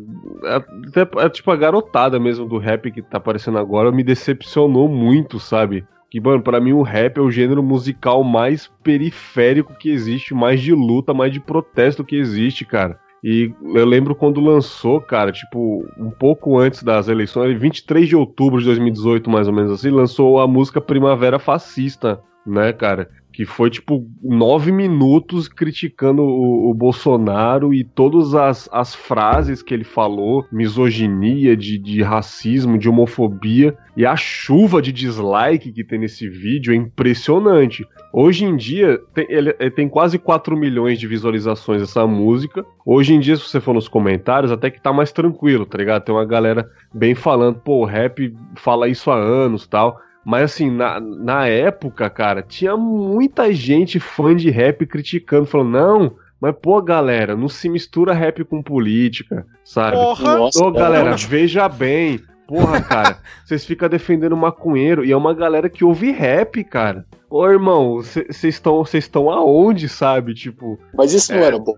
Até, 0.43 1.07
é, 1.23 1.29
tipo, 1.29 1.51
a 1.51 1.55
garotada 1.55 2.19
mesmo 2.19 2.45
do 2.45 2.57
rap 2.57 2.91
que 2.91 3.01
tá 3.01 3.17
aparecendo 3.17 3.57
agora 3.57 3.91
me 3.91 4.03
decepcionou 4.03 4.87
muito, 4.87 5.39
sabe? 5.39 5.85
Que, 6.09 6.19
mano, 6.19 6.41
pra 6.41 6.59
mim 6.59 6.73
o 6.73 6.81
rap 6.81 7.17
é 7.17 7.21
o 7.21 7.31
gênero 7.31 7.61
musical 7.61 8.23
mais 8.23 8.71
periférico 8.83 9.73
que 9.77 9.89
existe, 9.89 10.33
mais 10.33 10.61
de 10.61 10.73
luta, 10.73 11.13
mais 11.13 11.31
de 11.31 11.39
protesto 11.39 12.03
que 12.03 12.15
existe, 12.15 12.65
cara. 12.65 12.99
E 13.23 13.51
eu 13.73 13.85
lembro 13.85 14.13
quando 14.13 14.39
lançou, 14.39 15.01
cara, 15.01 15.31
tipo, 15.31 15.83
um 15.97 16.11
pouco 16.11 16.59
antes 16.59 16.83
das 16.83 17.07
eleições, 17.07 17.59
23 17.59 18.07
de 18.07 18.15
outubro 18.15 18.59
de 18.59 18.65
2018, 18.67 19.29
mais 19.31 19.47
ou 19.47 19.53
menos 19.53 19.71
assim, 19.71 19.89
lançou 19.89 20.39
a 20.39 20.47
música 20.47 20.79
Primavera 20.79 21.39
Fascista, 21.39 22.21
né, 22.45 22.71
cara? 22.73 23.09
que 23.35 23.43
foi 23.43 23.69
tipo 23.69 24.07
nove 24.23 24.71
minutos 24.71 25.49
criticando 25.49 26.21
o, 26.21 26.69
o, 26.69 26.73
Bolsonaro 26.73 27.73
e 27.73 27.83
todas 27.83 28.33
as, 28.33 28.69
as 28.71 28.95
frases 28.95 29.61
que 29.61 29.73
ele 29.73 29.83
falou, 29.83 30.45
misoginia, 30.49 31.57
de, 31.57 31.77
de 31.77 32.01
racismo, 32.01 32.77
de 32.77 32.87
homofobia, 32.87 33.77
e 33.97 34.05
a 34.05 34.15
chuva 34.15 34.81
de 34.81 34.93
dislike 34.93 35.73
que 35.73 35.83
tem 35.83 35.99
nesse 35.99 36.29
vídeo 36.29 36.73
é 36.73 36.77
impressionante. 36.77 37.85
Hoje 38.13 38.45
em 38.45 38.55
dia, 38.55 38.97
tem, 39.13 39.25
ele, 39.27 39.53
ele 39.59 39.71
tem 39.71 39.89
quase 39.89 40.17
4 40.17 40.55
milhões 40.55 40.97
de 40.97 41.05
visualizações 41.05 41.81
essa 41.81 42.07
música. 42.07 42.65
Hoje 42.85 43.13
em 43.13 43.19
dia, 43.19 43.35
se 43.35 43.43
você 43.43 43.59
for 43.59 43.73
nos 43.73 43.89
comentários, 43.89 44.49
até 44.49 44.71
que 44.71 44.81
tá 44.81 44.93
mais 44.93 45.11
tranquilo, 45.11 45.65
tá 45.65 45.77
ligado? 45.77 46.05
Tem 46.05 46.15
uma 46.15 46.25
galera 46.25 46.69
bem 46.93 47.13
falando, 47.13 47.59
pô, 47.59 47.81
o 47.81 47.85
rap 47.85 48.33
fala 48.55 48.87
isso 48.87 49.11
há 49.11 49.17
anos 49.17 49.67
tal. 49.67 49.99
Mas 50.25 50.53
assim, 50.53 50.71
na, 50.71 50.99
na 50.99 51.47
época, 51.47 52.09
cara, 52.09 52.41
tinha 52.41 52.75
muita 52.75 53.53
gente 53.53 53.99
fã 53.99 54.35
de 54.35 54.49
rap 54.49 54.83
criticando, 54.87 55.45
falando, 55.45 55.69
não, 55.69 56.15
mas 56.41 56.55
pô, 56.59 56.81
galera, 56.81 57.35
não 57.35 57.47
se 57.47 57.69
mistura 57.69 58.11
rap 58.11 58.43
com 58.43 58.61
política, 58.61 59.45
sabe? 59.63 59.95
Porra! 59.95 60.37
Nossa, 60.37 60.65
ô, 60.65 60.71
galera, 60.71 61.15
veja 61.15 61.69
bem. 61.69 62.19
Porra, 62.47 62.81
cara, 62.81 63.19
vocês 63.45 63.65
ficam 63.65 63.87
defendendo 63.87 64.35
maconheiro 64.35 65.05
e 65.05 65.11
é 65.11 65.17
uma 65.17 65.33
galera 65.33 65.69
que 65.69 65.85
ouve 65.85 66.11
rap, 66.11 66.63
cara. 66.63 67.05
Ô, 67.29 67.47
irmão, 67.47 67.95
vocês 67.97 68.43
estão 68.43 68.83
estão 68.93 69.29
aonde, 69.29 69.87
sabe? 69.87 70.33
Tipo. 70.33 70.79
Mas 70.93 71.13
isso 71.13 71.31
não 71.33 71.39
é, 71.39 71.45
era 71.45 71.59
bom. 71.59 71.75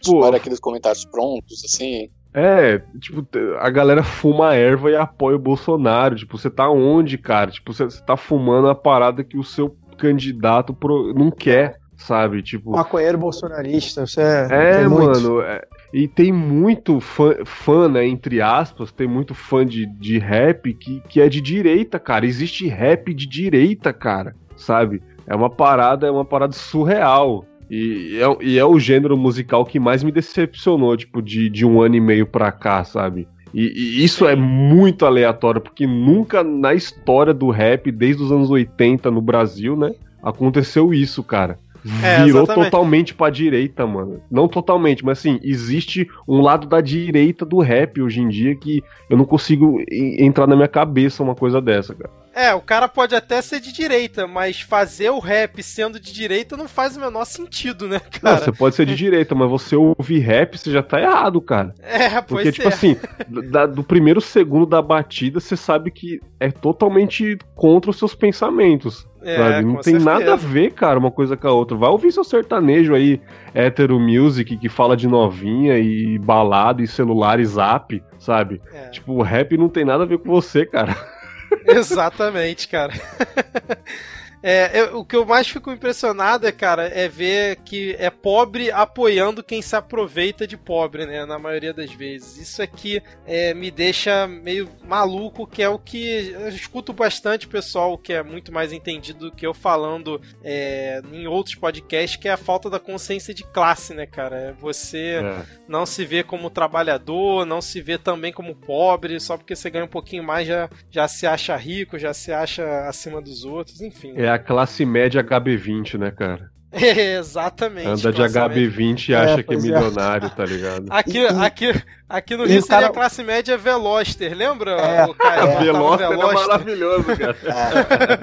Tipo, 0.00 0.20
não 0.20 0.26
era 0.26 0.36
aqueles 0.36 0.60
comentários 0.60 1.04
prontos, 1.04 1.62
assim. 1.64 2.10
É, 2.38 2.82
tipo, 3.00 3.26
a 3.58 3.70
galera 3.70 4.02
fuma 4.02 4.54
erva 4.54 4.90
e 4.90 4.94
apoia 4.94 5.36
o 5.36 5.40
Bolsonaro. 5.40 6.14
Tipo, 6.14 6.36
você 6.36 6.50
tá 6.50 6.68
onde, 6.68 7.16
cara? 7.16 7.50
Tipo, 7.50 7.72
você 7.72 7.88
tá 8.04 8.14
fumando 8.14 8.68
a 8.68 8.74
parada 8.74 9.24
que 9.24 9.38
o 9.38 9.42
seu 9.42 9.74
candidato 9.96 10.74
pro... 10.74 11.14
não 11.14 11.30
quer, 11.30 11.78
sabe? 11.96 12.42
Tipo. 12.42 12.72
Maconheiro 12.72 13.16
bolsonarista, 13.16 14.06
você 14.06 14.20
é. 14.20 14.82
É, 14.82 14.86
mano. 14.86 15.40
É... 15.40 15.66
E 15.94 16.06
tem 16.06 16.30
muito 16.30 17.00
fã, 17.00 17.36
fã, 17.46 17.88
né, 17.88 18.06
entre 18.06 18.42
aspas, 18.42 18.92
tem 18.92 19.08
muito 19.08 19.34
fã 19.34 19.64
de, 19.64 19.86
de 19.86 20.18
rap 20.18 20.74
que, 20.74 21.00
que 21.08 21.22
é 21.22 21.30
de 21.30 21.40
direita, 21.40 21.98
cara. 21.98 22.26
Existe 22.26 22.68
rap 22.68 23.14
de 23.14 23.26
direita, 23.26 23.94
cara, 23.94 24.36
sabe? 24.58 25.02
É 25.26 25.34
uma 25.34 25.48
parada, 25.48 26.06
é 26.06 26.10
uma 26.10 26.24
parada 26.24 26.52
surreal. 26.52 27.46
E 27.70 28.18
é, 28.20 28.44
e 28.44 28.58
é 28.58 28.64
o 28.64 28.78
gênero 28.78 29.16
musical 29.16 29.64
que 29.64 29.80
mais 29.80 30.02
me 30.02 30.12
decepcionou, 30.12 30.96
tipo, 30.96 31.20
de, 31.20 31.48
de 31.48 31.66
um 31.66 31.80
ano 31.80 31.96
e 31.96 32.00
meio 32.00 32.26
pra 32.26 32.52
cá, 32.52 32.84
sabe? 32.84 33.26
E, 33.52 33.72
e, 33.74 34.04
isso 34.04 34.26
é 34.26 34.36
muito 34.36 35.06
aleatório, 35.06 35.60
porque 35.60 35.86
nunca 35.86 36.44
na 36.44 36.74
história 36.74 37.32
do 37.32 37.50
rap, 37.50 37.90
desde 37.90 38.22
os 38.22 38.30
anos 38.30 38.50
80 38.50 39.10
no 39.10 39.20
Brasil, 39.20 39.76
né? 39.76 39.92
Aconteceu 40.22 40.92
isso, 40.92 41.22
cara. 41.22 41.58
É, 42.02 42.24
Virou 42.24 42.42
é, 42.42 42.54
totalmente 42.54 43.14
pra 43.14 43.30
direita, 43.30 43.86
mano. 43.86 44.20
Não 44.30 44.48
totalmente, 44.48 45.04
mas 45.04 45.18
assim, 45.18 45.38
existe 45.42 46.08
um 46.26 46.40
lado 46.40 46.66
da 46.66 46.80
direita 46.80 47.44
do 47.44 47.60
rap 47.60 48.02
hoje 48.02 48.20
em 48.20 48.28
dia 48.28 48.56
que 48.56 48.82
eu 49.08 49.16
não 49.16 49.24
consigo 49.24 49.80
entrar 49.90 50.46
na 50.46 50.56
minha 50.56 50.68
cabeça 50.68 51.22
uma 51.22 51.34
coisa 51.34 51.60
dessa, 51.60 51.94
cara. 51.94 52.10
É, 52.36 52.52
o 52.52 52.60
cara 52.60 52.86
pode 52.86 53.14
até 53.14 53.40
ser 53.40 53.60
de 53.60 53.72
direita, 53.72 54.26
mas 54.26 54.60
fazer 54.60 55.08
o 55.08 55.18
rap 55.18 55.62
sendo 55.62 55.98
de 55.98 56.12
direita 56.12 56.54
não 56.54 56.68
faz 56.68 56.94
o 56.94 57.00
menor 57.00 57.24
sentido, 57.24 57.88
né, 57.88 57.98
cara? 57.98 58.36
Não, 58.36 58.44
você 58.44 58.52
pode 58.52 58.74
ser 58.74 58.84
de 58.84 58.94
direita, 58.94 59.34
mas 59.34 59.48
você 59.48 59.74
ouvir 59.74 60.18
rap, 60.18 60.58
você 60.58 60.70
já 60.70 60.82
tá 60.82 61.00
errado, 61.00 61.40
cara. 61.40 61.74
É, 61.82 62.20
Porque, 62.20 62.52
tipo 62.52 62.68
assim, 62.68 62.94
da, 63.50 63.64
do 63.64 63.82
primeiro 63.82 64.20
segundo 64.20 64.66
da 64.66 64.82
batida, 64.82 65.40
você 65.40 65.56
sabe 65.56 65.90
que 65.90 66.20
é 66.38 66.50
totalmente 66.50 67.38
contra 67.54 67.90
os 67.90 67.98
seus 67.98 68.14
pensamentos. 68.14 69.08
É, 69.22 69.62
não 69.62 69.76
tem 69.76 69.98
certeza. 69.98 70.04
nada 70.04 70.34
a 70.34 70.36
ver, 70.36 70.72
cara, 70.72 70.98
uma 70.98 71.10
coisa 71.10 71.38
com 71.38 71.48
a 71.48 71.52
outra. 71.52 71.74
Vai 71.74 71.88
ouvir 71.88 72.12
seu 72.12 72.22
sertanejo 72.22 72.94
aí, 72.94 73.18
hétero 73.54 73.98
music, 73.98 74.58
que 74.58 74.68
fala 74.68 74.94
de 74.94 75.08
novinha 75.08 75.78
e 75.78 76.18
balada 76.18 76.82
e 76.82 76.86
celular 76.86 77.40
e 77.40 77.46
zap, 77.46 78.00
sabe? 78.18 78.60
É. 78.72 78.90
Tipo, 78.90 79.14
o 79.14 79.22
rap 79.22 79.56
não 79.56 79.70
tem 79.70 79.86
nada 79.86 80.04
a 80.04 80.06
ver 80.06 80.18
com 80.18 80.30
você, 80.30 80.66
cara. 80.66 80.94
Exatamente, 81.66 82.68
cara. 82.68 82.92
É, 84.48 84.78
eu, 84.78 85.00
o 85.00 85.04
que 85.04 85.16
eu 85.16 85.26
mais 85.26 85.48
fico 85.48 85.72
impressionado, 85.72 86.46
é, 86.46 86.52
cara, 86.52 86.86
é 86.86 87.08
ver 87.08 87.56
que 87.64 87.96
é 87.98 88.10
pobre 88.10 88.70
apoiando 88.70 89.42
quem 89.42 89.60
se 89.60 89.74
aproveita 89.74 90.46
de 90.46 90.56
pobre, 90.56 91.04
né? 91.04 91.26
Na 91.26 91.36
maioria 91.36 91.74
das 91.74 91.92
vezes. 91.92 92.36
Isso 92.36 92.62
aqui 92.62 93.02
é, 93.26 93.52
me 93.52 93.72
deixa 93.72 94.28
meio 94.28 94.68
maluco, 94.86 95.48
que 95.48 95.64
é 95.64 95.68
o 95.68 95.80
que 95.80 96.30
eu 96.30 96.48
escuto 96.50 96.92
bastante 96.92 97.48
pessoal 97.48 97.98
que 97.98 98.12
é 98.12 98.22
muito 98.22 98.52
mais 98.52 98.72
entendido 98.72 99.30
do 99.30 99.34
que 99.34 99.44
eu 99.44 99.52
falando 99.52 100.20
é, 100.44 101.02
em 101.12 101.26
outros 101.26 101.56
podcasts, 101.56 102.14
que 102.14 102.28
é 102.28 102.32
a 102.32 102.36
falta 102.36 102.70
da 102.70 102.78
consciência 102.78 103.34
de 103.34 103.42
classe, 103.42 103.94
né, 103.94 104.06
cara? 104.06 104.36
É 104.36 104.52
você 104.52 105.24
é. 105.24 105.42
não 105.66 105.84
se 105.84 106.04
vê 106.04 106.22
como 106.22 106.50
trabalhador, 106.50 107.44
não 107.44 107.60
se 107.60 107.80
vê 107.80 107.98
também 107.98 108.32
como 108.32 108.54
pobre, 108.54 109.18
só 109.18 109.36
porque 109.36 109.56
você 109.56 109.68
ganha 109.68 109.86
um 109.86 109.88
pouquinho 109.88 110.22
mais 110.22 110.46
já, 110.46 110.70
já 110.88 111.08
se 111.08 111.26
acha 111.26 111.56
rico, 111.56 111.98
já 111.98 112.14
se 112.14 112.32
acha 112.32 112.86
acima 112.86 113.20
dos 113.20 113.44
outros, 113.44 113.80
enfim. 113.80 114.14
É 114.14 114.35
a 114.36 114.38
classe 114.38 114.84
média 114.84 115.22
HB20, 115.22 115.98
né, 115.98 116.10
cara? 116.10 116.50
exatamente. 117.18 117.88
Anda 117.88 118.12
de 118.12 118.22
HB20 118.22 119.08
e 119.08 119.14
é, 119.14 119.16
acha 119.16 119.42
que 119.42 119.54
é, 119.54 119.56
é. 119.56 119.60
milionário, 119.60 120.26
é. 120.26 120.30
tá 120.30 120.44
ligado? 120.44 120.86
Aqui, 120.90 121.26
aqui, 121.26 121.82
aqui 122.08 122.36
no 122.36 122.44
Rio 122.44 122.60
seria 122.60 122.76
cara... 122.76 122.86
a 122.86 122.90
classe 122.90 123.22
média 123.22 123.56
Veloster, 123.56 124.36
lembra? 124.36 124.72
É, 124.72 125.04
o 125.06 125.14
cara 125.14 125.44
é. 125.48 125.58
Veloster, 125.58 126.10
é 126.10 126.16
maravilhoso, 126.16 127.04
cara. 127.04 127.36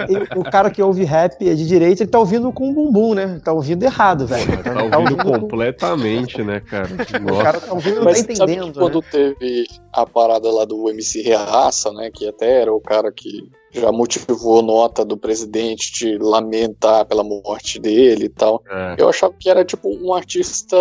É. 0.07 0.37
o 0.37 0.43
cara 0.43 0.69
que 0.69 0.81
ouve 0.81 1.03
rap 1.03 1.35
é 1.47 1.53
de 1.55 1.67
direita, 1.67 2.03
ele 2.03 2.11
tá 2.11 2.19
ouvindo 2.19 2.51
com 2.51 2.73
bumbum, 2.73 3.13
né? 3.13 3.39
Tá 3.43 3.51
ouvindo 3.51 3.83
errado, 3.83 4.27
velho. 4.27 4.57
Tá, 4.57 4.63
tá, 4.63 4.83
ouvindo, 4.83 4.97
ouvindo 4.99 5.23
completamente, 5.23 6.37
com... 6.37 6.43
né, 6.43 6.59
cara? 6.59 6.89
Nossa. 6.89 7.33
O 7.33 7.43
cara 7.43 7.59
tá 7.59 7.73
ouvindo 7.73 8.03
não 8.03 8.11
tá 8.11 8.19
entendendo. 8.19 8.65
Sabe 8.65 8.73
quando 8.73 9.01
né? 9.01 9.07
teve 9.11 9.67
a 9.91 10.05
parada 10.05 10.51
lá 10.51 10.65
do 10.65 10.89
MC 10.89 11.21
Reaça, 11.21 11.91
né? 11.93 12.09
Que 12.13 12.27
até 12.27 12.61
era 12.61 12.73
o 12.73 12.81
cara 12.81 13.11
que 13.11 13.49
já 13.73 13.91
motivou 13.91 14.61
nota 14.61 15.03
do 15.03 15.17
presidente 15.17 15.91
de 15.93 16.17
lamentar 16.17 17.05
pela 17.05 17.23
morte 17.23 17.79
dele 17.79 18.25
e 18.25 18.29
tal. 18.29 18.61
É. 18.69 18.95
Eu 18.97 19.09
achava 19.09 19.33
que 19.37 19.49
era 19.49 19.65
tipo 19.65 19.89
um 19.89 20.13
artista. 20.13 20.77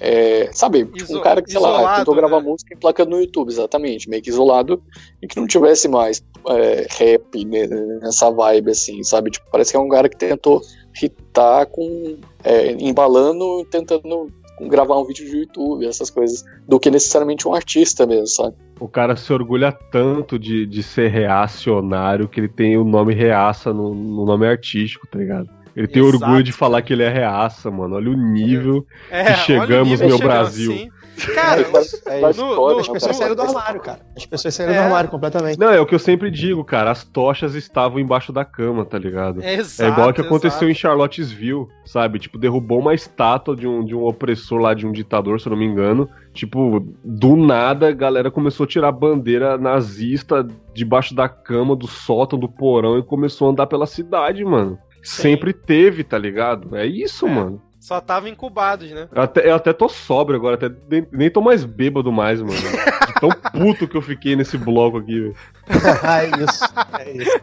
É, 0.00 0.48
sabe, 0.52 0.84
tipo, 0.84 1.16
um 1.16 1.20
cara 1.20 1.42
que, 1.42 1.50
sei 1.50 1.58
isolado, 1.58 1.82
lá, 1.82 1.96
tentou 1.96 2.14
né? 2.14 2.20
gravar 2.20 2.40
música 2.40 2.72
em 2.72 2.78
placa 2.78 3.04
no 3.04 3.20
YouTube, 3.20 3.48
exatamente, 3.48 4.08
meio 4.08 4.22
que 4.22 4.30
isolado, 4.30 4.80
e 5.20 5.26
que 5.26 5.36
não 5.36 5.44
tivesse 5.44 5.88
mais 5.88 6.22
é, 6.50 6.86
rap 6.88 7.44
né, 7.44 7.66
nessa 8.00 8.30
vibe, 8.30 8.70
assim, 8.70 9.02
sabe? 9.02 9.32
Tipo, 9.32 9.46
parece 9.50 9.72
que 9.72 9.76
é 9.76 9.80
um 9.80 9.88
cara 9.88 10.08
que 10.08 10.16
tentou 10.16 10.62
hitar 11.02 11.66
com. 11.66 12.16
É, 12.44 12.70
embalando, 12.72 13.64
tentando 13.64 14.30
gravar 14.60 14.98
um 14.98 15.04
vídeo 15.04 15.28
de 15.28 15.36
YouTube, 15.38 15.86
essas 15.86 16.10
coisas, 16.10 16.44
do 16.66 16.78
que 16.80 16.90
necessariamente 16.90 17.46
um 17.46 17.54
artista 17.54 18.06
mesmo, 18.06 18.26
sabe? 18.26 18.56
O 18.80 18.88
cara 18.88 19.16
se 19.16 19.32
orgulha 19.32 19.72
tanto 19.72 20.38
de, 20.38 20.66
de 20.66 20.82
ser 20.82 21.08
reacionário 21.08 22.28
que 22.28 22.40
ele 22.40 22.48
tem 22.48 22.76
o 22.76 22.84
nome 22.84 23.14
reaça 23.14 23.72
no, 23.72 23.94
no 23.94 24.24
nome 24.24 24.46
artístico, 24.46 25.06
tá 25.06 25.18
ligado? 25.18 25.48
Ele 25.76 25.86
tem 25.86 26.02
Exato. 26.02 26.24
orgulho 26.24 26.42
de 26.42 26.50
falar 26.50 26.82
que 26.82 26.92
ele 26.92 27.04
é 27.04 27.08
reaça, 27.08 27.70
mano. 27.70 27.94
Olha 27.94 28.10
o 28.10 28.16
nível 28.16 28.84
é, 29.08 29.24
que 29.24 29.34
chegamos, 29.40 30.00
nível 30.00 30.08
meu 30.08 30.18
Brasil. 30.18 30.72
Assim. 30.72 30.90
Cara, 31.34 31.62
é, 32.06 32.20
é 32.20 32.32
no, 32.34 32.54
no, 32.54 32.78
as 32.78 32.88
pessoas 32.88 33.16
saíram 33.16 33.34
do 33.34 33.42
armário, 33.42 33.80
cara. 33.80 34.00
As 34.16 34.24
pessoas 34.24 34.54
saíram 34.54 34.74
é. 34.74 34.76
do 34.76 34.82
armário 34.82 35.10
completamente. 35.10 35.58
Não, 35.58 35.70
é 35.70 35.80
o 35.80 35.86
que 35.86 35.94
eu 35.94 35.98
sempre 35.98 36.30
digo, 36.30 36.64
cara. 36.64 36.90
As 36.90 37.04
tochas 37.04 37.54
estavam 37.54 37.98
embaixo 37.98 38.32
da 38.32 38.44
cama, 38.44 38.84
tá 38.84 38.98
ligado? 38.98 39.42
É, 39.42 39.54
exato, 39.54 39.88
é 39.88 39.92
igual 39.92 40.10
o 40.10 40.12
que 40.12 40.20
aconteceu 40.20 40.68
exato. 40.68 40.70
em 40.70 40.74
Charlottesville, 40.74 41.66
sabe? 41.84 42.18
Tipo, 42.18 42.38
derrubou 42.38 42.80
uma 42.80 42.94
estátua 42.94 43.56
de 43.56 43.66
um, 43.66 43.84
de 43.84 43.94
um 43.94 44.04
opressor 44.04 44.60
lá, 44.60 44.74
de 44.74 44.86
um 44.86 44.92
ditador, 44.92 45.40
se 45.40 45.48
eu 45.48 45.50
não 45.50 45.58
me 45.58 45.66
engano. 45.66 46.08
Tipo, 46.32 46.86
do 47.04 47.36
nada 47.36 47.88
a 47.88 47.92
galera 47.92 48.30
começou 48.30 48.64
a 48.64 48.66
tirar 48.68 48.92
bandeira 48.92 49.58
nazista 49.58 50.46
debaixo 50.72 51.14
da 51.14 51.28
cama, 51.28 51.74
do 51.74 51.88
sótão, 51.88 52.38
do 52.38 52.48
porão 52.48 52.98
e 52.98 53.02
começou 53.02 53.48
a 53.48 53.50
andar 53.50 53.66
pela 53.66 53.86
cidade, 53.86 54.44
mano. 54.44 54.78
Sim. 55.02 55.22
Sempre 55.22 55.52
teve, 55.52 56.04
tá 56.04 56.18
ligado? 56.18 56.76
É 56.76 56.86
isso, 56.86 57.26
é. 57.26 57.30
mano. 57.30 57.62
Só 57.88 58.02
tava 58.02 58.28
incubados, 58.28 58.90
né? 58.90 59.08
Eu 59.10 59.22
até, 59.22 59.50
eu 59.50 59.54
até 59.54 59.72
tô 59.72 59.88
sóbrio 59.88 60.36
agora, 60.38 60.56
até 60.56 60.70
nem, 60.90 61.08
nem 61.10 61.30
tô 61.30 61.40
mais 61.40 61.64
bêbado 61.64 62.12
mais, 62.12 62.38
mano. 62.42 62.52
De 62.52 63.14
tão 63.18 63.30
puto 63.50 63.88
que 63.88 63.96
eu 63.96 64.02
fiquei 64.02 64.36
nesse 64.36 64.58
bloco 64.58 64.98
aqui, 64.98 65.18
velho. 65.18 65.36
é 66.06 66.44
isso, 66.44 66.64
é 66.98 67.10
isso. 67.12 67.40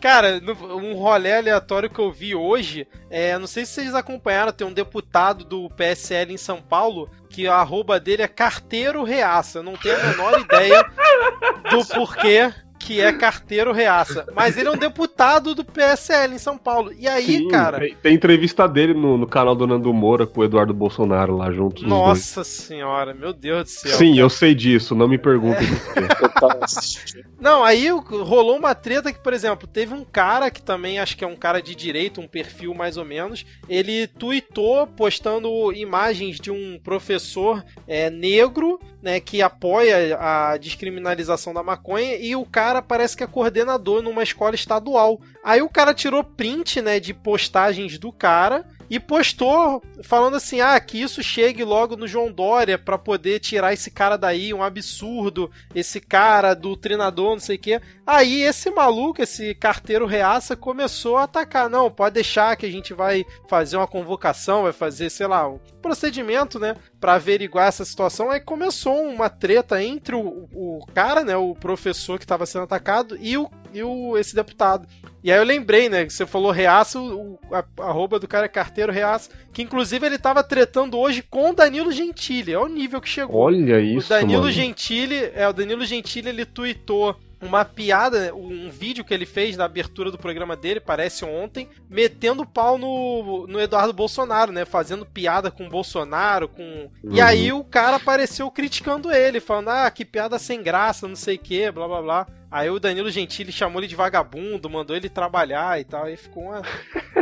Cara, 0.00 0.40
um 0.80 0.94
rolê 0.94 1.34
aleatório 1.34 1.90
que 1.90 1.98
eu 1.98 2.12
vi 2.12 2.32
hoje, 2.32 2.86
é, 3.10 3.36
não 3.38 3.48
sei 3.48 3.66
se 3.66 3.72
vocês 3.72 3.92
acompanharam, 3.92 4.52
tem 4.52 4.64
um 4.64 4.72
deputado 4.72 5.44
do 5.44 5.68
PSL 5.70 6.32
em 6.32 6.36
São 6.36 6.62
Paulo 6.62 7.10
que 7.28 7.48
a 7.48 7.56
arroba 7.56 7.98
dele 7.98 8.22
é 8.22 8.28
carteiro 8.28 9.02
reaça. 9.02 9.58
Eu 9.58 9.64
não 9.64 9.76
tenho 9.76 9.96
a 9.96 10.06
menor 10.10 10.38
ideia 10.38 10.88
do 11.72 11.84
porquê 11.92 12.54
que 12.78 13.00
é 13.00 13.12
carteiro 13.12 13.72
reaça. 13.72 14.26
Mas 14.34 14.56
ele 14.56 14.68
é 14.68 14.70
um 14.70 14.76
deputado 14.76 15.54
do 15.54 15.64
PSL 15.64 16.34
em 16.34 16.38
São 16.38 16.56
Paulo. 16.56 16.92
E 16.96 17.08
aí, 17.08 17.38
Sim, 17.38 17.48
cara. 17.48 17.78
Tem, 17.78 17.94
tem, 17.94 18.14
entrevista 18.14 18.68
dele 18.68 18.94
no, 18.94 19.18
no, 19.18 19.26
canal 19.26 19.54
do 19.54 19.66
Nando 19.66 19.92
Moura 19.92 20.26
com 20.26 20.40
o 20.40 20.44
Eduardo 20.44 20.72
Bolsonaro 20.72 21.36
lá 21.36 21.50
juntos. 21.50 21.82
Nossa 21.82 22.44
senhora, 22.44 23.12
meu 23.12 23.32
Deus 23.32 23.64
do 23.64 23.68
céu. 23.70 23.96
Sim, 23.96 24.10
cara. 24.10 24.20
eu 24.20 24.30
sei 24.30 24.54
disso, 24.54 24.94
não 24.94 25.08
me 25.08 25.18
pergunte. 25.18 25.64
É. 25.64 27.22
não, 27.40 27.64
aí 27.64 27.88
rolou 27.88 28.56
uma 28.56 28.74
treta 28.74 29.12
que, 29.12 29.22
por 29.22 29.32
exemplo, 29.32 29.66
teve 29.66 29.94
um 29.94 30.04
cara 30.04 30.50
que 30.50 30.62
também 30.62 30.98
acho 30.98 31.16
que 31.16 31.24
é 31.24 31.26
um 31.26 31.36
cara 31.36 31.60
de 31.60 31.74
direito, 31.74 32.20
um 32.20 32.28
perfil 32.28 32.74
mais 32.74 32.96
ou 32.96 33.04
menos. 33.04 33.44
Ele 33.68 34.06
tweetou 34.06 34.86
postando 34.86 35.72
imagens 35.72 36.38
de 36.38 36.50
um 36.50 36.78
professor 36.82 37.64
é, 37.86 38.10
negro, 38.10 38.78
né, 39.02 39.20
que 39.20 39.42
apoia 39.42 40.16
a 40.18 40.56
descriminalização 40.56 41.54
da 41.54 41.62
maconha 41.62 42.16
e 42.16 42.34
o 42.34 42.44
cara 42.44 42.67
cara 42.68 42.82
parece 42.82 43.16
que 43.16 43.24
é 43.24 43.26
coordenador 43.26 44.02
numa 44.02 44.22
escola 44.22 44.54
estadual. 44.54 45.20
Aí 45.42 45.62
o 45.62 45.70
cara 45.70 45.94
tirou 45.94 46.22
print, 46.22 46.82
né, 46.82 47.00
de 47.00 47.14
postagens 47.14 47.98
do 47.98 48.12
cara 48.12 48.66
e 48.90 48.98
postou 48.98 49.82
falando 50.02 50.36
assim: 50.36 50.60
ah, 50.60 50.78
que 50.80 51.00
isso 51.00 51.22
chegue 51.22 51.64
logo 51.64 51.96
no 51.96 52.06
João 52.06 52.32
Dória 52.32 52.78
para 52.78 52.98
poder 52.98 53.40
tirar 53.40 53.72
esse 53.72 53.90
cara 53.90 54.16
daí, 54.16 54.52
um 54.54 54.62
absurdo, 54.62 55.50
esse 55.74 56.00
cara 56.00 56.54
do 56.54 56.76
treinador, 56.76 57.32
não 57.32 57.40
sei 57.40 57.56
o 57.56 57.58
quê. 57.58 57.80
Aí 58.06 58.42
esse 58.42 58.70
maluco, 58.70 59.22
esse 59.22 59.54
carteiro 59.54 60.06
reaça, 60.06 60.56
começou 60.56 61.16
a 61.16 61.24
atacar: 61.24 61.68
não, 61.68 61.90
pode 61.90 62.14
deixar 62.14 62.56
que 62.56 62.66
a 62.66 62.70
gente 62.70 62.94
vai 62.94 63.24
fazer 63.48 63.76
uma 63.76 63.86
convocação, 63.86 64.62
vai 64.62 64.72
fazer, 64.72 65.10
sei 65.10 65.26
lá, 65.26 65.48
um 65.48 65.58
procedimento, 65.82 66.58
né, 66.58 66.74
para 67.00 67.14
averiguar 67.14 67.68
essa 67.68 67.84
situação. 67.84 68.30
Aí 68.30 68.40
começou 68.40 69.02
uma 69.02 69.28
treta 69.28 69.82
entre 69.82 70.14
o, 70.14 70.48
o 70.52 70.86
cara, 70.94 71.24
né, 71.24 71.36
o 71.36 71.54
professor 71.54 72.18
que 72.18 72.24
estava 72.24 72.46
sendo 72.46 72.64
atacado 72.64 73.16
e 73.20 73.36
o 73.36 73.50
e 73.72 73.82
o, 73.82 74.16
esse 74.16 74.34
deputado. 74.34 74.86
E 75.22 75.32
aí 75.32 75.38
eu 75.38 75.44
lembrei, 75.44 75.88
né, 75.88 76.04
que 76.04 76.12
você 76.12 76.26
falou 76.26 76.50
reaça, 76.50 77.00
o, 77.00 77.38
a, 77.50 77.64
arroba 77.82 78.18
do 78.18 78.28
cara 78.28 78.46
é 78.46 78.48
carteiro 78.48 78.92
reaça, 78.92 79.30
que 79.52 79.62
inclusive 79.62 80.06
ele 80.06 80.18
tava 80.18 80.42
tretando 80.42 80.98
hoje 80.98 81.22
com 81.22 81.50
o 81.50 81.54
Danilo 81.54 81.90
Gentili, 81.90 82.52
é 82.52 82.58
o 82.58 82.68
nível 82.68 83.00
que 83.00 83.08
chegou. 83.08 83.40
Olha 83.40 83.80
isso, 83.80 84.06
O 84.06 84.10
Danilo 84.10 84.42
mano. 84.42 84.52
Gentili, 84.52 85.30
é, 85.34 85.48
o 85.48 85.52
Danilo 85.52 85.84
Gentili, 85.84 86.28
ele 86.28 86.44
tweetou 86.44 87.16
uma 87.40 87.64
piada, 87.64 88.34
um 88.34 88.68
vídeo 88.68 89.04
que 89.04 89.14
ele 89.14 89.24
fez 89.24 89.56
na 89.56 89.64
abertura 89.64 90.10
do 90.10 90.18
programa 90.18 90.56
dele, 90.56 90.80
parece 90.80 91.24
ontem, 91.24 91.68
metendo 91.88 92.44
pau 92.44 92.76
no, 92.76 93.46
no 93.46 93.60
Eduardo 93.60 93.92
Bolsonaro, 93.92 94.50
né? 94.50 94.64
Fazendo 94.64 95.06
piada 95.06 95.50
com 95.50 95.66
o 95.66 95.70
Bolsonaro, 95.70 96.48
com. 96.48 96.90
Uhum. 97.02 97.14
E 97.14 97.20
aí 97.20 97.52
o 97.52 97.62
cara 97.62 97.96
apareceu 97.96 98.50
criticando 98.50 99.12
ele, 99.12 99.40
falando, 99.40 99.68
ah, 99.68 99.90
que 99.90 100.04
piada 100.04 100.38
sem 100.38 100.62
graça, 100.62 101.06
não 101.06 101.16
sei 101.16 101.36
o 101.36 101.38
que, 101.38 101.70
blá 101.70 101.86
blá 101.86 102.02
blá. 102.02 102.26
Aí 102.50 102.70
o 102.70 102.80
Danilo 102.80 103.10
Gentili 103.10 103.52
chamou 103.52 103.80
ele 103.80 103.86
de 103.86 103.96
vagabundo, 103.96 104.70
mandou 104.70 104.96
ele 104.96 105.08
trabalhar 105.08 105.78
e 105.80 105.84
tal. 105.84 106.04
Aí 106.04 106.16
ficou 106.16 106.44
uma, 106.44 106.62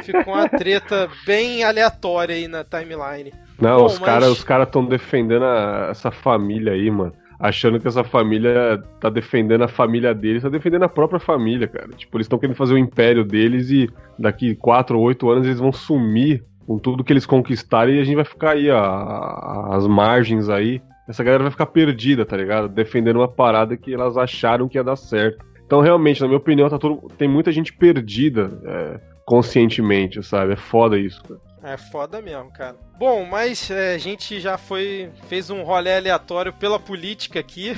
ficou 0.03 0.35
uma 0.35 0.48
treta 0.48 1.09
bem 1.27 1.65
aleatória 1.65 2.35
aí 2.35 2.47
na 2.47 2.62
timeline. 2.62 3.32
Não, 3.61 3.78
Bom, 3.78 3.86
os 3.86 3.98
mas... 3.98 4.09
caras 4.09 4.44
cara 4.44 4.62
estão 4.62 4.85
defendendo 4.85 5.44
a, 5.44 5.89
essa 5.90 6.11
família 6.11 6.73
aí, 6.73 6.90
mano 6.90 7.12
achando 7.39 7.78
que 7.78 7.86
essa 7.86 8.03
família 8.03 8.82
tá 9.01 9.11
defendendo 9.11 9.62
a 9.62 9.69
família 9.69 10.15
deles, 10.15 10.43
tá 10.43 10.48
defendendo 10.48 10.85
a 10.85 10.89
própria 10.89 11.20
família, 11.20 11.69
cara. 11.69 11.89
Tipo, 11.89 12.16
eles 12.16 12.24
estão 12.24 12.39
querendo 12.39 12.57
fazer 12.57 12.74
o 12.74 12.78
império 12.78 13.24
deles 13.24 13.70
e 13.70 13.90
daqui 14.19 14.55
4 14.55 14.98
ou 14.98 15.05
8 15.05 15.31
anos 15.31 15.47
eles 15.47 15.61
vão 15.61 15.73
sumir 15.73 16.43
com 16.66 16.78
tudo 16.78 17.05
que 17.05 17.12
eles 17.12 17.27
conquistarem 17.27 17.97
e 17.97 18.01
a 18.01 18.05
gente 18.05 18.16
vai 18.16 18.24
ficar 18.24 18.53
aí, 18.53 18.70
ó, 18.70 19.74
às 19.74 19.86
margens 19.86 20.48
aí. 20.48 20.81
Essa 21.08 21.22
galera 21.22 21.44
vai 21.44 21.52
ficar 21.52 21.66
perdida, 21.66 22.24
tá 22.24 22.36
ligado? 22.36 22.68
Defendendo 22.68 23.16
uma 23.16 23.28
parada 23.28 23.76
que 23.76 23.94
elas 23.94 24.16
acharam 24.16 24.68
que 24.68 24.76
ia 24.76 24.84
dar 24.84 24.96
certo. 24.96 25.44
Então, 25.64 25.80
realmente, 25.80 26.20
na 26.20 26.26
minha 26.26 26.38
opinião, 26.38 26.68
tá 26.68 26.78
todo... 26.78 27.08
tem 27.16 27.28
muita 27.28 27.50
gente 27.50 27.72
perdida 27.72 28.50
é, 28.64 29.00
conscientemente, 29.24 30.22
sabe? 30.22 30.52
É 30.52 30.56
foda 30.56 30.98
isso, 30.98 31.22
cara. 31.22 31.46
É 31.66 31.76
foda 31.76 32.22
mesmo, 32.22 32.48
cara. 32.52 32.76
Bom, 32.96 33.24
mas 33.24 33.72
é, 33.72 33.94
a 33.94 33.98
gente 33.98 34.38
já 34.38 34.56
foi. 34.56 35.10
fez 35.28 35.50
um 35.50 35.64
rolê 35.64 35.96
aleatório 35.96 36.52
pela 36.52 36.78
política 36.78 37.40
aqui. 37.40 37.76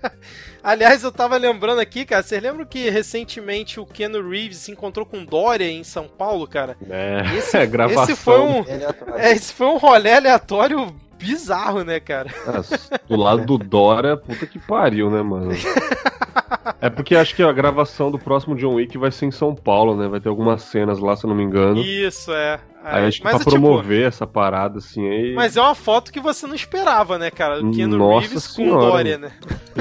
Aliás, 0.64 1.04
eu 1.04 1.12
tava 1.12 1.36
lembrando 1.36 1.78
aqui, 1.78 2.06
cara, 2.06 2.22
vocês 2.22 2.42
lembram 2.42 2.64
que 2.64 2.88
recentemente 2.88 3.78
o 3.78 3.84
Keanu 3.84 4.26
Reeves 4.26 4.56
se 4.56 4.72
encontrou 4.72 5.04
com 5.04 5.26
Dória 5.26 5.70
em 5.70 5.84
São 5.84 6.08
Paulo, 6.08 6.46
cara? 6.46 6.74
É, 6.88 7.36
esse, 7.36 7.56
é 7.58 7.64
gravação. 7.66 8.04
Esse 8.04 8.16
foi 8.16 8.40
um, 8.40 8.64
é, 9.16 9.32
esse 9.32 9.52
foi 9.52 9.66
um 9.66 9.76
rolê 9.76 10.12
aleatório 10.12 10.96
bizarro, 11.18 11.82
né, 11.84 12.00
cara? 12.00 12.30
É, 12.30 12.98
do 13.08 13.16
lado 13.16 13.44
do 13.44 13.58
Dora, 13.58 14.16
puta 14.16 14.46
que 14.46 14.58
pariu, 14.58 15.10
né, 15.10 15.22
mano? 15.22 15.50
É 16.80 16.88
porque 16.88 17.16
acho 17.16 17.34
que 17.34 17.42
a 17.42 17.52
gravação 17.52 18.10
do 18.10 18.18
próximo 18.18 18.54
John 18.54 18.74
Wick 18.74 18.96
vai 18.98 19.10
ser 19.10 19.26
em 19.26 19.30
São 19.30 19.54
Paulo, 19.54 19.96
né? 19.96 20.06
Vai 20.06 20.20
ter 20.20 20.28
algumas 20.28 20.62
cenas 20.62 20.98
lá, 20.98 21.16
se 21.16 21.24
eu 21.24 21.28
não 21.28 21.36
me 21.36 21.42
engano. 21.42 21.80
Isso, 21.80 22.32
é. 22.32 22.60
Aí 22.84 23.06
acho 23.06 23.18
que 23.18 23.24
mas, 23.24 23.34
pra 23.34 23.44
tipo, 23.44 23.50
promover 23.50 24.06
essa 24.06 24.26
parada, 24.26 24.78
assim, 24.78 25.06
aí... 25.06 25.34
Mas 25.34 25.56
é 25.56 25.60
uma 25.60 25.74
foto 25.74 26.12
que 26.12 26.20
você 26.20 26.46
não 26.46 26.54
esperava, 26.54 27.18
né, 27.18 27.30
cara? 27.30 27.60
O 27.60 27.70
Keanu 27.72 27.98
Nossa 27.98 28.28
Reeves 28.28 28.44
senhora, 28.44 28.80
com 28.80 28.90
Dória, 28.90 29.18
né? 29.18 29.32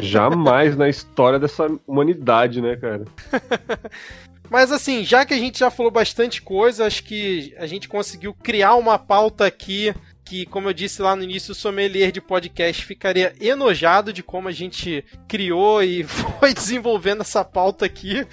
Jamais 0.02 0.76
na 0.76 0.90
história 0.90 1.40
dessa 1.40 1.68
humanidade, 1.88 2.62
né, 2.62 2.76
cara? 2.76 3.06
Mas 4.50 4.72
assim, 4.72 5.04
já 5.04 5.26
que 5.26 5.34
a 5.34 5.38
gente 5.38 5.60
já 5.60 5.70
falou 5.70 5.92
bastante 5.92 6.42
coisa, 6.42 6.86
acho 6.86 7.04
que 7.04 7.54
a 7.58 7.68
gente 7.68 7.88
conseguiu 7.88 8.34
criar 8.34 8.76
uma 8.76 8.98
pauta 8.98 9.46
aqui 9.46 9.94
que, 10.28 10.46
como 10.46 10.68
eu 10.68 10.74
disse 10.74 11.02
lá 11.02 11.16
no 11.16 11.24
início, 11.24 11.54
o 11.54 11.56
sommelier 11.56 12.12
de 12.12 12.20
podcast 12.20 12.84
ficaria 12.86 13.34
enojado 13.40 14.12
de 14.12 14.22
como 14.22 14.50
a 14.50 14.52
gente 14.52 15.04
criou 15.28 15.82
e 15.82 16.04
foi 16.40 16.54
desenvolvendo 16.54 17.22
essa 17.22 17.46
pauta 17.46 17.86
aqui. 17.86 18.28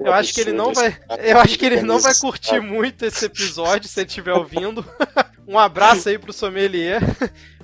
Eu 0.00 0.12
acho 0.12 0.32
que 0.32 0.40
ele 0.40 0.52
não 0.52 0.72
vai, 0.72 0.96
eu 1.18 1.38
acho 1.38 1.58
que 1.58 1.66
ele 1.66 1.82
não 1.82 1.98
vai 1.98 2.14
curtir 2.14 2.60
muito 2.60 3.04
esse 3.04 3.26
episódio 3.26 3.88
se 3.88 4.00
ele 4.00 4.08
estiver 4.08 4.32
ouvindo. 4.32 4.84
Um 5.48 5.56
abraço 5.56 6.08
aí 6.08 6.18
pro 6.18 6.32
sommelier. 6.32 7.00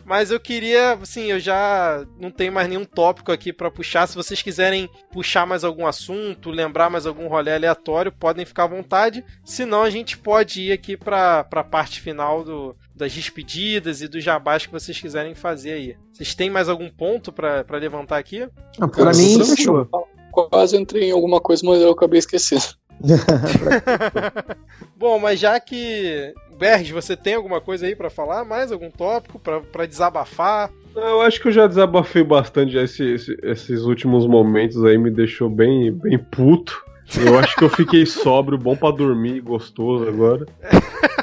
Mas 0.04 0.30
eu 0.30 0.40
queria, 0.40 0.94
assim, 0.94 1.30
eu 1.30 1.38
já 1.38 2.04
não 2.18 2.30
tenho 2.30 2.52
mais 2.52 2.68
nenhum 2.68 2.84
tópico 2.84 3.30
aqui 3.30 3.52
para 3.52 3.70
puxar. 3.70 4.06
Se 4.06 4.16
vocês 4.16 4.42
quiserem 4.42 4.88
puxar 5.12 5.46
mais 5.46 5.64
algum 5.64 5.86
assunto, 5.86 6.50
lembrar 6.50 6.90
mais 6.90 7.06
algum 7.06 7.28
rolê 7.28 7.54
aleatório, 7.54 8.12
podem 8.12 8.44
ficar 8.44 8.64
à 8.64 8.68
vontade. 8.68 9.24
Senão 9.44 9.82
a 9.82 9.90
gente 9.90 10.18
pode 10.18 10.62
ir 10.62 10.72
aqui 10.72 10.96
para 10.96 11.46
a 11.50 11.64
parte 11.64 12.00
final 12.00 12.44
do, 12.44 12.76
das 12.94 13.12
despedidas 13.12 14.02
e 14.02 14.08
dos 14.08 14.22
jabás 14.22 14.66
que 14.66 14.72
vocês 14.72 14.98
quiserem 14.98 15.34
fazer 15.34 15.72
aí. 15.72 15.96
Vocês 16.12 16.34
têm 16.34 16.50
mais 16.50 16.68
algum 16.68 16.88
ponto 16.88 17.32
para 17.32 17.64
levantar 17.78 18.18
aqui? 18.18 18.48
Ah, 18.80 18.88
para 18.88 19.12
mim, 19.12 19.44
fechou. 19.44 19.88
Quase 20.30 20.76
entrei 20.76 21.10
em 21.10 21.12
alguma 21.12 21.40
coisa, 21.40 21.62
mas 21.64 21.80
eu 21.80 21.90
acabei 21.90 22.18
esquecendo. 22.18 22.64
Bom, 24.96 25.18
mas 25.18 25.40
já 25.40 25.58
que 25.58 26.32
Berg, 26.58 26.92
você 26.92 27.16
tem 27.16 27.34
alguma 27.34 27.60
coisa 27.60 27.86
aí 27.86 27.96
para 27.96 28.08
falar? 28.08 28.44
Mais 28.44 28.70
algum 28.70 28.90
tópico 28.90 29.38
para 29.38 29.86
desabafar? 29.86 30.70
Eu 30.94 31.20
acho 31.22 31.40
que 31.40 31.48
eu 31.48 31.52
já 31.52 31.66
desabafei 31.66 32.22
bastante 32.22 32.76
esse, 32.76 33.02
esse, 33.14 33.36
esses 33.42 33.82
últimos 33.82 34.26
momentos 34.26 34.84
aí, 34.84 34.96
me 34.96 35.10
deixou 35.10 35.48
bem, 35.48 35.90
bem 35.90 36.18
puto. 36.18 36.80
Eu 37.26 37.38
acho 37.38 37.56
que 37.56 37.64
eu 37.64 37.68
fiquei 37.68 38.04
sóbrio, 38.06 38.58
bom 38.58 38.76
para 38.76 38.94
dormir, 38.94 39.40
gostoso 39.40 40.08
agora. 40.08 40.46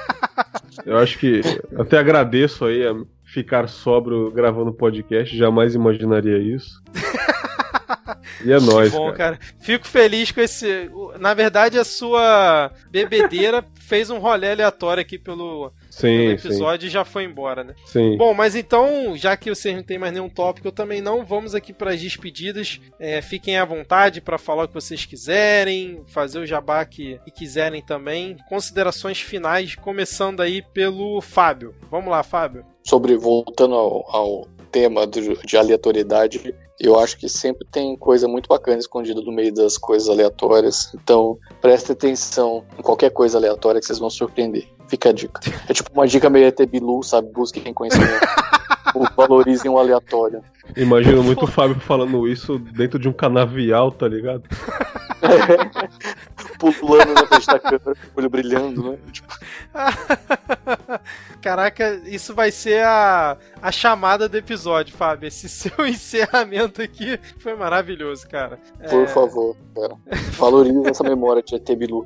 Eu 0.86 0.98
acho 0.98 1.18
que 1.18 1.42
até 1.78 1.98
agradeço 1.98 2.66
aí 2.66 2.86
a 2.86 2.94
ficar 3.26 3.68
sóbrio 3.68 4.32
gravando 4.32 4.74
podcast, 4.74 5.36
jamais 5.36 5.76
imaginaria 5.76 6.38
isso. 6.38 6.82
E 8.46 8.52
é 8.52 8.60
nóis, 8.60 8.92
bom, 8.92 9.12
cara. 9.12 9.38
cara. 9.38 9.40
Fico 9.60 9.88
feliz 9.88 10.32
com 10.32 10.40
esse. 10.42 10.90
Na 11.20 11.34
verdade, 11.34 11.78
a 11.78 11.84
sua 11.84 12.72
bebedeira 12.90 13.66
fez 13.80 14.10
um 14.10 14.18
rolê 14.18 14.52
aleatório 14.52 15.02
aqui 15.02 15.18
pelo, 15.18 15.72
sim, 15.90 16.02
pelo 16.02 16.32
episódio 16.32 16.82
sim. 16.82 16.88
e 16.88 16.92
já 16.92 17.04
foi 17.04 17.26
embora, 17.26 17.64
né? 17.64 17.76
Sim. 17.86 18.16
Bom, 18.18 18.34
mas 18.34 18.56
então, 18.56 19.18
já 19.18 19.36
que 19.36 19.50
vocês 19.50 19.76
não 19.76 19.84
tem 19.84 19.98
mais 19.98 20.14
nenhum 20.14 20.30
tópico, 20.30 20.68
eu 20.68 20.72
também 20.72 21.02
não. 21.02 21.26
Vamos 21.26 21.54
aqui 21.54 21.74
para 21.74 21.92
as 21.92 22.00
despedidas. 22.00 22.80
É, 23.00 23.22
fiquem 23.22 23.58
à 23.58 23.66
vontade 23.66 24.22
para 24.22 24.38
falar 24.38 24.64
o 24.64 24.68
que 24.68 24.74
vocês 24.74 25.06
quiserem, 25.06 26.02
fazer 26.08 26.40
o 26.40 26.46
jabá 26.46 26.86
que, 26.86 27.20
que 27.26 27.32
quiserem 27.32 27.82
também. 27.82 28.38
Considerações 28.48 29.20
finais, 29.20 29.76
começando 29.76 30.42
aí 30.42 30.62
pelo 30.62 31.20
Fábio. 31.22 31.76
Vamos 31.92 32.10
lá, 32.10 32.24
Fábio. 32.24 32.66
Sobre, 32.84 33.18
voltando 33.18 33.76
ao, 33.76 34.16
ao 34.16 34.48
tema 34.72 35.06
de, 35.06 35.36
de 35.46 35.58
aleatoriedade, 35.58 36.54
eu 36.80 36.98
acho 36.98 37.18
que 37.18 37.28
sempre 37.28 37.68
tem 37.70 37.96
coisa 37.98 38.28
muito 38.28 38.48
bacana 38.48 38.78
escondida 38.78 39.22
no 39.22 39.32
meio 39.32 39.54
das 39.54 39.78
coisas 39.78 40.08
aleatórias. 40.08 40.92
Então, 40.96 41.38
preste 41.62 41.92
atenção 41.92 42.64
em 42.78 42.82
qualquer 42.82 43.10
coisa 43.12 43.38
aleatória 43.38 43.82
que 43.82 43.86
vocês 43.86 44.00
vão 44.00 44.10
surpreender. 44.10 44.68
Fica 44.88 45.10
a 45.10 45.12
dica. 45.12 45.42
É 45.68 45.74
tipo 45.74 45.92
uma 45.94 46.08
dica 46.08 46.30
meio 46.30 46.48
ET 46.48 46.60
Bilu, 46.66 47.04
sabe? 47.04 47.32
Busquem 47.32 47.74
conhecimento. 47.74 48.26
valorizem 49.16 49.70
o 49.70 49.78
aleatório. 49.78 50.44
Imagino 50.76 51.24
muito 51.24 51.46
o 51.46 51.48
Fábio 51.48 51.80
falando 51.80 52.28
isso 52.28 52.58
dentro 52.58 53.00
de 53.00 53.08
um 53.08 53.14
canavial, 53.14 53.92
tá 53.92 54.08
ligado? 54.08 54.44
Pulando 56.80 57.14
na 57.14 57.26
frente 57.28 57.48
da 57.48 57.60
câmera, 57.60 57.80
com 57.84 57.92
o 57.92 57.96
olho 58.18 58.30
brilhando, 58.30 58.92
né? 58.92 58.98
Tipo... 59.12 59.34
Caraca, 61.42 62.02
isso 62.06 62.36
vai 62.36 62.52
ser 62.52 62.84
a, 62.84 63.38
a 63.62 63.72
chamada 63.72 64.28
do 64.28 64.38
episódio, 64.38 64.96
Fábio. 64.96 65.28
Esse 65.28 65.48
seu 65.50 65.86
encerramento 65.86 66.82
aqui 66.82 67.20
foi 67.40 67.56
maravilhoso, 67.56 68.28
cara. 68.28 68.60
Por 68.90 69.04
é... 69.04 69.08
favor, 69.08 69.56
cara. 69.76 69.96
Valorize 70.38 70.90
essa 70.90 71.04
memória 71.04 71.42
de 71.42 71.56
ET 71.56 71.76
Bilu. 71.76 72.06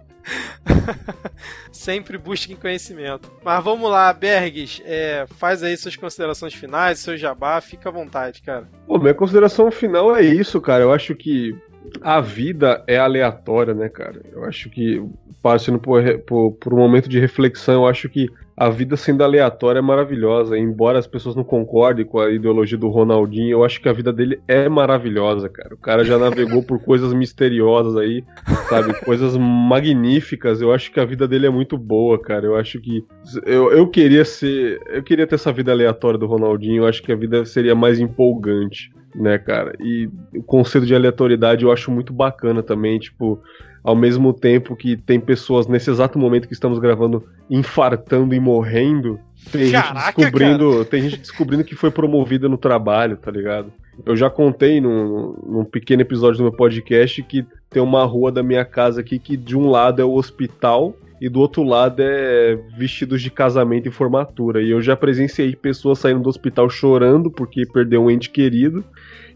Sempre 1.72 2.18
busquem 2.18 2.56
conhecimento. 2.56 3.32
Mas 3.44 3.64
vamos 3.64 3.90
lá, 3.90 4.12
Bergs, 4.14 4.82
é, 4.86 5.26
faz 5.38 5.64
aí 5.64 5.76
suas 5.76 5.96
considerações 5.96 6.54
finais, 6.54 7.00
seu 7.00 7.18
jabá, 7.18 7.60
fica 7.60 7.90
à 7.90 7.92
vontade, 7.92 8.42
cara. 8.42 8.68
Pô, 8.88 8.98
minha 8.98 9.14
consideração 9.14 9.70
final 9.72 10.16
é 10.16 10.22
isso, 10.22 10.62
cara. 10.62 10.84
Eu 10.84 10.94
acho 10.94 11.16
que 11.16 11.56
a 12.02 12.22
vida 12.22 12.84
é 12.88 12.98
aleatória, 12.98 13.74
né, 13.74 13.90
cara? 13.90 14.22
Eu 14.32 14.44
acho 14.46 14.70
que, 14.70 15.04
passando 15.42 15.80
por, 15.80 16.02
por, 16.20 16.52
por, 16.54 16.74
um 16.74 16.78
momento 16.78 17.10
de 17.10 17.20
reflexão, 17.20 17.84
eu 17.84 17.88
acho 17.88 18.08
que 18.10 18.30
a 18.56 18.70
vida 18.70 18.96
sendo 18.96 19.24
aleatória 19.24 19.80
é 19.80 19.82
maravilhosa. 19.82 20.58
Embora 20.58 21.00
as 21.00 21.08
pessoas 21.08 21.36
não 21.36 21.44
concordem 21.44 22.06
com 22.06 22.20
a 22.20 22.32
ideologia 22.32 22.78
do 22.78 22.90
Ronaldinho, 22.90 23.52
eu 23.52 23.64
acho 23.64 23.82
que 23.82 23.90
a 23.90 23.94
vida 23.94 24.14
dele 24.14 24.40
é 24.48 24.70
maravilhosa, 24.70 25.50
cara. 25.50 25.74
O 25.74 25.78
cara 25.78 26.04
já 26.04 26.18
navegou 26.18 26.64
por 26.64 26.80
coisas 26.84 27.14
misteriosas 27.14 27.96
aí, 27.96 28.24
sabe? 28.70 28.94
Coisas 29.02 29.36
magníficas. 29.38 30.62
Eu 30.62 30.74
acho 30.74 30.92
que 30.92 31.00
a 31.00 31.06
vida 31.06 31.28
dele 31.28 31.48
é 31.48 31.50
muito 31.50 31.78
boa, 31.78 32.20
cara. 32.20 32.46
Eu 32.46 32.56
acho 32.56 32.80
que. 32.80 33.04
Eu, 33.46 33.72
eu 33.72 33.88
queria 33.88 34.24
ser. 34.24 34.80
Eu 34.88 35.04
queria 35.04 35.26
ter 35.26 35.36
essa 35.36 35.52
vida 35.52 35.72
aleatória 35.72 36.20
do 36.20 36.28
Ronaldinho. 36.28 36.84
Eu 36.84 36.88
acho 36.88 37.02
que 37.02 37.12
a 37.12 37.16
vida 37.16 37.46
seria 37.46 37.76
mais 37.76 38.00
empolgante 38.00 38.92
né, 39.16 39.38
cara? 39.38 39.74
E 39.80 40.10
o 40.36 40.44
conceito 40.44 40.88
de 40.88 40.96
aleatoriedade 40.96 41.64
eu 41.64 41.72
acho 41.72 41.92
muito 41.92 42.12
bacana 42.12 42.64
também, 42.64 43.00
tipo, 43.00 43.42
ao 43.84 43.96
mesmo 43.96 44.32
tempo 44.32 44.76
que 44.76 44.96
tem 44.96 45.20
pessoas 45.20 45.68
nesse 45.68 45.90
exato 45.90 46.18
momento 46.18 46.48
que 46.48 46.54
estamos 46.54 46.80
gravando 46.80 47.24
infartando 47.50 48.34
e 48.34 48.40
morrendo, 48.40 49.20
tem 49.52 49.72
Caraca, 49.72 50.00
gente 50.00 50.16
descobrindo, 50.16 50.72
cara. 50.72 50.86
tem 50.86 51.02
gente 51.02 51.18
descobrindo 51.20 51.64
que 51.64 51.76
foi 51.76 51.92
promovida 51.92 52.48
no 52.48 52.58
trabalho, 52.58 53.18
tá 53.18 53.30
ligado? 53.30 53.74
Eu 54.06 54.16
já 54.16 54.30
contei 54.30 54.80
num, 54.80 55.36
num 55.46 55.66
pequeno 55.66 56.02
episódio 56.02 56.38
do 56.38 56.44
meu 56.44 56.54
podcast 56.54 57.22
que 57.24 57.46
tem 57.70 57.84
uma 57.84 58.06
rua 58.06 58.32
da 58.32 58.42
minha 58.42 58.64
casa 58.64 59.02
aqui 59.02 59.20
que 59.20 59.36
de 59.36 59.58
um 59.58 59.70
lado 59.70 60.02
é 60.02 60.06
o 60.06 60.14
hospital 60.14 60.96
e 61.22 61.30
do 61.30 61.40
outro 61.40 61.64
lado 61.64 62.02
é 62.02 62.58
vestidos 62.78 63.22
de 63.22 63.30
casamento 63.30 63.88
e 63.88 63.92
formatura. 63.92 64.62
E 64.62 64.72
eu 64.72 64.82
já 64.82 64.96
presenciei 64.96 65.56
pessoas 65.56 66.00
saindo 66.00 66.22
do 66.22 66.30
hospital 66.30 66.70
chorando 66.70 67.30
porque 67.30 67.66
perdeu 67.66 68.04
um 68.04 68.10
ente 68.10 68.30
querido 68.30 68.84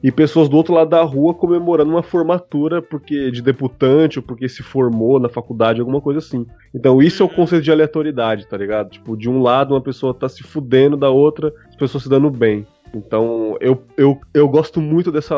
e 0.04 0.12
pessoas 0.12 0.48
do 0.48 0.58
outro 0.58 0.74
lado 0.74 0.90
da 0.90 1.02
rua 1.04 1.34
comemorando 1.34 1.92
uma 1.92 2.04
formatura 2.04 2.82
porque 2.82 3.32
de 3.32 3.42
debutante 3.42 4.20
ou 4.20 4.24
porque 4.24 4.48
se 4.48 4.64
formou 4.64 5.20
na 5.20 5.30
faculdade, 5.30 5.80
alguma 5.80 6.02
coisa 6.02 6.20
assim. 6.20 6.46
Então 6.74 7.02
isso 7.02 7.24
é 7.24 7.26
o 7.26 7.30
conceito 7.30 7.64
de 7.64 7.72
aleatoriedade, 7.72 8.48
tá 8.48 8.58
ligado? 8.58 8.90
Tipo, 8.90 9.18
de 9.18 9.30
um 9.30 9.42
lado 9.42 9.74
uma 9.74 9.82
pessoa 9.82 10.14
tá 10.14 10.30
se 10.30 10.44
fudendo, 10.44 10.98
da 10.98 11.10
outra 11.10 11.54
as 11.68 11.76
pessoas 11.76 12.04
se 12.04 12.10
dando 12.10 12.30
bem. 12.30 12.66
Então 12.94 13.58
eu, 13.60 13.84
eu, 13.98 14.20
eu 14.34 14.48
gosto 14.48 14.80
muito 14.80 15.12
dessa 15.12 15.36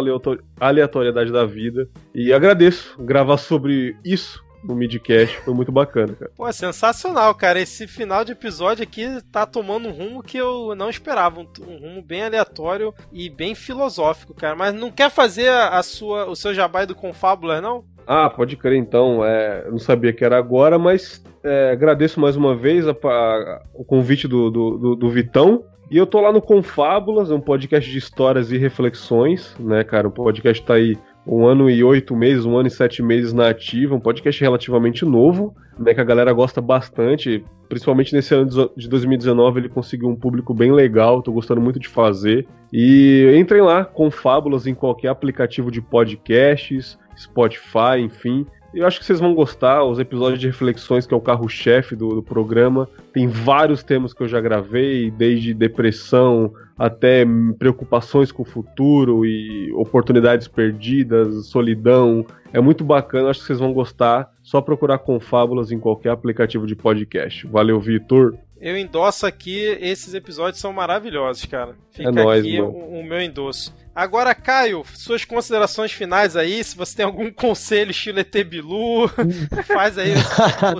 aleatoriedade 0.59 1.31
da 1.31 1.45
vida 1.45 1.89
e 2.13 2.31
agradeço 2.31 3.01
gravar 3.01 3.37
sobre 3.37 3.95
isso 4.03 4.43
no 4.63 4.75
midcast, 4.75 5.37
foi 5.41 5.53
muito 5.53 5.71
bacana, 5.71 6.13
cara. 6.13 6.31
Pô, 6.35 6.51
sensacional, 6.51 7.33
cara. 7.35 7.59
Esse 7.59 7.87
final 7.87 8.25
de 8.25 8.33
episódio 8.33 8.83
aqui 8.83 9.05
tá 9.31 9.45
tomando 9.45 9.87
um 9.87 9.91
rumo 9.91 10.23
que 10.23 10.37
eu 10.37 10.75
não 10.75 10.89
esperava, 10.89 11.41
um, 11.41 11.47
um 11.67 11.77
rumo 11.77 12.01
bem 12.01 12.23
aleatório 12.23 12.93
e 13.11 13.29
bem 13.29 13.55
filosófico, 13.55 14.33
cara. 14.33 14.55
Mas 14.55 14.73
não 14.73 14.91
quer 14.91 15.09
fazer 15.09 15.49
a, 15.49 15.81
sua, 15.81 16.29
o 16.29 16.35
seu 16.35 16.53
jabai 16.53 16.85
do 16.85 16.95
Confábula, 16.95 17.61
não? 17.61 17.83
Ah, 18.05 18.29
pode 18.29 18.55
crer 18.55 18.77
então. 18.77 19.23
É, 19.23 19.69
não 19.69 19.79
sabia 19.79 20.11
que 20.11 20.25
era 20.25 20.37
agora, 20.37 20.77
mas 20.79 21.23
é, 21.43 21.71
agradeço 21.71 22.19
mais 22.19 22.35
uma 22.35 22.55
vez 22.55 22.87
a, 22.87 22.91
a, 22.91 23.61
o 23.73 23.85
convite 23.85 24.27
do, 24.27 24.49
do, 24.49 24.77
do, 24.77 24.95
do 24.95 25.09
Vitão. 25.09 25.63
E 25.91 25.97
eu 25.97 26.05
tô 26.05 26.21
lá 26.21 26.31
no 26.31 26.41
Confábulas, 26.41 27.31
um 27.31 27.39
podcast 27.39 27.89
de 27.89 27.97
histórias 27.97 28.51
e 28.51 28.57
reflexões, 28.57 29.55
né, 29.59 29.83
cara? 29.83 30.07
O 30.07 30.11
podcast 30.11 30.63
tá 30.63 30.75
aí 30.75 30.95
um 31.31 31.45
ano 31.45 31.69
e 31.69 31.83
oito 31.83 32.15
meses, 32.15 32.43
um 32.43 32.57
ano 32.57 32.67
e 32.67 32.71
sete 32.71 33.03
meses 33.03 33.31
na 33.31 33.49
ativa, 33.49 33.93
um 33.93 33.99
podcast 33.99 34.41
relativamente 34.41 35.05
novo, 35.05 35.55
né, 35.77 35.93
que 35.93 36.01
a 36.01 36.03
galera 36.03 36.33
gosta 36.33 36.59
bastante, 36.59 37.45
principalmente 37.69 38.13
nesse 38.13 38.33
ano 38.33 38.71
de 38.75 38.89
2019 38.89 39.59
ele 39.59 39.69
conseguiu 39.69 40.09
um 40.09 40.15
público 40.15 40.55
bem 40.55 40.71
legal, 40.71 41.21
tô 41.21 41.31
gostando 41.31 41.61
muito 41.61 41.79
de 41.79 41.87
fazer. 41.87 42.47
E 42.73 43.31
entrem 43.37 43.61
lá 43.61 43.85
com 43.85 44.09
fábulas 44.09 44.65
em 44.65 44.73
qualquer 44.73 45.09
aplicativo 45.09 45.69
de 45.69 45.81
podcasts, 45.81 46.97
Spotify, 47.15 47.99
enfim. 47.99 48.45
Eu 48.73 48.85
acho 48.85 48.99
que 48.99 49.05
vocês 49.05 49.19
vão 49.19 49.33
gostar. 49.33 49.83
Os 49.83 49.99
episódios 49.99 50.39
de 50.39 50.47
reflexões, 50.47 51.07
que 51.07 51.13
é 51.13 51.17
o 51.17 51.21
carro-chefe 51.21 51.95
do, 51.95 52.09
do, 52.09 52.23
programa, 52.23 52.87
tem 53.11 53.27
vários 53.27 53.83
temas 53.83 54.13
que 54.13 54.21
eu 54.21 54.27
já 54.27 54.39
gravei, 54.39 55.09
desde 55.09 55.53
depressão 55.53 56.53
até 56.77 57.25
preocupações 57.57 58.31
com 58.31 58.43
o 58.43 58.45
futuro 58.45 59.25
e 59.25 59.69
oportunidades 59.73 60.47
perdidas, 60.47 61.47
solidão. 61.47 62.25
É 62.53 62.61
muito 62.61 62.83
bacana, 62.85 63.29
acho 63.29 63.41
que 63.41 63.47
vocês 63.47 63.59
vão 63.59 63.73
gostar. 63.73 64.31
Só 64.41 64.61
procurar 64.61 64.99
Confábulas 64.99 65.71
em 65.71 65.79
qualquer 65.79 66.11
aplicativo 66.11 66.65
de 66.65 66.75
podcast. 66.75 67.45
Valeu, 67.47 67.79
Vitor. 67.79 68.35
Eu 68.61 68.77
endosso 68.77 69.25
aqui, 69.25 69.77
esses 69.79 70.13
episódios 70.13 70.59
são 70.59 70.73
maravilhosos, 70.73 71.45
cara. 71.45 71.75
Fica 71.91 72.09
é 72.09 72.11
nóis, 72.11 72.41
aqui 72.41 72.59
o, 72.59 72.69
o, 72.69 73.01
meu 73.03 73.21
endosso. 73.21 73.73
Agora, 73.95 74.35
Caio, 74.35 74.83
suas 74.93 75.23
considerações 75.23 75.93
finais 75.93 76.35
aí, 76.35 76.61
se 76.63 76.75
você 76.75 76.97
tem 76.97 77.05
algum 77.05 77.31
conselho 77.31 77.91
estilo 77.91 78.19
ET 78.19 78.35
Bilu, 78.43 79.07
faz 79.65 79.97
aí 79.97 80.13
o, 80.13 80.17
o 80.17 80.19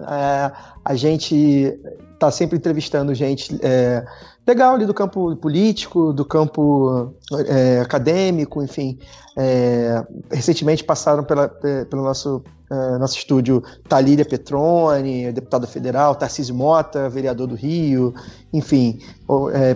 É, 0.07 0.51
a 0.85 0.95
gente 0.95 1.79
tá 2.19 2.29
sempre 2.29 2.57
entrevistando 2.57 3.13
gente 3.15 3.59
é, 3.61 4.05
legal 4.45 4.75
ali 4.75 4.85
do 4.85 4.93
campo 4.93 5.35
político, 5.35 6.13
do 6.13 6.23
campo 6.23 7.11
é, 7.47 7.79
acadêmico, 7.81 8.61
enfim. 8.61 8.99
É, 9.35 10.05
recentemente 10.31 10.83
passaram 10.83 11.23
pela, 11.23 11.49
pelo 11.49 12.03
nosso, 12.03 12.43
é, 12.69 12.97
nosso 12.99 13.17
estúdio 13.17 13.63
Talíria 13.89 14.23
Petrone, 14.23 15.31
deputada 15.31 15.65
federal, 15.65 16.13
Tarcísio 16.13 16.53
Mota, 16.53 17.09
vereador 17.09 17.47
do 17.47 17.55
Rio, 17.55 18.13
enfim, 18.53 18.99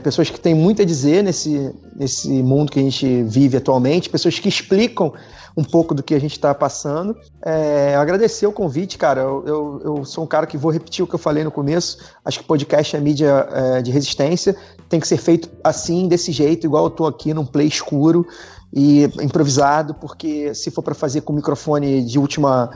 pessoas 0.04 0.30
que 0.30 0.40
têm 0.40 0.54
muito 0.54 0.84
a 0.84 0.86
dizer 0.86 1.24
nesse, 1.24 1.74
nesse 1.95 2.30
mundo 2.44 2.72
que 2.72 2.80
a 2.80 2.84
gente 2.84 3.24
vive 3.24 3.58
atualmente, 3.58 4.12
pessoas 4.12 4.38
que 4.38 4.48
explicam 4.48 5.12
um 5.57 5.63
pouco 5.63 5.95
do 5.95 6.03
que 6.03 6.13
a 6.13 6.19
gente 6.19 6.34
está 6.34 6.53
passando. 6.53 7.17
É, 7.43 7.95
agradecer 7.95 8.45
o 8.45 8.51
convite, 8.51 8.95
cara. 8.95 9.21
Eu, 9.21 9.43
eu, 9.47 9.81
eu, 9.84 10.05
sou 10.05 10.23
um 10.23 10.27
cara 10.27 10.45
que 10.45 10.55
vou 10.55 10.71
repetir 10.71 11.03
o 11.03 11.07
que 11.07 11.15
eu 11.15 11.19
falei 11.19 11.43
no 11.43 11.49
começo. 11.49 11.97
Acho 12.23 12.39
que 12.39 12.45
podcast 12.45 12.95
é 12.95 12.99
mídia 12.99 13.49
é, 13.51 13.81
de 13.81 13.89
resistência. 13.89 14.55
Tem 14.88 14.99
que 14.99 15.07
ser 15.07 15.17
feito 15.17 15.49
assim, 15.63 16.07
desse 16.07 16.31
jeito, 16.31 16.67
igual 16.67 16.84
eu 16.84 16.89
estou 16.89 17.07
aqui 17.07 17.34
num 17.34 17.45
play 17.45 17.67
escuro 17.67 18.25
e 18.71 19.05
improvisado, 19.21 19.95
porque 19.95 20.53
se 20.53 20.69
for 20.69 20.84
para 20.84 20.93
fazer 20.93 21.21
com 21.21 21.34
microfone 21.34 22.03
de 22.03 22.19
última, 22.19 22.69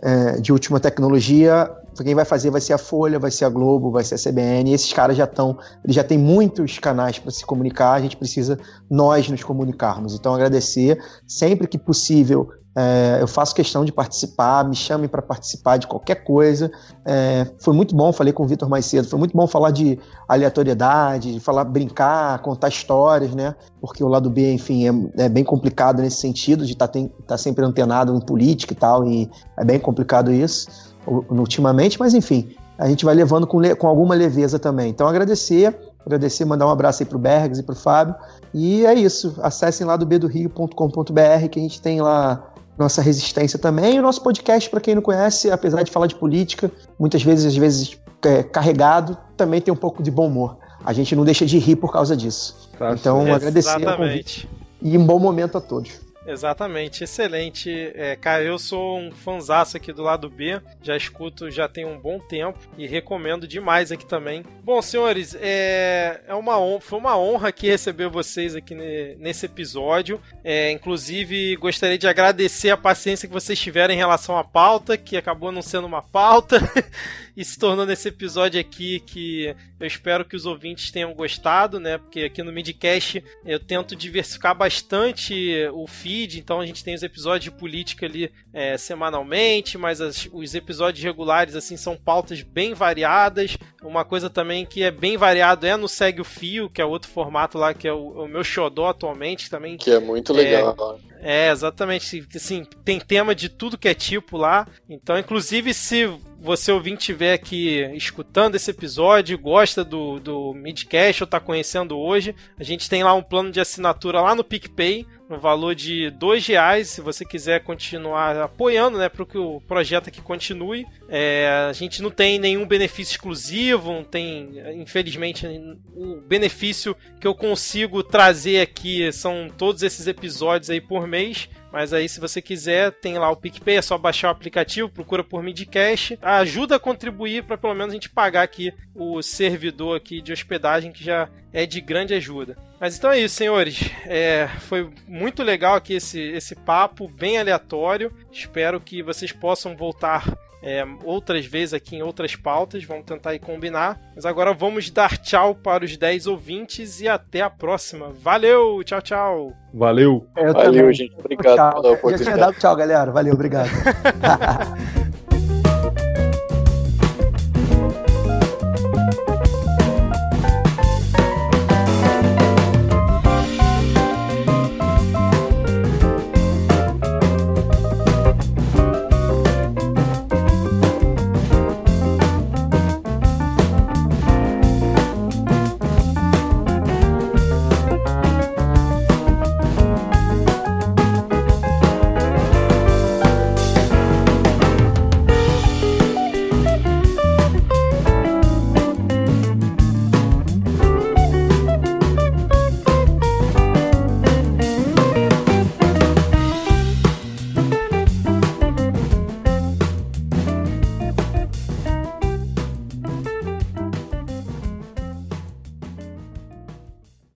é, 0.00 0.40
de 0.40 0.52
última 0.52 0.80
tecnologia, 0.80 1.70
quem 2.02 2.14
vai 2.14 2.24
fazer 2.24 2.50
vai 2.50 2.60
ser 2.60 2.72
a 2.72 2.78
Folha, 2.78 3.18
vai 3.18 3.30
ser 3.30 3.44
a 3.44 3.48
Globo, 3.48 3.90
vai 3.90 4.04
ser 4.04 4.14
a 4.14 4.18
CBN. 4.18 4.70
E 4.70 4.74
esses 4.74 4.92
caras 4.92 5.16
já 5.16 5.24
estão, 5.24 5.58
eles 5.84 5.94
já 5.94 6.02
têm 6.02 6.18
muitos 6.18 6.78
canais 6.78 7.18
para 7.18 7.30
se 7.30 7.44
comunicar. 7.44 7.92
A 7.92 8.00
gente 8.00 8.16
precisa 8.16 8.58
nós 8.90 9.28
nos 9.28 9.42
comunicarmos. 9.42 10.14
Então 10.14 10.34
agradecer 10.34 10.98
sempre 11.26 11.66
que 11.66 11.78
possível. 11.78 12.48
É, 12.74 13.18
eu 13.20 13.28
faço 13.28 13.54
questão 13.54 13.84
de 13.84 13.92
participar, 13.92 14.66
me 14.66 14.74
chamem 14.74 15.06
para 15.06 15.20
participar 15.20 15.76
de 15.76 15.86
qualquer 15.86 16.24
coisa. 16.24 16.70
É, 17.04 17.46
foi 17.58 17.74
muito 17.74 17.94
bom, 17.94 18.10
falei 18.14 18.32
com 18.32 18.44
o 18.44 18.46
Vitor 18.46 18.66
mais 18.66 18.86
cedo, 18.86 19.06
foi 19.06 19.18
muito 19.18 19.36
bom 19.36 19.46
falar 19.46 19.70
de 19.72 19.98
aleatoriedade, 20.26 21.34
de 21.34 21.40
falar, 21.40 21.64
brincar, 21.64 22.38
contar 22.40 22.68
histórias, 22.68 23.34
né? 23.34 23.54
Porque 23.78 24.02
o 24.02 24.08
lado 24.08 24.30
B, 24.30 24.54
enfim, 24.54 24.88
é, 25.18 25.24
é 25.24 25.28
bem 25.28 25.44
complicado 25.44 26.00
nesse 26.00 26.16
sentido, 26.16 26.64
de 26.64 26.72
estar 26.72 26.88
tá, 26.88 26.98
tá 27.26 27.36
sempre 27.36 27.62
antenado 27.62 28.16
em 28.16 28.20
política 28.20 28.72
e 28.72 28.76
tal, 28.76 29.06
e 29.06 29.30
é 29.58 29.64
bem 29.66 29.78
complicado 29.78 30.32
isso 30.32 30.91
ultimamente, 31.06 31.98
mas 31.98 32.14
enfim, 32.14 32.54
a 32.78 32.88
gente 32.88 33.04
vai 33.04 33.14
levando 33.14 33.46
com, 33.46 33.60
com 33.76 33.86
alguma 33.86 34.14
leveza 34.14 34.58
também. 34.58 34.90
Então 34.90 35.06
agradecer, 35.06 35.76
agradecer, 36.04 36.44
mandar 36.44 36.66
um 36.66 36.70
abraço 36.70 37.02
aí 37.02 37.08
pro 37.08 37.18
Bergs 37.18 37.60
e 37.60 37.62
pro 37.62 37.74
Fábio. 37.74 38.14
E 38.52 38.84
é 38.86 38.94
isso, 38.94 39.34
acessem 39.42 39.86
lá 39.86 39.96
do 39.96 40.06
bedorio.com.br 40.06 41.48
que 41.50 41.58
a 41.58 41.62
gente 41.62 41.80
tem 41.80 42.00
lá 42.00 42.52
nossa 42.78 43.02
resistência 43.02 43.58
também. 43.58 43.96
E 43.96 43.98
o 43.98 44.02
nosso 44.02 44.22
podcast, 44.22 44.68
para 44.70 44.80
quem 44.80 44.94
não 44.94 45.02
conhece, 45.02 45.50
apesar 45.50 45.82
de 45.82 45.90
falar 45.90 46.06
de 46.06 46.14
política, 46.14 46.70
muitas 46.98 47.22
vezes, 47.22 47.46
às 47.46 47.56
vezes 47.56 47.98
é, 48.24 48.42
carregado, 48.42 49.16
também 49.36 49.60
tem 49.60 49.72
um 49.72 49.76
pouco 49.76 50.02
de 50.02 50.10
bom 50.10 50.26
humor. 50.26 50.56
A 50.84 50.92
gente 50.92 51.14
não 51.14 51.24
deixa 51.24 51.46
de 51.46 51.58
rir 51.58 51.76
por 51.76 51.92
causa 51.92 52.16
disso. 52.16 52.70
Tá 52.78 52.92
então, 52.92 53.32
agradecer 53.32 53.76
o 53.76 53.96
convite. 53.96 54.48
E 54.80 54.98
um 54.98 55.06
bom 55.06 55.18
momento 55.18 55.56
a 55.58 55.60
todos. 55.60 56.00
Exatamente, 56.26 57.02
excelente. 57.02 57.70
É, 57.94 58.14
cara, 58.16 58.42
eu 58.42 58.58
sou 58.58 58.98
um 58.98 59.10
fanzaço 59.10 59.76
aqui 59.76 59.92
do 59.92 60.02
lado 60.02 60.30
B, 60.30 60.60
já 60.80 60.96
escuto 60.96 61.50
já 61.50 61.68
tem 61.68 61.84
um 61.84 61.98
bom 61.98 62.18
tempo 62.18 62.58
e 62.78 62.86
recomendo 62.86 63.46
demais 63.46 63.90
aqui 63.90 64.06
também. 64.06 64.44
Bom, 64.62 64.80
senhores, 64.80 65.36
é, 65.40 66.20
é 66.26 66.34
uma 66.34 66.58
honra, 66.60 66.80
foi 66.80 66.98
uma 66.98 67.18
honra 67.18 67.48
aqui 67.48 67.66
receber 67.66 68.08
vocês 68.08 68.54
aqui 68.54 68.74
nesse 69.18 69.46
episódio. 69.46 70.20
É, 70.44 70.70
inclusive, 70.70 71.56
gostaria 71.56 71.98
de 71.98 72.06
agradecer 72.06 72.70
a 72.70 72.76
paciência 72.76 73.26
que 73.26 73.34
vocês 73.34 73.58
tiveram 73.58 73.92
em 73.92 73.96
relação 73.98 74.38
à 74.38 74.44
pauta, 74.44 74.96
que 74.96 75.16
acabou 75.16 75.50
não 75.50 75.62
sendo 75.62 75.86
uma 75.86 76.02
pauta. 76.02 76.58
e 77.36 77.44
se 77.44 77.58
tornou 77.58 77.86
nesse 77.86 78.08
episódio 78.08 78.60
aqui 78.60 79.00
que 79.00 79.54
eu 79.80 79.86
espero 79.86 80.24
que 80.24 80.36
os 80.36 80.44
ouvintes 80.46 80.90
tenham 80.90 81.14
gostado, 81.14 81.80
né? 81.80 81.98
Porque 81.98 82.20
aqui 82.20 82.42
no 82.42 82.52
Midcast 82.52 83.24
eu 83.44 83.58
tento 83.58 83.96
diversificar 83.96 84.54
bastante 84.54 85.52
o 85.72 85.86
feed, 85.86 86.11
então 86.20 86.60
a 86.60 86.66
gente 86.66 86.84
tem 86.84 86.94
os 86.94 87.02
episódios 87.02 87.44
de 87.44 87.50
política 87.50 88.06
ali 88.06 88.30
é, 88.52 88.76
semanalmente, 88.76 89.76
mas 89.78 90.00
as, 90.00 90.28
os 90.32 90.54
episódios 90.54 91.02
regulares 91.02 91.54
assim 91.54 91.76
são 91.76 91.96
pautas 91.96 92.42
bem 92.42 92.74
variadas. 92.74 93.56
Uma 93.82 94.04
coisa 94.04 94.28
também 94.28 94.64
que 94.64 94.82
é 94.82 94.90
bem 94.90 95.16
variado 95.16 95.66
é 95.66 95.76
no 95.76 95.88
Segue 95.88 96.20
o 96.20 96.24
Fio, 96.24 96.70
que 96.70 96.80
é 96.80 96.84
outro 96.84 97.10
formato 97.10 97.58
lá 97.58 97.74
que 97.74 97.88
é 97.88 97.92
o, 97.92 98.24
o 98.24 98.28
meu 98.28 98.44
xodó 98.44 98.88
atualmente 98.88 99.50
também. 99.50 99.76
Que 99.76 99.90
é 99.90 99.98
muito 99.98 100.32
legal. 100.32 100.98
É, 101.08 101.11
é 101.22 101.50
exatamente. 101.50 102.26
Assim, 102.34 102.66
tem 102.84 102.98
tema 102.98 103.34
de 103.34 103.48
tudo 103.48 103.78
que 103.78 103.88
é 103.88 103.94
tipo 103.94 104.36
lá. 104.36 104.66
Então, 104.88 105.16
inclusive, 105.18 105.72
se 105.72 106.10
você 106.42 106.72
ouvinte 106.72 106.98
estiver 106.98 107.32
aqui 107.32 107.78
escutando 107.94 108.56
esse 108.56 108.68
episódio, 108.70 109.38
gosta 109.38 109.84
do, 109.84 110.18
do 110.18 110.52
Midcast 110.52 111.22
ou 111.22 111.24
está 111.24 111.38
conhecendo 111.38 111.96
hoje, 111.96 112.34
a 112.58 112.64
gente 112.64 112.90
tem 112.90 113.04
lá 113.04 113.14
um 113.14 113.22
plano 113.22 113.52
de 113.52 113.60
assinatura 113.60 114.20
lá 114.20 114.34
no 114.34 114.42
PicPay, 114.42 115.06
no 115.32 115.38
valor 115.38 115.74
de 115.74 116.10
dois 116.10 116.46
reais, 116.46 116.88
se 116.88 117.00
você 117.00 117.24
quiser 117.24 117.62
continuar 117.62 118.36
apoiando, 118.36 118.98
né, 118.98 119.08
para 119.08 119.24
que 119.24 119.38
o 119.38 119.60
projeto 119.62 120.08
aqui 120.08 120.20
continue. 120.20 120.84
É, 121.08 121.66
a 121.68 121.72
gente 121.72 122.02
não 122.02 122.10
tem 122.10 122.38
nenhum 122.38 122.66
benefício 122.66 123.12
exclusivo, 123.12 123.92
não 123.92 124.04
tem, 124.04 124.52
infelizmente, 124.74 125.46
o 125.94 126.20
benefício 126.20 126.94
que 127.20 127.26
eu 127.26 127.34
consigo 127.34 128.02
trazer 128.02 128.60
aqui 128.60 129.10
são 129.12 129.48
todos 129.56 129.82
esses 129.82 130.06
episódios 130.06 130.68
aí 130.68 130.80
por 130.80 131.06
mês. 131.12 131.48
Mas 131.70 131.92
aí, 131.92 132.08
se 132.08 132.18
você 132.18 132.40
quiser, 132.40 132.90
tem 132.92 133.18
lá 133.18 133.30
o 133.30 133.36
PicPay, 133.36 133.76
é 133.76 133.82
só 133.82 133.96
baixar 133.96 134.28
o 134.28 134.32
aplicativo, 134.32 134.88
procura 134.88 135.22
por 135.22 135.42
Midcast. 135.42 136.18
Ajuda 136.20 136.76
a 136.76 136.80
contribuir 136.80 137.44
para 137.44 137.58
pelo 137.58 137.74
menos 137.74 137.92
a 137.92 137.94
gente 137.94 138.10
pagar 138.10 138.42
aqui 138.42 138.72
o 138.94 139.22
servidor 139.22 139.96
aqui 139.96 140.20
de 140.20 140.32
hospedagem, 140.32 140.92
que 140.92 141.04
já 141.04 141.28
é 141.52 141.66
de 141.66 141.80
grande 141.80 142.14
ajuda. 142.14 142.56
Mas 142.80 142.96
então 142.96 143.10
é 143.10 143.20
isso, 143.20 143.36
senhores. 143.36 143.80
É, 144.06 144.48
foi 144.60 144.90
muito 145.06 145.42
legal 145.42 145.76
aqui 145.76 145.94
esse, 145.94 146.20
esse 146.20 146.54
papo, 146.54 147.06
bem 147.08 147.38
aleatório. 147.38 148.12
Espero 148.32 148.80
que 148.80 149.02
vocês 149.02 149.32
possam 149.32 149.76
voltar 149.76 150.24
é, 150.62 150.84
outras 151.04 151.44
vezes 151.44 151.74
aqui 151.74 151.96
em 151.96 152.02
outras 152.02 152.36
pautas, 152.36 152.84
vamos 152.84 153.04
tentar 153.04 153.30
aí 153.30 153.38
combinar. 153.38 154.00
Mas 154.14 154.24
agora 154.24 154.54
vamos 154.54 154.90
dar 154.90 155.18
tchau 155.18 155.54
para 155.54 155.84
os 155.84 155.96
10 155.96 156.28
ouvintes 156.28 157.00
e 157.00 157.08
até 157.08 157.40
a 157.40 157.50
próxima. 157.50 158.12
Valeu, 158.12 158.82
tchau, 158.84 159.02
tchau. 159.02 159.52
Valeu. 159.74 160.26
Eu 160.36 160.52
Valeu, 160.52 160.72
também. 160.72 160.94
gente. 160.94 161.14
Obrigado 161.18 161.56
tchau. 161.56 161.82
pela 161.82 161.94
oportunidade. 161.94 162.24
Já 162.24 162.32
tinha 162.32 162.46
dado 162.46 162.58
tchau, 162.60 162.76
galera. 162.76 163.10
Valeu, 163.10 163.34
obrigado. 163.34 163.68